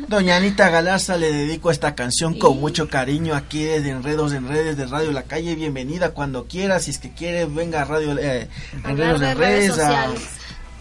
doña 0.07 0.37
Anita 0.37 0.69
Galarza, 0.69 1.17
le 1.17 1.31
dedico 1.31 1.71
esta 1.71 1.95
canción 1.95 2.37
con 2.39 2.59
mucho 2.59 2.87
cariño 2.87 3.35
aquí 3.35 3.63
desde 3.63 3.89
Enredos 3.91 4.33
en 4.33 4.47
Redes 4.47 4.77
de 4.77 4.85
Radio 4.85 5.11
La 5.11 5.23
Calle. 5.23 5.55
Bienvenida 5.55 6.11
cuando 6.11 6.45
quiera, 6.45 6.79
si 6.79 6.91
es 6.91 6.97
que 6.97 7.11
quiere, 7.11 7.45
venga 7.45 7.81
a 7.81 7.85
Radio 7.85 8.17
eh, 8.17 8.47
Enredos 8.85 9.19
de 9.19 9.31
en 9.31 9.37
redes 9.37 9.59
Redes. 9.59 9.71
a- 9.71 10.05
sociales. 10.05 10.21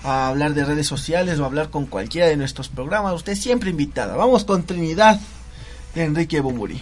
a 0.05 0.29
hablar 0.29 0.55
de 0.55 0.65
redes 0.65 0.87
sociales 0.87 1.39
o 1.41 1.45
hablar 1.45 1.71
con 1.71 1.87
cualquiera 1.87 2.29
de 2.29 2.37
nuestros 2.37 2.69
programas. 2.69 3.15
Usted 3.15 3.35
siempre 3.35 3.71
invitada. 3.71 4.15
Vamos 4.17 4.45
con 4.45 4.63
Trinidad 4.65 5.19
de 5.95 6.05
Enrique 6.05 6.41
Bumburi. 6.41 6.81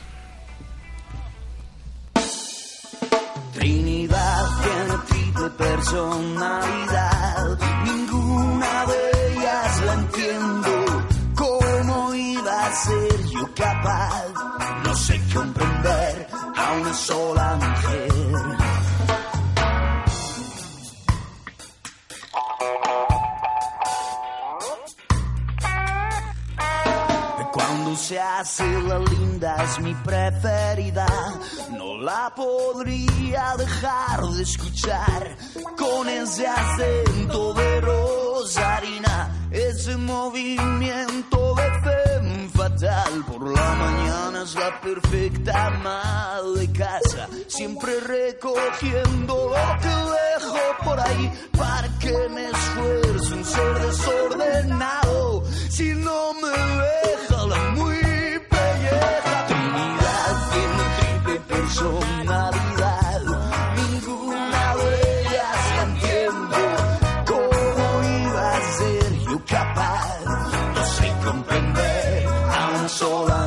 Trinidad 3.55 4.45
tiene 4.63 4.99
triple 5.09 5.51
personalidad, 5.57 7.26
capaz, 13.55 14.33
no 14.85 14.95
sé 14.95 15.21
comprender 15.33 16.29
a 16.57 16.73
una 16.81 16.95
sola 16.95 17.57
mujer. 17.57 18.13
Cuando 27.53 27.97
se 27.97 28.21
hace 28.21 28.65
la 28.83 28.99
línea 28.99 29.36
es 29.43 29.81
mi 29.81 29.95
preferida. 29.95 31.07
No 31.73 31.99
la 31.99 32.33
podría 32.35 33.55
dejar 33.59 34.23
de 34.23 34.43
escuchar 34.43 35.37
con 35.77 36.09
ese 36.09 36.47
acento 36.47 37.53
de 37.53 37.81
rosarina, 37.83 39.49
ese 39.51 39.97
movimiento 39.97 41.55
de 41.55 41.71
femme 41.83 42.49
fatal. 42.49 43.25
Por 43.27 43.55
la 43.55 43.75
mañana 43.75 44.43
es 44.43 44.55
la 44.55 44.81
perfecta 44.81 45.67
ama 45.67 46.41
de 46.57 46.73
casa, 46.73 47.29
siempre 47.49 48.01
recogiendo 48.01 49.51
lo 49.51 49.79
que 49.81 49.89
dejo 49.89 50.85
por 50.85 51.01
ahí 51.01 51.31
para 51.57 51.89
que 51.99 52.29
me 52.31 52.47
esfuerce 52.47 53.35
en 53.35 53.45
ser 53.45 53.79
desordenado. 53.87 55.45
Si 55.69 55.95
no 55.95 56.33
me 56.35 56.49
deja 56.49 57.47
la 57.47 57.71
muy 57.73 57.96
triple 61.77 62.01
personalidad. 62.01 63.21
Ninguna 63.77 64.77
de 64.77 65.21
ellas 65.21 65.57
la 65.77 65.83
entiendo. 65.83 66.57
¿Cómo 67.27 67.85
iba 68.21 68.57
a 68.57 68.61
ser 68.79 69.19
yo 69.21 69.41
capaz? 69.47 70.25
No 70.75 70.85
sé 70.87 71.13
comprender 71.25 72.27
a 72.27 72.69
una 72.79 72.89
sola 72.89 73.46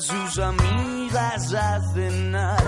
sus 0.00 0.38
amigas 0.38 1.52
a 1.54 1.80
cenar, 1.92 2.62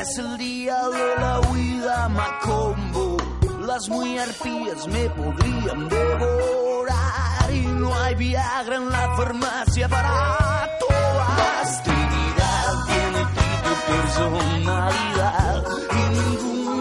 es 0.00 0.18
el 0.18 0.36
día 0.38 0.76
de 0.88 1.20
la 1.20 1.40
huida 1.40 2.08
macombo. 2.08 3.16
Las 3.60 3.88
muy 3.88 4.18
arpías 4.18 4.86
me 4.88 5.08
podrían 5.10 5.88
devorar 5.88 7.52
y 7.52 7.66
no 7.66 7.94
hay 7.94 8.14
Viagra 8.16 8.76
en 8.76 8.90
la 8.90 9.16
farmacia 9.16 9.88
para 9.88 10.68
todas. 10.80 11.82
Trinidad 11.84 12.84
tiene 12.86 13.24
triple 13.36 13.74
personalidad 13.86 15.64
y 15.90 16.02
ninguna 16.16 16.71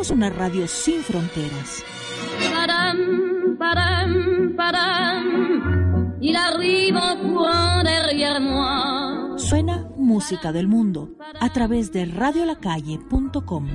Somos 0.00 0.16
una 0.16 0.30
radio 0.30 0.66
sin 0.66 1.02
fronteras. 1.02 1.84
Padam, 2.54 3.58
padam, 3.58 4.56
padam. 4.56 6.16
Il 6.22 6.34
arrive 6.36 6.96
en 6.96 7.16
courant 7.18 7.82
derrière 7.84 8.40
moi. 8.40 9.36
Suena 9.36 9.90
música 9.98 10.52
del 10.52 10.68
mundo 10.68 11.10
a 11.38 11.52
través 11.52 11.92
de 11.92 12.06
radiolacalle.com. 12.06 13.68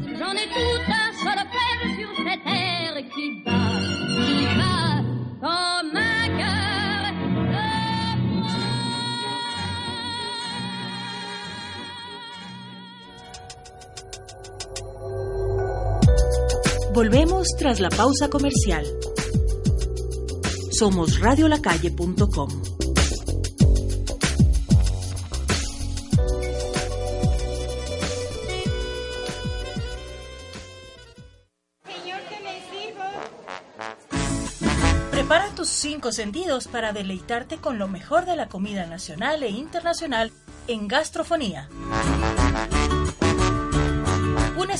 Volvemos 17.45 17.57
tras 17.57 17.79
la 17.79 17.89
pausa 17.89 18.29
comercial. 18.29 18.85
Somos 20.71 21.19
radiolacalle.com. 21.19 22.49
Prepara 35.11 35.49
tus 35.55 35.69
cinco 35.69 36.11
sentidos 36.11 36.67
para 36.67 36.93
deleitarte 36.93 37.57
con 37.57 37.77
lo 37.77 37.87
mejor 37.87 38.25
de 38.25 38.35
la 38.35 38.47
comida 38.47 38.85
nacional 38.85 39.43
e 39.43 39.49
internacional 39.49 40.31
en 40.67 40.87
gastrofonía. 40.87 41.69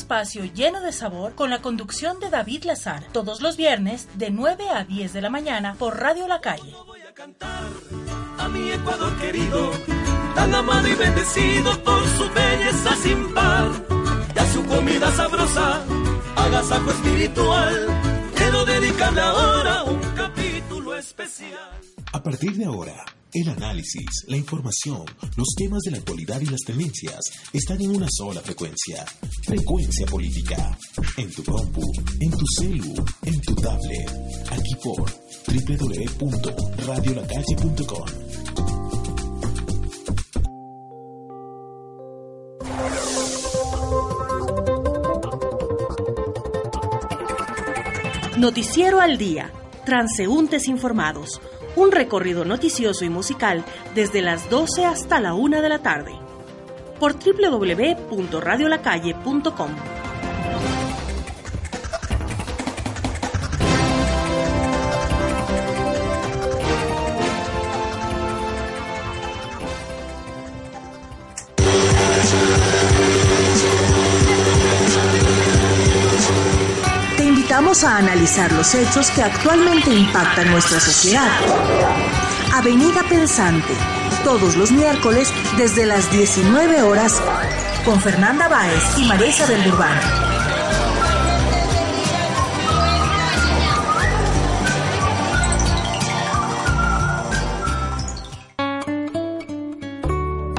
Espacio 0.05 0.45
lleno 0.45 0.81
de 0.81 0.91
sabor 0.91 1.33
con 1.33 1.49
la 1.49 1.63
conducción 1.63 2.19
de 2.19 2.29
David 2.29 2.65
Lazar, 2.65 3.03
todos 3.11 3.41
los 3.41 3.57
viernes 3.57 4.07
de 4.13 4.29
9 4.29 4.69
a 4.69 4.83
10 4.83 5.13
de 5.13 5.19
la 5.19 5.31
mañana 5.31 5.73
por 5.79 5.99
Radio 5.99 6.27
La 6.27 6.41
Calle. 6.41 6.75
a 8.37 8.47
mi 8.49 8.69
Ecuador 8.69 9.17
querido, 9.17 9.71
tan 10.35 10.53
amado 10.53 10.87
y 10.87 10.93
bendecido 10.93 11.83
por 11.83 12.05
su 12.09 12.29
belleza 12.29 12.95
sin 12.97 13.33
par, 13.33 13.71
y 14.35 14.37
a 14.37 14.45
su 14.53 14.63
comida 14.67 15.11
sabrosa, 15.11 15.81
agasajo 16.35 16.91
espiritual. 16.91 17.87
Quiero 18.35 18.63
dedicarle 18.63 19.21
ahora 19.21 19.83
un 19.85 19.99
capítulo 20.15 20.95
especial. 20.95 21.81
A 22.13 22.21
partir 22.21 22.55
de 22.57 22.65
ahora, 22.65 23.05
el 23.35 23.49
análisis, 23.49 24.25
la 24.27 24.37
información, 24.37 25.03
los 25.35 25.49
temas 25.57 25.81
de 25.83 25.91
la 25.91 25.97
actualidad 25.97 26.39
y 26.39 26.45
las 26.45 26.61
tendencias 26.61 27.19
están 27.51 27.81
en 27.81 27.93
una 27.93 28.07
sola 28.09 28.39
frecuencia. 28.41 29.05
Frecuencia 29.45 30.07
política. 30.07 30.77
En 31.17 31.29
tu 31.31 31.43
compu, 31.43 31.81
en 32.21 32.31
tu 32.31 32.45
celu, 32.57 32.95
en 33.23 33.41
tu 33.41 33.53
tablet. 33.55 34.09
Aquí 34.51 34.75
por 34.81 35.11
www.radiolacalle.com. 35.47 38.05
Noticiero 48.37 49.01
al 49.01 49.17
día. 49.17 49.51
Transeúntes 49.85 50.67
Informados, 50.67 51.39
un 51.75 51.91
recorrido 51.91 52.45
noticioso 52.45 53.03
y 53.05 53.09
musical 53.09 53.63
desde 53.93 54.21
las 54.21 54.49
12 54.49 54.85
hasta 54.85 55.19
la 55.19 55.33
1 55.33 55.61
de 55.61 55.69
la 55.69 55.79
tarde. 55.79 56.13
Por 56.99 57.13
www.radiolacalle.com. 57.13 59.94
a 77.83 77.97
analizar 77.97 78.51
los 78.53 78.73
hechos 78.73 79.11
que 79.11 79.21
actualmente 79.21 79.93
impactan 79.93 80.49
nuestra 80.51 80.79
sociedad. 80.79 81.29
Avenida 82.53 83.03
Pensante, 83.09 83.73
todos 84.23 84.55
los 84.55 84.71
miércoles 84.71 85.33
desde 85.57 85.85
las 85.85 86.09
19 86.11 86.83
horas, 86.83 87.21
con 87.83 87.99
Fernanda 87.99 88.47
Báez 88.47 88.83
y 88.97 89.05
María 89.05 89.27
Isabel 89.27 89.67
Urbano. 89.67 90.01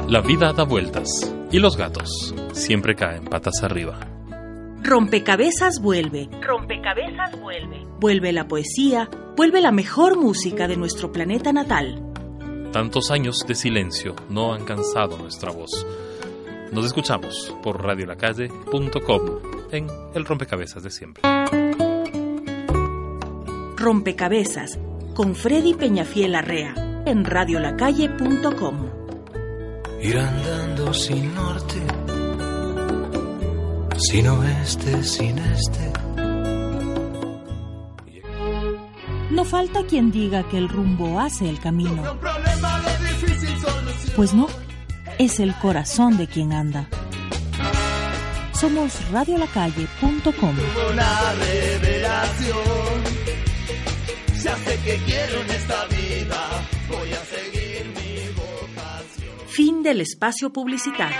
La 0.07 0.21
vida 0.21 0.53
da 0.53 0.63
vueltas 0.63 1.09
y 1.51 1.59
los 1.59 1.77
gatos 1.77 2.33
siempre 2.53 2.95
caen 2.95 3.25
patas 3.25 3.63
arriba. 3.63 4.16
Rompecabezas 4.87 5.81
vuelve. 5.81 6.29
Rompecabezas 6.41 7.37
vuelve. 7.41 7.85
Vuelve 7.99 8.31
la 8.31 8.47
poesía, 8.47 9.09
vuelve 9.35 9.59
la 9.59 9.73
mejor 9.73 10.17
música 10.17 10.65
de 10.65 10.77
nuestro 10.77 11.11
planeta 11.11 11.51
natal. 11.51 12.01
Tantos 12.71 13.11
años 13.11 13.39
de 13.45 13.53
silencio 13.55 14.15
no 14.29 14.53
han 14.53 14.63
cansado 14.63 15.17
nuestra 15.17 15.51
voz. 15.51 15.85
Nos 16.71 16.85
escuchamos 16.85 17.53
por 17.61 17.83
radiolacalle.com 17.83 19.21
en 19.73 19.87
el 20.13 20.23
rompecabezas 20.23 20.83
de 20.83 20.89
siempre. 20.89 21.21
Rompecabezas 23.75 24.79
con 25.13 25.35
Freddy 25.35 25.73
Peñafiel 25.73 26.33
Arrea 26.33 27.03
en 27.05 27.25
radiolacalle.com. 27.25 28.89
Ir 30.01 30.17
andando 30.17 30.93
sin 30.93 31.35
norte, 31.35 31.81
sin 33.97 34.27
oeste, 34.27 35.03
sin 35.03 35.37
este. 35.39 35.91
No 39.31 39.43
falta 39.43 39.83
quien 39.85 40.11
diga 40.11 40.47
que 40.49 40.57
el 40.57 40.69
rumbo 40.69 41.19
hace 41.19 41.49
el 41.49 41.59
camino. 41.59 42.03
Pues 44.15 44.33
no, 44.33 44.47
es 45.17 45.39
el 45.39 45.53
corazón 45.55 46.17
de 46.17 46.27
quien 46.27 46.53
anda. 46.53 46.87
Somos 48.53 49.11
radiolacalle.com. 49.11 50.55
Una 50.91 51.33
revelación. 51.33 52.57
Ya 54.43 54.55
sé 54.55 54.79
que 54.83 54.95
quiero 55.05 55.41
en 55.41 55.49
esta 55.51 55.85
vida. 55.85 56.67
Voy 56.89 57.11
a 57.11 57.23
seguir 57.25 57.85
mi 57.95 58.33
vocación. 58.35 59.47
Fin 59.49 59.83
del 59.83 60.01
espacio 60.01 60.51
publicitario. 60.51 61.17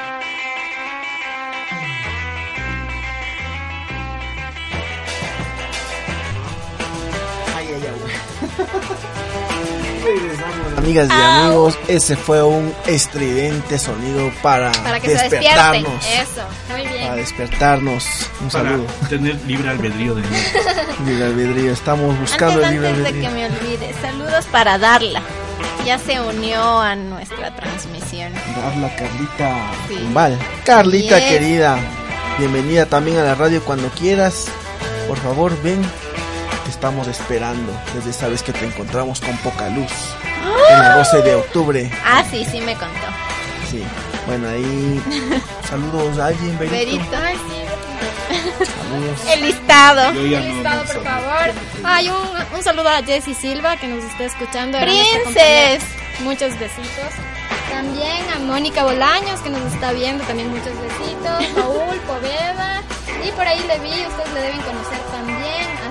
Amigas 10.78 11.10
y 11.10 11.12
amigos, 11.12 11.78
ese 11.88 12.16
fue 12.16 12.42
un 12.44 12.74
estridente 12.86 13.78
sonido 13.78 14.32
para, 14.42 14.72
Para 14.84 15.00
que 15.00 15.08
se 15.18 15.30
despierten. 15.30 15.84
despertarnos. 15.84 16.06
Eso, 16.06 16.42
muy 16.72 16.82
Para 16.84 16.94
bien. 16.96 17.16
despertarnos. 17.18 18.06
Un 18.42 18.50
Para 18.50 18.70
saludo. 18.70 18.86
tener 19.10 19.36
libre 19.46 19.70
albedrío 19.70 20.16
de 20.16 20.22
nuevo. 20.22 20.46
Libre 21.06 21.26
albedrío. 21.26 21.72
Estamos 21.74 22.18
buscando 22.20 22.64
Antes, 22.64 22.68
el 22.70 22.74
libre 22.76 22.88
antes 22.90 23.04
de 23.04 23.10
albedrío. 23.10 23.30
que 23.30 23.36
me 23.36 23.46
olvide, 23.46 23.94
saludos 24.02 24.46
para 24.52 24.78
Darla. 24.78 25.22
Ya 25.86 25.98
se 26.00 26.20
unió 26.22 26.80
a 26.80 26.96
nuestra 26.96 27.56
transmisión. 27.56 28.34
Darla 28.56 28.96
Carlita 28.96 29.72
Sí. 29.88 30.10
Carlita 30.66 31.18
Bien. 31.18 31.30
querida, 31.30 31.78
bienvenida 32.40 32.86
también 32.86 33.18
a 33.18 33.24
la 33.24 33.36
radio 33.36 33.62
cuando 33.64 33.90
quieras. 33.90 34.46
Por 35.08 35.18
favor, 35.18 35.52
ven. 35.64 35.82
Estamos 36.78 37.08
esperando. 37.08 37.74
Desde 37.96 38.14
sabes 38.14 38.44
que 38.44 38.54
te 38.54 38.64
encontramos 38.64 39.20
con 39.20 39.36
poca 39.38 39.68
luz. 39.70 39.92
En 40.70 40.86
el 40.86 40.94
12 40.94 41.22
de 41.24 41.34
octubre. 41.34 41.92
Ah, 42.06 42.24
sí, 42.30 42.46
sí 42.52 42.62
me 42.62 42.74
contó. 42.76 43.08
Sí. 43.72 43.84
Bueno, 44.28 44.48
ahí. 44.48 45.02
Saludos 45.68 46.20
a 46.20 46.28
alguien, 46.28 46.56
Berito. 46.60 47.04
Ay, 47.18 47.36
Saludos. 48.60 49.20
El 49.28 49.42
listado. 49.42 50.14
Yo 50.14 50.26
ya 50.28 50.38
Un 50.40 50.48
no- 50.50 50.54
listado, 50.54 50.84
por 50.94 51.04
favor. 51.04 51.52
Hay 51.84 52.10
un, 52.10 52.56
un 52.58 52.64
saludo 52.64 52.90
a 52.90 53.02
Jessie 53.02 53.34
Silva 53.34 53.76
que 53.78 53.88
nos 53.88 54.04
está 54.04 54.26
escuchando. 54.26 54.78
Princes. 54.80 55.82
Muchos 56.20 56.52
besitos. 56.60 57.12
También 57.72 58.24
a 58.36 58.40
Mónica 58.40 58.84
Bolaños 58.84 59.40
que 59.42 59.50
nos 59.50 59.74
está 59.74 59.94
viendo. 59.94 60.24
También 60.26 60.52
muchos 60.52 60.74
besitos. 60.80 61.44
Paul 61.56 61.98
Poveda. 62.02 62.84
Y 63.28 63.32
por 63.32 63.48
ahí 63.48 63.60
le 63.68 63.80
vi, 63.80 63.90
ustedes 64.06 64.34
le 64.36 64.42
deben 64.42 64.62
conocer 64.62 65.00
también. 65.12 65.37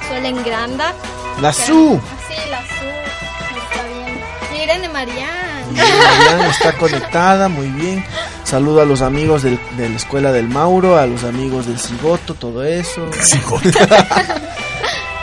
A 0.07 0.09
Suelen 0.09 0.45
Granda. 0.45 0.95
La 1.41 1.53
que- 1.53 1.63
Su. 1.63 2.01
Sí, 2.29 2.35
la 2.51 2.61
Su. 2.61 2.87
Está. 3.57 4.55
Y 4.57 4.63
Irene 4.63 4.89
Marián. 4.89 5.75
Mariana 5.75 6.49
está 6.51 6.73
conectada, 6.73 7.49
muy 7.49 7.67
bien. 7.69 8.05
Saludo 8.45 8.83
a 8.83 8.85
los 8.85 9.03
amigos 9.03 9.43
del- 9.43 9.59
de 9.77 9.89
la 9.89 9.97
escuela 9.97 10.31
del 10.33 10.49
Mauro, 10.49 10.97
a 10.99 11.07
los 11.07 11.25
amigos 11.25 11.67
del 11.67 11.79
Cigoto, 11.79 12.35
todo 12.35 12.65
eso. 12.65 13.09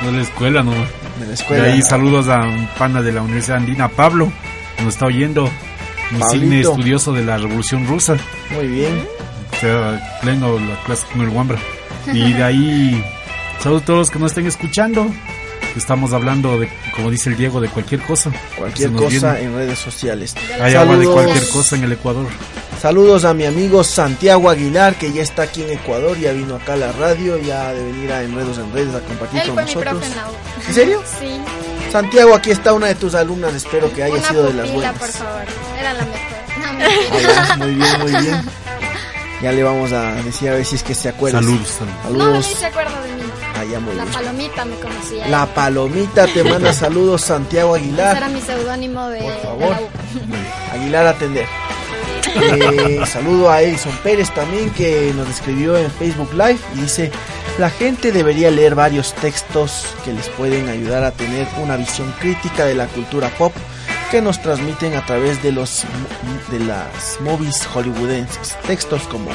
No 0.02 0.12
de 0.12 0.18
la 0.18 0.24
escuela, 0.24 0.64
no. 0.64 0.72
De 0.72 1.28
la 1.28 1.34
escuela. 1.34 1.64
De 1.64 1.72
ahí 1.74 1.82
saludos 1.82 2.28
a 2.28 2.40
un 2.42 2.68
pana 2.78 3.02
de 3.02 3.14
la 3.14 3.22
Universidad 3.22 3.58
Andina, 3.58 3.88
Pablo, 3.88 4.32
que 4.76 4.84
nos 4.84 4.94
está 4.96 5.06
oyendo. 5.06 5.50
Insigne 6.12 6.60
estudioso 6.62 7.14
de 7.14 7.24
la 7.24 7.38
Revolución 7.38 7.88
Rusa. 7.88 8.18
Muy 8.52 8.68
bien. 8.68 9.08
O 9.54 9.60
sea, 9.60 10.18
pleno 10.22 10.60
la 10.60 10.76
clase 10.86 11.06
con 11.12 11.22
el 11.22 11.30
Wambra. 11.30 11.58
Y 12.12 12.34
de 12.34 12.44
ahí, 12.44 13.04
saludos 13.64 13.84
a 13.84 13.86
todos 13.86 14.00
los 14.00 14.12
que 14.12 14.20
nos 14.20 14.32
estén 14.32 14.46
escuchando. 14.48 15.08
Estamos 15.76 16.14
hablando 16.14 16.60
de, 16.60 16.70
como 16.96 17.10
dice 17.10 17.30
el 17.32 17.38
Diego, 17.38 17.60
de 17.60 17.68
cualquier 17.68 18.02
cosa. 18.02 18.32
Cualquier 18.58 18.92
cosa 18.92 19.34
viene. 19.34 19.42
en 19.48 19.56
redes 19.56 19.80
sociales. 19.80 20.36
Hay 20.62 20.76
agua 20.76 20.98
de 20.98 21.06
cualquier 21.08 21.48
cosa 21.50 21.76
en 21.76 21.84
el 21.86 21.94
Ecuador. 21.94 22.28
Saludos 22.80 23.24
a 23.26 23.34
mi 23.34 23.46
amigo 23.46 23.84
Santiago 23.84 24.50
Aguilar, 24.50 24.96
que 24.96 25.12
ya 25.14 25.24
está 25.24 25.44
aquí 25.44 25.64
en 25.64 25.72
Ecuador, 25.72 26.18
ya 26.20 26.32
vino 26.34 26.56
acá 26.58 26.74
a 26.74 26.78
la 26.78 26.92
radio, 26.92 27.38
ya 27.40 27.72
de 27.74 27.84
venir 27.86 28.12
a 28.12 28.22
Enredos 28.24 28.58
en 28.58 28.72
Redes 28.74 28.94
a 28.94 29.00
compartir 29.00 29.40
Él 29.42 29.48
con 29.48 29.56
fue 29.56 29.64
mi 29.66 29.74
nosotros. 29.74 29.94
profe 29.94 30.08
en 30.12 30.16
la 30.18 30.30
U. 30.30 30.34
¿En 30.68 30.74
serio? 30.74 31.04
Sí. 31.20 31.42
Santiago, 31.92 32.34
aquí 32.36 32.50
está 32.52 32.74
una 32.74 32.88
de 32.88 32.96
tus 32.96 33.14
alumnas, 33.16 33.54
espero 33.54 33.92
que 33.94 34.04
haya 34.04 34.16
Una 34.16 34.28
sido 34.28 34.44
de 34.48 34.54
las 34.54 34.72
buenas. 34.72 34.98
por 34.98 35.08
favor. 35.10 35.42
Era 35.80 35.94
la 35.94 36.06
mejor. 36.06 36.34
No, 37.58 37.66
muy 37.66 37.76
bien, 37.76 38.00
muy 38.02 38.12
bien. 38.22 38.42
Ya 39.42 39.52
le 39.52 39.62
vamos 39.62 39.92
a 39.92 40.14
decir 40.24 40.48
a 40.50 40.54
ver 40.54 40.64
si 40.66 40.76
es 40.78 40.84
que 40.84 40.96
se 40.96 41.10
acuerda. 41.10 41.40
Saludos, 41.40 41.68
saludos. 41.68 41.98
No, 42.06 42.10
ni 42.12 42.20
Saludos. 42.44 42.46
se 42.60 42.66
acuerda 42.66 43.02
de 43.02 43.12
mí. 43.14 43.23
Ah, 43.64 43.72
ya, 43.72 43.80
muy 43.80 43.96
La 43.96 44.04
bien. 44.04 44.14
palomita 44.14 44.66
me 44.66 44.76
conocía. 44.76 45.28
La 45.28 45.46
palomita 45.46 46.28
te 46.28 46.44
manda 46.44 46.74
saludos, 46.74 47.22
Santiago 47.22 47.76
Ese 47.76 47.86
era 47.90 48.10
Aguilar. 48.12 48.30
mi 48.32 48.42
seudónimo 48.42 49.08
de, 49.10 49.22
de 49.22 49.32
favor. 49.40 49.76
Aguilar 50.74 51.08
atender. 51.08 51.46
Eh, 52.36 53.00
saludo 53.06 53.52
a 53.52 53.62
Edison 53.62 53.96
Pérez 54.02 54.34
también 54.34 54.72
que 54.72 55.14
nos 55.16 55.30
escribió 55.30 55.78
en 55.78 55.92
Facebook 55.92 56.32
Live 56.34 56.58
y 56.76 56.80
dice, 56.82 57.12
la 57.60 57.70
gente 57.70 58.12
debería 58.12 58.50
leer 58.50 58.74
varios 58.74 59.14
textos 59.14 59.86
que 60.04 60.14
les 60.14 60.30
pueden 60.30 60.68
ayudar 60.68 61.04
a 61.04 61.12
tener 61.12 61.48
una 61.62 61.78
visión 61.78 62.12
crítica 62.20 62.66
de 62.66 62.74
la 62.74 62.88
cultura 62.88 63.30
pop 63.38 63.54
que 64.10 64.20
nos 64.24 64.42
transmiten 64.42 64.96
a 64.96 65.06
través 65.06 65.44
de 65.44 65.52
los 65.52 65.84
de 66.50 66.60
las 66.62 67.20
movies 67.20 67.68
hollywoodenses. 67.68 68.58
Textos 68.66 69.04
como 69.04 69.30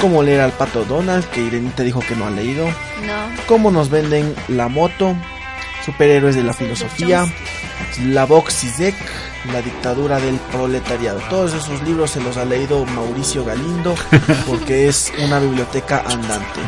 cómo 0.00 0.22
leer 0.22 0.40
al 0.40 0.52
pato 0.52 0.84
Donald, 0.84 1.24
que 1.30 1.40
Irenita 1.40 1.82
dijo 1.82 2.00
que 2.00 2.14
no 2.16 2.26
ha 2.26 2.30
leído, 2.30 2.66
No. 2.66 3.28
cómo 3.46 3.70
nos 3.70 3.90
venden 3.90 4.34
la 4.48 4.68
moto, 4.68 5.14
superhéroes 5.84 6.34
de 6.36 6.42
la 6.44 6.52
filosofía, 6.52 7.26
la 8.04 8.24
Vox 8.26 8.54
Zizek, 8.60 8.94
la 9.52 9.60
dictadura 9.60 10.18
del 10.20 10.36
proletariado. 10.52 11.20
Todos 11.30 11.52
esos 11.54 11.82
libros 11.82 12.10
se 12.12 12.20
los 12.20 12.36
ha 12.36 12.44
leído 12.44 12.84
Mauricio 12.86 13.44
Galindo 13.44 13.94
porque 14.46 14.88
es 14.88 15.12
una 15.22 15.38
biblioteca 15.38 16.02
andante. 16.06 16.60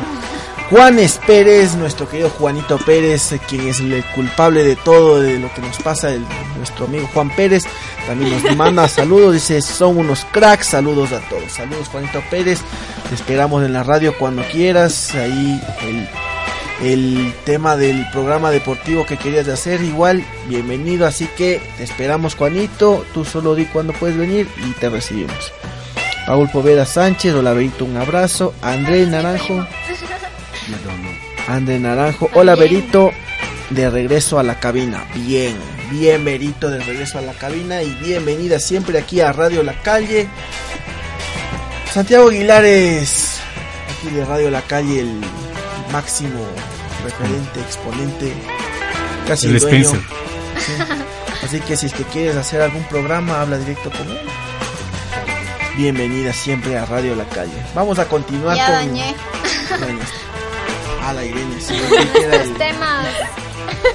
Juanes 0.71 1.21
Pérez, 1.27 1.77
nuestro 1.77 2.09
querido 2.09 2.29
Juanito 2.31 2.79
Pérez, 2.79 3.33
eh, 3.33 3.41
quien 3.49 3.69
es 3.69 3.81
el 3.81 4.05
culpable 4.15 4.65
de 4.65 4.75
todo 4.77 5.21
de 5.21 5.39
lo 5.39 5.53
que 5.55 5.61
nos 5.61 5.79
pasa, 5.79 6.11
el, 6.11 6.25
nuestro 6.57 6.87
amigo 6.87 7.09
Juan 7.15 7.31
Pérez, 7.37 7.65
también 8.07 8.43
nos 8.43 8.57
manda 8.57 8.89
saludos, 8.89 9.35
dice 9.35 9.63
son 9.63 9.99
unos 9.99 10.25
cracks, 10.33 10.67
saludos 10.67 11.13
a 11.13 11.21
todos, 11.29 11.53
saludos 11.53 11.89
Juanito 11.89 12.21
Pérez, 12.31 12.61
te 13.09 13.15
esperamos 13.15 13.65
en 13.65 13.73
la 13.73 13.85
radio 13.85 14.17
cuando 14.19 14.43
quieras, 14.51 15.15
ahí 15.15 15.61
el 15.83 16.09
el 16.83 17.33
tema 17.45 17.77
del 17.77 18.07
programa 18.11 18.51
deportivo 18.51 19.07
que 19.07 19.17
querías 19.17 19.47
de 19.47 19.53
hacer. 19.53 19.83
Igual, 19.83 20.25
bienvenido, 20.47 21.07
así 21.07 21.27
que 21.37 21.61
te 21.77 21.85
esperamos, 21.85 22.35
Juanito. 22.35 23.05
Tú 23.15 23.25
solo 23.25 23.55
di 23.55 23.65
cuándo 23.67 23.93
puedes 23.95 24.17
venir 24.17 24.49
y 24.59 24.73
te 24.73 24.91
recibimos. 24.91 25.53
Paul 26.27 26.51
Poveda 26.51 26.85
Sánchez, 26.85 27.35
hola 27.35 27.53
Berito, 27.53 27.85
un 27.85 27.97
abrazo. 27.97 28.53
André 28.61 29.07
Naranjo, 29.07 29.67
André 31.49 31.79
Naranjo, 31.79 32.29
hola 32.35 32.55
Berito, 32.57 33.13
de 33.71 33.89
regreso 33.91 34.39
a 34.39 34.43
la 34.43 34.59
cabina. 34.59 35.05
Bien, 35.15 35.57
bien 35.91 36.25
Berito, 36.25 36.69
de 36.71 36.81
regreso 36.83 37.19
a 37.19 37.23
la 37.23 37.33
cabina 37.35 37.83
y 37.83 37.91
bienvenida 37.95 38.59
siempre 38.59 38.99
aquí 38.99 39.21
a 39.21 39.33
Radio 39.33 39.63
La 39.63 39.75
Calle. 39.83 40.27
Santiago 41.93 42.29
Aguilares, 42.29 43.39
aquí 43.97 44.15
de 44.15 44.25
Radio 44.25 44.51
La 44.51 44.63
Calle, 44.63 45.01
el 45.01 45.21
máximo 45.93 46.41
referente, 47.05 47.61
exponente, 47.61 48.33
casi 49.29 49.47
El 49.47 49.55
el 49.55 49.61
dueño. 49.61 49.79
Spencer. 49.89 50.01
Sí. 50.59 50.73
Así 51.45 51.61
que 51.61 51.77
si 51.77 51.87
es 51.87 51.93
que 51.93 52.03
quieres 52.05 52.35
hacer 52.37 52.61
algún 52.61 52.83
programa, 52.85 53.41
habla 53.41 53.57
directo 53.59 53.91
con 53.91 54.09
él. 54.11 54.19
Bienvenida 55.77 56.33
siempre 56.33 56.77
a 56.77 56.87
Radio 56.87 57.15
La 57.15 57.25
Calle. 57.29 57.53
Vamos 57.75 57.99
a 58.01 58.07
continuar 58.07 58.57
Ya 58.57 58.67
con. 58.67 58.75
dañé. 58.75 59.15
Bueno, 59.79 59.99
a 61.07 61.13
la 61.13 61.25
Irene, 61.25 61.61
sí, 61.61 61.75
Los 61.75 62.59
temas. 62.59 63.07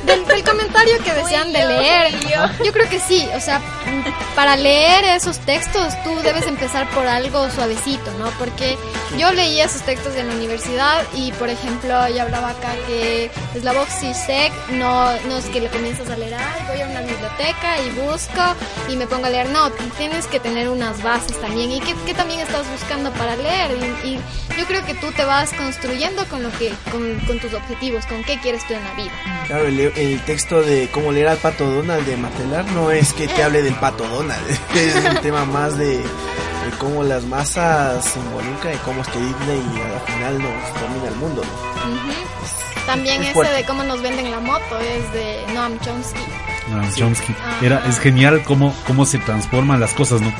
Del, 0.05 0.25
del 0.25 0.43
comentario 0.43 0.97
que 1.03 1.13
decían 1.13 1.51
de 1.51 1.65
leer. 1.65 2.13
Yo 2.63 2.71
creo 2.71 2.89
que 2.89 2.99
sí, 2.99 3.27
o 3.35 3.39
sea, 3.39 3.61
para 4.35 4.55
leer 4.55 5.03
esos 5.05 5.39
textos 5.39 5.93
tú 6.03 6.15
debes 6.23 6.47
empezar 6.47 6.89
por 6.91 7.05
algo 7.05 7.49
suavecito, 7.49 8.11
¿no? 8.17 8.29
Porque 8.39 8.77
yo 9.17 9.31
leía 9.31 9.65
esos 9.65 9.81
textos 9.81 10.15
en 10.15 10.27
la 10.27 10.35
universidad 10.35 11.03
y, 11.13 11.31
por 11.33 11.49
ejemplo, 11.49 12.07
yo 12.09 12.21
hablaba 12.21 12.49
acá 12.49 12.73
que 12.87 13.29
Slavoj 13.59 13.87
Zizek 13.87 14.51
no, 14.71 15.11
no 15.27 15.37
es 15.37 15.45
que 15.45 15.59
le 15.59 15.67
comienzas 15.69 16.09
a 16.09 16.17
leer, 16.17 16.33
ay, 16.35 16.61
voy 16.67 16.81
a 16.81 16.87
una 16.87 17.01
biblioteca 17.01 17.81
y 17.81 17.89
busco 17.91 18.41
y 18.89 18.95
me 18.95 19.07
pongo 19.07 19.25
a 19.25 19.29
leer. 19.29 19.49
No, 19.49 19.69
tienes 19.97 20.27
que 20.27 20.39
tener 20.39 20.69
unas 20.69 21.01
bases 21.03 21.39
también. 21.41 21.71
¿Y 21.71 21.79
qué, 21.81 21.95
qué 22.05 22.13
también 22.13 22.39
estás 22.39 22.69
buscando 22.71 23.11
para 23.13 23.35
leer? 23.35 23.71
Y, 24.03 24.07
y 24.07 24.19
yo 24.57 24.65
creo 24.65 24.85
que 24.85 24.93
tú 24.95 25.11
te 25.11 25.25
vas 25.25 25.51
construyendo 25.53 26.25
con 26.25 26.43
lo 26.43 26.51
que, 26.51 26.71
con, 26.91 27.19
con 27.27 27.39
tus 27.39 27.53
objetivos, 27.53 28.05
con 28.05 28.23
qué 28.23 28.39
quieres 28.39 28.65
tú 28.67 28.73
en 28.73 28.83
la 28.83 28.93
vida. 28.93 29.11
Claro, 29.47 29.67
el, 29.67 29.79
el 29.79 30.21
texto 30.21 30.61
de 30.61 30.89
cómo 30.91 31.11
leer 31.11 31.27
al 31.27 31.37
pato 31.37 31.69
Donald 31.69 32.05
de 32.05 32.17
Matelar 32.17 32.65
no 32.71 32.91
es 32.91 33.13
que 33.13 33.27
te 33.27 33.43
hable 33.43 33.61
del 33.61 33.75
pato 33.75 34.07
Donald, 34.07 34.20
es 34.75 34.95
un 34.95 35.17
tema 35.21 35.45
más 35.45 35.77
de, 35.77 35.97
de 35.97 36.03
cómo 36.79 37.03
las 37.03 37.23
masas 37.23 38.03
se 38.05 38.19
involucran 38.19 38.73
y 38.73 38.77
cómo 38.77 39.01
es 39.01 39.07
que 39.09 39.19
Disney 39.19 39.61
al 39.93 40.13
final 40.13 40.33
nos 40.39 40.81
domina 40.81 41.07
el 41.07 41.15
mundo. 41.15 41.41
¿no? 41.43 41.91
Ujú. 41.91 42.11
También 42.85 43.15
es 43.21 43.25
ese 43.27 43.33
fuerte. 43.33 43.53
de 43.53 43.63
cómo 43.65 43.83
nos 43.83 44.01
venden 44.01 44.31
la 44.31 44.39
moto 44.39 44.79
es 44.79 45.13
de 45.13 45.53
Noam 45.53 45.79
Chomsky. 45.79 46.19
Ah, 46.73 46.83
Sí. 46.91 46.99
Chomsky. 47.01 47.35
Era, 47.61 47.83
es 47.87 47.99
genial 47.99 48.41
cómo, 48.43 48.73
cómo 48.87 49.05
se 49.05 49.17
transforman 49.19 49.79
las 49.79 49.93
cosas, 49.93 50.21
¿no? 50.21 50.31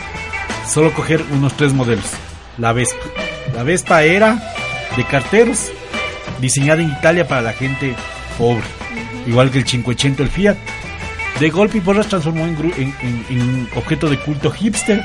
Solo 0.68 0.94
coger 0.94 1.24
unos 1.32 1.54
tres 1.54 1.74
modelos. 1.74 2.06
La 2.58 2.74
Vespa. 2.74 3.00
La 3.54 3.64
Vespa 3.64 4.04
era 4.04 4.42
de 4.96 5.06
carteros, 5.06 5.72
diseñada 6.40 6.82
en 6.82 6.90
Italia 6.92 7.28
para 7.28 7.42
la 7.42 7.54
gente 7.54 7.96
pobre. 8.38 8.64
Igual 9.28 9.52
que 9.52 9.60
el 9.60 9.66
580, 9.66 10.24
el 10.24 10.30
Fiat. 10.30 10.58
De 11.42 11.50
golpe 11.50 11.80
y 11.80 11.82
porras 11.82 12.08
transformó 12.08 12.46
en, 12.46 12.56
en, 12.78 12.96
en- 13.02 13.26
en 13.30 13.70
objeto 13.76 14.08
de 14.10 14.18
culto 14.20 14.50
hipster. 14.52 15.02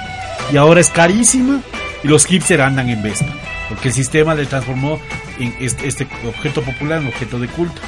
Y 0.53 0.57
ahora 0.57 0.81
es 0.81 0.91
carísima. 0.91 1.61
Y 2.05 2.09
los 2.09 2.25
hipster 2.27 2.61
andan 2.61 2.89
en 2.89 3.03
Vespa. 3.03 3.27
Porque 3.69 3.89
el 3.89 3.95
sistema 3.95 4.35
le 4.35 4.47
transformó 4.47 5.01
en 5.41 5.53
este, 5.59 5.89
este 5.89 6.07
objeto 6.29 6.63
popular 6.63 7.01
en 7.01 7.09
objeto 7.09 7.39
de 7.41 7.49
culto. 7.49 7.81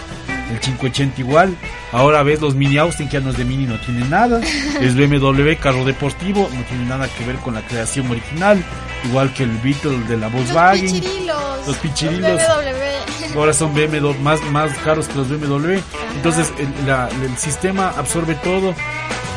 El 0.50 0.58
580 0.60 1.20
igual. 1.20 1.54
Ahora 1.92 2.22
ves 2.22 2.40
los 2.40 2.54
mini 2.54 2.78
Austin 2.78 3.06
que 3.08 3.14
ya 3.14 3.20
no 3.20 3.30
es 3.30 3.36
de 3.36 3.44
mini, 3.44 3.66
no 3.66 3.78
tiene 3.80 4.08
nada. 4.08 4.40
Es 4.80 4.94
BMW, 4.96 5.52
carro 5.60 5.84
deportivo, 5.84 6.48
no 6.54 6.62
tiene 6.62 6.86
nada 6.86 7.06
que 7.06 7.24
ver 7.26 7.36
con 7.36 7.54
la 7.54 7.60
creación 7.60 8.10
original. 8.10 8.64
Igual 9.04 9.32
que 9.34 9.42
el 9.44 9.50
Beetle 9.58 9.98
de 10.08 10.16
la 10.16 10.28
Volkswagen. 10.28 11.26
Los. 11.26 11.37
Los 11.66 11.76
pichirilos. 11.76 12.30
Los 12.32 12.64
BMW. 12.64 13.38
Ahora 13.38 13.52
son 13.52 13.74
BMW 13.74 14.12
más, 14.20 14.40
más 14.44 14.70
caros 14.78 15.06
que 15.08 15.14
los 15.14 15.28
BMW. 15.28 15.78
Entonces 16.16 16.52
el, 16.58 16.86
la- 16.86 17.08
el 17.22 17.36
sistema 17.36 17.92
absorbe 17.96 18.34
todo, 18.36 18.74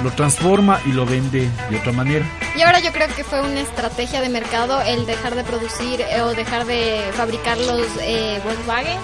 lo 0.04 0.12
transforma 0.12 0.80
y 0.86 0.92
lo 0.94 1.06
vende 1.06 1.50
de 1.70 1.78
otra 1.78 1.92
manera. 1.92 2.26
Y 2.56 2.62
ahora 2.62 2.80
yo 2.80 2.92
creo 2.92 3.08
que 3.16 3.24
fue 3.24 3.42
una 3.42 3.62
estrategia 3.62 4.22
de 4.22 4.30
mercado 4.30 4.82
el 4.82 5.06
dejar 5.06 5.36
de 5.36 5.44
producir 5.44 6.02
eh, 6.02 6.22
o 6.22 6.34
dejar 6.34 6.66
de 6.66 7.02
fabricar 7.16 7.58
los 7.58 7.82
eh, 8.02 8.40
Volkswagen, 8.44 8.98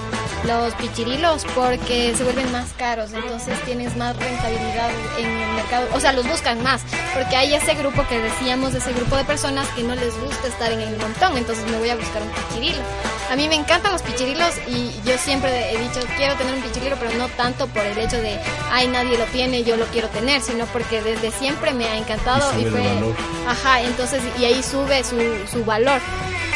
los 0.46 0.74
pichirilos, 0.76 1.46
porque 1.56 2.14
se 2.16 2.24
vuelven 2.24 2.52
más 2.52 2.68
caros. 2.78 3.12
Entonces 3.14 3.60
tienes 3.66 3.96
más 3.98 4.16
rentabilidad 4.18 4.90
en 5.18 5.26
el 5.30 5.54
mercado. 5.54 5.88
O 5.94 6.00
sea, 6.00 6.14
los 6.14 6.28
buscan 6.28 6.62
más, 6.64 6.82
porque 7.14 7.36
hay 7.36 7.54
ese 7.54 7.74
grupo 7.76 8.06
que 8.08 8.20
decíamos, 8.20 8.74
ese 8.74 8.94
grupo 8.94 9.16
de 9.16 9.24
personas 9.26 9.68
que 9.70 9.84
no 9.84 9.96
les 9.96 10.18
gusta 10.20 10.48
estar 10.48 10.72
en 10.72 10.82
el 10.82 10.98
montón. 10.98 11.38
Entonces 11.38 11.66
me 11.70 11.78
voy 11.78 11.90
a 11.90 11.96
buscar 11.96 12.22
un 12.22 12.30
pichirilo. 12.30 12.82
A 13.30 13.36
mí 13.36 13.50
me 13.50 13.56
encantan 13.56 13.92
los 13.92 14.02
pichirilos 14.04 14.54
y 14.68 14.90
yo 15.04 15.18
siempre 15.18 15.74
he 15.74 15.78
dicho 15.78 16.00
quiero 16.16 16.36
tener 16.36 16.54
un 16.54 16.62
pichirilo, 16.62 16.96
pero 16.98 17.12
no 17.18 17.28
tanto 17.30 17.68
por 17.68 17.86
el 17.86 17.98
hecho 17.98 18.16
de, 18.22 18.40
ay, 18.72 18.88
nadie 18.88 19.18
lo 19.18 19.26
tiene, 19.26 19.66
yo 19.66 19.76
lo 19.76 19.86
quiero 19.88 20.08
tener, 20.08 20.42
sino 20.42 20.66
porque 20.68 21.02
desde 21.02 21.32
siempre 21.32 21.74
me 21.74 21.86
ha 21.90 21.98
encantado 21.98 22.54
Y 22.58 22.62
y, 22.62 22.64
el 22.66 22.72
fue, 22.72 22.80
valor. 22.82 23.16
ajá, 23.50 23.82
entonces 23.82 24.22
y 24.40 24.46
ahí 24.46 24.64
sube 24.64 25.04
su, 25.04 25.18
su 25.52 25.66
valor 25.66 26.00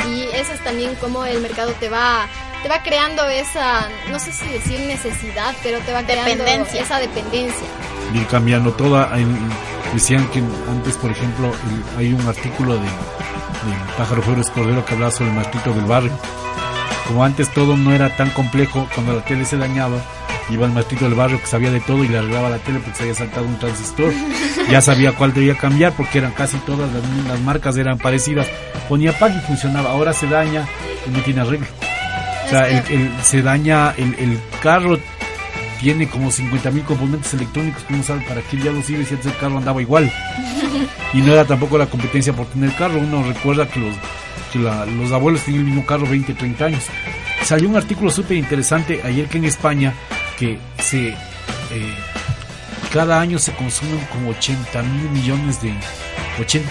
y 0.08 0.22
eso 0.34 0.54
es 0.54 0.64
también 0.64 0.96
como 0.96 1.26
el 1.26 1.42
mercado 1.42 1.74
te 1.74 1.90
va 1.90 2.26
te 2.64 2.70
va 2.70 2.82
creando 2.84 3.28
esa, 3.28 3.88
no 4.12 4.20
sé 4.20 4.32
si 4.32 4.46
decir 4.48 4.80
necesidad, 4.82 5.54
pero 5.64 5.80
te 5.80 5.92
va 5.94 6.04
creando 6.04 6.30
Dependencia. 6.44 6.82
esa 6.82 7.00
dependencia. 7.00 7.66
ir 8.14 8.28
cambiando 8.28 8.72
toda. 8.74 9.10
decían 9.94 10.26
que 10.28 10.40
antes, 10.70 10.96
por 10.98 11.12
ejemplo, 11.12 11.48
el- 11.48 12.00
hay 12.00 12.14
un 12.14 12.26
artículo 12.28 12.74
de, 12.76 12.82
de 12.82 13.94
Pájaro 13.98 14.22
Flores 14.22 14.50
Cordero 14.52 14.86
que 14.86 14.94
hablaba 14.94 15.12
sobre 15.12 15.30
el 15.32 15.36
maestrito 15.36 15.74
del 15.74 15.86
barrio. 15.86 16.12
Como 17.08 17.24
antes 17.26 17.50
todo 17.54 17.76
no 17.76 17.92
era 17.94 18.16
tan 18.16 18.30
complejo, 18.30 18.88
cuando 18.94 19.14
la 19.14 19.26
tele 19.26 19.44
se 19.44 19.58
dañaba, 19.58 19.98
iba 20.50 20.66
el 20.66 20.72
maestrito 20.72 21.06
del 21.06 21.16
barrio 21.16 21.40
que 21.42 21.48
sabía 21.48 21.72
de 21.72 21.80
todo 21.82 22.04
y 22.04 22.08
le 22.08 22.18
arreglaba 22.20 22.50
la 22.50 22.58
tele 22.60 22.80
porque 22.80 22.96
se 22.98 23.04
había 23.04 23.16
saltado 23.16 23.46
un 23.46 23.58
transistor. 23.60 24.14
Ya 24.70 24.80
sabía 24.82 25.12
cuál 25.14 25.34
debía 25.34 25.58
cambiar 25.58 25.92
porque 25.94 26.20
eran 26.20 26.32
casi 26.32 26.58
todas 26.60 26.90
las, 26.94 27.04
las 27.28 27.40
marcas 27.42 27.76
eran 27.78 27.98
parecidas. 27.98 28.48
Ponía 28.88 29.18
pack 29.18 29.34
y 29.36 29.40
funcionaba. 29.48 29.92
Ahora 29.92 30.14
se 30.14 30.28
daña 30.28 30.66
y 31.06 31.10
no 31.10 31.20
tiene 31.22 31.42
arreglo. 31.42 31.68
O 32.46 32.50
sea, 32.50 32.68
el, 32.68 32.84
el- 32.92 33.12
se 33.24 33.42
daña 33.42 33.94
el, 33.98 34.14
el 34.16 34.40
carro 34.62 34.98
tiene 35.80 36.08
como 36.08 36.30
50 36.32 36.70
mil 36.72 36.84
componentes 36.84 37.34
electrónicos 37.34 37.84
que 37.84 37.94
uno 37.94 38.04
sabe 38.04 38.22
para 38.28 38.42
qué 38.42 38.58
ya 38.58 38.72
los 38.72 38.86
sirve 38.86 39.06
si 39.06 39.14
antes 39.16 39.28
el 39.32 39.38
carro 39.38 39.58
andaba 39.58 39.82
igual. 39.82 40.12
Y 41.14 41.22
no 41.22 41.34
era 41.34 41.44
tampoco 41.44 41.78
la 41.78 41.88
competencia 41.88 42.32
por 42.32 42.46
tener 42.46 42.74
carro. 42.76 42.98
Uno 43.00 43.22
recuerda 43.28 43.68
que 43.68 43.80
los, 43.82 43.94
que 44.54 44.60
la- 44.60 44.86
los 44.86 45.12
abuelos 45.12 45.42
tenían 45.42 45.64
el 45.64 45.68
mismo 45.68 45.86
carro 45.86 46.08
20, 46.08 46.34
30 46.34 46.66
años. 46.66 46.84
Salió 47.44 47.68
un 47.68 47.76
artículo 47.76 48.10
súper 48.12 48.38
interesante 48.38 49.02
ayer 49.04 49.28
que 49.28 49.38
en 49.40 49.46
España 49.46 49.94
que 50.40 50.58
se 50.80 51.10
eh, 51.10 51.16
cada 52.94 53.20
año 53.20 53.40
se 53.40 53.52
consumen 53.54 54.00
como 54.12 54.30
80 54.30 54.82
mil 54.84 55.10
millones 55.10 55.62
de 55.62 55.74
80, 56.40 56.70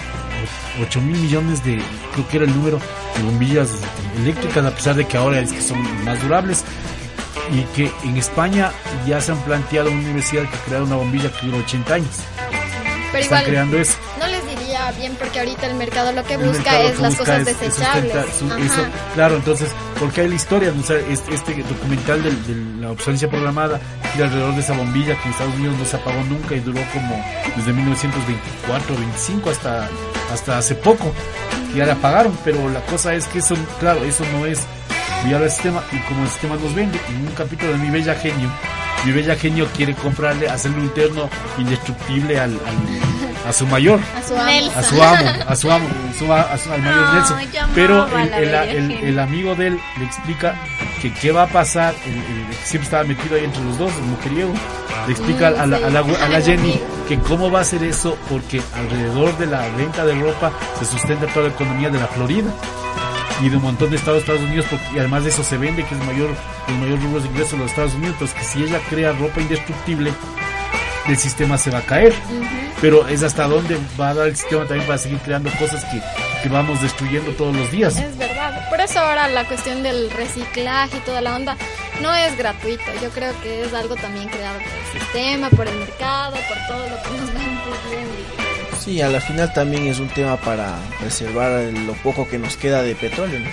8 0.81 1.01
mil 1.01 1.17
millones 1.19 1.63
de 1.63 1.79
creo 2.13 2.27
que 2.27 2.37
era 2.37 2.45
el 2.47 2.55
número 2.55 2.79
bombillas 3.23 3.69
eléctricas 4.17 4.65
a 4.65 4.71
pesar 4.71 4.95
de 4.95 5.05
que 5.05 5.17
ahora 5.17 5.39
es 5.39 5.51
que 5.51 5.61
son 5.61 5.79
más 6.05 6.21
durables 6.21 6.63
y 7.51 7.61
que 7.75 7.91
en 8.03 8.17
España 8.17 8.71
ya 9.07 9.19
se 9.21 9.31
han 9.31 9.37
planteado 9.39 9.89
una 9.91 9.99
universidad 10.01 10.43
que 10.49 10.57
crear 10.67 10.83
una 10.83 10.95
bombilla 10.95 11.31
que 11.31 11.45
dura 11.47 11.57
80 11.59 11.93
años 11.95 12.09
Pero 13.11 13.23
están 13.23 13.39
igual 13.39 13.43
creando 13.45 13.77
eso 13.79 13.93
no 14.19 14.27
les 14.27 14.45
diría 14.59 14.91
bien 14.91 15.15
porque 15.19 15.39
ahorita 15.39 15.67
el 15.67 15.75
mercado 15.75 16.11
lo 16.13 16.23
que 16.23 16.35
El 16.35 16.41
busca 16.47 16.79
es 16.81 16.95
que 16.95 17.01
las 17.01 17.09
busca 17.17 17.17
cosas 17.17 17.41
es- 17.41 17.47
es 17.47 17.59
desechables. 17.59 18.13
sustenta- 18.13 18.37
su- 18.39 18.45
Ajá. 18.53 18.59
eso, 18.65 18.85
claro, 19.15 19.35
entonces, 19.35 19.69
porque 19.99 20.21
hay 20.21 20.29
la 20.29 20.35
historia, 20.35 20.73
o 20.79 20.83
sea, 20.83 20.97
este, 20.97 21.33
este 21.33 21.63
documental 21.63 22.23
del- 22.23 22.47
de, 22.47 22.81
la 22.81 22.91
obsolescencia 22.91 23.29
programada 23.29 23.79
y 24.17 24.21
alrededor 24.21 24.53
de 24.53 24.61
esa 24.61 24.73
bombilla 24.73 25.15
que 25.17 25.23
en 25.25 25.31
Estados 25.31 25.55
Unidos 25.55 25.75
no 25.77 25.85
se 25.85 25.95
apagó 25.97 26.23
nunca 26.29 26.55
y 26.55 26.59
duró 26.59 26.79
como 26.93 27.25
desde 27.55 27.73
1924, 27.73 28.95
25 28.95 29.49
hasta, 29.49 29.89
hasta 30.31 30.57
hace 30.59 30.75
poco. 30.75 31.11
Ya 31.75 31.85
la 31.85 31.93
apagaron, 31.93 32.37
pero 32.43 32.69
la 32.69 32.81
cosa 32.81 33.13
es 33.13 33.27
que 33.27 33.39
eso, 33.39 33.55
claro, 33.79 34.03
eso 34.03 34.23
no 34.33 34.45
es 34.45 34.59
viable 35.25 35.45
al 35.45 35.51
sistema 35.51 35.81
y 35.91 35.97
como 36.07 36.23
el 36.23 36.29
sistema 36.29 36.55
nos 36.55 36.73
vende, 36.75 36.99
en 37.09 37.27
un 37.27 37.33
capítulo 37.33 37.71
de 37.71 37.77
Mi 37.77 37.89
Bella 37.89 38.13
Genio, 38.15 38.49
Mi 39.05 39.11
Bella 39.13 39.35
Genio 39.35 39.67
quiere 39.75 39.93
comprarle, 39.95 40.49
hacerle 40.49 40.81
un 40.81 40.89
terno 40.93 41.29
indestructible 41.57 42.39
al- 42.39 42.59
a 43.47 43.53
su 43.53 43.65
mayor 43.67 43.99
A 44.17 44.21
su 44.21 44.33
amo. 44.35 44.71
a 44.75 44.83
su 44.83 45.01
amo, 45.01 45.29
a 45.47 45.55
su 45.55 45.71
amo, 45.71 45.87
su- 46.17 46.31
a 46.33 46.57
su- 46.57 46.71
al 46.71 46.81
mayor 46.81 47.05
Ay, 47.07 47.15
Nelson. 47.15 47.37
Pero 47.75 48.07
el, 48.17 49.19
amigo 49.19 49.55
de 49.55 49.67
él 49.67 49.79
le 49.97 50.05
explica 50.05 50.55
que 51.01 51.11
qué 51.13 51.31
va 51.31 51.43
a 51.43 51.47
pasar, 51.47 51.93
el, 52.05 52.13
el 52.13 52.47
que 52.49 52.55
siempre 52.65 52.83
estaba 52.85 53.03
metido 53.03 53.35
ahí 53.35 53.45
entre 53.45 53.63
los 53.63 53.77
dos, 53.77 53.91
el 53.95 54.03
mujeriego, 54.03 54.53
le 55.07 55.11
explica 55.13 55.47
a, 55.47 55.65
la, 55.65 55.77
sí. 55.77 55.83
a, 55.83 55.89
la, 55.89 55.99
a 55.99 56.29
la 56.29 56.37
Ay, 56.37 56.43
Jenny 56.43 56.79
que 57.07 57.17
cómo 57.19 57.49
va 57.49 57.61
a 57.61 57.63
ser 57.63 57.83
eso 57.83 58.17
porque 58.29 58.61
alrededor 58.75 59.35
de 59.37 59.47
la 59.47 59.61
venta 59.75 60.05
de 60.05 60.13
ropa 60.15 60.51
se 60.79 60.85
sustenta 60.85 61.25
toda 61.27 61.47
la 61.47 61.53
economía 61.53 61.89
de 61.89 61.99
la 61.99 62.07
Florida. 62.07 62.49
y 63.41 63.49
de 63.49 63.57
un 63.57 63.63
montón 63.63 63.89
de 63.89 63.95
estados 63.95 64.19
Estados 64.21 64.41
Unidos 64.43 64.67
porque- 64.69 64.85
y 64.95 64.99
además 64.99 65.23
de 65.23 65.31
eso 65.31 65.43
se 65.43 65.57
vende 65.57 65.83
que 65.83 65.95
es 65.95 65.99
el 66.01 66.05
mayor 66.07 66.29
el 66.67 66.75
mayor 66.75 67.01
rubro 67.01 67.19
de 67.21 67.27
ingresos 67.27 67.53
de 67.53 67.57
los 67.57 67.69
Estados 67.71 67.93
Unidos 67.95 68.13
entonces 68.13 68.37
que 68.37 68.43
si 68.45 68.63
ella 68.63 68.79
crea 68.87 69.11
ropa 69.13 69.41
indestructible 69.41 70.13
el 71.07 71.17
sistema 71.17 71.57
se 71.57 71.71
va 71.71 71.79
a 71.79 71.81
caer 71.81 72.13
pero 72.81 73.07
es 73.07 73.21
hasta 73.21 73.47
dónde 73.47 73.77
va 73.99 74.09
a 74.09 74.13
dar 74.15 74.27
el 74.27 74.35
sistema 74.35 74.65
también 74.65 74.87
para 74.87 74.97
seguir 74.97 75.19
creando 75.19 75.51
cosas 75.59 75.85
que, 75.85 76.01
que 76.41 76.49
vamos 76.49 76.81
destruyendo 76.81 77.31
todos 77.33 77.55
los 77.55 77.71
días 77.71 77.95
Es 77.97 78.17
verdad. 78.17 78.67
Por 78.69 78.81
eso 78.81 78.99
ahora 78.99 79.27
la 79.27 79.45
cuestión 79.45 79.83
del 79.83 80.09
reciclaje 80.09 80.97
y 80.97 80.99
toda 81.01 81.21
la 81.21 81.35
onda 81.35 81.55
no 82.01 82.13
es 82.13 82.35
gratuito. 82.37 82.83
Yo 83.01 83.09
creo 83.09 83.33
que 83.41 83.63
es 83.63 83.73
algo 83.73 83.95
también 83.95 84.27
creado 84.29 84.57
por 84.59 84.67
el 84.67 85.01
sistema, 85.01 85.49
por 85.51 85.67
el 85.67 85.77
mercado, 85.77 86.35
por 86.47 86.57
todo 86.67 86.89
lo 86.89 87.03
que 87.03 87.09
nos 87.21 87.33
van 87.33 87.61
pidiendo. 87.63 88.79
Sí, 88.79 88.99
a 89.01 89.09
la 89.09 89.21
final 89.21 89.53
también 89.53 89.85
es 89.85 89.99
un 89.99 90.07
tema 90.07 90.37
para 90.37 90.75
preservar 90.99 91.61
lo 91.85 91.93
poco 91.93 92.27
que 92.27 92.39
nos 92.39 92.57
queda 92.57 92.81
de 92.81 92.95
petróleo. 92.95 93.39
¿no? 93.39 93.49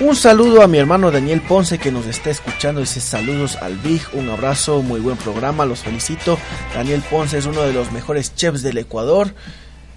Un 0.00 0.14
saludo 0.14 0.62
a 0.62 0.68
mi 0.68 0.78
hermano 0.78 1.10
Daniel 1.10 1.40
Ponce 1.40 1.78
que 1.78 1.90
nos 1.90 2.06
está 2.06 2.30
escuchando. 2.30 2.80
Dice 2.80 3.00
saludos 3.00 3.56
al 3.56 3.76
Big, 3.78 4.00
un 4.12 4.28
abrazo, 4.30 4.80
muy 4.82 5.00
buen 5.00 5.16
programa, 5.16 5.66
los 5.66 5.80
felicito. 5.80 6.38
Daniel 6.72 7.02
Ponce 7.10 7.38
es 7.38 7.46
uno 7.46 7.62
de 7.62 7.72
los 7.72 7.90
mejores 7.90 8.34
chefs 8.36 8.62
del 8.62 8.78
Ecuador. 8.78 9.34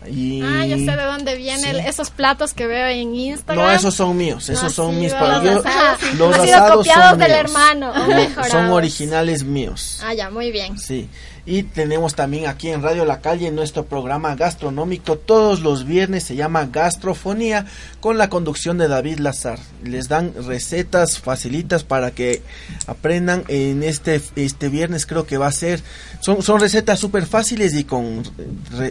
Y... 0.10 0.42
Ah, 0.42 0.66
ya 0.66 0.78
sé 0.78 0.86
de 0.98 1.04
dónde 1.04 1.36
vienen 1.36 1.76
esos 1.82 2.10
platos 2.10 2.56
que 2.56 2.66
veo 2.66 2.88
en 2.88 3.14
Instagram. 3.14 3.64
No, 3.68 3.72
esos 3.72 3.94
son 3.94 4.18
míos, 4.18 4.50
esos 4.50 4.64
No, 4.64 4.70
son 4.72 5.00
mis 5.00 5.12
los 5.12 5.22
para 5.22 5.44
yo- 5.44 5.60
asados. 5.60 6.14
Los 6.16 6.36
asados 6.40 6.88
son 6.88 7.20
del 7.20 7.28
míos. 7.30 7.40
hermano, 7.42 7.92
o 7.92 7.98
No, 8.00 8.08
mejorados. 8.08 8.52
son 8.52 8.70
originales 8.72 9.44
míos. 9.44 10.00
Ah, 10.04 10.16
ya, 10.16 10.32
muy 10.32 10.50
bien. 10.52 10.80
Sí, 10.80 11.08
y 11.46 11.64
tenemos 11.64 12.16
también 12.16 12.48
aquí 12.48 12.70
en 12.70 12.82
Radio 12.82 13.06
La 13.06 13.22
Calle 13.22 13.52
nuestro 13.52 13.86
programa 13.86 14.36
gastronómico 14.36 15.18
todos 15.18 15.62
los 15.62 15.86
viernes, 15.86 16.24
se 16.24 16.36
llama 16.36 16.68
Gastrofonía, 16.72 17.66
con 18.00 18.18
la 18.18 18.30
conducción 18.30 18.78
de 18.78 18.88
David 18.88 19.20
Lazar. 19.20 19.60
Les 19.84 20.08
dan 20.08 20.34
recetas 20.48 21.20
facilitas 21.20 21.84
para 21.84 22.12
que 22.12 22.42
aprendan 22.88 23.44
en 23.48 23.84
este, 23.84 24.22
este 24.36 24.70
viernes, 24.70 25.06
creo 25.06 25.26
que 25.26 25.38
va 25.38 25.48
a 25.48 25.52
ser, 25.52 25.82
son, 26.20 26.42
son 26.42 26.60
recetas 26.60 27.00
súper 27.00 27.26
fáciles 27.26 27.74
y 27.74 27.84
con, 27.84 28.24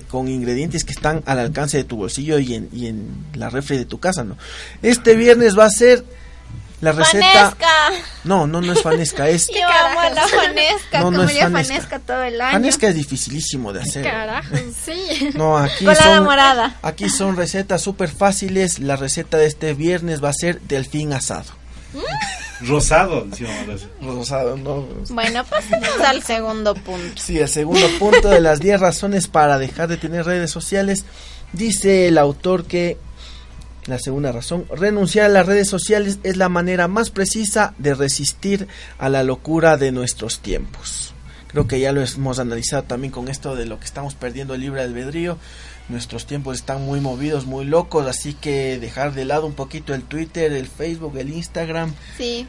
con 0.08 0.28
ingredientes 0.28 0.84
que 0.84 0.92
están 0.92 1.22
al 1.26 1.38
alcance 1.38 1.76
de 1.76 1.84
tu 1.84 1.96
bolsillo 1.96 2.38
y 2.38 2.54
en, 2.54 2.68
y 2.72 2.86
en 2.86 3.08
la 3.34 3.50
refri 3.50 3.78
de 3.78 3.84
tu 3.84 4.00
casa, 4.00 4.24
¿no? 4.24 4.36
Este 4.82 5.14
viernes 5.14 5.58
va 5.58 5.66
a 5.66 5.70
ser 5.70 6.04
la 6.80 6.92
receta... 6.92 7.26
Fanesca. 7.26 7.68
No, 8.24 8.46
no, 8.46 8.60
no 8.60 8.72
es 8.72 8.82
fanesca, 8.82 9.28
es... 9.28 9.48
Yo 9.54 9.66
amo 9.66 10.00
a 10.00 10.10
la 10.10 10.26
fanesca, 10.28 11.00
No, 11.00 11.10
no 11.10 11.22
es 11.24 11.38
fanesca. 11.38 11.50
fanesca 11.50 11.98
todo 11.98 12.22
el 12.22 12.40
año. 12.40 12.52
Fanesca 12.52 12.88
es 12.88 12.94
dificilísimo 12.94 13.72
de 13.72 13.82
hacer. 13.82 14.02
Carajo, 14.04 14.54
sí. 14.84 15.30
No, 15.34 15.58
aquí 15.58 15.84
Colada 15.84 16.16
son, 16.16 16.24
morada. 16.24 16.76
aquí 16.82 17.08
son 17.10 17.36
recetas 17.36 17.82
súper 17.82 18.08
fáciles. 18.10 18.78
La 18.78 18.96
receta 18.96 19.36
de 19.36 19.46
este 19.46 19.74
viernes 19.74 20.22
va 20.22 20.30
a 20.30 20.34
ser 20.34 20.60
delfín 20.62 21.12
asado. 21.12 21.52
rosado 22.62 23.22
encima, 23.24 23.50
¿verdad? 23.66 23.86
Rosado, 24.02 24.56
no. 24.56 24.86
Bueno, 25.10 25.44
vamos 25.70 26.00
al 26.06 26.22
segundo 26.22 26.74
punto. 26.74 27.20
Sí, 27.20 27.38
el 27.38 27.48
segundo 27.48 27.86
punto 27.98 28.28
de 28.28 28.40
las 28.40 28.60
10 28.60 28.80
razones 28.80 29.28
para 29.28 29.58
dejar 29.58 29.88
de 29.88 29.96
tener 29.96 30.24
redes 30.26 30.50
sociales. 30.50 31.04
Dice 31.52 32.08
el 32.08 32.18
autor 32.18 32.64
que 32.64 32.96
la 33.90 33.98
segunda 33.98 34.32
razón, 34.32 34.64
renunciar 34.74 35.26
a 35.26 35.30
las 35.30 35.46
redes 35.46 35.68
sociales 35.68 36.18
es 36.22 36.36
la 36.36 36.48
manera 36.48 36.88
más 36.88 37.10
precisa 37.10 37.74
de 37.78 37.94
resistir 37.94 38.68
a 38.98 39.08
la 39.08 39.22
locura 39.22 39.76
de 39.76 39.92
nuestros 39.92 40.40
tiempos. 40.40 41.12
Creo 41.48 41.66
que 41.66 41.80
ya 41.80 41.92
lo 41.92 42.02
hemos 42.02 42.38
analizado 42.38 42.84
también 42.84 43.12
con 43.12 43.28
esto 43.28 43.56
de 43.56 43.66
lo 43.66 43.78
que 43.78 43.84
estamos 43.84 44.14
perdiendo 44.14 44.54
el 44.54 44.60
libre 44.60 44.82
albedrío. 44.82 45.36
Nuestros 45.88 46.24
tiempos 46.24 46.56
están 46.58 46.82
muy 46.84 47.00
movidos, 47.00 47.46
muy 47.46 47.64
locos, 47.64 48.06
así 48.06 48.34
que 48.34 48.78
dejar 48.78 49.12
de 49.14 49.24
lado 49.24 49.46
un 49.46 49.54
poquito 49.54 49.92
el 49.92 50.02
Twitter, 50.04 50.52
el 50.52 50.68
Facebook, 50.68 51.16
el 51.18 51.30
Instagram, 51.30 51.92
Sí. 52.16 52.46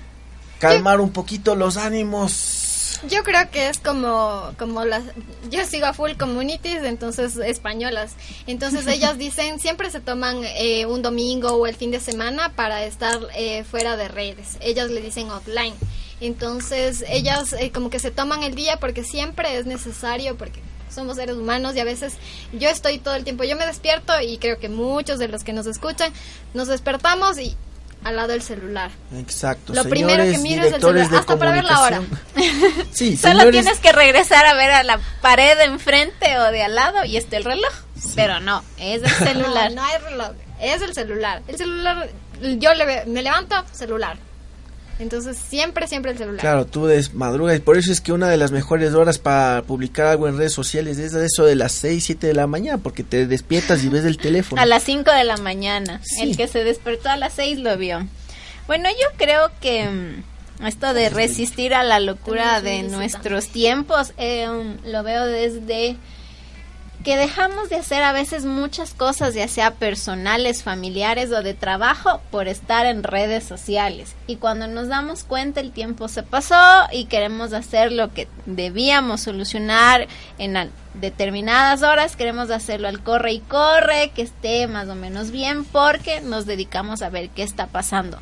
calmar 0.60 1.02
un 1.02 1.10
poquito 1.12 1.56
los 1.56 1.78
ánimos. 1.78 2.68
Yo 3.10 3.24
creo 3.24 3.50
que 3.50 3.70
es 3.70 3.80
como, 3.80 4.54
como 4.60 4.86
las... 4.86 5.04
Yo 5.50 5.66
sigo 5.66 5.88
a 5.88 5.94
full 5.94 6.12
communities, 6.20 6.84
entonces 6.84 7.36
españolas. 7.38 8.14
Entonces 8.46 8.86
ellas 8.88 9.18
dicen, 9.18 9.60
siempre 9.60 9.90
se 9.90 10.00
toman 10.00 10.44
eh, 10.44 10.86
un 10.86 11.02
domingo 11.02 11.50
o 11.50 11.66
el 11.66 11.76
fin 11.76 11.92
de 11.92 12.00
semana 12.00 12.54
para 12.56 12.86
estar 12.86 13.20
eh, 13.36 13.64
fuera 13.64 13.98
de 13.98 14.08
redes. 14.08 14.58
Ellas 14.62 14.92
le 14.92 15.02
dicen 15.02 15.32
offline. 15.32 15.74
Entonces 16.20 17.04
ellas 17.10 17.54
eh, 17.54 17.72
como 17.72 17.90
que 17.90 17.98
se 17.98 18.12
toman 18.12 18.44
el 18.44 18.54
día 18.54 18.78
porque 18.80 19.04
siempre 19.04 19.58
es 19.58 19.66
necesario, 19.66 20.38
porque 20.38 20.62
somos 20.92 21.16
seres 21.16 21.36
humanos 21.36 21.76
y 21.76 21.80
a 21.80 21.84
veces 21.84 22.14
yo 22.54 22.70
estoy 22.70 23.00
todo 23.00 23.16
el 23.16 23.24
tiempo, 23.24 23.44
yo 23.44 23.56
me 23.56 23.66
despierto 23.66 24.14
y 24.22 24.38
creo 24.38 24.60
que 24.60 24.70
muchos 24.70 25.18
de 25.18 25.28
los 25.28 25.44
que 25.44 25.54
nos 25.54 25.66
escuchan 25.66 26.14
nos 26.54 26.68
despertamos 26.68 27.40
y 27.40 27.56
al 28.04 28.16
lado 28.16 28.34
el 28.34 28.42
celular. 28.42 28.90
Exacto. 29.18 29.74
Lo 29.74 29.84
primero 29.86 30.24
que 30.24 30.32
señores 30.36 30.42
miro 30.42 30.64
es 30.66 30.74
el 30.74 30.82
celular, 30.82 31.16
hasta 31.16 31.38
para 31.38 31.52
ver 31.52 31.64
la 31.64 31.82
hora. 31.82 32.02
Sí, 32.92 33.16
Solo 33.18 33.40
señores, 33.40 33.52
tienes 33.62 33.80
que 33.80 33.92
regresar 33.92 34.46
a 34.46 34.54
ver 34.54 34.72
a 34.72 34.84
la 34.84 35.00
pared 35.22 35.58
de 35.58 35.64
enfrente 35.66 36.38
o 36.40 36.52
de 36.52 36.64
al 36.64 36.76
lado 36.76 37.06
y 37.06 37.18
está 37.18 37.38
el 37.38 37.44
reloj. 37.44 37.74
Pero 38.16 38.40
no, 38.40 38.64
es 38.78 39.02
el 39.04 39.10
celular. 39.28 39.70
No, 39.72 39.82
no 39.82 39.88
hay 39.88 39.98
reloj, 40.00 40.32
es 40.60 40.82
el 40.82 40.94
celular. 40.94 41.42
El 41.48 41.58
celular, 41.58 42.10
yo 42.42 42.74
le, 42.74 42.86
ve- 42.86 43.04
me 43.08 43.22
levanto, 43.22 43.56
celular. 43.72 44.18
Entonces 45.02 45.36
siempre, 45.36 45.88
siempre 45.88 46.12
el 46.12 46.18
celular. 46.18 46.40
Claro, 46.40 46.66
tú 46.68 46.86
des 46.86 47.16
madrugas 47.16 47.58
y 47.58 47.60
por 47.60 47.76
eso 47.76 47.92
es 47.92 48.02
que 48.02 48.14
una 48.14 48.30
de 48.30 48.38
las 48.38 48.52
mejores 48.52 48.94
horas 48.94 49.18
para 49.18 49.64
publicar 49.64 50.06
algo 50.06 50.28
en 50.28 50.38
redes 50.38 50.54
sociales 50.54 51.00
es 51.00 51.16
eso 51.16 51.44
de 51.44 51.56
las 51.56 51.72
6, 51.72 52.04
7 52.04 52.28
de 52.28 52.34
la 52.36 52.46
mañana, 52.46 52.78
porque 52.78 53.04
te 53.04 53.26
despiertas 53.26 53.84
y 53.84 53.90
ves 53.90 54.06
el 54.06 54.18
teléfono. 54.18 54.62
A 54.62 54.66
las 54.68 54.84
5 54.84 55.12
de 55.12 55.24
la 55.24 55.38
mañana. 55.38 56.00
Sí. 56.04 56.22
El 56.22 56.38
que 56.38 56.48
se 56.48 56.64
despertó 56.64 57.10
a 57.10 57.18
las 57.18 57.34
6 57.34 57.60
lo 57.60 57.76
vio. 57.78 58.08
Bueno, 58.68 58.90
yo 58.90 59.18
creo 59.18 59.50
que 59.60 59.90
mm, 59.90 60.68
esto 60.68 60.94
de 60.94 61.10
resistir 61.10 61.74
a 61.74 61.84
la 61.84 62.00
locura 62.00 62.62
de 62.62 62.84
nuestros 62.84 63.48
tiempos 63.48 64.14
eh, 64.18 64.48
mm, 64.48 64.88
lo 64.88 65.02
veo 65.02 65.26
desde 65.26 65.98
que 67.04 67.18
dejamos 67.18 67.70
de 67.70 67.78
hacer 67.78 68.04
a 68.04 68.14
veces 68.14 68.46
muchas 68.46 68.94
cosas, 68.94 69.34
ya 69.34 69.48
sea 69.48 69.76
personales, 69.76 70.64
familiares 70.64 71.32
o 71.32 71.42
de 71.42 71.54
trabajo, 71.54 72.22
por 72.30 72.48
estar 72.48 72.86
en 72.86 73.04
redes 73.04 73.44
sociales. 73.44 74.16
Y 74.28 74.36
cuando 74.36 74.68
nos 74.68 74.88
damos 74.88 75.24
cuenta 75.24 75.60
el 75.60 75.72
tiempo 75.72 76.08
se 76.08 76.24
pasó 76.24 76.56
y 76.92 77.06
queremos 77.06 77.54
hacer 77.54 77.92
lo 77.92 78.14
que 78.14 78.28
debíamos 78.46 79.22
solucionar 79.22 80.08
en 80.38 80.72
determinadas 80.94 81.82
horas, 81.84 82.16
queremos 82.16 82.52
hacerlo 82.52 82.88
al 82.88 83.02
corre 83.02 83.34
y 83.34 83.40
corre, 83.40 84.12
que 84.14 84.22
esté 84.22 84.68
más 84.68 84.88
o 84.90 84.96
menos 84.96 85.32
bien, 85.32 85.66
porque 85.66 86.22
nos 86.22 86.46
dedicamos 86.46 87.02
a 87.02 87.10
ver 87.10 87.30
qué 87.30 87.44
está 87.44 87.68
pasando. 87.68 88.20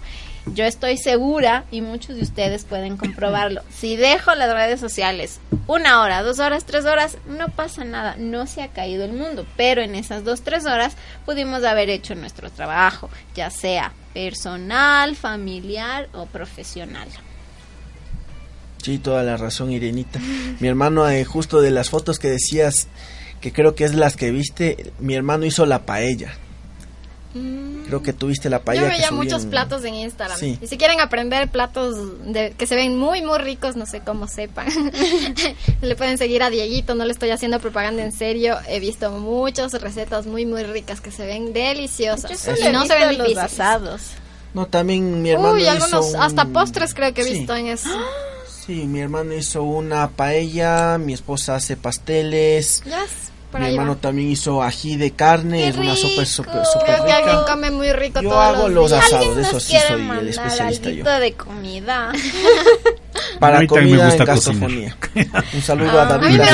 Yo 0.53 0.65
estoy 0.65 0.97
segura, 0.97 1.65
y 1.71 1.81
muchos 1.81 2.15
de 2.15 2.23
ustedes 2.23 2.65
pueden 2.65 2.97
comprobarlo, 2.97 3.61
si 3.69 3.95
dejo 3.95 4.33
las 4.35 4.53
redes 4.53 4.79
sociales 4.79 5.39
una 5.69 6.01
hora, 6.01 6.23
dos 6.23 6.39
horas, 6.39 6.65
tres 6.65 6.85
horas, 6.85 7.17
no 7.27 7.49
pasa 7.49 7.83
nada, 7.83 8.15
no 8.17 8.47
se 8.47 8.63
ha 8.63 8.69
caído 8.69 9.05
el 9.05 9.13
mundo, 9.13 9.45
pero 9.55 9.83
en 9.83 9.93
esas 9.93 10.23
dos, 10.23 10.41
tres 10.41 10.65
horas 10.65 10.93
pudimos 11.25 11.63
haber 11.63 11.91
hecho 11.91 12.15
nuestro 12.15 12.49
trabajo, 12.49 13.09
ya 13.35 13.51
sea 13.51 13.93
personal, 14.13 15.15
familiar 15.15 16.09
o 16.13 16.25
profesional. 16.25 17.07
Sí, 18.81 18.97
toda 18.97 19.21
la 19.21 19.37
razón, 19.37 19.71
Irenita. 19.71 20.19
Mi 20.59 20.67
hermano, 20.67 21.07
eh, 21.07 21.23
justo 21.23 21.61
de 21.61 21.69
las 21.69 21.91
fotos 21.91 22.17
que 22.17 22.29
decías, 22.29 22.87
que 23.39 23.53
creo 23.53 23.75
que 23.75 23.83
es 23.83 23.93
las 23.93 24.15
que 24.15 24.31
viste, 24.31 24.91
mi 24.99 25.13
hermano 25.13 25.45
hizo 25.45 25.67
la 25.67 25.85
paella. 25.85 26.33
Creo 27.31 28.01
que 28.01 28.11
tuviste 28.11 28.49
la 28.49 28.59
paella. 28.63 28.81
Yo 28.81 28.87
que 28.87 28.93
veía 28.93 29.07
subí 29.09 29.17
muchos 29.17 29.43
en- 29.43 29.49
platos 29.51 29.83
en 29.85 29.93
Instagram. 29.93 30.37
Sí. 30.39 30.57
Y 30.61 30.67
si 30.67 30.77
quieren 30.77 30.99
aprender 30.99 31.47
platos 31.49 31.95
de, 32.25 32.51
que 32.57 32.65
se 32.65 32.75
ven 32.75 32.97
muy, 32.97 33.21
muy 33.21 33.37
ricos, 33.37 33.75
no 33.75 33.85
sé 33.85 33.99
cómo 34.01 34.27
sepan, 34.27 34.67
le 35.81 35.95
pueden 35.95 36.17
seguir 36.17 36.41
a 36.43 36.49
Dieguito. 36.49 36.95
No 36.95 37.05
le 37.05 37.11
estoy 37.11 37.29
haciendo 37.31 37.59
propaganda 37.59 38.03
en 38.03 38.11
serio. 38.11 38.57
He 38.67 38.79
visto 38.79 39.11
muchas 39.11 39.73
recetas 39.79 40.25
muy, 40.25 40.45
muy 40.45 40.63
ricas 40.63 41.01
que 41.01 41.11
se 41.11 41.25
ven 41.25 41.53
deliciosas. 41.53 42.45
Yo 42.45 42.69
y 42.69 42.73
no 42.73 42.85
se 42.85 42.95
ven 42.95 43.17
los 43.17 43.27
difíciles. 43.27 43.37
asados. 43.43 44.01
No, 44.53 44.65
también 44.65 45.21
mi 45.21 45.29
hermano 45.29 45.53
Uy, 45.53 45.61
hizo 45.61 45.71
algunos, 45.71 46.07
un- 46.09 46.15
hasta 46.21 46.45
postres 46.45 46.93
creo 46.95 47.13
que 47.13 47.21
he 47.21 47.25
Sí. 47.25 47.33
visto 47.33 47.55
en 47.55 47.67
eso. 47.67 47.89
Sí, 48.65 48.85
mi 48.85 48.99
hermano 48.99 49.33
hizo 49.33 49.61
una 49.63 50.09
paella, 50.09 50.97
mi 50.97 51.13
esposa 51.13 51.55
hace 51.55 51.77
pasteles. 51.77 52.81
Ya, 52.85 53.03
Mi 53.57 53.65
hermano 53.65 53.97
también 53.97 54.29
hizo 54.29 54.61
ají 54.61 54.95
de 54.95 55.11
carne, 55.11 55.57
¡Qué 55.63 55.67
es 55.69 55.75
una 55.77 55.95
sopa 55.95 56.23
súper 56.25 56.61
que 57.05 57.11
alguien 57.11 57.35
rica. 57.39 57.45
come 57.51 57.71
muy 57.71 57.91
rico 57.93 58.21
Yo 58.21 58.29
todos 58.29 58.43
hago 58.57 58.69
los 58.69 58.91
días. 58.91 59.03
asados, 59.05 59.25
¿Alguien 59.27 59.45
eso 59.45 59.59
sí 59.59 59.75
soy 59.87 60.09
el 60.19 60.27
especialista 60.29 60.89
yo. 60.91 61.03
de 61.19 61.33
comida? 61.33 62.11
Para 63.39 63.57
A 63.57 63.61
mí 63.61 63.67
también 63.67 63.85
me 63.85 63.89
comida 63.97 64.03
en 64.03 64.09
gusta 64.09 64.25
gastrofonía. 64.25 64.97
Un 65.53 65.61
saludo 65.61 65.99
a 65.99 66.03
Ah, 66.03 66.05
David 66.05 66.25
a 66.25 66.29
mí 66.29 66.37
me 66.37 66.45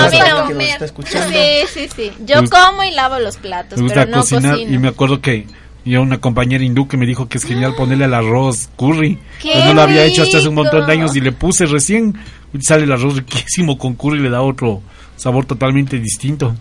que 0.48 0.54
nos 0.54 0.64
está 0.70 0.86
escuchando. 0.86 1.30
Sí, 1.30 1.68
sí, 1.74 1.90
sí. 1.96 2.12
Yo 2.26 2.42
Me 2.42 2.50
como 2.50 2.84
y 2.84 2.92
lavo 2.92 3.20
los 3.20 3.38
platos, 3.38 3.78
Me 3.78 3.84
gusta 3.84 4.02
pero 4.02 4.12
no 4.12 4.18
cocinar 4.18 4.52
cocino. 4.54 4.74
y 4.74 4.78
me 4.78 4.88
acuerdo 4.88 5.22
que 5.22 5.48
yo 5.84 6.02
una 6.02 6.20
compañera 6.20 6.64
hindú 6.64 6.88
que 6.88 6.98
me 6.98 7.06
dijo 7.06 7.28
que 7.28 7.38
es 7.38 7.44
genial 7.44 7.76
ponerle 7.76 8.06
al 8.06 8.14
arroz 8.14 8.70
curry. 8.76 9.20
¡Qué 9.42 9.52
Pues 9.54 9.66
no 9.66 9.74
lo 9.74 9.82
había 9.82 10.04
hecho 10.06 10.24
hasta 10.24 10.38
hace 10.40 10.48
un 10.48 10.56
montón 10.56 10.86
de 10.88 10.94
años 10.94 11.16
y 11.16 11.22
le 11.22 11.32
puse 11.32 11.66
recién 11.66 12.18
y 12.54 12.62
sale 12.62 12.86
el 12.86 12.92
arroz 12.92 13.18
riquísimo 13.18 13.78
con 13.78 13.94
curry 13.96 14.20
y 14.20 14.24
le 14.24 14.30
da 14.30 14.42
otro 14.42 14.82
sabor 15.18 15.46
totalmente 15.46 16.00
distinto. 16.00 16.56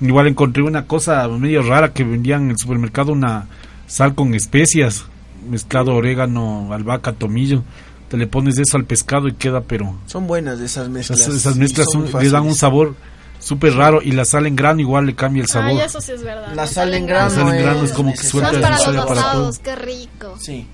Igual 0.00 0.28
encontré 0.28 0.62
una 0.62 0.86
cosa 0.86 1.26
medio 1.28 1.62
rara 1.62 1.92
que 1.92 2.04
vendían 2.04 2.42
en 2.44 2.50
el 2.50 2.58
supermercado 2.58 3.12
una 3.12 3.46
sal 3.86 4.14
con 4.14 4.34
especias. 4.34 5.04
mezclado 5.48 5.94
orégano, 5.94 6.72
albahaca, 6.72 7.12
tomillo. 7.12 7.62
Te 8.08 8.16
le 8.16 8.26
pones 8.26 8.58
eso 8.58 8.76
al 8.76 8.84
pescado 8.84 9.28
y 9.28 9.32
queda, 9.34 9.60
pero 9.62 9.96
Son 10.06 10.26
buenas 10.26 10.60
esas 10.60 10.88
mezclas. 10.88 11.26
esas, 11.28 11.56
mezclas 11.56 11.86
son 11.92 12.10
son- 12.10 12.22
le 12.22 12.28
dan 12.30 12.42
un 12.44 12.54
sabor 12.54 12.94
súper 13.38 13.74
raro 13.74 14.00
y 14.02 14.10
la 14.12 14.24
sal 14.24 14.46
en 14.46 14.56
grano 14.56 14.80
igual 14.80 15.06
le 15.06 15.14
cambia 15.14 15.42
el 15.42 15.48
sabor. 15.48 15.70
Ay, 15.70 15.80
eso 15.80 16.00
sí 16.00 16.12
es 16.12 16.22
verdad. 16.22 16.52
La 16.54 16.66
sal 16.66 16.92
en 16.92 17.06
grano, 17.06 17.28
La 17.30 17.34
sal 17.34 17.54
en 17.54 17.62
grano 17.62 17.84
es 17.84 17.92
como 17.92 18.12
que 18.12 18.18
suelta 18.24 18.60
para 18.60 18.92
los 18.92 19.06
para 19.06 19.32
todo. 19.32 19.52
qué 19.62 19.76
rico. 19.76 20.34
Sí. 20.40 20.66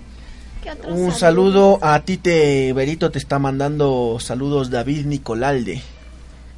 ¿Qué 0.62 0.70
otros 0.70 0.92
Un 0.98 1.12
saludo 1.12 1.78
a 1.82 2.00
ti, 2.00 2.16
te, 2.16 2.72
Berito, 2.72 3.10
te 3.10 3.18
está 3.18 3.38
mandando 3.38 4.16
saludos 4.20 4.70
David 4.70 5.04
Nicolalde. 5.06 5.82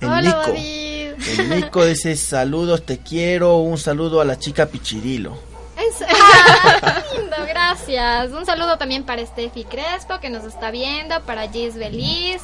El 0.00 0.08
Hola, 0.08 0.22
Nico. 0.22 0.36
David. 0.46 0.95
El 1.38 1.50
Nico 1.50 1.84
dice 1.84 2.16
saludos, 2.16 2.84
te 2.84 2.98
quiero. 2.98 3.56
Un 3.58 3.78
saludo 3.78 4.20
a 4.20 4.24
la 4.24 4.38
chica 4.38 4.66
Pichirilo. 4.66 5.36
Es- 5.76 6.00
lindo, 7.18 7.36
gracias. 7.48 8.30
Un 8.32 8.46
saludo 8.46 8.78
también 8.78 9.04
para 9.04 9.24
Steffi 9.26 9.64
Crespo 9.64 10.20
que 10.20 10.30
nos 10.30 10.44
está 10.44 10.70
viendo, 10.70 11.20
para 11.22 11.48
Gis 11.50 11.74
Beliz, 11.76 12.40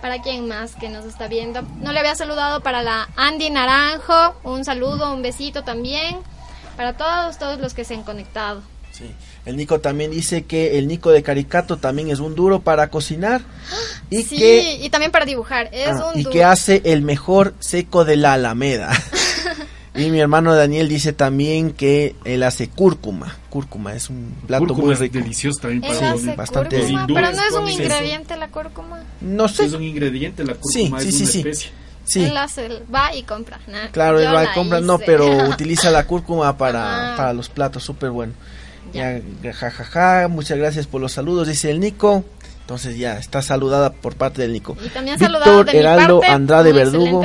para 0.00 0.20
quien 0.22 0.46
más 0.48 0.74
que 0.74 0.88
nos 0.88 1.04
está 1.04 1.28
viendo. 1.28 1.62
No 1.80 1.92
le 1.92 2.00
había 2.00 2.14
saludado 2.14 2.60
para 2.60 2.82
la 2.82 3.08
Andy 3.16 3.50
Naranjo, 3.50 4.34
un 4.44 4.64
saludo, 4.64 5.12
un 5.12 5.22
besito 5.22 5.62
también 5.64 6.18
para 6.76 6.96
todos, 6.96 7.38
todos 7.38 7.58
los 7.60 7.74
que 7.74 7.84
se 7.84 7.94
han 7.94 8.02
conectado. 8.02 8.62
Sí. 8.92 9.14
El 9.44 9.56
Nico 9.56 9.80
también 9.80 10.12
dice 10.12 10.44
que 10.44 10.78
el 10.78 10.86
Nico 10.86 11.10
de 11.10 11.22
Caricato 11.22 11.76
también 11.76 12.10
es 12.10 12.20
un 12.20 12.36
duro 12.36 12.60
para 12.60 12.90
cocinar 12.90 13.42
y 14.08 14.22
sí, 14.22 14.36
que 14.36 14.74
y 14.80 14.88
también 14.90 15.10
para 15.10 15.24
dibujar. 15.24 15.68
Es 15.72 15.96
ah, 15.96 16.12
un 16.14 16.20
y 16.20 16.24
que 16.24 16.44
hace 16.44 16.80
el 16.84 17.02
mejor 17.02 17.54
seco 17.58 18.04
de 18.04 18.16
la 18.16 18.34
Alameda. 18.34 18.92
y 19.96 20.10
mi 20.10 20.20
hermano 20.20 20.54
Daniel 20.54 20.88
dice 20.88 21.12
también 21.12 21.72
que 21.72 22.14
él 22.24 22.44
hace 22.44 22.68
cúrcuma. 22.68 23.36
Cúrcuma 23.50 23.94
es 23.94 24.10
un 24.10 24.32
plato 24.46 24.64
Cúrcuma 24.64 24.84
muy 24.84 24.94
es 24.94 25.00
rico. 25.00 25.18
delicioso 25.18 25.60
también 25.60 25.84
Él 25.84 25.98
para 25.98 26.12
hace 26.12 26.36
bastante 26.36 26.76
cúrcuma, 26.78 27.00
hindúes 27.02 27.22
pero 27.22 27.36
no 27.36 27.42
es 27.42 27.54
un 27.54 27.68
ingrediente 27.68 28.36
la 28.36 28.48
cúrcuma. 28.48 29.04
No 29.20 29.48
sé. 29.48 29.64
Es 29.64 29.72
un 29.72 29.82
ingrediente, 29.82 30.44
la 30.44 30.54
cúrcuma 30.54 31.00
sí, 31.00 31.08
es 31.08 31.16
sí, 31.16 31.22
una 31.22 31.32
sí. 31.32 31.38
especie. 31.38 31.70
Sí. 32.04 32.24
Él 32.24 32.36
hace, 32.36 32.82
va 32.94 33.14
y 33.14 33.22
compra. 33.24 33.60
Nah, 33.66 33.88
Claro, 33.90 34.20
él 34.20 34.32
va 34.32 34.44
y 34.44 34.48
compra, 34.54 34.80
no, 34.80 34.98
pero 34.98 35.26
utiliza 35.48 35.90
la 35.90 36.06
cúrcuma 36.06 36.56
para, 36.56 37.14
para 37.16 37.32
los 37.32 37.48
platos, 37.48 37.82
súper 37.82 38.10
bueno. 38.10 38.34
Ya, 38.92 39.20
jajaja, 39.52 40.28
muchas 40.28 40.58
gracias 40.58 40.86
por 40.86 41.00
los 41.00 41.12
saludos, 41.12 41.48
dice 41.48 41.70
el 41.70 41.80
Nico. 41.80 42.24
Entonces 42.60 42.96
ya 42.96 43.18
está 43.18 43.42
saludada 43.42 43.92
por 43.92 44.14
parte 44.14 44.42
del 44.42 44.52
Nico. 44.52 44.76
Y 44.84 44.88
también 44.88 45.18
Víctor 45.18 45.66
de 45.66 45.72
mi 45.72 45.78
Heraldo 45.78 46.20
parte, 46.20 46.32
Andrade 46.32 46.70
un 46.70 46.76
Verdugo. 46.76 47.20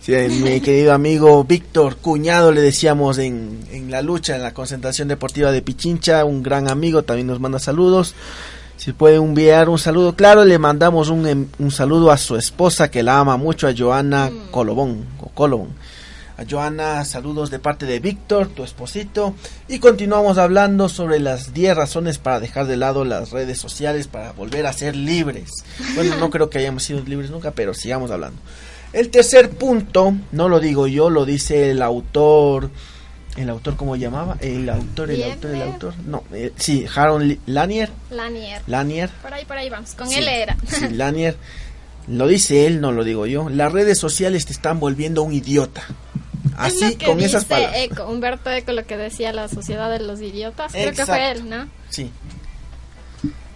Sí, 0.00 0.12
mi 0.42 0.60
querido 0.62 0.92
amigo 0.92 1.44
Víctor 1.44 1.96
Cuñado, 1.96 2.52
le 2.52 2.60
decíamos 2.60 3.18
en, 3.18 3.60
en 3.70 3.90
la 3.90 4.02
lucha, 4.02 4.36
en 4.36 4.42
la 4.42 4.52
concentración 4.52 5.08
deportiva 5.08 5.50
de 5.52 5.62
Pichincha, 5.62 6.24
un 6.24 6.42
gran 6.42 6.68
amigo, 6.70 7.02
también 7.04 7.26
nos 7.28 7.40
manda 7.40 7.58
saludos. 7.58 8.14
Si 8.76 8.92
puede 8.92 9.16
enviar 9.16 9.68
un 9.68 9.78
saludo, 9.78 10.16
claro, 10.16 10.44
le 10.44 10.58
mandamos 10.58 11.08
un, 11.08 11.26
em- 11.28 11.46
un 11.60 11.70
saludo 11.70 12.10
a 12.10 12.16
su 12.18 12.36
esposa 12.36 12.90
que 12.90 13.02
la 13.04 13.18
ama 13.20 13.36
mucho, 13.36 13.68
a 13.68 13.74
Joana 13.76 14.30
Colobón, 14.50 15.04
o 15.20 15.28
Colobón. 15.28 15.68
A 16.42 16.44
Joana, 16.50 17.04
saludos 17.04 17.50
de 17.52 17.60
parte 17.60 17.86
de 17.86 18.00
Víctor, 18.00 18.48
tu 18.48 18.64
esposito. 18.64 19.32
Y 19.68 19.78
continuamos 19.78 20.38
hablando 20.38 20.88
sobre 20.88 21.20
las 21.20 21.54
10 21.54 21.76
razones 21.76 22.18
para 22.18 22.40
dejar 22.40 22.66
de 22.66 22.76
lado 22.76 23.04
las 23.04 23.30
redes 23.30 23.60
sociales, 23.60 24.08
para 24.08 24.32
volver 24.32 24.66
a 24.66 24.72
ser 24.72 24.96
libres. 24.96 25.50
Bueno, 25.94 26.16
no 26.16 26.30
creo 26.30 26.50
que 26.50 26.58
hayamos 26.58 26.82
sido 26.82 27.00
libres 27.04 27.30
nunca, 27.30 27.52
pero 27.52 27.74
sigamos 27.74 28.10
hablando. 28.10 28.40
El 28.92 29.10
tercer 29.10 29.50
punto, 29.50 30.14
no 30.32 30.48
lo 30.48 30.58
digo 30.58 30.88
yo, 30.88 31.10
lo 31.10 31.24
dice 31.24 31.70
el 31.70 31.80
autor. 31.80 32.70
¿El 33.36 33.48
autor 33.48 33.76
cómo 33.76 33.94
llamaba? 33.94 34.36
El 34.40 34.68
autor, 34.68 35.12
el 35.12 35.22
autor, 35.22 35.50
el 35.52 35.62
autor. 35.62 35.94
No, 36.04 36.24
eh, 36.32 36.52
sí, 36.56 36.86
Harold 36.92 37.38
Lanier. 37.46 37.90
Lanier. 38.10 38.62
Lanier. 38.66 39.10
Por 39.22 39.32
ahí, 39.32 39.44
por 39.44 39.58
ahí 39.58 39.70
vamos. 39.70 39.94
Con 39.94 40.08
Sí, 40.08 40.16
él 40.18 40.26
era. 40.26 40.56
sí, 40.66 40.88
Lanier. 40.90 41.36
Lo 42.08 42.26
dice 42.26 42.66
él, 42.66 42.80
no 42.80 42.90
lo 42.90 43.04
digo 43.04 43.26
yo. 43.26 43.48
Las 43.48 43.70
redes 43.70 43.96
sociales 43.96 44.44
te 44.44 44.52
están 44.52 44.80
volviendo 44.80 45.22
un 45.22 45.32
idiota. 45.32 45.84
Es 46.52 46.58
Así, 46.74 46.80
lo 46.92 46.98
que 46.98 47.06
con 47.06 47.16
dice 47.16 47.28
esas 47.30 47.44
palabras. 47.44 47.76
Eco, 47.80 48.06
Humberto 48.08 48.50
Eco, 48.50 48.72
lo 48.72 48.84
que 48.86 48.96
decía 48.96 49.32
la 49.32 49.48
sociedad 49.48 49.90
de 49.90 50.00
los 50.00 50.20
idiotas. 50.20 50.72
Creo 50.72 50.84
que 50.84 50.90
Exacto. 50.90 51.12
fue 51.12 51.30
él, 51.32 51.48
¿no? 51.48 51.68
Sí. 51.88 52.10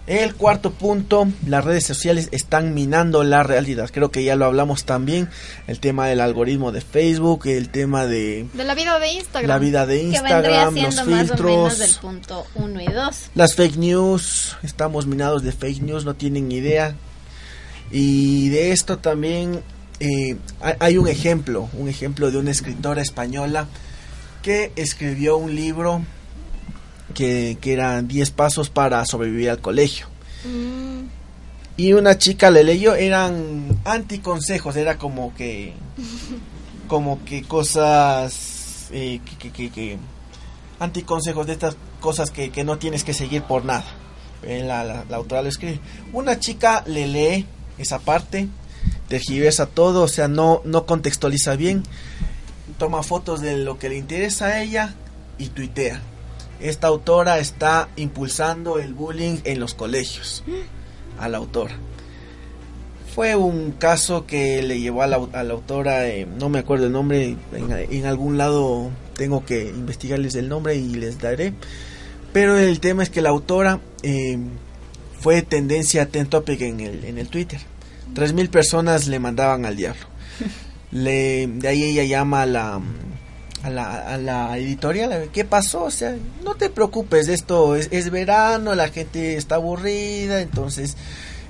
El 0.07 0.35
cuarto 0.35 0.71
punto, 0.71 1.27
las 1.45 1.65
redes 1.65 1.85
sociales 1.85 2.29
están 2.31 2.73
minando 2.73 3.25
la 3.25 3.43
realidad. 3.43 3.89
Creo 3.93 4.09
que 4.09 4.23
ya 4.23 4.37
lo 4.37 4.45
hablamos 4.45 4.85
también. 4.85 5.27
El 5.67 5.81
tema 5.81 6.07
del 6.07 6.21
algoritmo 6.21 6.71
de 6.71 6.79
Facebook, 6.79 7.45
el 7.47 7.67
tema 7.67 8.05
de 8.05 8.47
De 8.53 8.63
la 8.63 8.73
vida 8.73 8.99
de 8.99 9.11
Instagram. 9.11 9.49
la 9.49 9.59
vida 9.59 9.85
de 9.85 9.97
Que 9.97 10.03
Instagram, 10.03 10.63
los 10.65 10.73
siendo 10.75 10.95
más 10.95 10.99
o 10.99 11.05
menos 11.09 11.77
del 11.77 11.87
filtros, 11.89 11.97
punto 11.97 12.45
1 12.55 12.81
y 12.81 12.85
2. 12.85 13.15
las 13.35 13.55
fake 13.55 13.75
news. 13.75 14.55
Estamos 14.63 15.07
minados 15.07 15.43
de 15.43 15.51
fake 15.51 15.81
news, 15.81 16.05
no 16.05 16.15
tienen 16.15 16.53
idea. 16.53 16.95
Y 17.91 18.47
de 18.47 18.71
esto 18.71 18.99
también 18.99 19.61
eh, 19.99 20.37
hay- 20.79 20.97
un 20.97 21.07
ejemplo, 21.07 21.69
un 21.73 21.87
ejemplo 21.89 22.29
de 22.31 22.37
una 22.37 22.51
escritora 22.51 23.01
española 23.01 23.67
que 24.41 24.71
escribió 24.75 25.37
un 25.37 25.55
libro 25.55 26.03
que, 27.13 27.57
que 27.61 27.73
era 27.73 28.01
10 28.01 28.31
pasos 28.31 28.69
para 28.69 29.03
sobrevivir 29.05 29.49
al 29.49 29.59
colegio. 29.61 30.07
Mm, 30.45 31.07
Y 31.79 31.93
una 31.93 32.17
chica 32.17 32.49
le 32.49 32.63
leyó, 32.63 32.95
eran 32.95 33.79
anticonsejos, 33.85 34.75
era 34.77 34.97
como 34.97 35.33
que, 35.35 35.73
como 36.87 37.23
que 37.23 37.43
cosas, 37.43 38.87
eh, 38.91 39.19
que, 39.25 39.35
que, 39.37 39.51
que, 39.51 39.69
que- 39.69 39.97
anticonsejos 40.79 41.45
de 41.47 41.53
estas 41.53 41.75
cosas 41.99 42.31
que, 42.31 42.49
que 42.51 42.63
no 42.63 42.77
tienes 42.77 43.03
que 43.03 43.13
seguir 43.13 43.43
por 43.43 43.63
nada. 43.65 43.85
Eh, 44.43 44.63
La, 44.65 44.83
la, 44.83 45.03
la 45.09 45.17
autora 45.17 45.41
lo 45.41 45.49
escribe. 45.49 45.79
Una 46.13 46.39
chica 46.39 46.83
le 46.87 47.07
lee 47.07 47.45
esa 47.77 47.99
parte, 47.99 48.47
tergiversa 49.07 49.65
todo, 49.65 50.03
o 50.03 50.07
sea, 50.07 50.27
no, 50.27 50.61
no 50.65 50.85
contextualiza 50.85 51.55
bien, 51.55 51.83
toma 52.77 53.03
fotos 53.03 53.41
de 53.41 53.57
lo 53.57 53.79
que 53.79 53.89
le 53.89 53.97
interesa 53.97 54.47
a 54.47 54.61
ella 54.61 54.95
y 55.37 55.47
tuitea. 55.47 56.01
Esta 56.59 56.87
autora 56.87 57.39
está 57.39 57.89
impulsando 57.95 58.79
el 58.79 58.93
bullying 58.93 59.37
en 59.43 59.59
los 59.59 59.73
colegios 59.73 60.43
a 61.19 61.29
la 61.29 61.37
autora. 61.37 61.75
Fue 63.13 63.35
un 63.35 63.71
caso 63.71 64.25
que 64.27 64.61
le 64.61 64.79
llevó 64.79 65.01
a 65.01 65.07
la, 65.07 65.17
a 65.17 65.41
autora, 65.41 66.07
eh, 66.07 66.27
no 66.39 66.49
me 66.49 66.59
acuerdo 66.59 66.85
el 66.85 66.91
nombre, 66.91 67.35
en, 67.53 68.05
algún 68.05 68.37
lado 68.37 68.91
tengo 69.15 69.43
que 69.43 69.69
investigarles 69.69 70.35
el 70.35 70.49
nombre 70.49 70.75
y 70.75 70.93
les 70.93 71.19
daré. 71.19 71.53
Pero 72.33 72.57
el 72.57 72.79
tema 72.79 73.01
es 73.01 73.09
que 73.09 73.21
la 73.21 73.29
autora 73.29 73.79
eh, 74.03 74.37
fue 75.19 75.41
tendencia 75.41 76.07
Ten 76.07 76.27
Topic 76.27 76.61
en 76.61 76.79
el, 76.79 77.05
en 77.05 77.17
el 77.17 77.27
Twitter. 77.29 77.59
Tres 78.13 78.33
mil 78.33 78.49
personas 78.49 79.07
le 79.07 79.19
mandaban 79.19 79.65
al 79.65 79.75
diablo. 79.75 80.01
Le, 80.91 81.47
de 81.47 81.67
ahí 81.67 81.83
ella 81.83 82.05
llama 82.05 82.43
a 82.43 82.45
la, 82.45 82.81
a 83.63 83.69
la, 83.69 84.13
a 84.13 84.17
la 84.17 84.57
editorial, 84.57 85.11
a 85.11 85.17
ver, 85.17 85.29
¿qué 85.29 85.43
pasó? 85.43 85.83
O 85.83 85.91
sea, 85.91 86.15
no 86.45 86.55
te 86.55 86.69
preocupes, 86.69 87.27
esto 87.27 87.75
es, 87.75 87.89
es 87.91 88.09
verano, 88.09 88.73
la 88.73 88.87
gente 88.87 89.35
está 89.35 89.55
aburrida, 89.55 90.39
entonces 90.39 90.95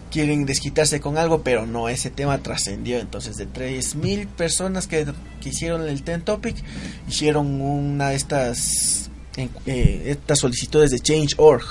quieren 0.10 0.46
desquitarse 0.46 1.00
con 1.00 1.18
algo, 1.18 1.44
pero 1.44 1.66
no, 1.66 1.90
ese 1.90 2.10
tema 2.10 2.40
trascendió. 2.40 3.00
Entonces, 3.00 3.38
de 3.38 3.48
3.000 3.48 4.28
personas 4.28 4.88
que, 4.88 5.06
que 5.42 5.50
hicieron 5.50 5.88
el 5.88 6.04
Ten 6.04 6.22
Topic, 6.22 6.56
hicieron 7.08 7.62
una 7.62 8.10
de 8.10 8.16
estas, 8.16 9.10
eh, 9.38 10.04
estas 10.06 10.40
solicitudes 10.40 10.92
de 10.92 11.00
Change.org, 11.00 11.66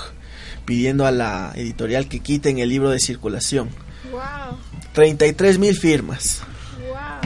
pidiendo 0.65 1.07
a 1.07 1.11
la 1.11 1.53
editorial 1.55 2.09
que 2.09 2.21
quiten 2.21 2.59
el 2.59 2.69
libro 2.69 2.91
de 2.91 3.01
circulación. 3.01 3.71
wow. 4.11 4.57
33.000 4.97 5.74
firmas. 5.78 6.40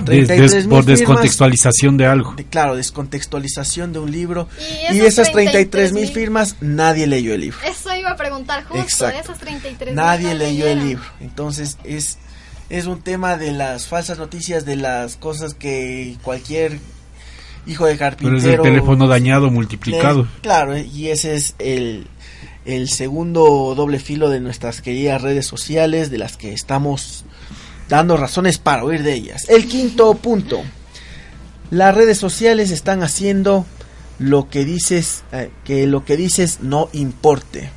Des- 0.05 0.27
des- 0.27 0.29
33,000 0.29 0.69
por 0.69 0.85
firmas. 0.85 0.87
descontextualización 0.99 1.97
de 1.99 2.07
algo. 2.07 2.35
De- 2.35 2.45
claro, 2.45 2.75
descontextualización 2.75 3.93
de 3.93 3.99
un 3.99 4.11
libro. 4.11 4.49
Y 4.91 4.97
Y, 4.97 5.01
esas 5.01 5.31
33 5.31 5.93
mil 5.93 6.05
33,000 6.07 6.09
firmas, 6.13 6.57
nadie 6.61 7.07
leyó 7.07 7.35
el 7.35 7.43
libro. 7.43 7.59
Eso 7.67 7.95
iba 7.95 8.11
a 8.11 8.17
preguntar 8.17 8.65
justo, 8.65 8.83
Exacto. 8.83 9.21
esas 9.21 9.39
33 9.39 9.95
Nadie 9.95 10.35
leyó 10.35 10.67
el 10.67 10.81
libro. 10.87 11.05
Entonces 11.21 11.77
es, 11.85 12.19
es 12.71 12.87
un 12.87 13.03
tema 13.03 13.37
de 13.37 13.53
las 13.53 13.87
falsas 13.87 14.19
noticias, 14.19 14.65
de 14.65 14.77
las 14.77 15.17
cosas 15.17 15.53
que 15.55 16.17
cualquier 16.23 16.79
hijo 17.67 17.85
de 17.85 17.93
Pero 17.97 17.99
carpintero... 18.11 18.39
es 18.39 18.45
el 18.47 18.63
teléfono 18.63 19.07
dañado 19.07 19.51
multiplicado. 19.51 20.23
le- 20.23 20.41
claro, 20.41 20.79
y 20.79 21.09
ese 21.09 21.35
es 21.35 21.55
el, 21.59 22.07
el 22.65 22.89
segundo 22.89 23.75
doble 23.77 23.99
filo 23.99 24.31
de 24.31 24.41
nuestras 24.41 24.81
queridas 24.81 25.21
redes 25.21 25.47
sociales, 25.47 26.11
de 26.11 26.17
las 26.19 26.39
que 26.39 26.55
estamos 26.55 27.25
dando 27.91 28.17
razones 28.17 28.57
para 28.57 28.85
huir 28.85 29.03
de 29.03 29.13
ellas. 29.13 29.45
El 29.49 29.69
quinto 29.69 30.15
punto. 30.15 30.63
Las 31.71 31.95
redes 31.95 32.17
sociales 32.17 32.71
están 32.71 33.03
haciendo 33.03 33.67
lo 34.19 34.49
que 34.49 34.65
dices, 34.65 35.25
eh, 35.33 35.51
que 35.65 35.87
lo 35.87 36.05
que 36.05 36.17
dices 36.17 36.61
no 36.63 36.89
importe. 36.93 37.71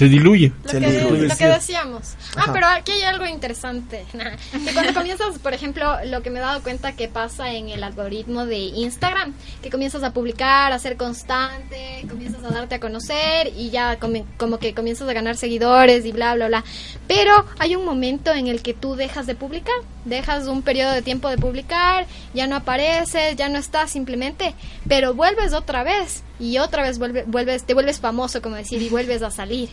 Se 0.00 0.08
diluye. 0.08 0.50
Lo, 0.64 0.70
Se 0.70 0.80
que, 0.80 0.90
diluye. 0.90 1.28
lo 1.28 1.36
que 1.36 1.46
decíamos. 1.46 2.14
Ah, 2.34 2.46
pero 2.54 2.66
aquí 2.68 2.92
hay 2.92 3.02
algo 3.02 3.26
interesante. 3.26 4.06
que 4.12 4.72
cuando 4.72 4.94
comienzas, 4.94 5.38
por 5.38 5.52
ejemplo, 5.52 5.98
lo 6.06 6.22
que 6.22 6.30
me 6.30 6.38
he 6.38 6.42
dado 6.42 6.62
cuenta 6.62 6.92
que 6.92 7.06
pasa 7.08 7.52
en 7.52 7.68
el 7.68 7.84
algoritmo 7.84 8.46
de 8.46 8.56
Instagram, 8.58 9.34
que 9.62 9.68
comienzas 9.68 10.02
a 10.02 10.14
publicar, 10.14 10.72
a 10.72 10.78
ser 10.78 10.96
constante, 10.96 12.06
comienzas 12.08 12.42
a 12.44 12.48
darte 12.48 12.76
a 12.76 12.80
conocer 12.80 13.52
y 13.54 13.68
ya 13.68 13.98
come- 13.98 14.24
como 14.38 14.58
que 14.58 14.72
comienzas 14.74 15.06
a 15.06 15.12
ganar 15.12 15.36
seguidores 15.36 16.06
y 16.06 16.12
bla, 16.12 16.34
bla, 16.34 16.48
bla. 16.48 16.64
Pero 17.06 17.44
hay 17.58 17.76
un 17.76 17.84
momento 17.84 18.32
en 18.32 18.46
el 18.46 18.62
que 18.62 18.72
tú 18.72 18.94
dejas 18.96 19.26
de 19.26 19.34
publicar, 19.34 19.74
dejas 20.04 20.46
un 20.46 20.62
periodo 20.62 20.92
de 20.92 21.02
tiempo 21.02 21.28
de 21.28 21.36
publicar, 21.38 22.06
ya 22.34 22.46
no 22.46 22.56
apareces, 22.56 23.36
ya 23.36 23.48
no 23.48 23.58
estás 23.58 23.90
simplemente, 23.90 24.54
pero 24.88 25.14
vuelves 25.14 25.52
otra 25.52 25.82
vez 25.82 26.22
y 26.38 26.58
otra 26.58 26.82
vez 26.82 26.98
vuelve- 26.98 27.24
vuelves, 27.26 27.64
te 27.64 27.74
vuelves 27.74 28.00
famoso, 28.00 28.40
como 28.42 28.56
decir, 28.56 28.80
y 28.82 28.88
vuelves 28.88 29.22
a 29.22 29.30
salir. 29.30 29.68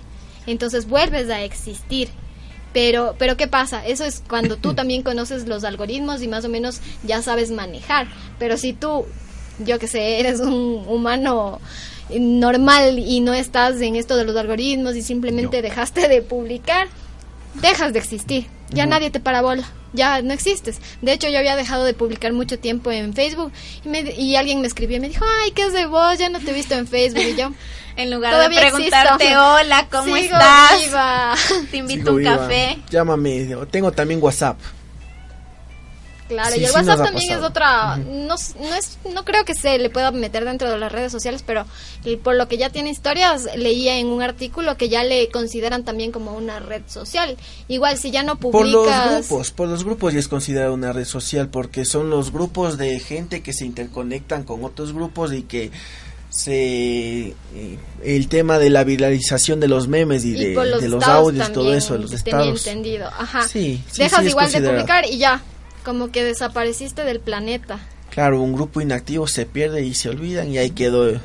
Entonces 0.46 0.88
vuelves 0.88 1.30
a 1.30 1.42
existir. 1.42 2.10
Pero, 2.74 3.16
pero 3.18 3.38
¿qué 3.38 3.48
pasa? 3.48 3.86
Eso 3.86 4.04
es 4.06 4.22
cuando 4.28 4.58
tú 4.58 4.74
también 4.76 5.02
conoces 5.04 5.48
los 5.48 5.64
algoritmos 5.64 6.22
y 6.22 6.28
más 6.28 6.46
o 6.46 6.50
menos 6.50 6.80
ya 7.04 7.22
sabes 7.22 7.50
manejar. 7.52 8.08
Pero 8.40 8.58
si 8.58 8.74
tú, 8.74 9.06
yo 9.60 9.80
que 9.80 9.88
sé, 9.88 10.20
eres 10.20 10.40
un 10.42 10.84
humano 10.88 11.60
normal 12.10 13.00
y 13.00 13.20
no 13.20 13.34
estás 13.34 13.82
en 13.82 13.96
esto 13.96 14.16
de 14.16 14.24
los 14.26 14.36
algoritmos 14.36 14.96
y 14.96 15.02
simplemente 15.02 15.62
dejaste 15.62 16.08
de 16.08 16.22
publicar, 16.22 16.88
dejas 17.56 17.94
de 17.94 18.00
existir. 18.00 18.48
Ya 18.70 18.86
nadie 18.86 19.10
te 19.10 19.20
para 19.20 19.42
bola. 19.42 19.64
Ya 19.94 20.22
no 20.22 20.34
existes. 20.34 20.80
De 21.02 21.14
hecho, 21.14 21.30
yo 21.30 21.40
había 21.40 21.56
dejado 21.56 21.86
de 21.86 21.94
publicar 21.94 22.34
mucho 22.34 22.60
tiempo 22.60 22.92
en 22.92 23.14
Facebook 23.14 23.52
y, 23.86 23.90
me- 23.90 24.02
y 24.02 24.36
alguien 24.36 24.60
me 24.62 24.68
escribió 24.68 24.98
y 24.98 25.00
me 25.00 25.08
dijo, 25.10 25.24
ay, 25.44 25.52
¿qué 25.52 25.64
es 25.64 25.74
de 25.74 25.86
vos? 25.86 26.18
Ya 26.20 26.30
no 26.30 26.40
te 26.40 26.52
he 26.52 26.54
visto 26.54 26.76
en 26.76 26.88
Facebook. 26.88 27.24
Y 27.24 27.36
yo, 27.36 27.52
En 27.96 28.12
lugar 28.12 28.38
de 28.50 28.56
preguntarte, 28.56 29.24
existo. 29.24 29.54
hola, 29.56 29.88
¿cómo 29.90 30.04
Sigo 30.16 30.36
estás? 30.36 30.80
viva. 30.86 31.36
Te 31.72 31.78
invito 31.78 32.00
Sigo 32.02 32.12
un 32.12 32.18
viva. 32.18 32.38
café. 32.38 32.78
Llámame. 32.92 33.48
Tengo 33.72 33.92
también 33.92 34.22
WhatsApp. 34.22 34.60
Claro, 36.28 36.52
Sí, 36.56 36.60
y 36.62 36.64
el 36.66 36.70
sí 36.72 36.76
WhatsApp 36.76 37.04
también 37.04 37.38
es 37.38 37.44
otra, 37.44 37.98
no, 37.98 38.36
no 38.36 38.76
es, 38.76 38.98
no 39.14 39.24
creo 39.24 39.46
que 39.46 39.54
se 39.56 39.78
le 39.80 39.90
pueda 39.90 40.12
meter 40.12 40.44
dentro 40.44 40.70
de 40.70 40.78
las 40.78 40.92
redes 40.92 41.12
sociales, 41.12 41.44
pero 41.46 41.66
el- 42.04 42.18
por 42.18 42.36
lo 42.36 42.48
que 42.48 42.58
ya 42.58 42.70
tiene 42.70 42.90
historias, 42.90 43.48
leía 43.56 43.98
en 43.98 44.08
un 44.08 44.22
artículo 44.22 44.76
que 44.78 44.90
ya 44.90 45.04
le 45.04 45.30
consideran 45.30 45.84
también 45.86 46.12
como 46.12 46.34
una 46.34 46.60
red 46.60 46.82
social. 46.88 47.38
Igual 47.70 47.98
si 47.98 48.12
ya 48.12 48.24
no 48.24 48.38
Por 48.38 48.66
los 48.66 48.76
publicas, 48.76 49.28
grupos, 49.30 49.52
por 49.52 49.68
los 49.70 49.84
grupos 49.86 50.14
ya 50.14 50.20
es 50.20 50.28
considerada 50.28 50.72
una 50.72 50.92
red 50.94 51.06
social 51.06 51.50
porque 51.50 51.86
son 51.86 52.10
los 52.10 52.32
grupos 52.32 52.78
de 52.78 53.00
gente 53.00 53.42
que 53.42 53.54
se 53.54 53.66
interconectan 53.66 54.44
con 54.44 54.64
otros 54.66 54.94
grupos 54.94 55.32
y 55.34 55.44
que 55.44 55.72
se 56.30 57.30
eh, 57.30 57.34
el 58.04 58.28
tema 58.28 58.60
de 58.60 58.70
la 58.70 58.84
viralización 58.84 59.60
de 59.60 59.68
los 59.68 59.88
memes 59.88 60.26
y, 60.26 60.34
de, 60.34 60.54
los, 60.54 60.82
de 60.82 60.90
los 60.90 61.04
audios 61.06 61.52
todo 61.52 61.74
eso 61.74 61.94
de 61.94 62.00
los 62.00 62.12
estados. 62.12 62.68
entendido, 62.68 63.08
ajá. 63.08 63.48
Sí, 63.48 63.82
sí, 63.90 64.04
Dejas 64.04 64.22
sí 64.24 64.30
igual 64.30 64.52
de 64.52 64.62
publicar 64.70 65.06
y 65.10 65.18
ya, 65.18 65.42
como 65.88 66.12
que 66.12 66.26
desapareciste 66.26 67.06
del 67.06 67.22
planeta. 67.22 67.80
claro 68.10 68.42
un 68.42 68.52
grupo 68.52 68.82
inactivo 68.82 69.26
se 69.26 69.46
pierde 69.46 69.84
y 69.86 69.94
se 69.94 70.10
olvidan 70.10 70.52
y 70.52 70.58
ahí 70.58 70.72
quedó 70.72 71.10
eh, 71.10 71.20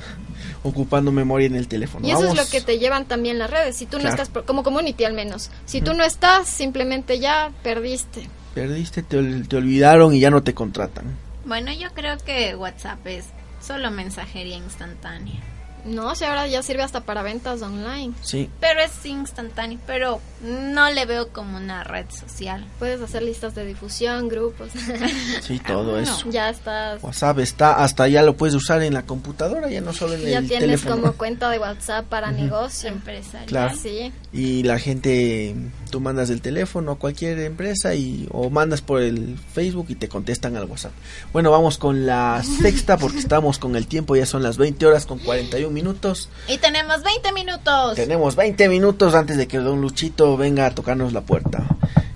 ocupando 0.62 1.10
memoria 1.10 1.48
en 1.48 1.56
el 1.56 1.66
teléfono 1.66 2.06
Y 2.06 2.12
eso 2.12 2.26
es 2.28 2.36
lo 2.36 2.46
que 2.48 2.60
te 2.60 2.78
llevan 2.78 3.06
también 3.06 3.40
las 3.40 3.50
redes. 3.50 3.74
Si 3.74 3.86
tú 3.86 3.98
no 3.98 4.08
estás, 4.08 4.30
como 4.46 4.62
community 4.62 5.02
al 5.04 5.14
menos, 5.14 5.50
si 5.66 5.80
tú 5.80 5.94
no 5.94 6.04
estás, 6.04 6.48
simplemente 6.48 7.18
ya 7.18 7.50
perdiste. 7.64 8.28
perdiste 8.54 9.02
te, 9.02 9.18
ol- 9.18 9.48
te 9.48 9.56
olvidaron 9.56 10.14
y 10.14 10.20
ya 10.20 10.30
no 10.30 10.44
te 10.44 10.54
contratan 10.54 11.06
Bueno, 11.44 11.72
yo 11.72 11.88
creo 11.92 12.16
que 12.18 12.54
WhatsApp 12.54 13.04
es 13.08 13.24
solo 13.60 13.90
mensajería 13.90 14.56
instantánea. 14.58 15.40
No, 15.84 16.14
si 16.14 16.24
ahora 16.24 16.46
ya 16.46 16.62
sirve 16.62 16.82
hasta 16.82 17.00
para 17.00 17.22
ventas 17.22 17.60
online. 17.62 18.12
sí 18.22 18.48
Pero 18.60 18.80
es 18.80 19.04
instantáneo, 19.04 19.78
pero 19.86 20.20
no 20.42 20.90
le 20.90 21.06
veo 21.06 21.28
como 21.28 21.56
una 21.56 21.84
red 21.84 22.06
social. 22.10 22.66
Puedes 22.78 23.00
hacer 23.00 23.22
listas 23.22 23.54
de 23.54 23.64
difusión, 23.66 24.28
grupos. 24.28 24.70
sí 25.42 25.60
todo 25.66 25.98
eso 25.98 26.30
Ya 26.30 26.50
estás. 26.50 27.02
WhatsApp 27.02 27.38
está 27.40 27.82
hasta 27.82 28.08
ya 28.08 28.22
lo 28.22 28.36
puedes 28.36 28.54
usar 28.54 28.82
en 28.82 28.94
la 28.94 29.02
computadora 29.02 29.68
ya 29.68 29.80
no 29.80 29.92
solo 29.92 30.14
en 30.14 30.22
Ya 30.22 30.38
el 30.38 30.48
tienes 30.48 30.64
teléfono 30.66 31.00
como 31.00 31.12
cuenta 31.14 31.50
de 31.50 31.58
WhatsApp 31.58 32.06
para 32.06 32.30
negocio. 32.30 32.88
Empresarial. 32.88 33.46
Claro. 33.46 33.76
Sí. 33.76 34.12
y 34.32 34.62
la 34.62 34.78
gente 34.78 35.54
tú 35.90 36.00
mandas 36.00 36.30
el 36.30 36.40
teléfono 36.40 36.92
a 36.92 36.98
cualquier 36.98 37.38
empresa 37.40 37.94
y 37.94 38.26
o 38.30 38.50
mandas 38.50 38.80
por 38.80 39.02
el 39.02 39.36
Facebook 39.52 39.86
y 39.90 39.94
te 39.94 40.08
contestan 40.08 40.56
al 40.56 40.64
WhatsApp. 40.64 40.92
Bueno, 41.32 41.50
vamos 41.50 41.76
con 41.78 42.06
la 42.06 42.42
sexta 42.62 42.96
porque 42.96 43.18
estamos 43.18 43.58
con 43.58 43.76
el 43.76 43.86
tiempo, 43.86 44.16
ya 44.16 44.26
son 44.26 44.42
las 44.42 44.56
20 44.56 44.86
horas 44.86 45.06
con 45.06 45.18
41 45.18 45.71
minutos. 45.72 46.28
Y 46.46 46.58
tenemos 46.58 47.02
20 47.02 47.32
minutos. 47.32 47.96
Tenemos 47.96 48.36
20 48.36 48.68
minutos 48.68 49.14
antes 49.14 49.36
de 49.36 49.48
que 49.48 49.58
Don 49.58 49.80
Luchito 49.80 50.36
venga 50.36 50.66
a 50.66 50.74
tocarnos 50.74 51.12
la 51.12 51.22
puerta. 51.22 51.64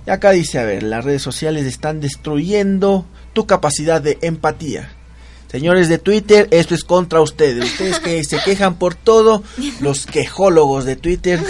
Y 0.07 0.11
acá 0.11 0.31
dice, 0.31 0.61
a 0.61 0.65
ver, 0.65 0.85
las 0.85 1.05
redes 1.05 1.23
sociales 1.23 1.67
están 1.67 2.01
destruyendo 2.01 3.07
tu 3.33 3.47
capacidad 3.47 4.01
de 4.01 4.19
empatía. 4.23 4.91
Señores 5.51 5.89
de 5.89 5.99
Twitter, 5.99 6.49
esto 6.51 6.75
es 6.75 6.85
contra 6.85 7.21
ustedes. 7.21 7.65
Ustedes 7.65 7.99
que 8.01 8.25
se 8.29 8.39
quejan 8.39 8.77
por 8.77 8.95
todo, 8.95 9.43
los 9.81 10.07
quejólogos 10.07 10.85
de 10.85 10.97
Twitter. 10.97 11.41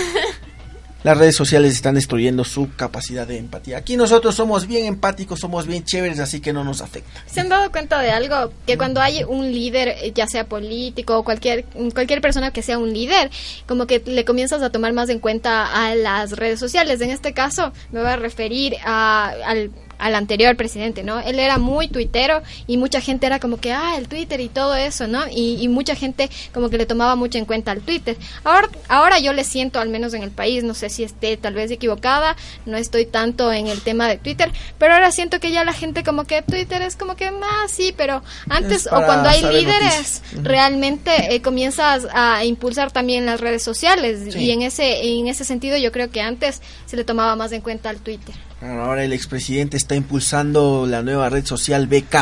Las 1.07 1.19
redes 1.19 1.37
sociales 1.37 1.73
están 1.73 1.95
destruyendo 1.95 2.43
su 2.43 2.75
capacidad 2.75 3.29
de 3.29 3.39
empatía. 3.39 3.79
Aquí 3.79 3.97
nosotros 3.97 4.35
somos 4.35 4.67
bien 4.67 4.87
empáticos, 4.87 5.39
somos 5.39 5.65
bien 5.69 5.85
chéveres, 5.85 6.19
así 6.19 6.41
que 6.41 6.53
no 6.53 6.65
nos 6.65 6.81
afecta. 6.81 7.23
¿Se 7.27 7.39
han 7.39 7.49
dado 7.49 7.71
cuenta 7.71 8.01
de 8.01 8.11
algo? 8.11 8.51
Que 8.67 8.77
cuando 8.77 9.01
hay 9.01 9.23
un 9.23 9.53
líder, 9.53 9.87
eh, 9.87 10.11
ya 10.13 10.27
sea 10.27 10.49
político 10.49 11.17
o 11.17 11.23
cualquier, 11.23 11.65
cualquier 11.95 12.21
persona 12.21 12.51
que 12.51 12.61
sea 12.61 12.79
un 12.79 12.93
líder, 12.93 13.31
como 13.69 13.87
que 13.87 14.03
le 14.05 14.25
comienzas 14.25 14.63
a 14.63 14.71
tomar 14.71 14.93
más 14.95 15.09
en 15.09 15.21
cuenta 15.21 15.67
a 15.87 15.95
las 15.95 16.33
redes 16.33 16.59
sociales. 16.59 17.01
En 17.01 17.11
este 17.11 17.33
caso, 17.33 17.73
me 17.93 18.01
voy 18.01 18.11
a 18.11 18.17
referir 18.17 18.75
a- 18.85 19.33
al, 19.47 19.71
al 19.99 20.15
anterior 20.15 20.57
presidente, 20.57 21.03
¿no? 21.03 21.21
Él 21.21 21.39
era 21.39 21.59
muy 21.59 21.89
tuitero 21.89 22.43
y 22.67 22.77
mucha 22.77 23.01
gente 23.01 23.27
era 23.27 23.41
como 23.41 23.59
que, 23.59 23.73
ah, 23.73 23.95
el 23.97 24.09
Twitter 24.09 24.41
y 24.41 24.49
todo 24.49 24.75
eso, 24.75 25.07
¿no? 25.07 25.27
Y, 25.29 25.59
y 25.61 25.69
mucha 25.69 25.95
gente 25.95 26.31
como 26.53 26.71
que 26.71 26.79
le 26.79 26.87
tomaba 26.87 27.17
mucho 27.17 27.39
en 27.39 27.45
cuenta 27.45 27.71
al 27.73 27.81
Twitter. 27.81 28.17
Ahora, 28.45 28.69
ahora 28.89 29.19
yo 29.19 29.33
le 29.33 29.45
siento, 29.45 29.81
al 29.81 29.89
menos 29.89 30.15
en 30.15 30.23
el 30.23 30.31
país, 30.31 30.65
no 30.65 30.75
sé 30.75 30.91
si 30.91 31.03
esté 31.05 31.37
tal 31.37 31.55
vez 31.55 31.71
equivocada, 31.71 32.37
no 32.67 32.77
estoy 32.77 33.07
tanto 33.07 33.53
en 33.53 33.67
el 33.69 33.81
tema 33.83 34.09
de 34.09 34.19
Twitter, 34.19 34.51
pero 34.79 34.95
ahora 34.95 35.11
siento 35.13 35.41
que 35.41 35.51
ya 35.51 35.65
la 35.65 35.73
gente 35.73 36.03
como 36.05 36.25
que 36.25 36.43
Twitter 36.43 36.83
es 36.83 36.97
como 36.97 37.17
que 37.17 37.31
más, 37.31 37.71
sí, 37.71 37.95
pero 37.97 38.23
antes 38.49 38.87
Es 38.87 38.93
o 38.93 39.03
cuando 39.05 39.29
hay 39.29 39.43
líderes, 39.43 40.23
noticias. 40.23 40.23
Realmente 40.43 41.35
eh, 41.35 41.43
comienzas 41.43 42.07
a 42.13 42.45
impulsar 42.45 42.91
también 42.93 43.27
las 43.27 43.41
redes 43.41 43.63
sociales 43.63 44.33
Sí. 44.33 44.39
y 44.39 44.51
en 44.51 44.63
ese, 44.63 45.07
en 45.07 45.29
ese 45.29 45.45
sentido 45.45 45.77
yo 45.77 45.93
creo 45.93 46.11
que 46.11 46.21
antes 46.21 46.61
se 46.87 46.97
le 46.97 47.05
tomaba 47.05 47.37
más 47.37 47.53
en 47.53 47.61
cuenta 47.61 47.91
al 47.91 47.99
Twitter. 47.99 48.35
Ahora 48.67 49.05
el 49.05 49.13
expresidente 49.13 49.77
está 49.77 49.95
impulsando 49.95 50.87
la 50.89 51.03
nueva 51.03 51.29
red 51.31 51.45
social 51.47 51.87
BK. 51.87 52.15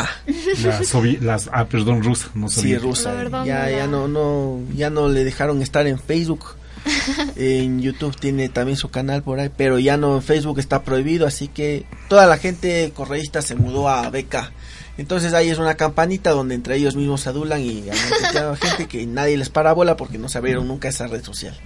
La 0.62 0.80
sovi- 0.82 1.18
las, 1.20 1.48
ah, 1.52 1.66
perdón, 1.66 2.02
rusa, 2.02 2.28
no 2.34 2.48
Sí, 2.48 2.76
rusa. 2.76 3.12
Verdad 3.14 3.44
Ya, 3.44 3.64
no 3.64 3.70
ya 3.70 3.86
no, 3.86 4.08
no, 4.08 4.60
ya 4.74 4.90
no 4.90 5.08
le 5.08 5.24
dejaron 5.24 5.62
estar 5.62 5.86
en 5.86 5.98
Facebook. 5.98 6.56
en 7.36 7.80
YouTube 7.80 8.14
tiene 8.14 8.50
también 8.50 8.76
su 8.76 8.90
canal 8.90 9.22
por 9.22 9.40
ahí, 9.40 9.50
pero 9.56 9.78
ya 9.78 9.96
no 9.96 10.16
en 10.16 10.22
Facebook 10.22 10.58
está 10.58 10.82
prohibido, 10.82 11.26
así 11.26 11.48
que 11.48 11.86
toda 12.10 12.26
la 12.26 12.36
gente 12.36 12.92
correísta 12.94 13.40
se 13.40 13.54
mudó 13.54 13.88
a 13.88 14.10
BK. 14.10 14.52
Entonces 14.98 15.32
ahí 15.32 15.48
es 15.48 15.58
una 15.58 15.76
campanita 15.76 16.30
donde 16.30 16.54
entre 16.54 16.76
ellos 16.76 16.94
mismos 16.94 17.22
se 17.22 17.30
adulan 17.30 17.60
y 17.62 17.88
han 17.88 17.96
encontrado 17.96 18.54
gente 18.60 18.86
que 18.86 19.06
nadie 19.06 19.36
les 19.38 19.48
para 19.48 19.72
bola 19.72 19.96
porque 19.96 20.18
no 20.18 20.28
se 20.28 20.38
abrieron 20.38 20.68
nunca 20.68 20.88
esa 20.88 21.06
red 21.06 21.24
social. 21.24 21.56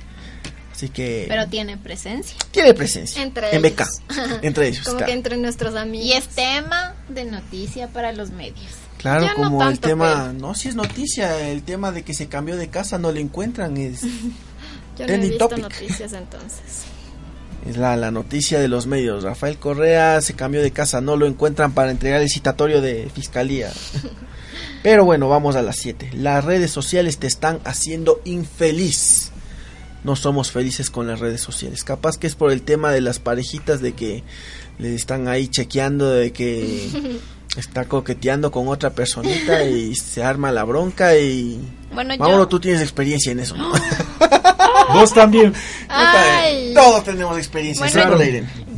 Así 0.79 0.91
que 0.91 1.25
Pero 1.27 1.49
tiene 1.49 1.77
presencia. 1.77 2.37
tiene 2.53 2.73
presencia 2.73 3.21
Entre 3.21 3.51
en 3.53 3.65
ellos. 3.65 4.01
BK, 4.09 4.43
entre 4.43 4.69
ellos. 4.69 4.85
Como 4.85 4.99
claro. 4.99 5.07
que 5.11 5.19
entre 5.19 5.37
nuestros 5.37 5.75
amigos. 5.75 6.07
Y 6.07 6.13
es 6.13 6.29
tema 6.29 6.95
de 7.09 7.25
noticia 7.25 7.89
para 7.89 8.13
los 8.13 8.31
medios. 8.31 8.71
Claro, 8.97 9.27
no 9.27 9.35
como 9.35 9.69
el 9.69 9.81
tema, 9.81 10.33
no, 10.33 10.55
si 10.55 10.69
es 10.69 10.77
noticia, 10.77 11.49
el 11.51 11.65
tema 11.65 11.91
de 11.91 12.05
que 12.05 12.15
se 12.15 12.29
cambió 12.29 12.57
de 12.57 12.69
casa, 12.69 12.97
no 12.97 13.11
le 13.11 13.21
encuentran, 13.21 13.77
es, 13.77 14.03
Yo 14.97 15.05
no 15.09 15.13
he 15.15 15.19
visto 15.19 15.49
topic. 15.49 15.65
noticias 15.65 16.13
entonces. 16.13 16.61
es 17.69 17.77
la, 17.77 17.97
la 17.97 18.13
noticia 18.13 18.61
de 18.61 18.69
los 18.69 18.87
medios. 18.87 19.25
Rafael 19.25 19.59
Correa 19.59 20.21
se 20.21 20.35
cambió 20.35 20.63
de 20.63 20.71
casa, 20.71 21.01
no 21.01 21.17
lo 21.17 21.27
encuentran 21.27 21.73
para 21.73 21.91
entregar 21.91 22.23
el 22.23 22.29
citatorio 22.29 22.81
de 22.81 23.11
fiscalía. 23.13 23.73
Pero 24.85 25.05
bueno, 25.05 25.29
vamos 25.29 25.57
a 25.57 25.63
las 25.63 25.75
7. 25.79 26.11
Las 26.15 26.45
redes 26.45 26.71
sociales 26.71 27.19
te 27.19 27.27
están 27.27 27.59
haciendo 27.65 28.21
infeliz. 28.25 29.33
No 30.09 30.17
somos 30.17 30.51
felices 30.51 30.89
con 30.89 31.07
las 31.07 31.21
redes 31.21 31.43
sociales. 31.43 31.85
Capaz 31.85 32.17
que 32.17 32.27
es 32.27 32.35
por 32.35 32.51
el 32.51 32.63
tema 32.63 32.91
de 32.93 33.03
las 33.03 33.19
parejitas 33.19 33.83
de 33.83 33.93
que 33.93 34.25
le 34.79 34.95
están 34.95 35.29
ahí 35.29 35.49
chequeando 35.49 36.09
de 36.11 36.33
que 36.33 36.89
está 37.59 37.85
coqueteando 37.85 38.51
con 38.51 38.69
otra 38.69 38.89
personita 38.89 39.65
y 39.65 39.95
se 39.97 40.23
arma 40.25 40.51
la 40.51 40.65
bronca 40.65 41.15
y 41.19 41.61
Bueno, 41.93 42.15
yo- 42.15 42.21
Mauro, 42.21 42.49
tú 42.49 42.59
tienes 42.59 42.81
experiencia 42.81 43.33
en 43.33 43.41
eso. 43.41 43.55
¿no? 43.55 43.71
Vos 44.95 45.13
también. 45.13 45.53
Ay. 45.91 46.73
Todos 46.75 47.05
tenemos 47.05 47.37
experiencia. 47.37 47.87
Bueno. 48.07 48.17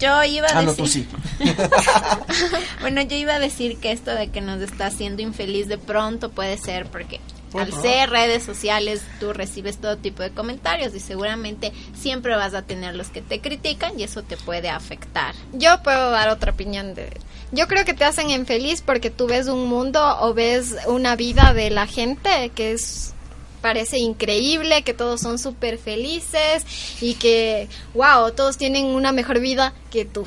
Yo 0.01 0.25
iba 0.25 0.49
a 0.49 0.59
Ah, 0.59 0.63
no, 0.63 0.75
decir. 0.75 0.77
tú 0.77 0.87
sí. 0.91 1.07
bueno, 2.81 3.03
yo 3.03 3.15
iba 3.15 3.35
a 3.35 3.39
decir 3.39 3.77
que 3.77 3.93
esto 3.93 4.11
de 4.13 4.31
que 4.31 4.41
nos 4.41 4.61
está 4.63 4.87
haciendo 4.87 5.23
infeliz 5.23 5.69
de 5.69 5.79
pronto 5.79 6.31
puede 6.33 6.59
ser 6.59 6.87
porque 6.87 7.21
al 7.55 7.73
ser 7.73 8.11
redes 8.11 8.43
sociales, 8.43 9.03
tú 9.19 9.33
recibes 9.33 9.79
todo 9.79 9.97
tipo 9.97 10.23
de 10.23 10.31
comentarios 10.31 10.95
y 10.95 11.01
seguramente 11.01 11.73
siempre 11.95 12.37
vas 12.37 12.55
a 12.55 12.63
tener 12.63 12.95
los 12.95 13.09
que 13.09 13.23
te 13.23 13.41
critican 13.41 13.99
y 13.99 14.05
eso 14.05 14.23
te 14.23 14.37
puede 14.37 14.69
afectar. 14.69 15.35
Yo 15.53 15.83
puedo 15.83 16.11
dar 16.11 16.29
otra 16.29 16.53
opinión 16.53 16.95
de... 16.95 17.11
Yo 17.53 17.67
creo 17.67 17.85
que 17.85 17.95
te 17.95 18.05
hacen 18.05 18.31
infeliz 18.31 18.83
porque 18.83 19.11
tú 19.11 19.27
ves 19.27 19.49
un 19.49 19.67
mundo 19.67 20.01
o 20.21 20.35
ves 20.35 20.77
una 20.87 21.17
vida 21.17 21.53
de 21.53 21.71
la 21.71 21.87
gente 21.87 22.51
que 22.55 22.73
es 22.73 23.15
parece 23.61 23.99
increíble, 23.99 24.83
que 24.83 24.95
todos 24.95 25.21
son 25.21 25.39
súper 25.39 25.79
felices 25.79 26.65
y 27.01 27.15
que, 27.15 27.69
wow, 27.95 28.33
todos 28.33 28.57
tienen 28.57 28.87
una 28.87 29.13
mejor 29.13 29.41
vida 29.41 29.75
que 29.91 30.05
tú. 30.05 30.27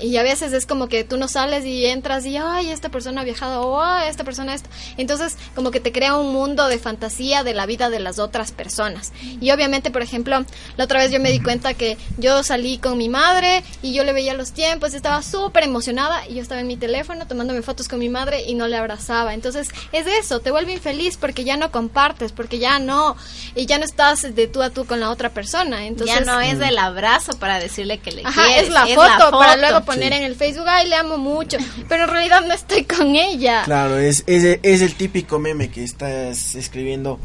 Y 0.00 0.16
a 0.16 0.22
veces 0.22 0.52
es 0.52 0.66
como 0.66 0.88
que 0.88 1.04
tú 1.04 1.16
no 1.16 1.28
sales 1.28 1.64
y 1.64 1.86
entras 1.86 2.26
y, 2.26 2.36
ay, 2.36 2.70
esta 2.70 2.88
persona 2.88 3.20
ha 3.20 3.24
viajado, 3.24 3.62
o 3.62 3.80
ay, 3.80 4.08
esta 4.08 4.24
persona 4.24 4.54
esto. 4.54 4.68
Entonces, 4.96 5.36
como 5.54 5.70
que 5.70 5.80
te 5.80 5.92
crea 5.92 6.16
un 6.16 6.32
mundo 6.32 6.66
de 6.66 6.78
fantasía 6.78 7.44
de 7.44 7.54
la 7.54 7.66
vida 7.66 7.90
de 7.90 8.00
las 8.00 8.18
otras 8.18 8.50
personas. 8.52 9.12
Y 9.40 9.50
obviamente, 9.52 9.90
por 9.90 10.02
ejemplo, 10.02 10.44
la 10.76 10.84
otra 10.84 10.98
vez 11.00 11.12
yo 11.12 11.20
me 11.20 11.30
di 11.30 11.40
cuenta 11.40 11.74
que 11.74 11.96
yo 12.18 12.42
salí 12.42 12.78
con 12.78 12.98
mi 12.98 13.08
madre 13.08 13.62
y 13.82 13.94
yo 13.94 14.02
le 14.04 14.12
veía 14.12 14.34
los 14.34 14.52
tiempos, 14.52 14.92
y 14.92 14.96
estaba 14.96 15.22
súper 15.22 15.62
emocionada 15.64 16.26
y 16.28 16.34
yo 16.34 16.42
estaba 16.42 16.60
en 16.60 16.66
mi 16.66 16.76
teléfono 16.76 17.26
tomándome 17.26 17.62
fotos 17.62 17.88
con 17.88 17.98
mi 17.98 18.08
madre 18.08 18.42
y 18.42 18.54
no 18.54 18.66
le 18.66 18.76
abrazaba. 18.76 19.32
Entonces, 19.32 19.68
es 19.92 20.06
eso, 20.06 20.40
te 20.40 20.50
vuelve 20.50 20.72
infeliz 20.72 21.16
porque 21.16 21.44
ya 21.44 21.56
no 21.56 21.70
compartes, 21.70 22.32
porque 22.32 22.58
ya 22.58 22.78
no, 22.78 23.16
y 23.54 23.66
ya 23.66 23.78
no 23.78 23.84
estás 23.84 24.34
de 24.34 24.46
tú 24.48 24.62
a 24.62 24.70
tú 24.70 24.86
con 24.86 25.00
la 25.00 25.10
otra 25.10 25.30
persona. 25.30 25.86
Entonces, 25.86 26.16
ya 26.16 26.24
no 26.24 26.40
es 26.40 26.60
el 26.60 26.78
abrazo 26.78 27.38
para 27.38 27.58
decirle 27.60 27.98
que 27.98 28.12
le 28.12 28.22
Ajá, 28.24 28.44
quieres, 28.44 28.64
es 28.64 28.70
la, 28.70 28.84
es 28.88 28.94
foto, 28.94 29.06
la 29.06 29.18
foto. 29.18 29.38
para 29.38 29.56
luego 29.56 29.84
poner 29.94 30.12
en 30.12 30.22
el 30.24 30.34
Facebook, 30.34 30.66
ay, 30.68 30.88
le 30.88 30.96
amo 30.96 31.16
mucho, 31.16 31.58
pero 31.88 32.04
en 32.04 32.10
realidad 32.10 32.42
no 32.46 32.54
estoy 32.54 32.84
con 32.84 33.14
ella. 33.16 33.62
Claro, 33.64 33.98
es, 33.98 34.24
es, 34.26 34.58
es 34.62 34.82
el 34.82 34.94
típico 34.94 35.38
meme 35.38 35.70
que 35.70 35.84
estás 35.84 36.54
escribiendo 36.54 37.18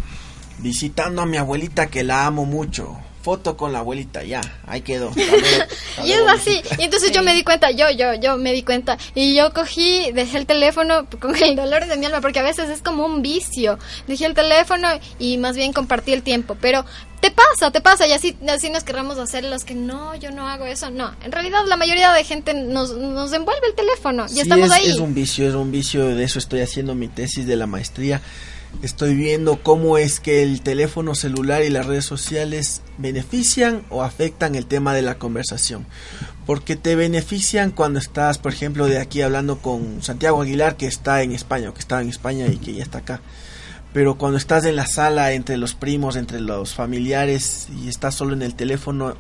visitando 0.60 1.22
a 1.22 1.26
mi 1.26 1.38
abuelita 1.38 1.88
que 1.88 2.04
la 2.04 2.26
amo 2.26 2.46
mucho. 2.46 2.98
Foto 3.22 3.58
con 3.58 3.74
la 3.74 3.80
abuelita, 3.80 4.24
ya, 4.24 4.40
ahí 4.66 4.82
quedó. 4.82 5.12
Y 6.06 6.12
es 6.14 6.22
así, 6.30 6.62
y 6.78 6.84
entonces 6.84 7.12
yo 7.12 7.22
me 7.22 7.34
di 7.34 7.44
cuenta, 7.44 7.72
yo, 7.72 7.90
yo, 7.92 8.14
yo 8.14 8.38
me 8.38 8.54
di 8.54 8.64
cuenta, 8.64 8.98
y 9.14 9.36
yo 9.36 9.54
cogí, 9.54 10.12
dejé 10.14 10.38
el 10.38 10.46
teléfono 10.46 11.06
con 11.20 11.36
el 11.36 11.58
dolor 11.58 11.86
de 11.86 11.98
mi 11.98 12.06
alma, 12.06 12.22
porque 12.22 12.40
a 12.40 12.44
veces 12.44 12.70
es 12.70 12.82
como 12.82 13.06
un 13.06 13.22
vicio, 13.22 13.78
dejé 14.08 14.26
el 14.26 14.34
teléfono 14.34 14.88
y 15.20 15.38
más 15.38 15.58
bien 15.58 15.74
compartí 15.74 16.14
el 16.14 16.24
tiempo, 16.24 16.56
pero 16.62 16.86
te 17.20 17.32
pasa, 17.32 17.70
te 17.72 17.82
pasa, 17.82 18.08
y 18.08 18.14
así, 18.14 18.38
así 18.48 18.70
nos 18.70 18.86
querramos 18.86 19.18
hacer 19.18 19.44
los 19.44 19.66
que 19.66 19.76
no, 19.76 20.16
yo 20.16 20.32
no 20.32 20.48
hago 20.48 20.66
eso, 20.66 20.90
no, 20.90 21.12
en 21.22 21.34
realidad 21.34 21.60
la 21.68 21.76
mayoría 21.76 22.14
de 22.14 22.24
gente 22.24 22.54
nos, 22.54 22.94
nos 22.96 23.34
envuelve 23.34 23.68
el 23.68 23.76
teléfono, 23.76 24.26
y 24.28 24.36
Sí, 24.36 24.40
estamos 24.40 24.68
es, 24.68 24.72
ahí. 24.72 24.90
es 24.90 25.00
un 25.00 25.14
vicio, 25.14 25.50
es 25.50 25.56
un 25.56 25.70
vicio, 25.72 26.16
de 26.16 26.24
eso 26.24 26.40
estoy 26.40 26.62
haciendo 26.62 26.96
mi 26.96 27.10
tesis 27.10 27.46
de 27.46 27.58
la 27.58 27.68
maestría. 27.68 28.22
Estoy 28.82 29.14
viendo 29.14 29.62
cómo 29.62 29.98
es 29.98 30.20
que 30.22 30.42
el 30.42 30.62
teléfono 30.62 31.14
celular 31.14 31.64
y 31.64 31.70
las 31.70 31.86
redes 31.86 32.06
sociales 32.06 32.82
benefician 32.98 33.84
o 33.90 34.04
afectan 34.04 34.56
el 34.56 34.66
tema 34.66 34.94
de 34.94 35.02
la 35.02 35.18
conversación. 35.18 35.86
Porque 36.46 36.78
te 36.78 36.96
benefician 36.96 37.72
cuando 37.72 38.00
estás, 38.00 38.38
por 38.38 38.54
ejemplo, 38.54 38.86
de 38.86 39.00
aquí 39.00 39.22
hablando 39.22 39.58
con 39.58 40.02
Santiago 40.02 40.42
Aguilar, 40.42 40.78
que 40.78 40.88
está 40.88 41.24
en 41.24 41.34
España, 41.34 41.74
que 41.74 41.80
estaba 41.80 42.02
en 42.02 42.10
España 42.10 42.48
y 42.48 42.58
que 42.58 42.74
ya 42.74 42.84
está 42.84 43.00
acá. 43.00 43.22
Pero 43.92 44.18
cuando 44.18 44.38
estás 44.38 44.64
en 44.66 44.76
la 44.76 44.88
sala 44.88 45.34
entre 45.34 45.58
los 45.58 45.74
primos, 45.74 46.16
entre 46.16 46.40
los 46.40 46.74
familiares 46.74 47.68
y 47.84 47.90
estás 47.90 48.16
solo 48.16 48.34
en 48.34 48.44
el 48.44 48.56
teléfono, 48.56 49.16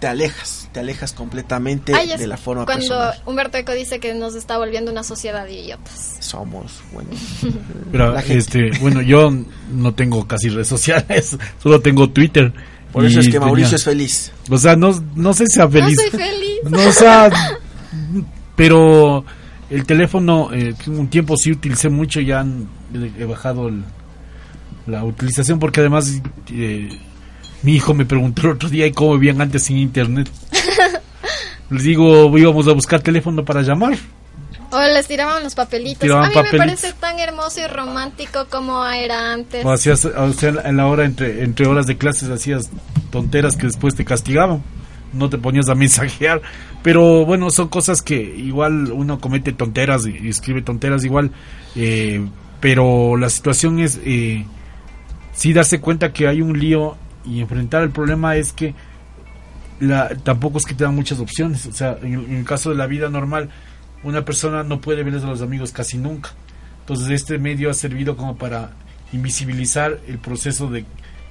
te 0.00 0.06
alejas, 0.08 0.68
te 0.72 0.80
alejas 0.80 1.12
completamente 1.12 1.94
Ay, 1.94 2.08
de 2.18 2.26
la 2.26 2.36
forma 2.36 2.64
cuando 2.66 2.80
personal. 2.86 3.22
Humberto 3.26 3.56
Eco 3.58 3.72
dice 3.72 4.00
que 4.00 4.12
nos 4.14 4.34
está 4.34 4.58
volviendo 4.58 4.90
una 4.92 5.02
sociedad 5.02 5.44
de 5.46 5.54
idiotas. 5.60 6.16
Somos, 6.20 6.80
bueno. 6.92 7.10
Pero, 7.92 8.16
este, 8.18 8.70
bueno, 8.80 9.00
yo 9.02 9.30
no 9.72 9.94
tengo 9.94 10.26
casi 10.26 10.48
redes 10.50 10.68
sociales, 10.68 11.36
solo 11.62 11.80
tengo 11.80 12.10
Twitter. 12.10 12.52
Por 12.92 13.04
eso 13.04 13.20
es 13.20 13.28
que 13.28 13.40
Mauricio 13.40 13.70
tenía- 13.70 13.76
es 13.76 13.84
feliz. 13.84 14.32
O 14.50 14.58
sea, 14.58 14.76
no, 14.76 15.02
no 15.16 15.32
sé 15.34 15.46
si 15.46 15.54
sea 15.54 15.68
feliz. 15.68 15.96
soy 16.00 16.10
feliz. 16.10 16.58
No, 16.70 16.78
o 16.88 16.92
sea, 16.92 17.28
pero 18.56 19.24
el 19.70 19.84
teléfono, 19.86 20.50
eh, 20.52 20.74
un 20.86 21.08
tiempo 21.08 21.36
sí 21.36 21.50
utilicé 21.52 21.88
mucho, 21.88 22.20
ya 22.20 22.40
han- 22.40 22.68
he 23.18 23.24
bajado 23.24 23.68
el- 23.68 23.84
la 24.86 25.02
utilización 25.04 25.58
porque 25.58 25.80
además 25.80 26.20
eh, 26.52 26.88
mi 27.64 27.74
hijo 27.74 27.94
me 27.94 28.04
preguntó 28.06 28.42
el 28.42 28.52
otro 28.52 28.68
día 28.68 28.86
¿y 28.86 28.92
cómo 28.92 29.14
vivían 29.14 29.40
antes 29.40 29.64
sin 29.64 29.78
internet. 29.78 30.30
Les 31.70 31.82
digo, 31.82 32.36
íbamos 32.38 32.68
a 32.68 32.72
buscar 32.72 33.00
teléfono 33.00 33.44
para 33.44 33.62
llamar. 33.62 33.96
O 34.70 34.78
les 34.80 35.06
tiraban 35.06 35.42
los 35.42 35.54
papelitos. 35.54 36.00
Tiraban 36.00 36.26
a 36.26 36.28
mí 36.28 36.34
papelitos. 36.34 36.58
me 36.60 36.66
parece 36.66 36.92
tan 36.94 37.18
hermoso 37.18 37.60
y 37.60 37.66
romántico 37.66 38.46
como 38.50 38.84
era 38.86 39.32
antes. 39.32 39.64
O 39.64 39.72
hacías, 39.72 40.04
o 40.04 40.32
sea, 40.32 40.52
en 40.64 40.76
la 40.76 40.86
hora 40.86 41.04
entre, 41.04 41.42
entre 41.42 41.66
horas 41.66 41.86
de 41.86 41.96
clases 41.96 42.28
hacías 42.28 42.70
tonteras 43.10 43.56
que 43.56 43.66
después 43.66 43.94
te 43.94 44.04
castigaban. 44.04 44.62
No 45.12 45.30
te 45.30 45.38
ponías 45.38 45.68
a 45.68 45.74
mensajear. 45.76 46.42
Pero 46.82 47.24
bueno, 47.24 47.50
son 47.50 47.68
cosas 47.68 48.02
que 48.02 48.16
igual 48.16 48.92
uno 48.92 49.20
comete 49.20 49.52
tonteras 49.52 50.06
y, 50.06 50.18
y 50.26 50.28
escribe 50.28 50.60
tonteras 50.60 51.04
igual. 51.04 51.30
eh, 51.76 52.26
pero 52.60 53.18
la 53.18 53.28
situación 53.28 53.78
es 53.78 54.00
eh, 54.06 54.46
sí 55.34 55.52
darse 55.52 55.80
cuenta 55.80 56.14
que 56.14 56.26
hay 56.26 56.40
un 56.40 56.58
lío 56.58 56.96
y 57.24 57.40
enfrentar 57.40 57.82
el 57.82 57.90
problema 57.90 58.36
es 58.36 58.52
que 58.52 58.74
la, 59.80 60.08
tampoco 60.22 60.58
es 60.58 60.64
que 60.64 60.74
te 60.74 60.84
dan 60.84 60.94
muchas 60.94 61.18
opciones. 61.18 61.66
O 61.66 61.72
sea, 61.72 61.98
en 62.02 62.14
el, 62.14 62.24
en 62.26 62.36
el 62.36 62.44
caso 62.44 62.70
de 62.70 62.76
la 62.76 62.86
vida 62.86 63.08
normal, 63.08 63.50
una 64.02 64.24
persona 64.24 64.62
no 64.62 64.80
puede 64.80 65.02
verles 65.02 65.24
a 65.24 65.26
los 65.26 65.42
amigos 65.42 65.72
casi 65.72 65.96
nunca. 65.98 66.30
Entonces 66.80 67.08
este 67.10 67.38
medio 67.38 67.70
ha 67.70 67.74
servido 67.74 68.16
como 68.16 68.36
para 68.36 68.70
invisibilizar 69.12 69.98
el 70.06 70.18
proceso 70.18 70.68
de 70.68 70.84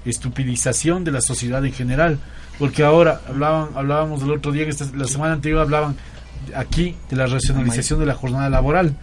estupidización 0.05 1.03
de 1.03 1.11
la 1.11 1.21
sociedad 1.21 1.63
en 1.65 1.73
general. 1.73 2.19
Porque 2.59 2.83
ahora 2.83 3.21
hablaban, 3.27 3.69
hablábamos 3.75 4.21
el 4.23 4.31
otro 4.31 4.51
día, 4.51 4.63
esta- 4.67 4.85
la 4.95 5.07
semana 5.07 5.33
anterior 5.33 5.61
hablaban 5.61 5.95
aquí 6.55 6.95
de 7.09 7.15
la 7.15 7.25
racionalización 7.27 7.99
de 7.99 8.05
la 8.05 8.13
jornada 8.15 8.49
laboral. 8.49 8.95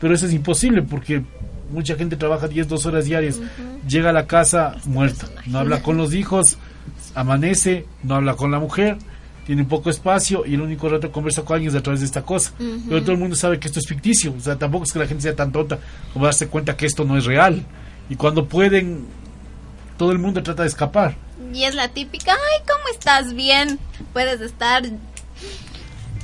Pero 0.00 0.14
eso 0.14 0.26
es 0.26 0.32
imposible 0.32 0.82
porque 0.82 1.22
mucha 1.70 1.96
gente 1.96 2.16
trabaja 2.16 2.48
10, 2.48 2.68
2 2.68 2.86
horas 2.86 3.04
diarias, 3.04 3.40
llega 3.86 4.10
a 4.10 4.12
la 4.12 4.26
casa 4.26 4.76
muerto, 4.84 5.26
no 5.46 5.58
habla 5.58 5.82
con 5.82 5.96
los 5.96 6.14
hijos, 6.14 6.58
amanece, 7.14 7.86
no 8.02 8.16
habla 8.16 8.34
con 8.34 8.50
la 8.50 8.58
mujer, 8.58 8.98
tiene 9.46 9.64
poco 9.64 9.88
espacio 9.88 10.44
y 10.44 10.54
el 10.54 10.60
único 10.60 10.88
rato 10.88 11.08
que 11.08 11.12
conversa 11.12 11.42
con 11.42 11.54
alguien 11.54 11.70
es 11.70 11.76
a 11.76 11.82
través 11.82 12.00
de 12.00 12.06
esta 12.06 12.22
cosa. 12.22 12.52
Pero 12.58 13.00
todo 13.00 13.12
el 13.12 13.18
mundo 13.18 13.34
sabe 13.34 13.58
que 13.58 13.66
esto 13.66 13.80
es 13.80 13.86
ficticio, 13.86 14.34
o 14.36 14.40
sea, 14.40 14.58
tampoco 14.58 14.84
es 14.84 14.92
que 14.92 14.98
la 14.98 15.06
gente 15.06 15.22
sea 15.22 15.34
tan 15.34 15.52
tonta 15.52 15.78
como 16.12 16.26
darse 16.26 16.48
cuenta 16.48 16.76
que 16.76 16.86
esto 16.86 17.04
no 17.04 17.16
es 17.16 17.24
real. 17.24 17.64
Y 18.10 18.16
cuando 18.16 18.46
pueden, 18.46 19.06
todo 19.96 20.12
el 20.12 20.18
mundo 20.18 20.42
trata 20.42 20.62
de 20.62 20.68
escapar. 20.68 21.16
Y 21.54 21.64
es 21.64 21.74
la 21.74 21.88
típica, 21.88 22.32
ay, 22.32 22.62
¿cómo 22.66 22.84
estás? 22.92 23.32
Bien. 23.34 23.78
Puedes 24.12 24.40
estar 24.42 24.82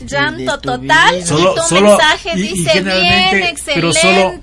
llanto 0.07 0.59
total 0.61 0.81
vida. 0.81 1.19
y 1.19 1.25
tu 1.25 1.75
mensaje 1.75 2.31
y- 2.35 2.39
y 2.39 2.43
dice 2.43 2.55
bien, 2.55 2.67
generalmente, 2.69 3.49
excelente. 3.51 3.73
pero 3.75 3.93
solo 3.93 4.35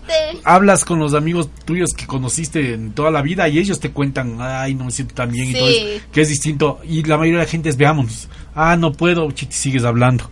hablas 0.43 0.85
con 0.85 0.99
los 0.99 1.13
amigos 1.13 1.49
tuyos 1.65 1.89
que 1.95 2.05
conociste 2.07 2.73
en 2.73 2.93
toda 2.93 3.11
la 3.11 3.21
vida 3.21 3.47
y 3.49 3.59
ellos 3.59 3.79
te 3.79 3.91
cuentan, 3.91 4.37
ay, 4.39 4.73
no 4.75 4.85
me 4.85 4.91
siento 4.91 5.13
tan 5.15 5.31
bien 5.31 5.49
y 5.49 5.53
todo 5.53 5.69
eso, 5.69 6.05
que 6.11 6.21
es 6.21 6.29
distinto. 6.29 6.79
Y 6.87 7.03
la 7.03 7.17
mayoría 7.17 7.39
de 7.39 7.45
la 7.45 7.51
gente 7.51 7.69
es, 7.69 7.77
veámonos, 7.77 8.27
ah, 8.55 8.75
no 8.77 8.91
puedo, 8.91 9.29
chiti, 9.31 9.53
sigues 9.55 9.83
hablando. 9.83 10.29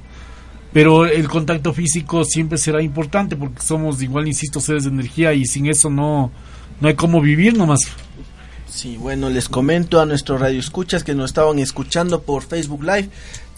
Pero 0.71 1.05
el 1.07 1.27
contacto 1.27 1.73
físico 1.73 2.23
siempre 2.23 2.57
será 2.59 2.81
importante 2.81 3.35
porque 3.35 3.61
somos, 3.61 4.01
igual 4.03 4.27
insisto, 4.27 4.59
seres 4.59 4.83
de 4.83 4.89
energía 4.91 5.33
y 5.33 5.45
sin 5.45 5.65
eso 5.65 5.89
no, 5.89 6.31
no 6.79 6.87
hay 6.87 6.93
cómo 6.93 7.21
vivir 7.21 7.57
nomás. 7.57 7.79
Sí, 8.69 8.95
bueno, 8.97 9.29
les 9.29 9.49
comento 9.49 9.99
a 9.99 10.05
nuestros 10.05 10.39
radioescuchas 10.39 11.03
que 11.03 11.15
nos 11.15 11.31
estaban 11.31 11.57
escuchando 11.57 12.21
por 12.21 12.43
Facebook 12.43 12.83
Live. 12.83 13.09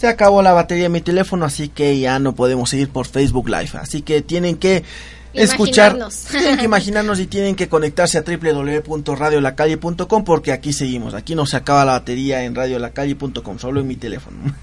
Se 0.01 0.07
acabó 0.07 0.41
la 0.41 0.51
batería 0.51 0.85
de 0.85 0.89
mi 0.89 1.01
teléfono, 1.01 1.45
así 1.45 1.69
que 1.69 1.99
ya 1.99 2.17
no 2.17 2.33
podemos 2.33 2.71
seguir 2.71 2.89
por 2.89 3.05
Facebook 3.05 3.47
Live. 3.47 3.69
Así 3.75 4.01
que 4.01 4.23
tienen 4.23 4.57
que 4.57 4.83
escuchar, 5.31 5.91
Imaginarnos. 5.91 6.25
tienen 6.31 6.57
que 6.57 6.65
imaginarnos 6.65 7.19
y 7.19 7.27
tienen 7.27 7.55
que 7.55 7.69
conectarse 7.69 8.17
a 8.17 8.23
www.radiolacalle.com 8.23 10.23
porque 10.23 10.53
aquí 10.53 10.73
seguimos. 10.73 11.13
Aquí 11.13 11.35
no 11.35 11.45
se 11.45 11.55
acaba 11.55 11.85
la 11.85 11.91
batería 11.91 12.43
en 12.45 12.55
radiolacalle.com, 12.55 13.59
solo 13.59 13.79
en 13.79 13.87
mi 13.87 13.95
teléfono. 13.95 14.37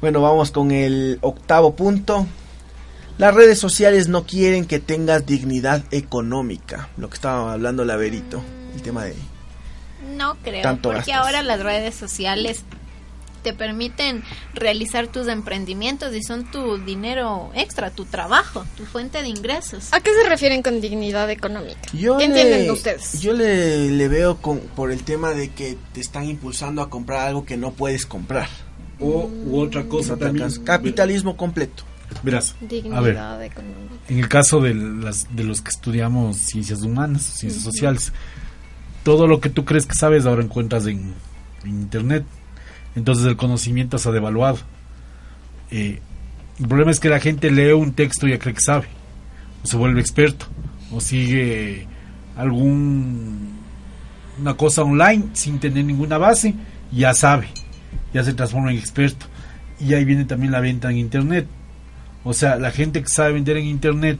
Bueno, 0.00 0.20
vamos 0.20 0.50
con 0.50 0.72
el 0.72 1.18
octavo 1.20 1.76
punto. 1.76 2.26
Las 3.18 3.36
redes 3.36 3.60
sociales 3.60 4.08
no 4.08 4.26
quieren 4.26 4.64
que 4.64 4.80
tengas 4.80 5.24
dignidad 5.24 5.84
económica, 5.92 6.88
lo 6.96 7.08
que 7.08 7.14
estaba 7.14 7.52
hablando 7.52 7.84
Laverito, 7.84 8.42
el 8.74 8.82
tema 8.82 9.04
de 9.04 9.14
No 10.16 10.36
creo, 10.42 10.62
Tanto 10.62 10.88
porque 10.88 11.12
gastos. 11.12 11.14
ahora 11.14 11.44
las 11.44 11.60
redes 11.60 11.94
sociales 11.94 12.64
te 13.42 13.52
permiten 13.52 14.22
realizar 14.54 15.08
tus 15.08 15.28
emprendimientos 15.28 16.14
y 16.14 16.22
son 16.22 16.50
tu 16.50 16.78
dinero 16.78 17.50
extra, 17.54 17.90
tu 17.90 18.04
trabajo, 18.04 18.64
tu 18.76 18.84
fuente 18.84 19.22
de 19.22 19.28
ingresos. 19.28 19.92
¿A 19.92 20.00
qué 20.00 20.10
se 20.14 20.28
refieren 20.28 20.62
con 20.62 20.80
dignidad 20.80 21.30
económica? 21.30 21.80
Yo 21.92 22.18
¿Qué 22.18 22.28
le- 22.28 22.40
entienden 22.40 22.70
ustedes? 22.70 23.20
Yo 23.20 23.32
le, 23.32 23.90
le 23.90 24.08
veo 24.08 24.36
con, 24.38 24.58
por 24.60 24.90
el 24.92 25.02
tema 25.02 25.30
de 25.32 25.50
que 25.50 25.76
te 25.92 26.00
están 26.00 26.24
impulsando 26.24 26.80
a 26.82 26.88
comprar 26.90 27.26
algo 27.28 27.44
que 27.44 27.56
no 27.56 27.72
puedes 27.72 28.06
comprar. 28.06 28.48
O 29.00 29.28
u 29.46 29.58
otra 29.60 29.84
cosa 29.88 30.16
también. 30.16 30.48
Capitalismo 30.64 31.36
completo. 31.36 31.82
Verás, 32.22 32.54
a 32.60 32.60
ver, 32.60 32.68
Dignidad 32.68 33.42
económica. 33.42 33.94
en 34.08 34.18
el 34.18 34.28
caso 34.28 34.60
de, 34.60 34.74
las, 34.74 35.34
de 35.34 35.44
los 35.44 35.62
que 35.62 35.70
estudiamos 35.70 36.36
ciencias 36.36 36.82
humanas, 36.82 37.22
ciencias 37.22 37.64
sociales, 37.64 38.12
todo 39.02 39.26
lo 39.26 39.40
que 39.40 39.48
tú 39.48 39.64
crees 39.64 39.86
que 39.86 39.94
sabes 39.94 40.26
ahora 40.26 40.42
encuentras 40.44 40.86
en, 40.86 41.14
en 41.64 41.70
internet. 41.70 42.24
Entonces 42.94 43.26
el 43.26 43.36
conocimiento 43.36 43.98
se 43.98 44.08
ha 44.08 44.12
devaluado. 44.12 44.58
Eh, 45.70 46.00
el 46.60 46.68
problema 46.68 46.90
es 46.90 47.00
que 47.00 47.08
la 47.08 47.20
gente 47.20 47.50
lee 47.50 47.72
un 47.72 47.92
texto 47.92 48.26
y 48.26 48.30
ya 48.30 48.38
cree 48.38 48.54
que 48.54 48.60
sabe, 48.60 48.86
o 49.64 49.66
se 49.66 49.76
vuelve 49.76 50.00
experto, 50.00 50.46
o 50.90 51.00
sigue 51.00 51.86
algún 52.36 53.62
una 54.38 54.54
cosa 54.54 54.82
online 54.82 55.24
sin 55.32 55.58
tener 55.58 55.84
ninguna 55.84 56.18
base, 56.18 56.54
ya 56.90 57.14
sabe, 57.14 57.48
ya 58.12 58.24
se 58.24 58.34
transforma 58.34 58.72
en 58.72 58.78
experto. 58.78 59.26
Y 59.80 59.94
ahí 59.94 60.04
viene 60.04 60.24
también 60.24 60.52
la 60.52 60.60
venta 60.60 60.90
en 60.90 60.98
internet. 60.98 61.46
O 62.24 62.32
sea, 62.32 62.56
la 62.56 62.70
gente 62.70 63.02
que 63.02 63.08
sabe 63.08 63.32
vender 63.32 63.56
en 63.56 63.66
internet 63.66 64.18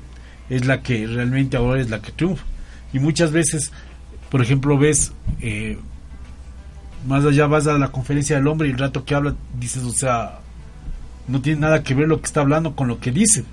es 0.51 0.67
la 0.67 0.83
que 0.83 1.07
realmente 1.07 1.57
ahora 1.57 1.81
es 1.81 1.91
la 1.91 2.03
que 2.03 2.13
triunfa. 2.13 2.45
Y 2.93 2.99
muchas 2.99 3.31
veces, 3.31 3.73
por 4.31 4.43
ejemplo, 4.43 4.77
ves, 4.77 5.13
eh, 5.41 5.79
más 7.07 7.25
allá 7.25 7.47
vas 7.47 7.67
a 7.67 7.79
la 7.79 7.89
conferencia 7.89 8.37
del 8.37 8.47
hombre 8.47 8.69
y 8.69 8.73
el 8.73 8.79
rato 8.79 9.05
que 9.05 9.15
habla, 9.15 9.35
dices, 9.59 9.83
o 9.85 9.93
sea, 9.93 10.41
no 11.29 11.41
tiene 11.41 11.61
nada 11.61 11.83
que 11.83 11.95
ver 11.95 12.09
lo 12.09 12.21
que 12.21 12.27
está 12.27 12.41
hablando 12.41 12.75
con 12.75 12.89
lo 12.89 13.01
que 13.01 13.11
dice. 13.11 13.45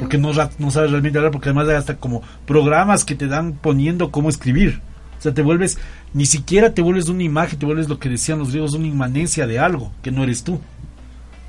Porque 0.00 0.16
no, 0.16 0.32
no 0.32 0.70
sabes 0.70 0.90
realmente 0.90 1.18
hablar, 1.18 1.32
porque 1.32 1.50
además 1.50 1.68
hay 1.68 1.74
hasta 1.74 1.96
como 1.96 2.22
programas 2.46 3.04
que 3.04 3.14
te 3.14 3.26
dan 3.26 3.52
poniendo 3.52 4.10
cómo 4.10 4.30
escribir. 4.30 4.80
O 5.18 5.22
sea, 5.22 5.34
te 5.34 5.42
vuelves, 5.42 5.78
ni 6.14 6.24
siquiera 6.24 6.72
te 6.72 6.80
vuelves 6.80 7.08
una 7.08 7.22
imagen, 7.22 7.58
te 7.58 7.66
vuelves 7.66 7.88
lo 7.88 7.98
que 7.98 8.08
decían 8.08 8.38
los 8.38 8.50
griegos, 8.50 8.72
una 8.72 8.86
inmanencia 8.86 9.46
de 9.46 9.58
algo, 9.58 9.92
que 10.02 10.10
no 10.10 10.22
eres 10.22 10.44
tú. 10.44 10.60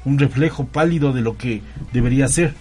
Un 0.04 0.20
reflejo 0.20 0.66
pálido 0.66 1.14
de 1.14 1.22
lo 1.22 1.38
que 1.38 1.62
debería 1.94 2.28
ser. 2.28 2.54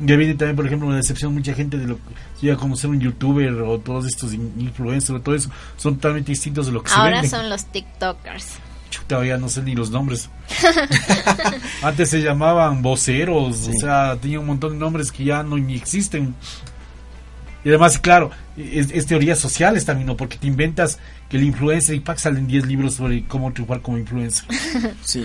Ya 0.00 0.16
viene 0.16 0.34
también, 0.34 0.56
por 0.56 0.66
ejemplo, 0.66 0.88
una 0.88 0.96
decepción 0.96 1.32
mucha 1.34 1.54
gente 1.54 1.78
de 1.78 1.86
lo 1.86 1.96
que 1.96 2.02
llega 2.40 2.54
a 2.54 2.56
conocer 2.58 2.90
un 2.90 2.98
youtuber 3.00 3.52
o 3.62 3.78
todos 3.78 4.06
estos 4.06 4.32
in- 4.34 4.52
influencers 4.58 5.18
o 5.18 5.20
todo 5.22 5.34
eso, 5.34 5.50
son 5.76 5.96
totalmente 5.96 6.32
distintos 6.32 6.66
de 6.66 6.72
lo 6.72 6.82
que 6.82 6.90
se 6.90 6.96
Ahora 6.96 7.24
son 7.24 7.48
los 7.48 7.64
TikTokers. 7.66 8.46
Chuta, 8.90 9.24
ya 9.24 9.38
no 9.38 9.48
sé 9.48 9.62
ni 9.62 9.74
los 9.74 9.90
nombres. 9.90 10.28
Antes 11.82 12.10
se 12.10 12.20
llamaban 12.20 12.82
voceros, 12.82 13.68
o 13.68 13.72
sea, 13.80 14.16
tenía 14.20 14.40
un 14.40 14.46
montón 14.46 14.72
de 14.72 14.78
nombres 14.78 15.10
que 15.12 15.24
ya 15.24 15.42
no 15.42 15.56
ni 15.56 15.74
existen. 15.76 16.34
Y 17.64 17.68
además, 17.68 17.98
claro, 17.98 18.30
es, 18.56 18.90
es 18.90 19.06
teorías 19.06 19.38
sociales 19.38 19.84
también, 19.84 20.06
¿no? 20.06 20.16
Porque 20.16 20.36
te 20.36 20.46
inventas 20.46 20.98
que 21.28 21.36
el 21.36 21.44
influencer 21.44 21.94
y 21.94 22.00
pack 22.00 22.18
salen 22.18 22.46
10 22.46 22.66
libros 22.66 22.94
sobre 22.94 23.24
cómo 23.26 23.52
triunfar 23.52 23.80
como 23.80 23.98
influencer. 23.98 24.44
Sí, 25.04 25.24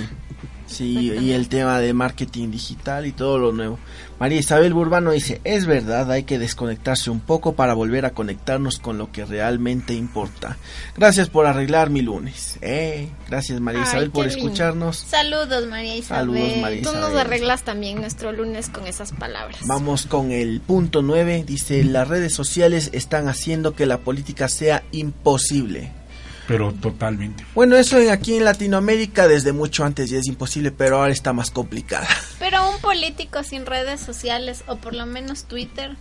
sí, 0.65 1.11
y 1.21 1.31
el 1.31 1.47
tema 1.47 1.79
de 1.79 1.93
marketing 1.93 2.51
digital 2.51 3.05
y 3.05 3.11
todo 3.11 3.37
lo 3.37 3.51
nuevo. 3.51 3.79
María 4.19 4.39
Isabel 4.39 4.73
Burbano 4.73 5.11
dice, 5.11 5.39
es 5.43 5.67
verdad, 5.67 6.11
hay 6.11 6.23
que 6.23 6.39
desconectarse 6.39 7.11
un 7.11 7.19
poco 7.19 7.53
para 7.53 7.73
volver 7.75 8.05
a 8.05 8.11
conectarnos 8.11 8.79
con 8.79 8.97
lo 8.97 9.11
que 9.11 9.25
realmente 9.25 9.93
importa. 9.93 10.57
Gracias 10.95 11.29
por 11.29 11.45
arreglar 11.45 11.91
mi 11.91 12.01
lunes. 12.01 12.57
Eh, 12.61 13.09
gracias 13.29 13.59
María 13.61 13.81
Ay, 13.81 13.87
Isabel 13.87 14.11
por 14.11 14.25
lindo. 14.25 14.37
escucharnos. 14.39 14.97
Saludos, 14.97 15.67
María 15.67 15.95
Isabel. 15.95 16.33
Saludos, 16.33 16.57
María 16.61 16.81
Tú 16.81 16.93
nos 16.93 17.13
arreglas 17.13 17.63
también 17.63 18.01
nuestro 18.01 18.31
lunes 18.31 18.69
con 18.69 18.87
esas 18.87 19.11
palabras. 19.11 19.59
Vamos 19.67 20.07
con 20.07 20.31
el 20.31 20.61
punto 20.61 21.03
9. 21.03 21.43
Dice, 21.45 21.83
las 21.83 22.07
redes 22.07 22.33
sociales 22.33 22.89
están 22.93 23.16
haciendo 23.27 23.73
que 23.75 23.85
la 23.85 23.97
política 23.99 24.47
sea 24.49 24.83
imposible. 24.91 25.91
Pero 26.47 26.71
totalmente. 26.73 27.43
Bueno, 27.55 27.75
eso 27.75 27.99
en- 27.99 28.09
aquí 28.09 28.35
en 28.37 28.45
Latinoamérica 28.45 29.27
desde 29.27 29.51
mucho 29.51 29.83
antes 29.83 30.09
ya 30.09 30.17
es 30.19 30.27
imposible, 30.27 30.71
pero 30.71 30.97
ahora 30.99 31.11
está 31.11 31.33
más 31.33 31.51
complicada. 31.51 32.07
Pero 32.39 32.69
un 32.69 32.79
político 32.79 33.43
sin 33.43 33.65
redes 33.65 33.99
sociales, 33.99 34.63
o 34.67 34.77
por 34.77 34.93
lo 34.93 35.05
menos 35.05 35.43
Twitter, 35.45 35.97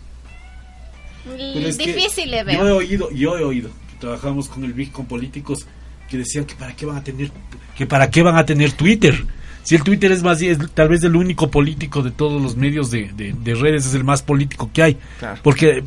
difícil 1.78 2.30
le 2.30 2.44
Yo 2.44 2.68
he 2.68 2.72
oído, 2.72 3.10
yo 3.10 3.36
he 3.38 3.42
oído 3.44 3.70
que 3.90 3.96
trabajamos 4.00 4.48
con 4.48 4.64
el 4.64 4.72
BIC 4.72 4.92
con 4.92 5.06
políticos 5.06 5.66
que 6.08 6.18
decían 6.18 6.44
que 6.44 6.54
para 6.54 6.76
qué 6.76 6.86
van 6.86 6.96
a 6.98 7.02
tener 7.04 7.30
que 7.76 7.86
para 7.86 8.10
qué 8.10 8.22
van 8.22 8.36
a 8.36 8.46
tener 8.46 8.72
Twitter. 8.72 9.24
Si 9.66 9.74
el 9.74 9.82
Twitter 9.82 10.12
es 10.12 10.22
más 10.22 10.40
es 10.40 10.58
tal 10.74 10.88
vez 10.88 11.02
el 11.02 11.16
único 11.16 11.50
político 11.50 12.00
de 12.02 12.12
todos 12.12 12.40
los 12.40 12.56
medios 12.56 12.90
de, 12.92 13.10
de- 13.16 13.32
de 13.32 13.54
redes 13.56 13.84
es 13.84 13.94
el 13.94 14.04
más 14.04 14.22
político 14.22 14.70
que 14.72 14.80
hay. 14.82 14.96
Claro. 15.18 15.40
Porque 15.42 15.82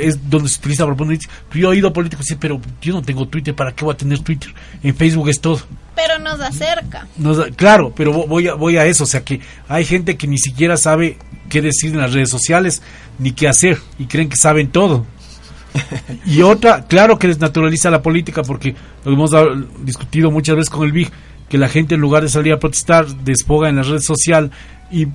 es 0.00 0.28
donde 0.28 0.48
se 0.48 0.58
utiliza 0.58 0.84
yo 1.60 1.68
he 1.68 1.70
oído 1.70 1.92
políticos 1.92 2.26
decir, 2.26 2.38
pero 2.40 2.60
yo 2.82 2.92
no 2.94 3.02
tengo 3.02 3.28
Twitter, 3.28 3.54
¿para 3.54 3.72
qué 3.72 3.84
voy 3.84 3.94
a 3.94 3.96
tener 3.96 4.18
Twitter? 4.18 4.52
En 4.82 4.96
Facebook 4.96 5.28
es 5.28 5.40
todo. 5.40 5.60
Pero 5.94 6.18
nos 6.18 6.40
acerca. 6.40 7.06
Nos 7.16 7.36
da- 7.36 7.50
claro, 7.52 7.92
pero 7.96 8.12
vo- 8.12 8.26
voy 8.26 8.48
a, 8.48 8.54
voy 8.54 8.76
a 8.78 8.84
eso, 8.84 9.04
o 9.04 9.06
sea 9.06 9.22
que 9.24 9.40
hay 9.68 9.84
gente 9.84 10.16
que 10.16 10.26
ni 10.26 10.38
siquiera 10.38 10.76
sabe 10.76 11.16
qué 11.48 11.62
decir 11.62 11.92
en 11.92 12.00
las 12.00 12.12
redes 12.12 12.30
sociales 12.30 12.82
ni 13.20 13.30
qué 13.30 13.46
hacer 13.46 13.78
y 13.96 14.06
creen 14.06 14.28
que 14.28 14.36
saben 14.36 14.68
todo. 14.72 15.06
Y 16.26 16.42
otra, 16.42 16.86
claro 16.86 17.18
que 17.18 17.28
desnaturaliza 17.28 17.90
la 17.90 18.02
política 18.02 18.42
porque 18.42 18.74
lo 19.04 19.12
hemos 19.12 19.30
discutido 19.84 20.30
muchas 20.30 20.56
veces 20.56 20.70
con 20.70 20.84
el 20.86 20.92
BIG, 20.92 21.10
que 21.48 21.58
la 21.58 21.68
gente 21.68 21.94
en 21.94 22.00
lugar 22.00 22.22
de 22.22 22.28
salir 22.28 22.52
a 22.52 22.58
protestar 22.58 23.06
despoga 23.06 23.68
en 23.68 23.76
la 23.76 23.82
red 23.82 24.00
social 24.00 24.50
y 24.90 25.06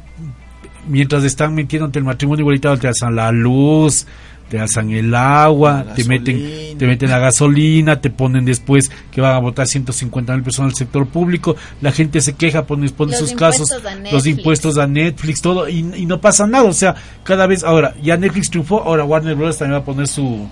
mientras 0.88 1.24
están 1.24 1.54
metiéndote 1.54 2.00
el 2.00 2.06
matrimonio 2.06 2.42
igualitario 2.44 2.80
te 2.80 2.88
alzan 2.88 3.16
la 3.16 3.32
luz, 3.32 4.06
te 4.50 4.60
alzan 4.60 4.90
el 4.90 5.14
agua, 5.14 5.86
te 5.96 6.04
meten, 6.06 6.78
te 6.78 6.88
meten 6.88 7.10
la 7.10 7.20
gasolina, 7.20 8.02
te 8.02 8.10
ponen 8.10 8.46
después 8.46 8.90
que 9.12 9.22
van 9.22 9.36
a 9.36 9.40
votar 9.40 9.68
150 9.68 10.34
mil 10.34 10.44
personas 10.44 10.74
del 10.74 10.78
sector 10.78 11.08
público, 11.08 11.56
la 11.82 11.92
gente 11.92 12.20
se 12.20 12.34
queja, 12.34 12.66
pone, 12.66 12.90
pone 12.90 13.12
Los 13.12 13.20
sus 13.20 13.34
casos, 13.34 13.70
los 14.12 14.26
impuestos 14.26 14.78
a 14.78 14.88
Netflix, 14.88 15.42
todo, 15.42 15.70
y, 15.70 15.80
y 15.96 16.06
no 16.06 16.20
pasa 16.20 16.48
nada, 16.48 16.66
o 16.66 16.74
sea, 16.74 16.96
cada 17.24 17.46
vez, 17.46 17.64
ahora, 17.64 17.96
ya 18.02 18.18
Netflix 18.18 18.50
triunfó, 18.50 18.82
ahora 18.82 19.06
Warner 19.06 19.36
Bros. 19.36 19.58
también 19.58 19.80
va 19.80 19.84
a 19.84 19.86
poner 19.86 20.08
su, 20.08 20.50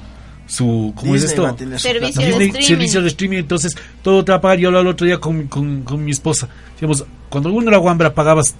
su 0.48 0.94
¿cómo 0.96 1.16
es 1.16 1.24
esto? 1.24 1.56
Servicio 1.78 2.22
de 2.22 2.28
Disney, 2.28 2.48
streaming. 2.48 2.66
servicio 2.68 3.02
de 3.02 3.08
streaming, 3.10 3.38
entonces 3.38 3.76
todo 4.02 4.24
te 4.26 4.32
va 4.32 4.40
a 4.40 4.42
pagar. 4.42 4.58
Yo 4.60 4.70
hablaba 4.70 4.82
el 4.84 4.88
otro 4.88 5.06
día 5.06 5.20
con, 5.20 5.48
con, 5.48 5.84
con 5.84 6.04
mi 6.04 6.12
esposa. 6.12 6.48
Digamos, 6.80 7.06
cuando 7.30 7.52
uno 7.52 7.70
era 7.70 7.80
Wambra 7.80 8.14
pagabas 8.14 8.56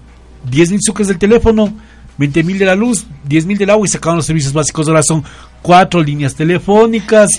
10 0.52 0.72
mil 0.72 0.80
sucres 0.82 1.08
del 1.08 1.18
teléfono, 1.18 1.74
20 2.18 2.44
mil 2.44 2.58
de 2.60 2.66
la 2.66 2.76
luz, 2.76 3.06
10 3.28 3.46
mil 3.46 3.58
del 3.58 3.70
agua 3.70 3.86
y 3.86 3.90
sacaban 3.90 4.18
los 4.18 4.26
servicios 4.26 4.54
básicos. 4.54 4.88
Ahora 4.88 5.02
son 5.04 5.24
cuatro 5.62 6.02
líneas 6.04 6.36
telefónicas, 6.36 7.30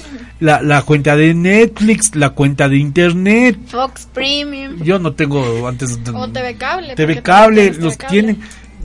la, 0.41 0.63
la 0.63 0.83
cuenta 0.83 1.17
de 1.17 1.35
Netflix, 1.35 2.15
la 2.15 2.31
cuenta 2.31 2.69
de 2.69 2.79
internet. 2.79 3.59
Fox 3.67 4.09
Premium. 4.13 4.83
Yo 4.83 4.99
no 4.99 5.13
tengo 5.13 5.67
antes 5.69 6.03
de- 6.05 6.11
O 6.13 6.29
TV 6.29 6.55
Cable. 6.57 6.95
TV 6.95 7.23
cable, 7.23 7.73
los 7.75 7.99
tienen. 7.99 8.39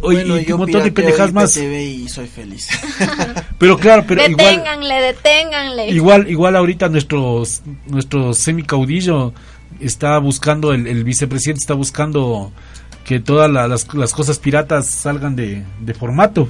Oye, 0.04 0.18
Bueno, 0.26 0.40
y 0.40 0.52
un 0.52 0.60
montón 0.60 0.84
de 0.84 0.92
pendejadas 0.92 1.34
más. 1.34 1.56
IPTV 1.58 1.80
y 2.04 2.10
soy 2.10 2.28
feliz. 2.28 2.68
Pero 3.58 3.78
claro, 3.78 4.04
pero 4.08 4.22
igual. 4.22 4.36
deténganle, 4.38 4.96
deténganle. 5.02 5.90
Igual, 5.90 6.30
igual 6.30 6.56
ahorita 6.56 6.90
nuestro, 6.90 7.44
nuestro 7.88 8.34
semicaudillo 8.34 9.34
está 9.80 10.18
buscando, 10.18 10.74
el, 10.74 10.86
el 10.88 11.04
vicepresidente 11.04 11.60
está 11.62 11.74
buscando 11.74 12.52
que 13.06 13.20
todas 13.20 13.50
la- 13.50 13.68
las, 13.68 13.94
las 13.94 14.12
cosas 14.14 14.40
piratas 14.40 14.88
salgan 14.88 15.36
de, 15.36 15.64
de 15.80 15.94
formato. 15.94 16.50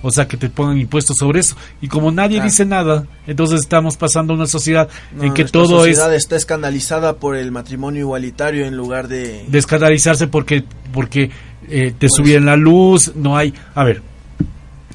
O 0.00 0.12
sea, 0.12 0.28
que 0.28 0.36
te 0.36 0.48
pongan 0.48 0.78
impuestos 0.78 1.16
sobre 1.18 1.40
eso. 1.40 1.56
Y 1.82 1.88
como 1.88 2.12
nadie 2.12 2.36
Claro. 2.36 2.50
dice 2.50 2.64
nada, 2.64 3.06
entonces 3.26 3.60
estamos 3.60 3.96
pasando 3.96 4.32
a 4.32 4.36
una 4.36 4.46
sociedad 4.46 4.88
No, 5.12 5.24
en 5.24 5.34
que 5.34 5.44
todo 5.44 5.84
es 5.84 5.96
sociedad 5.96 6.14
está 6.14 6.36
escandalizada 6.36 7.16
por 7.16 7.34
el 7.34 7.50
matrimonio 7.50 8.02
igualitario 8.02 8.64
en 8.64 8.76
lugar 8.76 9.08
de... 9.08 9.44
descanalizarse 9.48 10.28
porque, 10.28 10.62
porque 10.92 11.30
eh, 11.70 11.92
te 11.98 12.06
Pues- 12.08 12.12
subían 12.16 12.46
la 12.46 12.56
luz, 12.56 13.12
no 13.14 13.36
hay... 13.36 13.52
A 13.74 13.84
ver, 13.84 14.02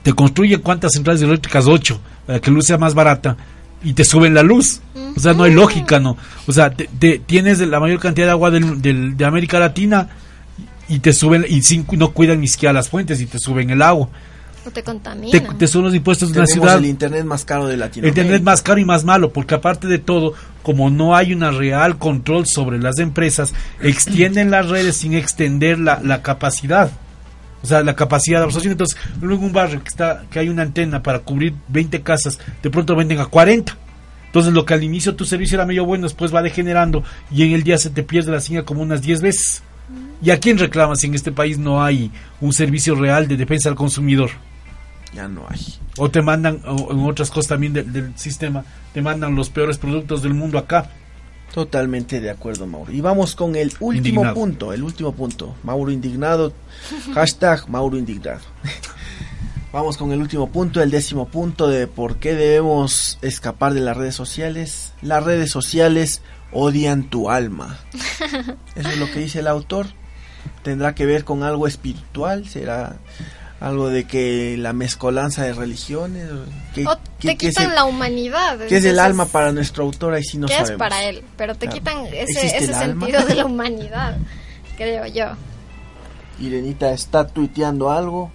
te 0.02 0.14
construyen 0.14 0.62
cuántas 0.62 0.92
centrales 0.94 1.22
eléctricas, 1.22 1.66
ocho, 1.68 2.00
para 2.26 2.40
que 2.40 2.50
la 2.52 2.56
luz 2.56 2.66
sea 2.66 2.78
más 2.78 2.94
barata, 2.94 3.38
y 3.84 3.94
te 3.94 4.04
suben 4.04 4.34
la 4.34 4.44
luz. 4.44 4.82
O 5.16 5.20
sea, 5.20 5.34
no 5.34 5.44
hay 5.44 5.54
lógica, 5.54 6.00
¿no? 6.00 6.18
O 6.48 6.52
sea, 6.52 6.72
te, 6.72 6.90
te- 7.00 7.20
tienes 7.20 7.60
la 7.60 7.80
mayor 7.80 8.00
cantidad 8.00 8.28
de 8.28 8.32
agua 8.32 8.50
del, 8.52 8.82
del- 8.82 9.16
de 9.16 9.26
América 9.26 9.60
Latina 9.60 10.10
y 10.90 11.00
te 11.00 11.14
suben, 11.14 11.46
y 11.48 11.62
sin- 11.62 11.86
no 11.94 12.12
cuidan 12.12 12.42
ni 12.42 12.48
siquiera 12.48 12.74
las 12.74 12.90
fuentes 12.90 13.22
y 13.22 13.26
te 13.26 13.40
suben 13.40 13.70
el 13.70 13.82
agua. 13.82 14.10
Te 14.64 14.72
Te, 14.72 14.84
contaminan. 14.84 15.58
te 15.58 15.68
suben 15.68 15.86
los 15.86 15.96
impuestos 15.96 16.32
de 16.32 16.40
una 16.40 16.46
Tenemos 16.46 16.68
ciudad. 16.70 16.78
el 16.84 16.90
internet 16.90 17.26
más 17.26 17.46
caro 17.46 17.68
de 17.68 17.74
El 17.74 17.80
Latinoamérica. 17.82 18.22
Internet 18.22 18.44
más 18.44 18.62
caro 18.62 18.80
y 18.80 18.86
más 18.86 19.04
malo, 19.04 19.32
porque 19.34 19.56
aparte 19.56 19.88
de 19.88 20.00
todo, 20.00 20.34
como 20.62 20.90
no 20.90 21.16
hay 21.16 21.34
una 21.34 21.52
real 21.52 21.98
control 21.98 22.46
sobre 22.48 22.80
las 22.80 23.00
empresas, 23.00 23.54
extienden 23.82 24.52
las 24.52 24.70
redes 24.70 24.98
sin 24.98 25.14
extender 25.14 25.80
la, 25.80 26.00
la 26.04 26.22
capacidad. 26.22 26.92
O 27.62 27.66
sea, 27.68 27.82
la 27.82 27.96
capacidad 27.96 28.40
de 28.40 28.46
absorción. 28.46 28.74
Entonces, 28.74 28.98
luego 29.22 29.42
en 29.44 29.48
un 29.48 29.54
barrio 29.54 29.82
que 29.82 29.88
está 29.90 30.24
que 30.30 30.40
hay 30.40 30.50
una 30.50 30.64
antena 30.64 31.02
para 31.02 31.20
cubrir 31.20 31.54
20 31.70 32.02
casas, 32.02 32.40
de 32.62 32.70
pronto 32.70 32.96
venden 32.96 33.20
a 33.20 33.26
40. 33.28 33.78
Entonces, 34.26 34.52
lo 34.54 34.66
que 34.66 34.74
al 34.74 34.84
inicio 34.84 35.16
tu 35.16 35.26
servicio 35.26 35.56
era 35.56 35.66
medio 35.66 35.86
bueno, 35.86 36.04
después 36.06 36.34
va 36.34 36.42
degenerando 36.42 37.04
y 37.32 37.44
en 37.44 37.52
el 37.52 37.64
día 37.64 37.78
se 37.78 37.90
te 37.92 38.04
pierde 38.04 38.32
la 38.32 38.40
señal 38.42 38.66
como 38.66 38.82
unas 38.82 39.02
10 39.02 39.22
veces. 39.22 39.64
¿Y 40.22 40.32
a 40.32 40.40
quién 40.40 40.58
reclamas 40.58 41.00
si 41.02 41.08
en 41.08 41.14
este 41.16 41.32
país 41.32 41.58
no 41.58 41.84
hay 41.84 42.10
un 42.42 42.52
servicio 42.54 42.96
real 42.96 43.28
de 43.28 43.38
defensa 43.38 43.70
al 43.70 43.76
consumidor? 43.76 44.32
Ya 45.16 45.28
no 45.28 45.46
hay. 45.48 45.60
O 45.98 46.10
te 46.10 46.22
mandan, 46.22 46.62
o 46.66 46.92
en 46.92 47.06
otras 47.06 47.30
cosas 47.30 47.50
también 47.50 47.74
del, 47.74 47.92
del 47.94 48.18
sistema, 48.18 48.66
te 48.94 49.02
mandan 49.02 49.36
los 49.36 49.50
peores 49.50 49.78
productos 49.78 50.24
del 50.24 50.34
mundo 50.34 50.58
acá. 50.58 50.90
Totalmente 51.54 52.20
de 52.20 52.32
acuerdo, 52.32 52.66
Mauro. 52.66 52.92
Y 52.92 53.00
vamos 53.00 53.36
con 53.36 53.56
el 53.56 53.68
último 53.80 53.94
Indignado. 53.94 54.34
punto, 54.34 54.74
el 54.74 54.82
último 54.82 55.12
punto. 55.14 55.56
Mauro 55.64 55.92
indignado, 55.92 56.52
hashtag 57.14 57.70
Mauro 57.70 57.98
indignado. 57.98 58.42
Vamos 59.72 59.98
con 59.98 60.12
el 60.12 60.20
último 60.20 60.52
punto, 60.52 60.84
el 60.84 60.92
décimo 60.92 61.28
punto 61.28 61.68
de 61.68 61.88
por 61.88 62.18
qué 62.18 62.36
debemos 62.36 63.18
escapar 63.24 63.74
de 63.74 63.82
las 63.82 63.98
redes 63.98 64.14
sociales. 64.14 64.94
Las 65.02 65.24
redes 65.24 65.50
sociales 65.50 66.22
odian 66.52 67.06
tu 67.06 67.32
alma. 67.32 67.80
Eso 68.76 68.90
es 68.90 68.98
lo 68.98 69.10
que 69.12 69.20
dice 69.20 69.40
el 69.40 69.48
autor. 69.48 69.88
Tendrá 70.62 70.94
que 70.94 71.08
ver 71.08 71.24
con 71.24 71.42
algo 71.42 71.66
espiritual, 71.66 72.48
será 72.48 72.98
algo 73.64 73.88
de 73.90 74.04
que 74.06 74.56
la 74.60 74.74
mezcolanza 74.74 75.44
de 75.44 75.54
religiones. 75.54 76.30
Que, 76.76 76.86
O 76.86 76.92
que- 77.20 77.30
te 77.30 77.38
que 77.38 77.48
quitan 77.50 77.70
el- 77.70 77.76
la 77.76 77.86
humanidad. 77.86 78.60
que 78.68 78.78
es 78.78 78.86
el 78.86 79.00
alma 79.00 79.26
para 79.26 79.52
nuestro 79.52 79.86
autor, 79.86 80.14
ahí 80.14 80.24
sí 80.24 80.38
no 80.38 80.48
¿Qué 80.48 80.54
sabemos. 80.54 80.72
es 80.72 80.78
para 80.78 81.04
él? 81.06 81.24
Pero 81.38 81.56
te 81.56 81.68
Claro. 81.68 81.80
quitan 81.80 82.06
ese, 82.08 82.22
¿Existe 82.22 82.58
ese 82.58 82.66
el 82.66 82.74
alma? 82.74 83.06
sentido 83.08 83.26
de 83.26 83.36
la 83.36 83.46
humanidad, 83.46 84.18
creo 84.78 85.06
yo. 85.08 85.26
Irenita 86.40 86.92
está 86.92 87.26
tuiteando 87.28 87.90
algo, 87.92 88.32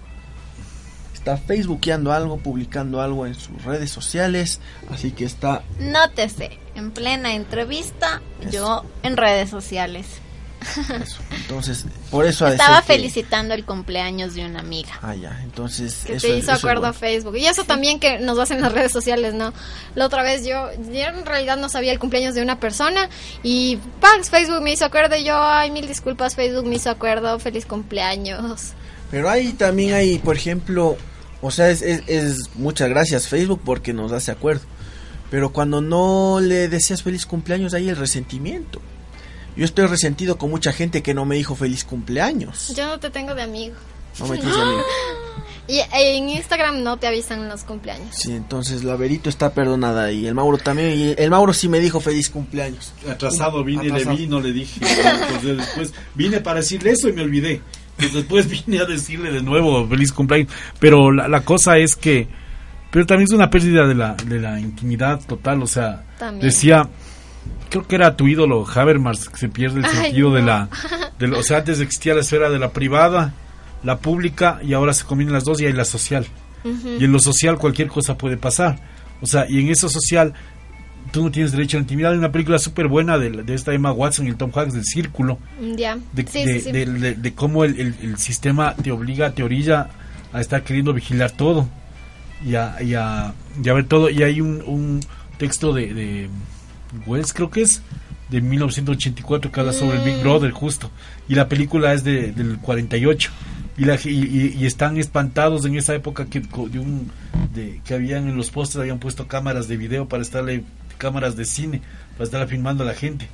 está 1.13 1.37
facebookeando 1.37 2.13
algo, 2.13 2.39
publicando 2.39 3.01
algo 3.03 3.27
en 3.27 3.35
sus 3.35 3.63
redes 3.65 3.91
sociales, 3.91 4.61
así 4.91 5.11
que 5.13 5.25
está 5.27 5.63
Nótese, 5.79 6.59
en 6.75 6.91
plena 6.93 7.35
entrevista, 7.35 8.23
yo 8.51 8.85
en 9.03 9.17
redes 9.17 9.51
sociales. 9.51 10.07
Entonces 11.43 11.85
por 12.11 12.27
eso 12.27 12.47
Estaba 12.47 12.81
que- 12.83 12.95
felicitando 12.95 13.55
el 13.55 13.65
cumpleaños 13.65 14.35
de 14.35 14.45
una 14.47 14.61
amiga. 14.61 14.91
Ah, 15.03 15.15
ya, 15.15 15.41
entonces 15.43 16.03
Que 16.07 16.15
eso 16.17 16.27
te 16.27 16.37
hizo 16.39 16.53
acuerdo 16.53 16.81
bueno. 16.81 16.97
a 16.97 16.99
Facebook. 16.99 17.37
Y 17.37 17.47
eso 17.47 17.65
también 17.65 18.01
que 18.01 18.19
nos 18.19 18.39
hacen 18.39 18.61
las 18.61 18.73
redes 18.73 18.93
sociales, 18.93 19.35
¿no? 19.35 19.53
La 19.95 20.07
otra 20.07 20.23
vez 20.23 20.45
yo, 20.45 20.69
yo 20.93 21.01
en 21.07 21.25
realidad 21.27 21.57
no 21.57 21.69
sabía 21.69 21.93
el 21.93 21.99
cumpleaños 21.99 22.35
de 22.35 22.43
una 22.43 22.59
persona 22.61 23.09
y 23.43 23.79
Pax 24.01 24.31
Facebook 24.31 24.63
me 24.63 24.73
hizo 24.73 24.85
acuerdo 24.85 25.17
y 25.17 25.25
yo, 25.25 25.37
ay, 25.41 25.71
mil 25.71 25.87
disculpas, 25.87 26.35
Facebook 26.35 26.67
me 26.67 26.77
hizo 26.77 26.91
acuerdo, 26.91 27.39
feliz 27.39 27.67
cumpleaños. 27.67 28.73
Pero 29.11 29.31
ahí 29.31 29.53
también 29.53 29.95
hay, 29.95 30.19
por 30.19 30.37
ejemplo, 30.37 30.97
o 31.41 31.51
sea, 31.51 31.71
es, 31.71 31.83
es- 31.83 32.03
es- 32.09 32.51
muchas 32.57 32.89
gracias 32.89 33.29
Facebook 33.29 33.61
porque 33.65 33.93
nos 33.93 34.13
hace 34.13 34.31
acuerdo. 34.31 34.63
Pero 35.31 35.53
cuando 35.53 35.81
no 35.83 36.41
le 36.41 36.69
deseas 36.69 37.03
feliz 37.03 37.27
cumpleaños, 37.27 37.75
hay 37.75 37.89
el 37.91 37.97
resentimiento. 37.97 38.81
Yo 39.59 39.65
estoy 39.65 39.87
resentido 39.87 40.39
con 40.39 40.51
mucha 40.51 40.73
gente 40.73 41.03
que 41.03 41.13
no 41.15 41.25
me 41.25 41.35
dijo 41.37 41.57
feliz 41.57 41.85
cumpleaños. 41.85 42.73
Yo 42.77 42.87
no 42.87 42.99
te 43.01 43.11
tengo 43.11 43.35
de 43.35 43.43
amigo. 43.43 43.75
No 44.21 44.29
me 44.29 44.39
tienes 44.39 44.57
amigo. 44.57 44.81
Y 45.71 45.81
en 45.93 46.31
Instagram 46.31 46.83
no 46.83 46.97
te 46.97 47.07
avisan 47.07 47.47
los 47.47 47.63
cumpleaños. 47.65 48.15
Sí, 48.17 48.33
entonces 48.33 48.85
la 48.85 48.97
Verito 48.97 49.29
está 49.29 49.53
perdonada 49.53 50.11
y 50.11 50.27
el 50.27 50.35
Mauro 50.35 50.57
también. 50.57 50.99
Y 50.99 51.15
el 51.23 51.29
Mauro 51.29 51.53
sí 51.53 51.69
me 51.69 51.79
dijo 51.79 52.01
feliz 52.01 52.31
cumpleaños. 52.31 52.95
Atrasado 53.07 53.63
vine, 53.65 53.83
Atrasado. 53.89 54.13
le 54.13 54.17
vi, 54.17 54.27
no 54.29 54.41
le 54.41 54.53
dije. 54.55 54.81
Entonces 54.81 55.59
después 55.59 55.93
vine 56.15 56.41
para 56.41 56.61
decirle 56.61 56.93
eso 56.93 57.11
y 57.11 57.13
me 57.13 57.21
olvidé. 57.21 57.61
Entonces 57.99 58.15
después 58.15 58.49
vine 58.67 58.81
a 58.81 58.87
decirle 58.87 59.31
de 59.31 59.43
nuevo 59.43 59.87
feliz 59.87 60.11
cumpleaños. 60.11 60.51
Pero 60.79 61.13
la, 61.13 61.29
la 61.29 61.43
cosa 61.43 61.77
es 61.77 61.97
que, 61.97 62.29
pero 62.91 63.05
también 63.05 63.27
es 63.29 63.35
una 63.35 63.51
pérdida 63.51 63.87
de 63.87 63.95
la, 63.95 64.15
de 64.15 64.41
la 64.41 64.59
intimidad 64.59 65.21
total. 65.27 65.63
O 65.63 65.67
sea, 65.67 66.03
También. 66.19 66.47
decía, 66.47 66.89
creo 67.71 67.87
que 67.87 67.95
era 67.97 68.17
tu 68.17 68.27
ídolo 68.29 68.67
Habermas, 68.75 69.29
que 69.29 69.37
se 69.37 69.49
pierde 69.49 69.81
el 69.81 69.85
Ay, 69.87 69.91
sentido 69.97 70.33
de 70.33 70.43
la, 70.43 70.69
de 71.19 71.27
o 71.29 71.43
sea, 71.43 71.59
antes 71.59 71.81
existía 71.81 72.15
la 72.15 72.21
esfera 72.21 72.51
de 72.51 72.59
la 72.59 72.71
privada, 72.73 73.33
la 73.85 73.99
pública 73.99 74.59
y 74.63 74.73
ahora 74.75 74.93
se 74.93 75.05
combinan 75.05 75.33
las 75.35 75.45
dos 75.45 75.61
y 75.61 75.67
hay 75.67 75.73
la 75.73 75.85
social. 75.85 76.27
Y 76.65 77.05
en 77.05 77.13
lo 77.13 77.21
social 77.21 77.57
cualquier 77.57 77.89
cosa 77.89 78.19
puede 78.19 78.37
pasar. 78.37 78.79
O 79.23 79.27
sea, 79.27 79.47
y 79.49 79.61
en 79.61 79.69
eso 79.71 79.89
social 79.89 80.35
tú 81.13 81.23
no 81.23 81.31
tienes 81.31 81.53
derecho 81.53 81.77
a 81.77 81.81
la 81.81 81.83
intimidad. 81.85 82.13
Hay 82.13 82.19
una 82.19 82.33
película 82.33 82.59
súper 82.59 82.89
buena 82.89 83.17
de, 83.17 83.31
de 83.31 83.55
esta 83.55 83.73
Emma 83.73 83.93
Watson 83.93 84.27
y 84.27 84.31
el 84.31 84.37
Tom 84.37 84.51
Hanks 84.55 84.75
del 84.75 84.85
Círculo. 84.85 85.39
Ya. 85.77 85.97
De, 86.13 86.27
Sí, 86.27 86.45
de, 86.45 86.61
sí, 86.61 86.73
de- 86.73 87.35
cómo 87.35 87.65
el, 87.65 87.79
el- 87.81 87.95
el 88.03 88.19
sistema 88.19 88.75
te 88.75 88.91
obliga, 88.91 89.31
te 89.33 89.43
orilla 89.43 89.89
a 90.33 90.41
estar 90.41 90.63
queriendo 90.65 90.93
vigilar 90.93 91.31
todo. 91.31 91.69
Y 92.45 92.55
a, 92.57 92.77
y 92.83 92.95
a, 92.95 93.33
y 93.63 93.69
a 93.69 93.73
ver 93.73 93.87
todo. 93.87 94.11
Y 94.11 94.23
hay 94.23 94.41
un, 94.41 94.63
un 94.67 95.01
texto 95.39 95.73
de 95.73 96.29
Wells, 97.07 97.33
creo 97.33 97.51
que 97.51 97.63
es, 97.63 97.83
de 98.31 98.41
1984 98.41 99.51
que 99.53 99.61
habla 99.61 99.73
sobre 99.73 99.99
el 99.99 100.05
Big 100.05 100.17
Mm. 100.17 100.21
Brother, 100.23 100.51
justo. 100.51 100.91
Y 101.29 101.35
la 101.35 101.49
película 101.49 101.93
es 101.95 102.05
de, 102.05 102.33
del 102.33 102.59
48. 102.59 103.31
Y, 103.79 103.85
la, 103.85 103.95
y, 103.95 104.09
y- 104.09 104.57
y 104.61 104.67
están 104.67 104.97
espantados 104.97 105.65
en 105.65 105.77
esa 105.77 105.95
época 105.95 106.27
que 106.27 106.41
de 106.41 106.79
un 106.79 107.11
de, 107.55 107.81
que 107.85 107.95
habían 107.95 108.29
en 108.29 108.37
los 108.37 108.51
postes 108.51 108.77
habían 108.81 108.99
puesto 108.99 109.27
cámaras 109.29 109.69
de 109.69 109.77
video 109.77 110.09
para 110.09 110.23
estarle 110.23 110.65
cámaras 110.99 111.37
de 111.37 111.45
cine 111.45 111.81
para 112.13 112.25
estar 112.25 112.47
filmando 112.49 112.83
a 112.83 112.87
la 112.87 112.95
gente 112.95 113.29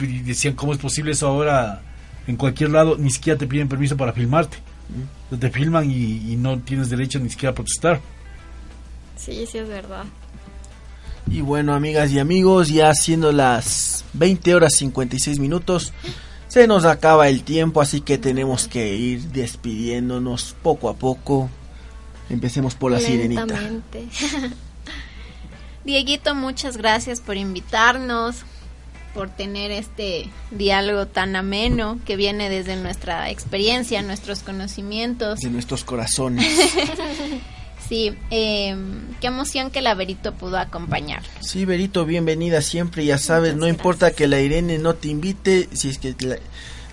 y 0.00 0.20
decían 0.20 0.54
cómo 0.54 0.72
es 0.72 0.78
posible 0.78 1.10
eso 1.10 1.26
ahora 1.26 1.82
en 2.28 2.36
cualquier 2.36 2.70
lado 2.70 2.96
ni 2.96 3.10
siquiera 3.10 3.36
te 3.38 3.48
piden 3.48 3.68
permiso 3.68 3.96
para 3.96 4.12
filmarte 4.12 4.58
te 5.38 5.50
filman 5.50 5.90
y, 5.90 6.32
y 6.32 6.36
no 6.36 6.60
tienes 6.60 6.88
derecho 6.88 7.18
ni 7.18 7.28
siquiera 7.28 7.50
a 7.50 7.54
protestar 7.56 8.00
Sí, 9.16 9.44
sí, 9.50 9.58
es 9.58 9.68
verdad. 9.68 10.04
Y 11.30 11.40
bueno, 11.40 11.74
amigas 11.74 12.10
y 12.12 12.18
amigos, 12.18 12.68
ya 12.68 12.92
siendo 12.94 13.32
las 13.32 14.04
20 14.14 14.54
horas 14.54 14.74
56 14.76 15.38
minutos, 15.38 15.92
se 16.48 16.66
nos 16.66 16.84
acaba 16.84 17.28
el 17.28 17.42
tiempo, 17.42 17.80
así 17.80 18.00
que 18.00 18.18
tenemos 18.18 18.68
que 18.68 18.94
ir 18.94 19.20
despidiéndonos 19.28 20.54
poco 20.62 20.88
a 20.88 20.94
poco. 20.94 21.48
Empecemos 22.28 22.74
por 22.74 22.92
la 22.92 23.00
sirenita. 23.00 23.46
Dieguito, 25.84 26.34
muchas 26.34 26.76
gracias 26.76 27.20
por 27.20 27.36
invitarnos, 27.36 28.42
por 29.14 29.30
tener 29.30 29.70
este 29.70 30.28
diálogo 30.50 31.06
tan 31.06 31.34
ameno 31.36 31.98
que 32.04 32.16
viene 32.16 32.48
desde 32.48 32.76
nuestra 32.76 33.30
experiencia, 33.30 34.02
nuestros 34.02 34.40
conocimientos. 34.40 35.40
De 35.40 35.50
nuestros 35.50 35.84
corazones. 35.84 36.46
Sí, 37.92 38.14
eh, 38.30 38.74
qué 39.20 39.26
emoción 39.26 39.70
que 39.70 39.82
la 39.82 39.94
Verito 39.94 40.32
pudo 40.32 40.56
acompañar. 40.56 41.22
Sí, 41.40 41.66
Berito, 41.66 42.06
bienvenida 42.06 42.62
siempre, 42.62 43.04
ya 43.04 43.18
sabes, 43.18 43.54
no 43.54 43.68
importa 43.68 44.12
que 44.12 44.26
la 44.26 44.40
Irene 44.40 44.78
no 44.78 44.94
te 44.94 45.08
invite, 45.08 45.68
si 45.74 45.90
es 45.90 45.98
que 45.98 46.14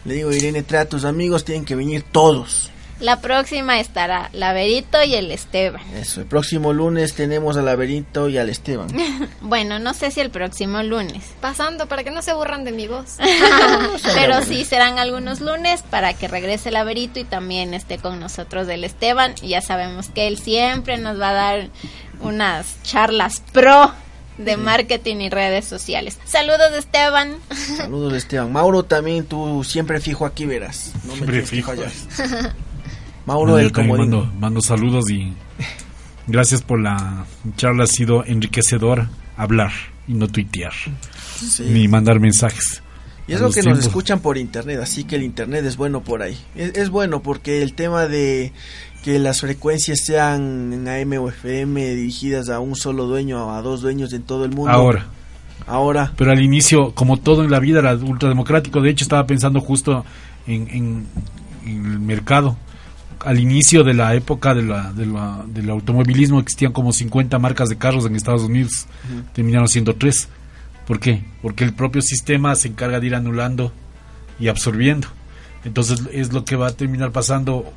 le 0.03 0.13
digo 0.13 0.33
Irene, 0.33 0.61
trae 0.61 0.81
a 0.81 0.89
tus 0.89 1.05
amigos, 1.05 1.45
tienen 1.45 1.63
que 1.63 1.75
venir 1.75 2.03
todos. 2.03 2.69
La 2.99 3.21
próxima 3.21 3.79
estará 3.79 4.29
la 4.33 4.51
Verito 4.51 5.01
y 5.03 5.15
el 5.15 5.31
Esteban. 5.31 5.81
Eso, 5.95 6.19
el 6.19 6.27
próximo 6.27 6.73
lunes 6.73 7.13
tenemos 7.13 7.55
a 7.55 7.61
la 7.61 7.75
Berito 7.75 8.27
y 8.27 8.37
al 8.37 8.49
Esteban. 8.49 8.87
Bueno, 9.41 9.79
no 9.79 9.93
sé 9.93 10.11
si 10.11 10.19
el 10.19 10.29
próximo 10.29 10.83
lunes. 10.83 11.23
Pasando 11.41 11.87
para 11.87 12.03
que 12.03 12.11
no 12.11 12.21
se 12.21 12.31
aburran 12.31 12.63
de 12.65 12.71
mi 12.71 12.87
voz. 12.87 13.17
Pero 14.13 14.43
sí 14.43 14.63
serán 14.65 14.99
algunos 14.99 15.39
lunes 15.41 15.81
para 15.89 16.13
que 16.13 16.27
regrese 16.27 16.69
la 16.71 16.83
Verito 16.83 17.19
y 17.19 17.23
también 17.23 17.73
esté 17.73 17.97
con 17.97 18.19
nosotros 18.19 18.67
el 18.67 18.83
Esteban. 18.83 19.33
Y 19.41 19.49
ya 19.49 19.61
sabemos 19.61 20.09
que 20.09 20.27
él 20.27 20.37
siempre 20.37 20.97
nos 20.97 21.19
va 21.19 21.29
a 21.29 21.33
dar 21.33 21.69
unas 22.21 22.83
charlas 22.83 23.41
pro 23.53 23.91
de 24.37 24.55
marketing 24.57 25.17
y 25.17 25.29
redes 25.29 25.65
sociales. 25.65 26.17
Saludos 26.25 26.71
Esteban. 26.77 27.37
Saludos 27.77 28.13
Esteban. 28.13 28.51
Mauro 28.51 28.83
también, 28.83 29.25
tú 29.25 29.63
siempre 29.63 29.99
fijo 29.99 30.25
aquí 30.25 30.45
verás. 30.45 30.91
No 31.05 31.13
Siempre 31.15 31.41
fijo. 31.43 31.71
fallar. 31.71 31.91
Mauro, 33.29 33.51
Bueno, 33.53 33.57
el 33.59 33.65
yo 33.67 33.71
también 33.73 33.95
comodín. 33.97 34.11
mando, 34.19 34.39
mando 34.39 34.61
saludos 34.61 35.09
y 35.09 35.33
gracias 36.27 36.61
por 36.61 36.79
la 36.81 37.25
charla 37.57 37.83
ha 37.83 37.87
sido 37.87 38.25
enriquecedor 38.25 39.07
hablar 39.37 39.71
y 40.07 40.13
no 40.13 40.27
tuitear 40.27 40.73
Sí. 41.39 41.63
ni 41.69 41.87
mandar 41.87 42.19
mensajes 42.19 42.81
Y 43.27 43.33
es 43.33 43.41
lo 43.41 43.51
que 43.51 43.61
nos 43.61 43.79
escuchan 43.79 44.19
por 44.19 44.37
internet, 44.37 44.79
así 44.81 45.03
que 45.03 45.15
el 45.15 45.23
internet 45.23 45.63
es 45.65 45.77
bueno 45.77 46.01
por 46.01 46.23
ahí. 46.23 46.35
Es, 46.55 46.75
es 46.75 46.89
bueno 46.89 47.21
porque 47.21 47.61
el 47.61 47.73
tema 47.75 48.07
de 48.07 48.51
que 49.03 49.19
las 49.19 49.41
frecuencias 49.41 49.99
sean 50.03 50.73
en 50.73 50.87
AM 50.87 51.13
o 51.23 51.29
FM 51.29 51.93
dirigidas 51.95 52.49
a 52.49 52.59
un 52.59 52.75
solo 52.75 53.05
dueño, 53.05 53.53
a 53.55 53.61
dos 53.61 53.81
dueños 53.81 54.11
en 54.13 54.23
todo 54.23 54.43
el 54.45 54.51
mundo. 54.51 54.71
ahora 54.71 55.05
Ahora. 55.67 56.11
Pero 56.17 56.31
al 56.31 56.41
inicio, 56.41 56.95
como 56.95 57.17
todo 57.17 57.43
en 57.43 57.51
la 57.51 57.59
vida, 57.59 57.77
era 57.79 57.93
ultrademocrático. 57.93 58.81
De 58.81 58.89
hecho, 58.89 59.03
estaba 59.05 59.27
pensando 59.27 59.59
justo 59.61 60.03
en, 60.47 60.67
en- 60.69 61.05
en 61.67 61.85
el 61.85 61.99
mercado. 61.99 62.57
Al 63.25 63.39
inicio 63.39 63.83
de 63.83 63.93
la 63.93 64.15
época 64.15 64.53
de 64.53 64.63
la, 64.63 64.93
de 64.93 65.05
la- 65.05 65.43
del 65.47 65.69
automovilismo 65.69 66.39
existían 66.39 66.71
como 66.71 66.93
50 66.93 67.37
marcas 67.39 67.67
de 67.69 67.77
carros 67.77 68.05
en 68.05 68.15
Estados 68.15 68.43
Unidos. 68.43 68.87
Terminaron 69.33 69.67
siendo 69.67 69.95
tres. 69.95 70.29
¿Por 70.87 70.99
qué? 70.99 71.23
Porque 71.41 71.63
el 71.65 71.73
propio 71.73 72.01
sistema 72.01 72.55
se 72.55 72.69
encarga 72.69 72.99
de 72.99 73.07
ir 73.07 73.15
anulando 73.15 73.73
y 74.39 74.47
absorbiendo. 74.47 75.07
Entonces 75.65 76.01
es 76.13 76.31
lo 76.31 76.45
que 76.45 76.55
va 76.55 76.67
a 76.67 76.71
terminar 76.71 77.11
pasando, 77.11 77.71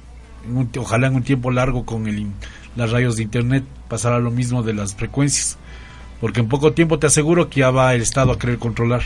en 0.47 0.56
un- 0.56 0.70
ojalá 0.78 1.09
en 1.09 1.16
un 1.16 1.23
tiempo 1.24 1.51
largo 1.51 1.85
con 1.85 2.06
el, 2.06 2.27
las 2.77 2.90
radios 2.93 3.16
de 3.16 3.24
Internet, 3.24 3.64
pasará 3.89 4.19
lo 4.20 4.31
mismo 4.31 4.62
de 4.62 4.74
las 4.74 4.94
frecuencias. 4.94 5.59
Porque 6.20 6.39
en 6.40 6.48
poco 6.48 6.73
tiempo 6.73 7.01
te 7.01 7.09
aseguro 7.09 7.51
que 7.51 7.60
ya 7.60 7.70
va 7.70 7.93
el 7.94 8.01
Estado 8.01 8.31
a 8.31 8.39
querer 8.39 8.59
controlar. 8.59 9.02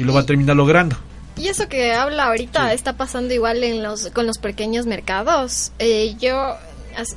Y 0.00 0.04
lo 0.04 0.12
va 0.12 0.20
a 0.20 0.26
terminar 0.26 0.56
logrando. 0.56 0.96
Y 1.38 1.48
eso 1.48 1.68
que 1.68 1.92
habla 1.94 2.24
ahorita 2.26 2.72
está 2.72 2.94
pasando 2.94 3.32
igual 3.34 3.62
en 3.64 3.82
los 3.82 4.08
con 4.10 4.26
los 4.26 4.38
pequeños 4.38 4.86
mercados. 4.86 5.72
Eh, 5.78 6.16
yo 6.18 6.56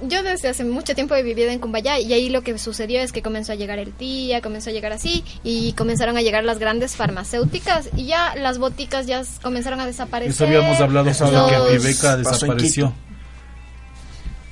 yo 0.04 0.22
desde 0.22 0.48
hace 0.50 0.64
mucho 0.64 0.94
tiempo 0.94 1.16
he 1.16 1.24
vivido 1.24 1.50
en 1.50 1.58
Cumbayá 1.58 1.98
y 2.00 2.14
ahí 2.14 2.30
lo 2.30 2.44
que 2.44 2.56
sucedió 2.60 3.00
es 3.02 3.12
que 3.12 3.24
comenzó 3.24 3.54
a 3.54 3.56
llegar 3.56 3.80
el 3.80 3.92
tía, 3.94 4.40
comenzó 4.42 4.70
a 4.70 4.74
llegar 4.74 4.94
así 4.94 5.24
y 5.44 5.74
comenzaron 5.74 6.18
a 6.18 6.22
llegar 6.22 6.44
las 6.44 6.60
grandes 6.60 6.96
farmacéuticas 6.96 7.90
y 7.98 8.06
ya 8.06 8.36
las 8.36 8.60
boticas 8.60 9.08
ya 9.08 9.24
comenzaron 9.42 9.80
a 9.80 9.88
desaparecer. 9.88 10.34
Eso 10.34 10.46
habíamos 10.46 10.80
hablado 10.80 11.12
sobre 11.14 11.32
que 11.48 11.56
Los- 11.56 11.72
Pasó 12.24 12.46
en 12.46 12.52
desapareció. 12.58 12.94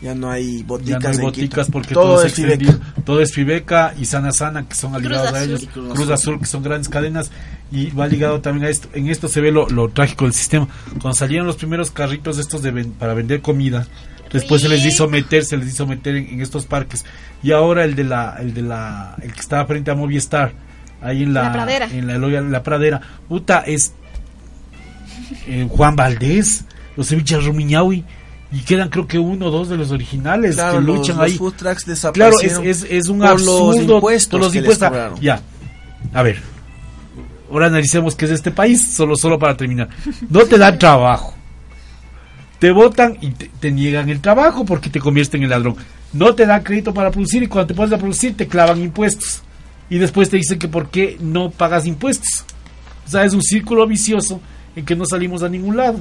Ya 0.02 0.16
no 0.16 0.32
hay 0.32 0.60
Ya 0.60 0.66
boticas. 0.66 1.04
no 1.04 1.10
hay 1.10 1.18
boticas 1.18 1.70
porque 1.70 1.94
todo, 1.94 2.16
todo, 2.16 2.24
es 2.26 2.34
Fibeca. 2.34 2.80
Todo 3.06 3.22
es 3.22 3.34
Fibeca 3.34 3.94
y 4.00 4.06
Sana 4.06 4.32
Sana, 4.32 4.66
que 4.68 4.74
son 4.76 4.96
aliados 4.96 5.34
a 5.34 5.44
ellos. 5.44 5.68
Cruz 5.74 5.88
Cruz, 5.94 6.02
Azul. 6.10 6.14
Azul. 6.14 6.40
que 6.40 6.46
son 6.46 6.64
grandes 6.64 6.88
cadenas. 6.88 7.32
Y 7.72 7.92
va 7.92 8.08
ligado 8.08 8.40
también 8.42 8.66
a 8.66 8.70
esto. 8.70 8.88
En 8.94 9.10
esto 9.10 9.28
se 9.28 9.42
ve 9.42 9.52
lo, 9.52 9.68
lo 9.70 9.90
trágico 9.90 10.24
del 10.26 10.34
sistema. 10.34 10.68
Cuando 11.02 11.14
salieron 11.14 11.46
los 11.46 11.58
primeros 11.58 11.92
carritos 11.92 12.40
estos 12.40 12.62
de 12.64 12.72
ven- 12.72 12.94
para 12.94 13.14
vender 13.14 13.42
comida, 13.42 13.88
después 14.32 14.62
se 14.62 14.70
les 14.70 14.86
hizo 14.86 15.08
meter, 15.10 15.44
se 15.44 15.58
les 15.58 15.68
hizo 15.68 15.86
meter 15.86 16.16
en, 16.16 16.28
en 16.30 16.42
estos 16.42 16.66
parques. 16.66 17.04
Y 17.44 17.52
ahora 17.52 17.84
el 17.84 17.96
de 17.96 18.06
la, 18.06 18.38
el 18.40 18.54
de 18.54 18.62
la, 18.62 19.16
el 19.22 19.34
que 19.34 19.40
estaba 19.42 19.66
frente 19.68 19.92
a 19.92 19.96
Movistar, 19.96 20.54
ahí 21.02 21.24
en 21.24 21.34
la, 21.34 21.44
La 21.44 21.52
Pradera. 21.54 21.90
en 21.92 22.08
la, 22.08 22.16
en 22.16 22.52
la 22.52 22.64
pradera, 22.64 23.02
puta, 23.28 23.60
es 23.68 23.94
eh, 25.48 25.68
Juan 25.70 25.96
Valdés, 25.96 26.64
los 26.96 27.08
ceviches 27.10 27.44
Rumiñahui. 27.44 28.04
Y 28.52 28.62
quedan 28.62 28.90
creo 28.90 29.06
que 29.06 29.20
uno 29.20 29.48
o 29.48 29.52
dos 29.52 29.70
de 29.70 29.78
los 29.78 29.92
originales 29.92 30.56
Claro, 30.56 30.80
que 30.80 30.86
los- 30.86 30.98
luchan 30.98 31.18
los 31.18 31.26
ahí. 31.26 31.38
food 31.38 31.54
trucks 31.54 31.62
Claro, 31.64 31.72
es, 31.84 31.86
desaparecieron 31.86 32.66
es, 32.68 32.84
es 32.90 33.08
un 33.08 33.20
por 33.20 33.30
los 33.30 33.40
absurdo. 33.78 33.96
impuestos 33.96 34.40
los 34.40 34.56
impuestos. 34.56 34.88
cobraron. 34.90 35.20
Ya. 35.22 35.42
A 36.14 36.24
ver. 36.24 36.42
Ahora 37.52 37.68
analicemos 37.68 38.16
qué 38.16 38.26
es 38.26 38.32
este 38.32 38.52
país, 38.52 38.94
solo 38.94 39.16
solo 39.16 39.38
para 39.40 39.56
terminar. 39.58 39.90
No 40.30 40.46
te 40.46 40.58
dan 40.58 40.78
trabajo. 40.80 41.36
Te 42.60 42.72
votan 42.72 43.18
y 43.22 43.32
te, 43.32 43.50
te 43.60 43.72
niegan 43.72 44.10
el 44.10 44.20
trabajo 44.20 44.66
porque 44.66 44.90
te 44.90 45.00
convierten 45.00 45.44
en 45.44 45.50
ladrón. 45.50 45.76
No 46.12 46.34
te 46.36 46.46
dan 46.46 46.64
crédito 46.64 46.94
para 46.94 47.12
producir 47.12 47.44
y 47.44 47.48
cuando 47.48 47.68
te 47.68 47.74
pones 47.76 47.94
a 47.94 47.98
producir 47.98 48.36
te 48.36 48.48
clavan 48.48 48.82
impuestos. 48.82 49.42
Y 49.90 49.98
después 49.98 50.30
te 50.30 50.38
dicen 50.38 50.60
que 50.60 50.68
por 50.68 50.90
qué 50.90 51.18
no 51.20 51.52
pagas 51.52 51.86
impuestos. 51.86 52.46
O 53.08 53.10
sea, 53.10 53.24
es 53.26 53.34
un 53.34 53.42
círculo 53.42 53.88
vicioso 53.88 54.42
en 54.76 54.86
que 54.86 54.96
no 54.96 55.06
salimos 55.06 55.42
a 55.42 55.50
ningún 55.50 55.78
lado. 55.78 56.00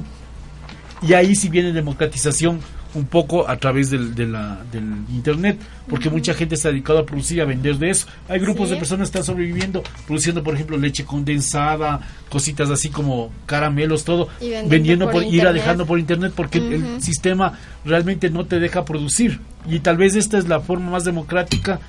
Y 1.01 1.13
ahí 1.13 1.35
sí 1.35 1.49
viene 1.49 1.71
democratización 1.71 2.59
un 2.95 3.05
poco 3.05 3.47
a 3.47 3.55
través 3.57 3.91
del, 3.91 4.15
de 4.15 4.25
la- 4.25 4.63
del 4.71 4.83
internet, 5.13 5.59
porque 5.87 6.09
mucha 6.09 6.33
gente 6.33 6.57
se 6.57 6.67
ha 6.67 6.71
dedicado 6.71 6.97
a 6.99 7.05
producir 7.05 7.37
y 7.37 7.41
a 7.41 7.45
vender 7.45 7.77
de 7.77 7.91
eso. 7.91 8.07
Hay 8.27 8.39
grupos 8.39 8.67
Sí. 8.69 8.73
de 8.73 8.79
personas 8.79 9.07
que 9.11 9.19
están 9.19 9.23
sobreviviendo, 9.23 9.83
produciendo, 10.07 10.43
por 10.43 10.55
ejemplo, 10.55 10.75
leche 10.75 11.05
condensada, 11.05 11.99
cositas 12.29 12.69
así 12.71 12.89
como 12.89 13.31
caramelos, 13.45 14.03
todo, 14.03 14.27
Y 14.41 14.49
vendiendo 14.67 15.05
por 15.05 15.13
por, 15.13 15.23
ir 15.23 15.27
a 15.29 15.35
internet. 15.35 15.53
dejando 15.61 15.85
por 15.85 15.99
internet, 15.99 16.33
porque 16.35 16.57
el 16.57 17.01
sistema 17.01 17.59
realmente 17.85 18.31
no 18.31 18.45
te 18.45 18.59
deja 18.59 18.85
producir. 18.85 19.39
Y 19.69 19.79
tal 19.81 19.97
vez 19.97 20.15
esta 20.15 20.39
es 20.39 20.47
la 20.47 20.59
forma 20.59 20.89
más 20.91 21.03
democrática 21.05 21.79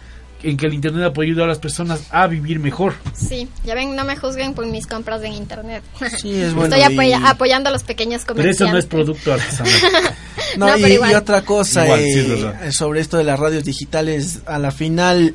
en 0.42 0.56
que 0.56 0.66
el 0.66 0.74
internet 0.74 1.04
ha 1.04 1.12
podido 1.12 1.32
ayudar 1.32 1.44
a 1.46 1.48
las 1.48 1.58
personas 1.58 2.02
a 2.10 2.26
vivir 2.26 2.58
mejor. 2.60 2.94
Sí, 3.14 3.48
ya 3.64 3.74
ven, 3.74 3.94
no 3.96 4.04
me 4.04 4.16
juzguen 4.16 4.54
por 4.54 4.66
mis 4.66 4.86
compras 4.86 5.22
en 5.22 5.32
internet. 5.34 5.82
Sí, 6.18 6.32
es 6.40 6.54
bueno. 6.54 6.74
Estoy 6.76 7.06
y- 7.08 7.12
apoyando 7.12 7.68
a 7.68 7.72
los 7.72 7.82
pequeños 7.82 8.22
Pero 8.26 8.36
comerciantes. 8.36 8.60
eso 8.66 8.72
no 8.72 8.78
es 8.78 8.86
producto 8.86 9.32
artesanal. 9.32 9.72
No, 10.56 10.66
No, 10.66 10.76
y, 10.78 10.82
pero 10.82 10.94
igual. 10.94 11.10
y 11.12 11.14
otra 11.14 11.42
cosa 11.42 11.84
Igual, 11.84 12.00
eh, 12.00 12.12
sí, 12.12 12.18
es 12.20 12.28
verdad. 12.28 12.70
sobre 12.72 13.00
esto 13.00 13.16
de 13.18 13.24
las 13.24 13.38
radios 13.38 13.62
digitales, 13.64 14.40
a 14.46 14.58
la 14.58 14.72
final 14.72 15.34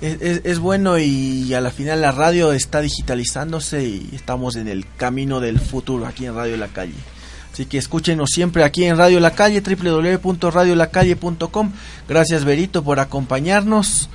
es, 0.00 0.20
es- 0.20 0.40
es 0.44 0.58
bueno 0.60 0.98
y 0.98 1.52
a 1.54 1.60
la 1.60 1.70
final 1.70 2.00
la 2.02 2.12
radio 2.12 2.52
está 2.52 2.80
digitalizándose 2.80 3.82
y 3.84 4.10
estamos 4.12 4.54
en 4.56 4.68
el 4.68 4.86
camino 4.96 5.40
del 5.40 5.58
futuro 5.58 6.06
aquí 6.06 6.26
en 6.26 6.34
Radio 6.36 6.56
La 6.58 6.68
Calle. 6.68 6.94
Así 7.56 7.64
que 7.64 7.78
escúchenos 7.78 8.28
siempre 8.34 8.64
aquí 8.64 8.84
en 8.84 8.98
Radio 8.98 9.18
La 9.18 9.30
Calle, 9.30 9.62
www.radiolacalle.com. 9.62 11.72
Gracias 12.06 12.44
Berito 12.44 12.84
por 12.84 13.00
acompañarnos. 13.00 14.10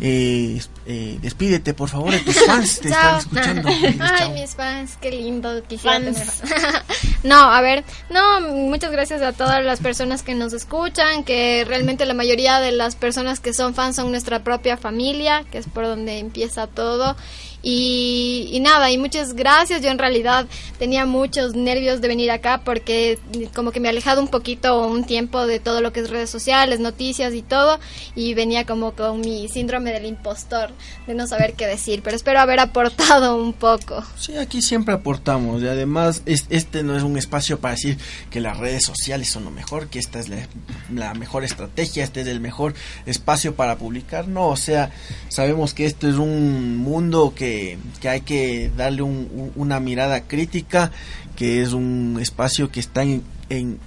Eh, 0.00 0.62
eh, 0.86 1.18
despídete 1.20 1.74
por 1.74 1.88
favor 1.88 2.12
de 2.12 2.20
tus 2.20 2.40
fans, 2.46 2.78
te 2.78 2.90
están 2.90 3.18
escuchando. 3.18 3.68
Ay, 3.98 4.30
mis 4.30 4.54
fans, 4.54 4.96
qué 5.00 5.10
lindo 5.10 5.60
quisiera 5.64 5.98
Fans. 5.98 6.38
tener. 6.38 6.84
no, 7.24 7.52
a 7.52 7.60
ver, 7.62 7.82
no, 8.10 8.42
muchas 8.42 8.92
gracias 8.92 9.22
a 9.22 9.32
todas 9.32 9.64
las 9.64 9.80
personas 9.80 10.22
que 10.22 10.36
nos 10.36 10.52
escuchan, 10.52 11.24
que 11.24 11.64
realmente 11.66 12.06
la 12.06 12.14
mayoría 12.14 12.60
de 12.60 12.70
las 12.70 12.94
personas 12.94 13.40
que 13.40 13.54
son 13.54 13.74
fans 13.74 13.96
son 13.96 14.12
nuestra 14.12 14.44
propia 14.44 14.76
familia, 14.76 15.44
que 15.50 15.58
es 15.58 15.66
por 15.66 15.84
donde 15.84 16.20
empieza 16.20 16.68
todo. 16.68 17.16
Y, 17.62 18.48
y 18.52 18.60
nada, 18.60 18.90
y 18.90 18.98
muchas 18.98 19.34
gracias. 19.34 19.82
Yo 19.82 19.90
en 19.90 19.98
realidad 19.98 20.46
tenía 20.78 21.06
muchos 21.06 21.54
nervios 21.54 22.00
de 22.00 22.08
venir 22.08 22.30
acá 22.30 22.62
porque 22.64 23.18
como 23.54 23.70
que 23.70 23.78
me 23.80 23.88
he 23.88 23.90
alejado 23.90 24.20
un 24.20 24.28
poquito 24.28 24.86
un 24.86 25.04
tiempo 25.04 25.46
de 25.46 25.60
todo 25.60 25.80
lo 25.80 25.92
que 25.92 26.00
es 26.00 26.10
redes 26.10 26.28
sociales, 26.30 26.80
noticias 26.80 27.34
y 27.34 27.42
todo. 27.42 27.78
Y 28.16 28.34
venía 28.34 28.66
como 28.66 28.92
con 28.92 29.20
mi 29.20 29.48
síndrome 29.48 29.92
del 29.92 30.06
impostor, 30.06 30.70
de 31.06 31.14
no 31.14 31.26
saber 31.26 31.54
qué 31.54 31.66
decir. 31.66 32.02
Pero 32.02 32.16
espero 32.16 32.40
haber 32.40 32.58
aportado 32.60 33.36
un 33.36 33.52
poco. 33.52 34.02
Sí, 34.18 34.36
aquí 34.36 34.60
siempre 34.60 34.94
aportamos 34.94 35.62
y 35.62 35.68
además 35.68 36.22
es- 36.26 36.46
este 36.50 36.82
no 36.82 36.96
es 36.96 37.02
un 37.04 37.16
espacio 37.16 37.60
para 37.60 37.74
decir 37.74 37.96
que 38.30 38.40
las 38.40 38.56
redes 38.58 38.84
sociales 38.84 39.28
son 39.28 39.44
lo 39.44 39.50
mejor, 39.50 39.86
que 39.88 39.98
esta 40.00 40.18
es 40.18 40.28
la, 40.28 40.48
la 40.92 41.14
mejor 41.14 41.44
estrategia, 41.44 42.02
este 42.02 42.22
es 42.22 42.26
el 42.26 42.40
mejor 42.40 42.74
espacio 43.06 43.54
para 43.54 43.76
publicar, 43.76 44.26
no, 44.28 44.48
o 44.48 44.56
sea, 44.56 44.90
sabemos 45.28 45.74
que 45.74 45.86
esto 45.86 46.08
es 46.08 46.16
un 46.16 46.76
mundo 46.76 47.32
que, 47.36 47.51
que 48.00 48.08
hay 48.08 48.20
que 48.22 48.70
darle 48.76 49.02
un- 49.02 49.28
un- 49.32 49.52
una 49.56 49.80
mirada 49.80 50.22
crítica, 50.22 50.90
que 51.36 51.62
es 51.62 51.72
un 51.72 52.18
espacio 52.20 52.70
que 52.70 52.80
está 52.80 53.02
en, 53.02 53.22
en, 53.48 53.78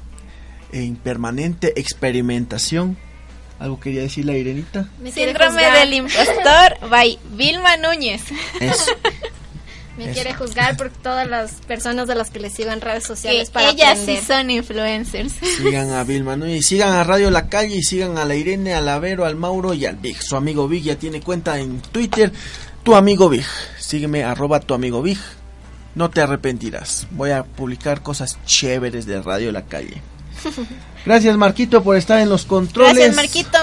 en 0.72 0.96
permanente 0.96 1.74
experimentación. 1.80 2.98
¿Algo 3.60 3.80
quería 3.80 4.02
decir 4.02 4.26
la 4.26 4.34
Irenita? 4.38 4.90
Me 5.02 5.12
Síndrome 5.12 5.52
juzgar. 5.54 5.80
del 5.80 5.94
impostor 5.94 6.78
by 6.90 7.18
Vilma 7.38 7.78
Núñez. 7.78 8.22
Eso. 8.60 8.92
Me 9.98 10.04
Eso. 10.08 10.14
quiere 10.14 10.34
juzgar 10.34 10.76
por 10.76 10.90
todas 10.90 11.26
las 11.26 11.52
personas 11.66 12.06
de 12.10 12.16
las 12.16 12.30
que 12.30 12.42
le 12.42 12.50
sigo 12.50 12.70
en 12.70 12.82
redes 12.82 13.04
Que 13.04 13.08
sociales 13.08 13.50
para 13.50 13.70
ellas 13.70 13.92
aprender. 13.92 14.20
sí 14.20 14.26
son 14.28 14.52
influencers. 14.52 15.32
Sigan 15.58 15.90
a 15.92 16.04
Vilma 16.04 16.36
Núñez, 16.36 16.58
y 16.60 16.64
sigan 16.64 16.92
a 16.92 17.06
Radio 17.06 17.32
La 17.32 17.48
Calle 17.48 17.78
y 17.78 17.82
sigan 17.82 18.18
a 18.18 18.26
la 18.26 18.36
Irene, 18.36 18.74
al 18.74 18.90
Avero, 18.90 19.24
al 19.24 19.38
Mauro 19.38 19.74
y 19.74 19.86
al 19.86 19.96
Big. 19.96 20.22
Su 20.22 20.36
amigo 20.36 20.68
Big 20.68 20.84
ya 20.84 20.98
tiene 20.98 21.22
cuenta 21.22 21.58
en 21.60 21.80
Twitter. 21.80 22.34
Tu 22.86 22.94
amigo 22.94 23.30
Big. 23.30 23.44
Sígueme 23.80 24.24
arroba 24.24 24.60
tu 24.60 24.76
amigo 24.76 25.02
Big. 25.02 25.18
No 25.96 26.12
te 26.12 26.22
arrepentirás. 26.22 27.08
Voy 27.10 27.32
a 27.32 27.44
publicar 27.44 28.04
cosas 28.04 28.38
chéveres 28.46 29.08
de 29.08 29.24
Radio 29.24 29.52
La 29.52 29.64
Calle. 29.64 30.04
Gracias 31.06 31.36
Marquito 31.36 31.82
por 31.82 31.98
estar 31.98 32.20
en 32.20 32.30
los 32.30 32.46
controles. 32.46 32.94
Gracias, 32.94 33.16
Marquito. 33.16 33.58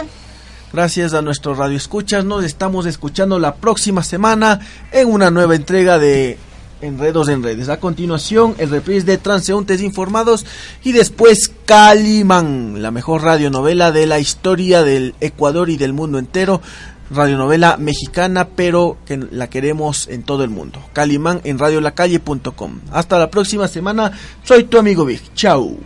Gracias 0.73 1.15
a 1.15 1.23
nuestros 1.23 1.57
Radio 1.57 1.77
Escuchas. 1.77 2.24
Nos 2.24 2.44
estamos 2.44 2.85
escuchando 2.85 3.39
la 3.39 3.55
próxima 3.55 4.03
semana 4.03 4.59
en 4.90 5.09
una 5.09 5.31
nueva 5.31 5.55
entrega 5.55 6.01
de 6.01 6.36
Enredos 6.81 7.28
en 7.28 7.44
Redes. 7.44 7.69
A 7.69 7.78
continuación, 7.78 8.57
el 8.59 8.70
reprise 8.70 9.07
de 9.07 9.19
Transeúntes 9.19 9.81
Informados 9.81 10.44
y 10.82 10.90
después 10.90 11.53
Calimán, 11.65 12.82
la 12.82 12.90
mejor 12.90 13.23
radionovela 13.23 13.93
de 13.93 14.07
la 14.07 14.19
historia 14.19 14.82
del 14.82 15.15
Ecuador 15.20 15.70
y 15.70 15.77
del 15.77 15.93
mundo 15.93 16.19
entero. 16.19 16.61
Radionovela 17.12 17.76
mexicana, 17.76 18.48
pero 18.48 18.98
que 19.06 19.16
la 19.16 19.48
queremos 19.48 20.09
en 20.09 20.22
todo 20.22 20.44
el 20.44 20.51
mundo. 20.51 20.82
Calimán 20.93 21.40
en 21.44 21.59
radiolacalle.com. 21.59 22.80
Hasta 22.90 23.18
la 23.18 23.30
próxima 23.30 23.68
semana. 23.68 24.12
Soy 24.43 24.64
tu 24.64 24.78
amigo 24.78 25.05
Vic. 25.05 25.34
Chau. 25.34 25.78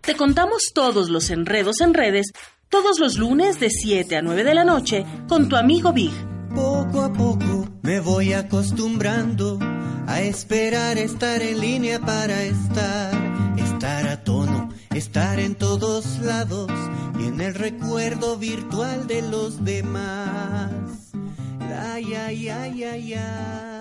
Te 0.00 0.16
contamos 0.16 0.72
todos 0.74 1.08
los 1.08 1.30
enredos 1.30 1.80
en 1.80 1.94
redes 1.94 2.32
todos 2.72 2.98
los 2.98 3.18
lunes 3.18 3.60
de 3.60 3.68
7 3.68 4.16
a 4.16 4.22
9 4.22 4.44
de 4.44 4.54
la 4.54 4.64
noche 4.64 5.04
con 5.28 5.46
tu 5.46 5.56
amigo 5.56 5.92
Big. 5.92 6.10
Poco 6.54 7.02
a 7.02 7.12
poco 7.12 7.68
me 7.82 8.00
voy 8.00 8.32
acostumbrando 8.32 9.58
a 10.06 10.22
esperar 10.22 10.96
estar 10.96 11.42
en 11.42 11.60
línea 11.60 12.00
para 12.00 12.42
estar, 12.42 13.12
estar 13.58 14.08
a 14.08 14.24
tono, 14.24 14.51
estar 14.94 15.38
en 15.38 15.54
todos 15.54 16.18
lados 16.18 16.70
y 17.18 17.26
en 17.26 17.40
el 17.40 17.54
recuerdo 17.54 18.36
virtual 18.36 19.06
de 19.06 19.22
los 19.22 19.64
demás. 19.64 21.12
La 21.58 21.98
ya 22.00 22.30
ya 22.30 22.66
ya 22.66 22.96
ya. 22.96 23.80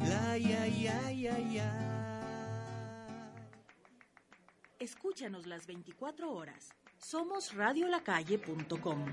La 0.00 0.38
ya 0.38 0.66
ya 0.66 1.12
ya 1.12 1.38
ya. 1.38 1.72
Escúchanos 4.78 5.46
las 5.46 5.66
24 5.66 6.32
horas. 6.32 6.68
Somos 6.98 7.54
radiolacalle.com. 7.54 9.06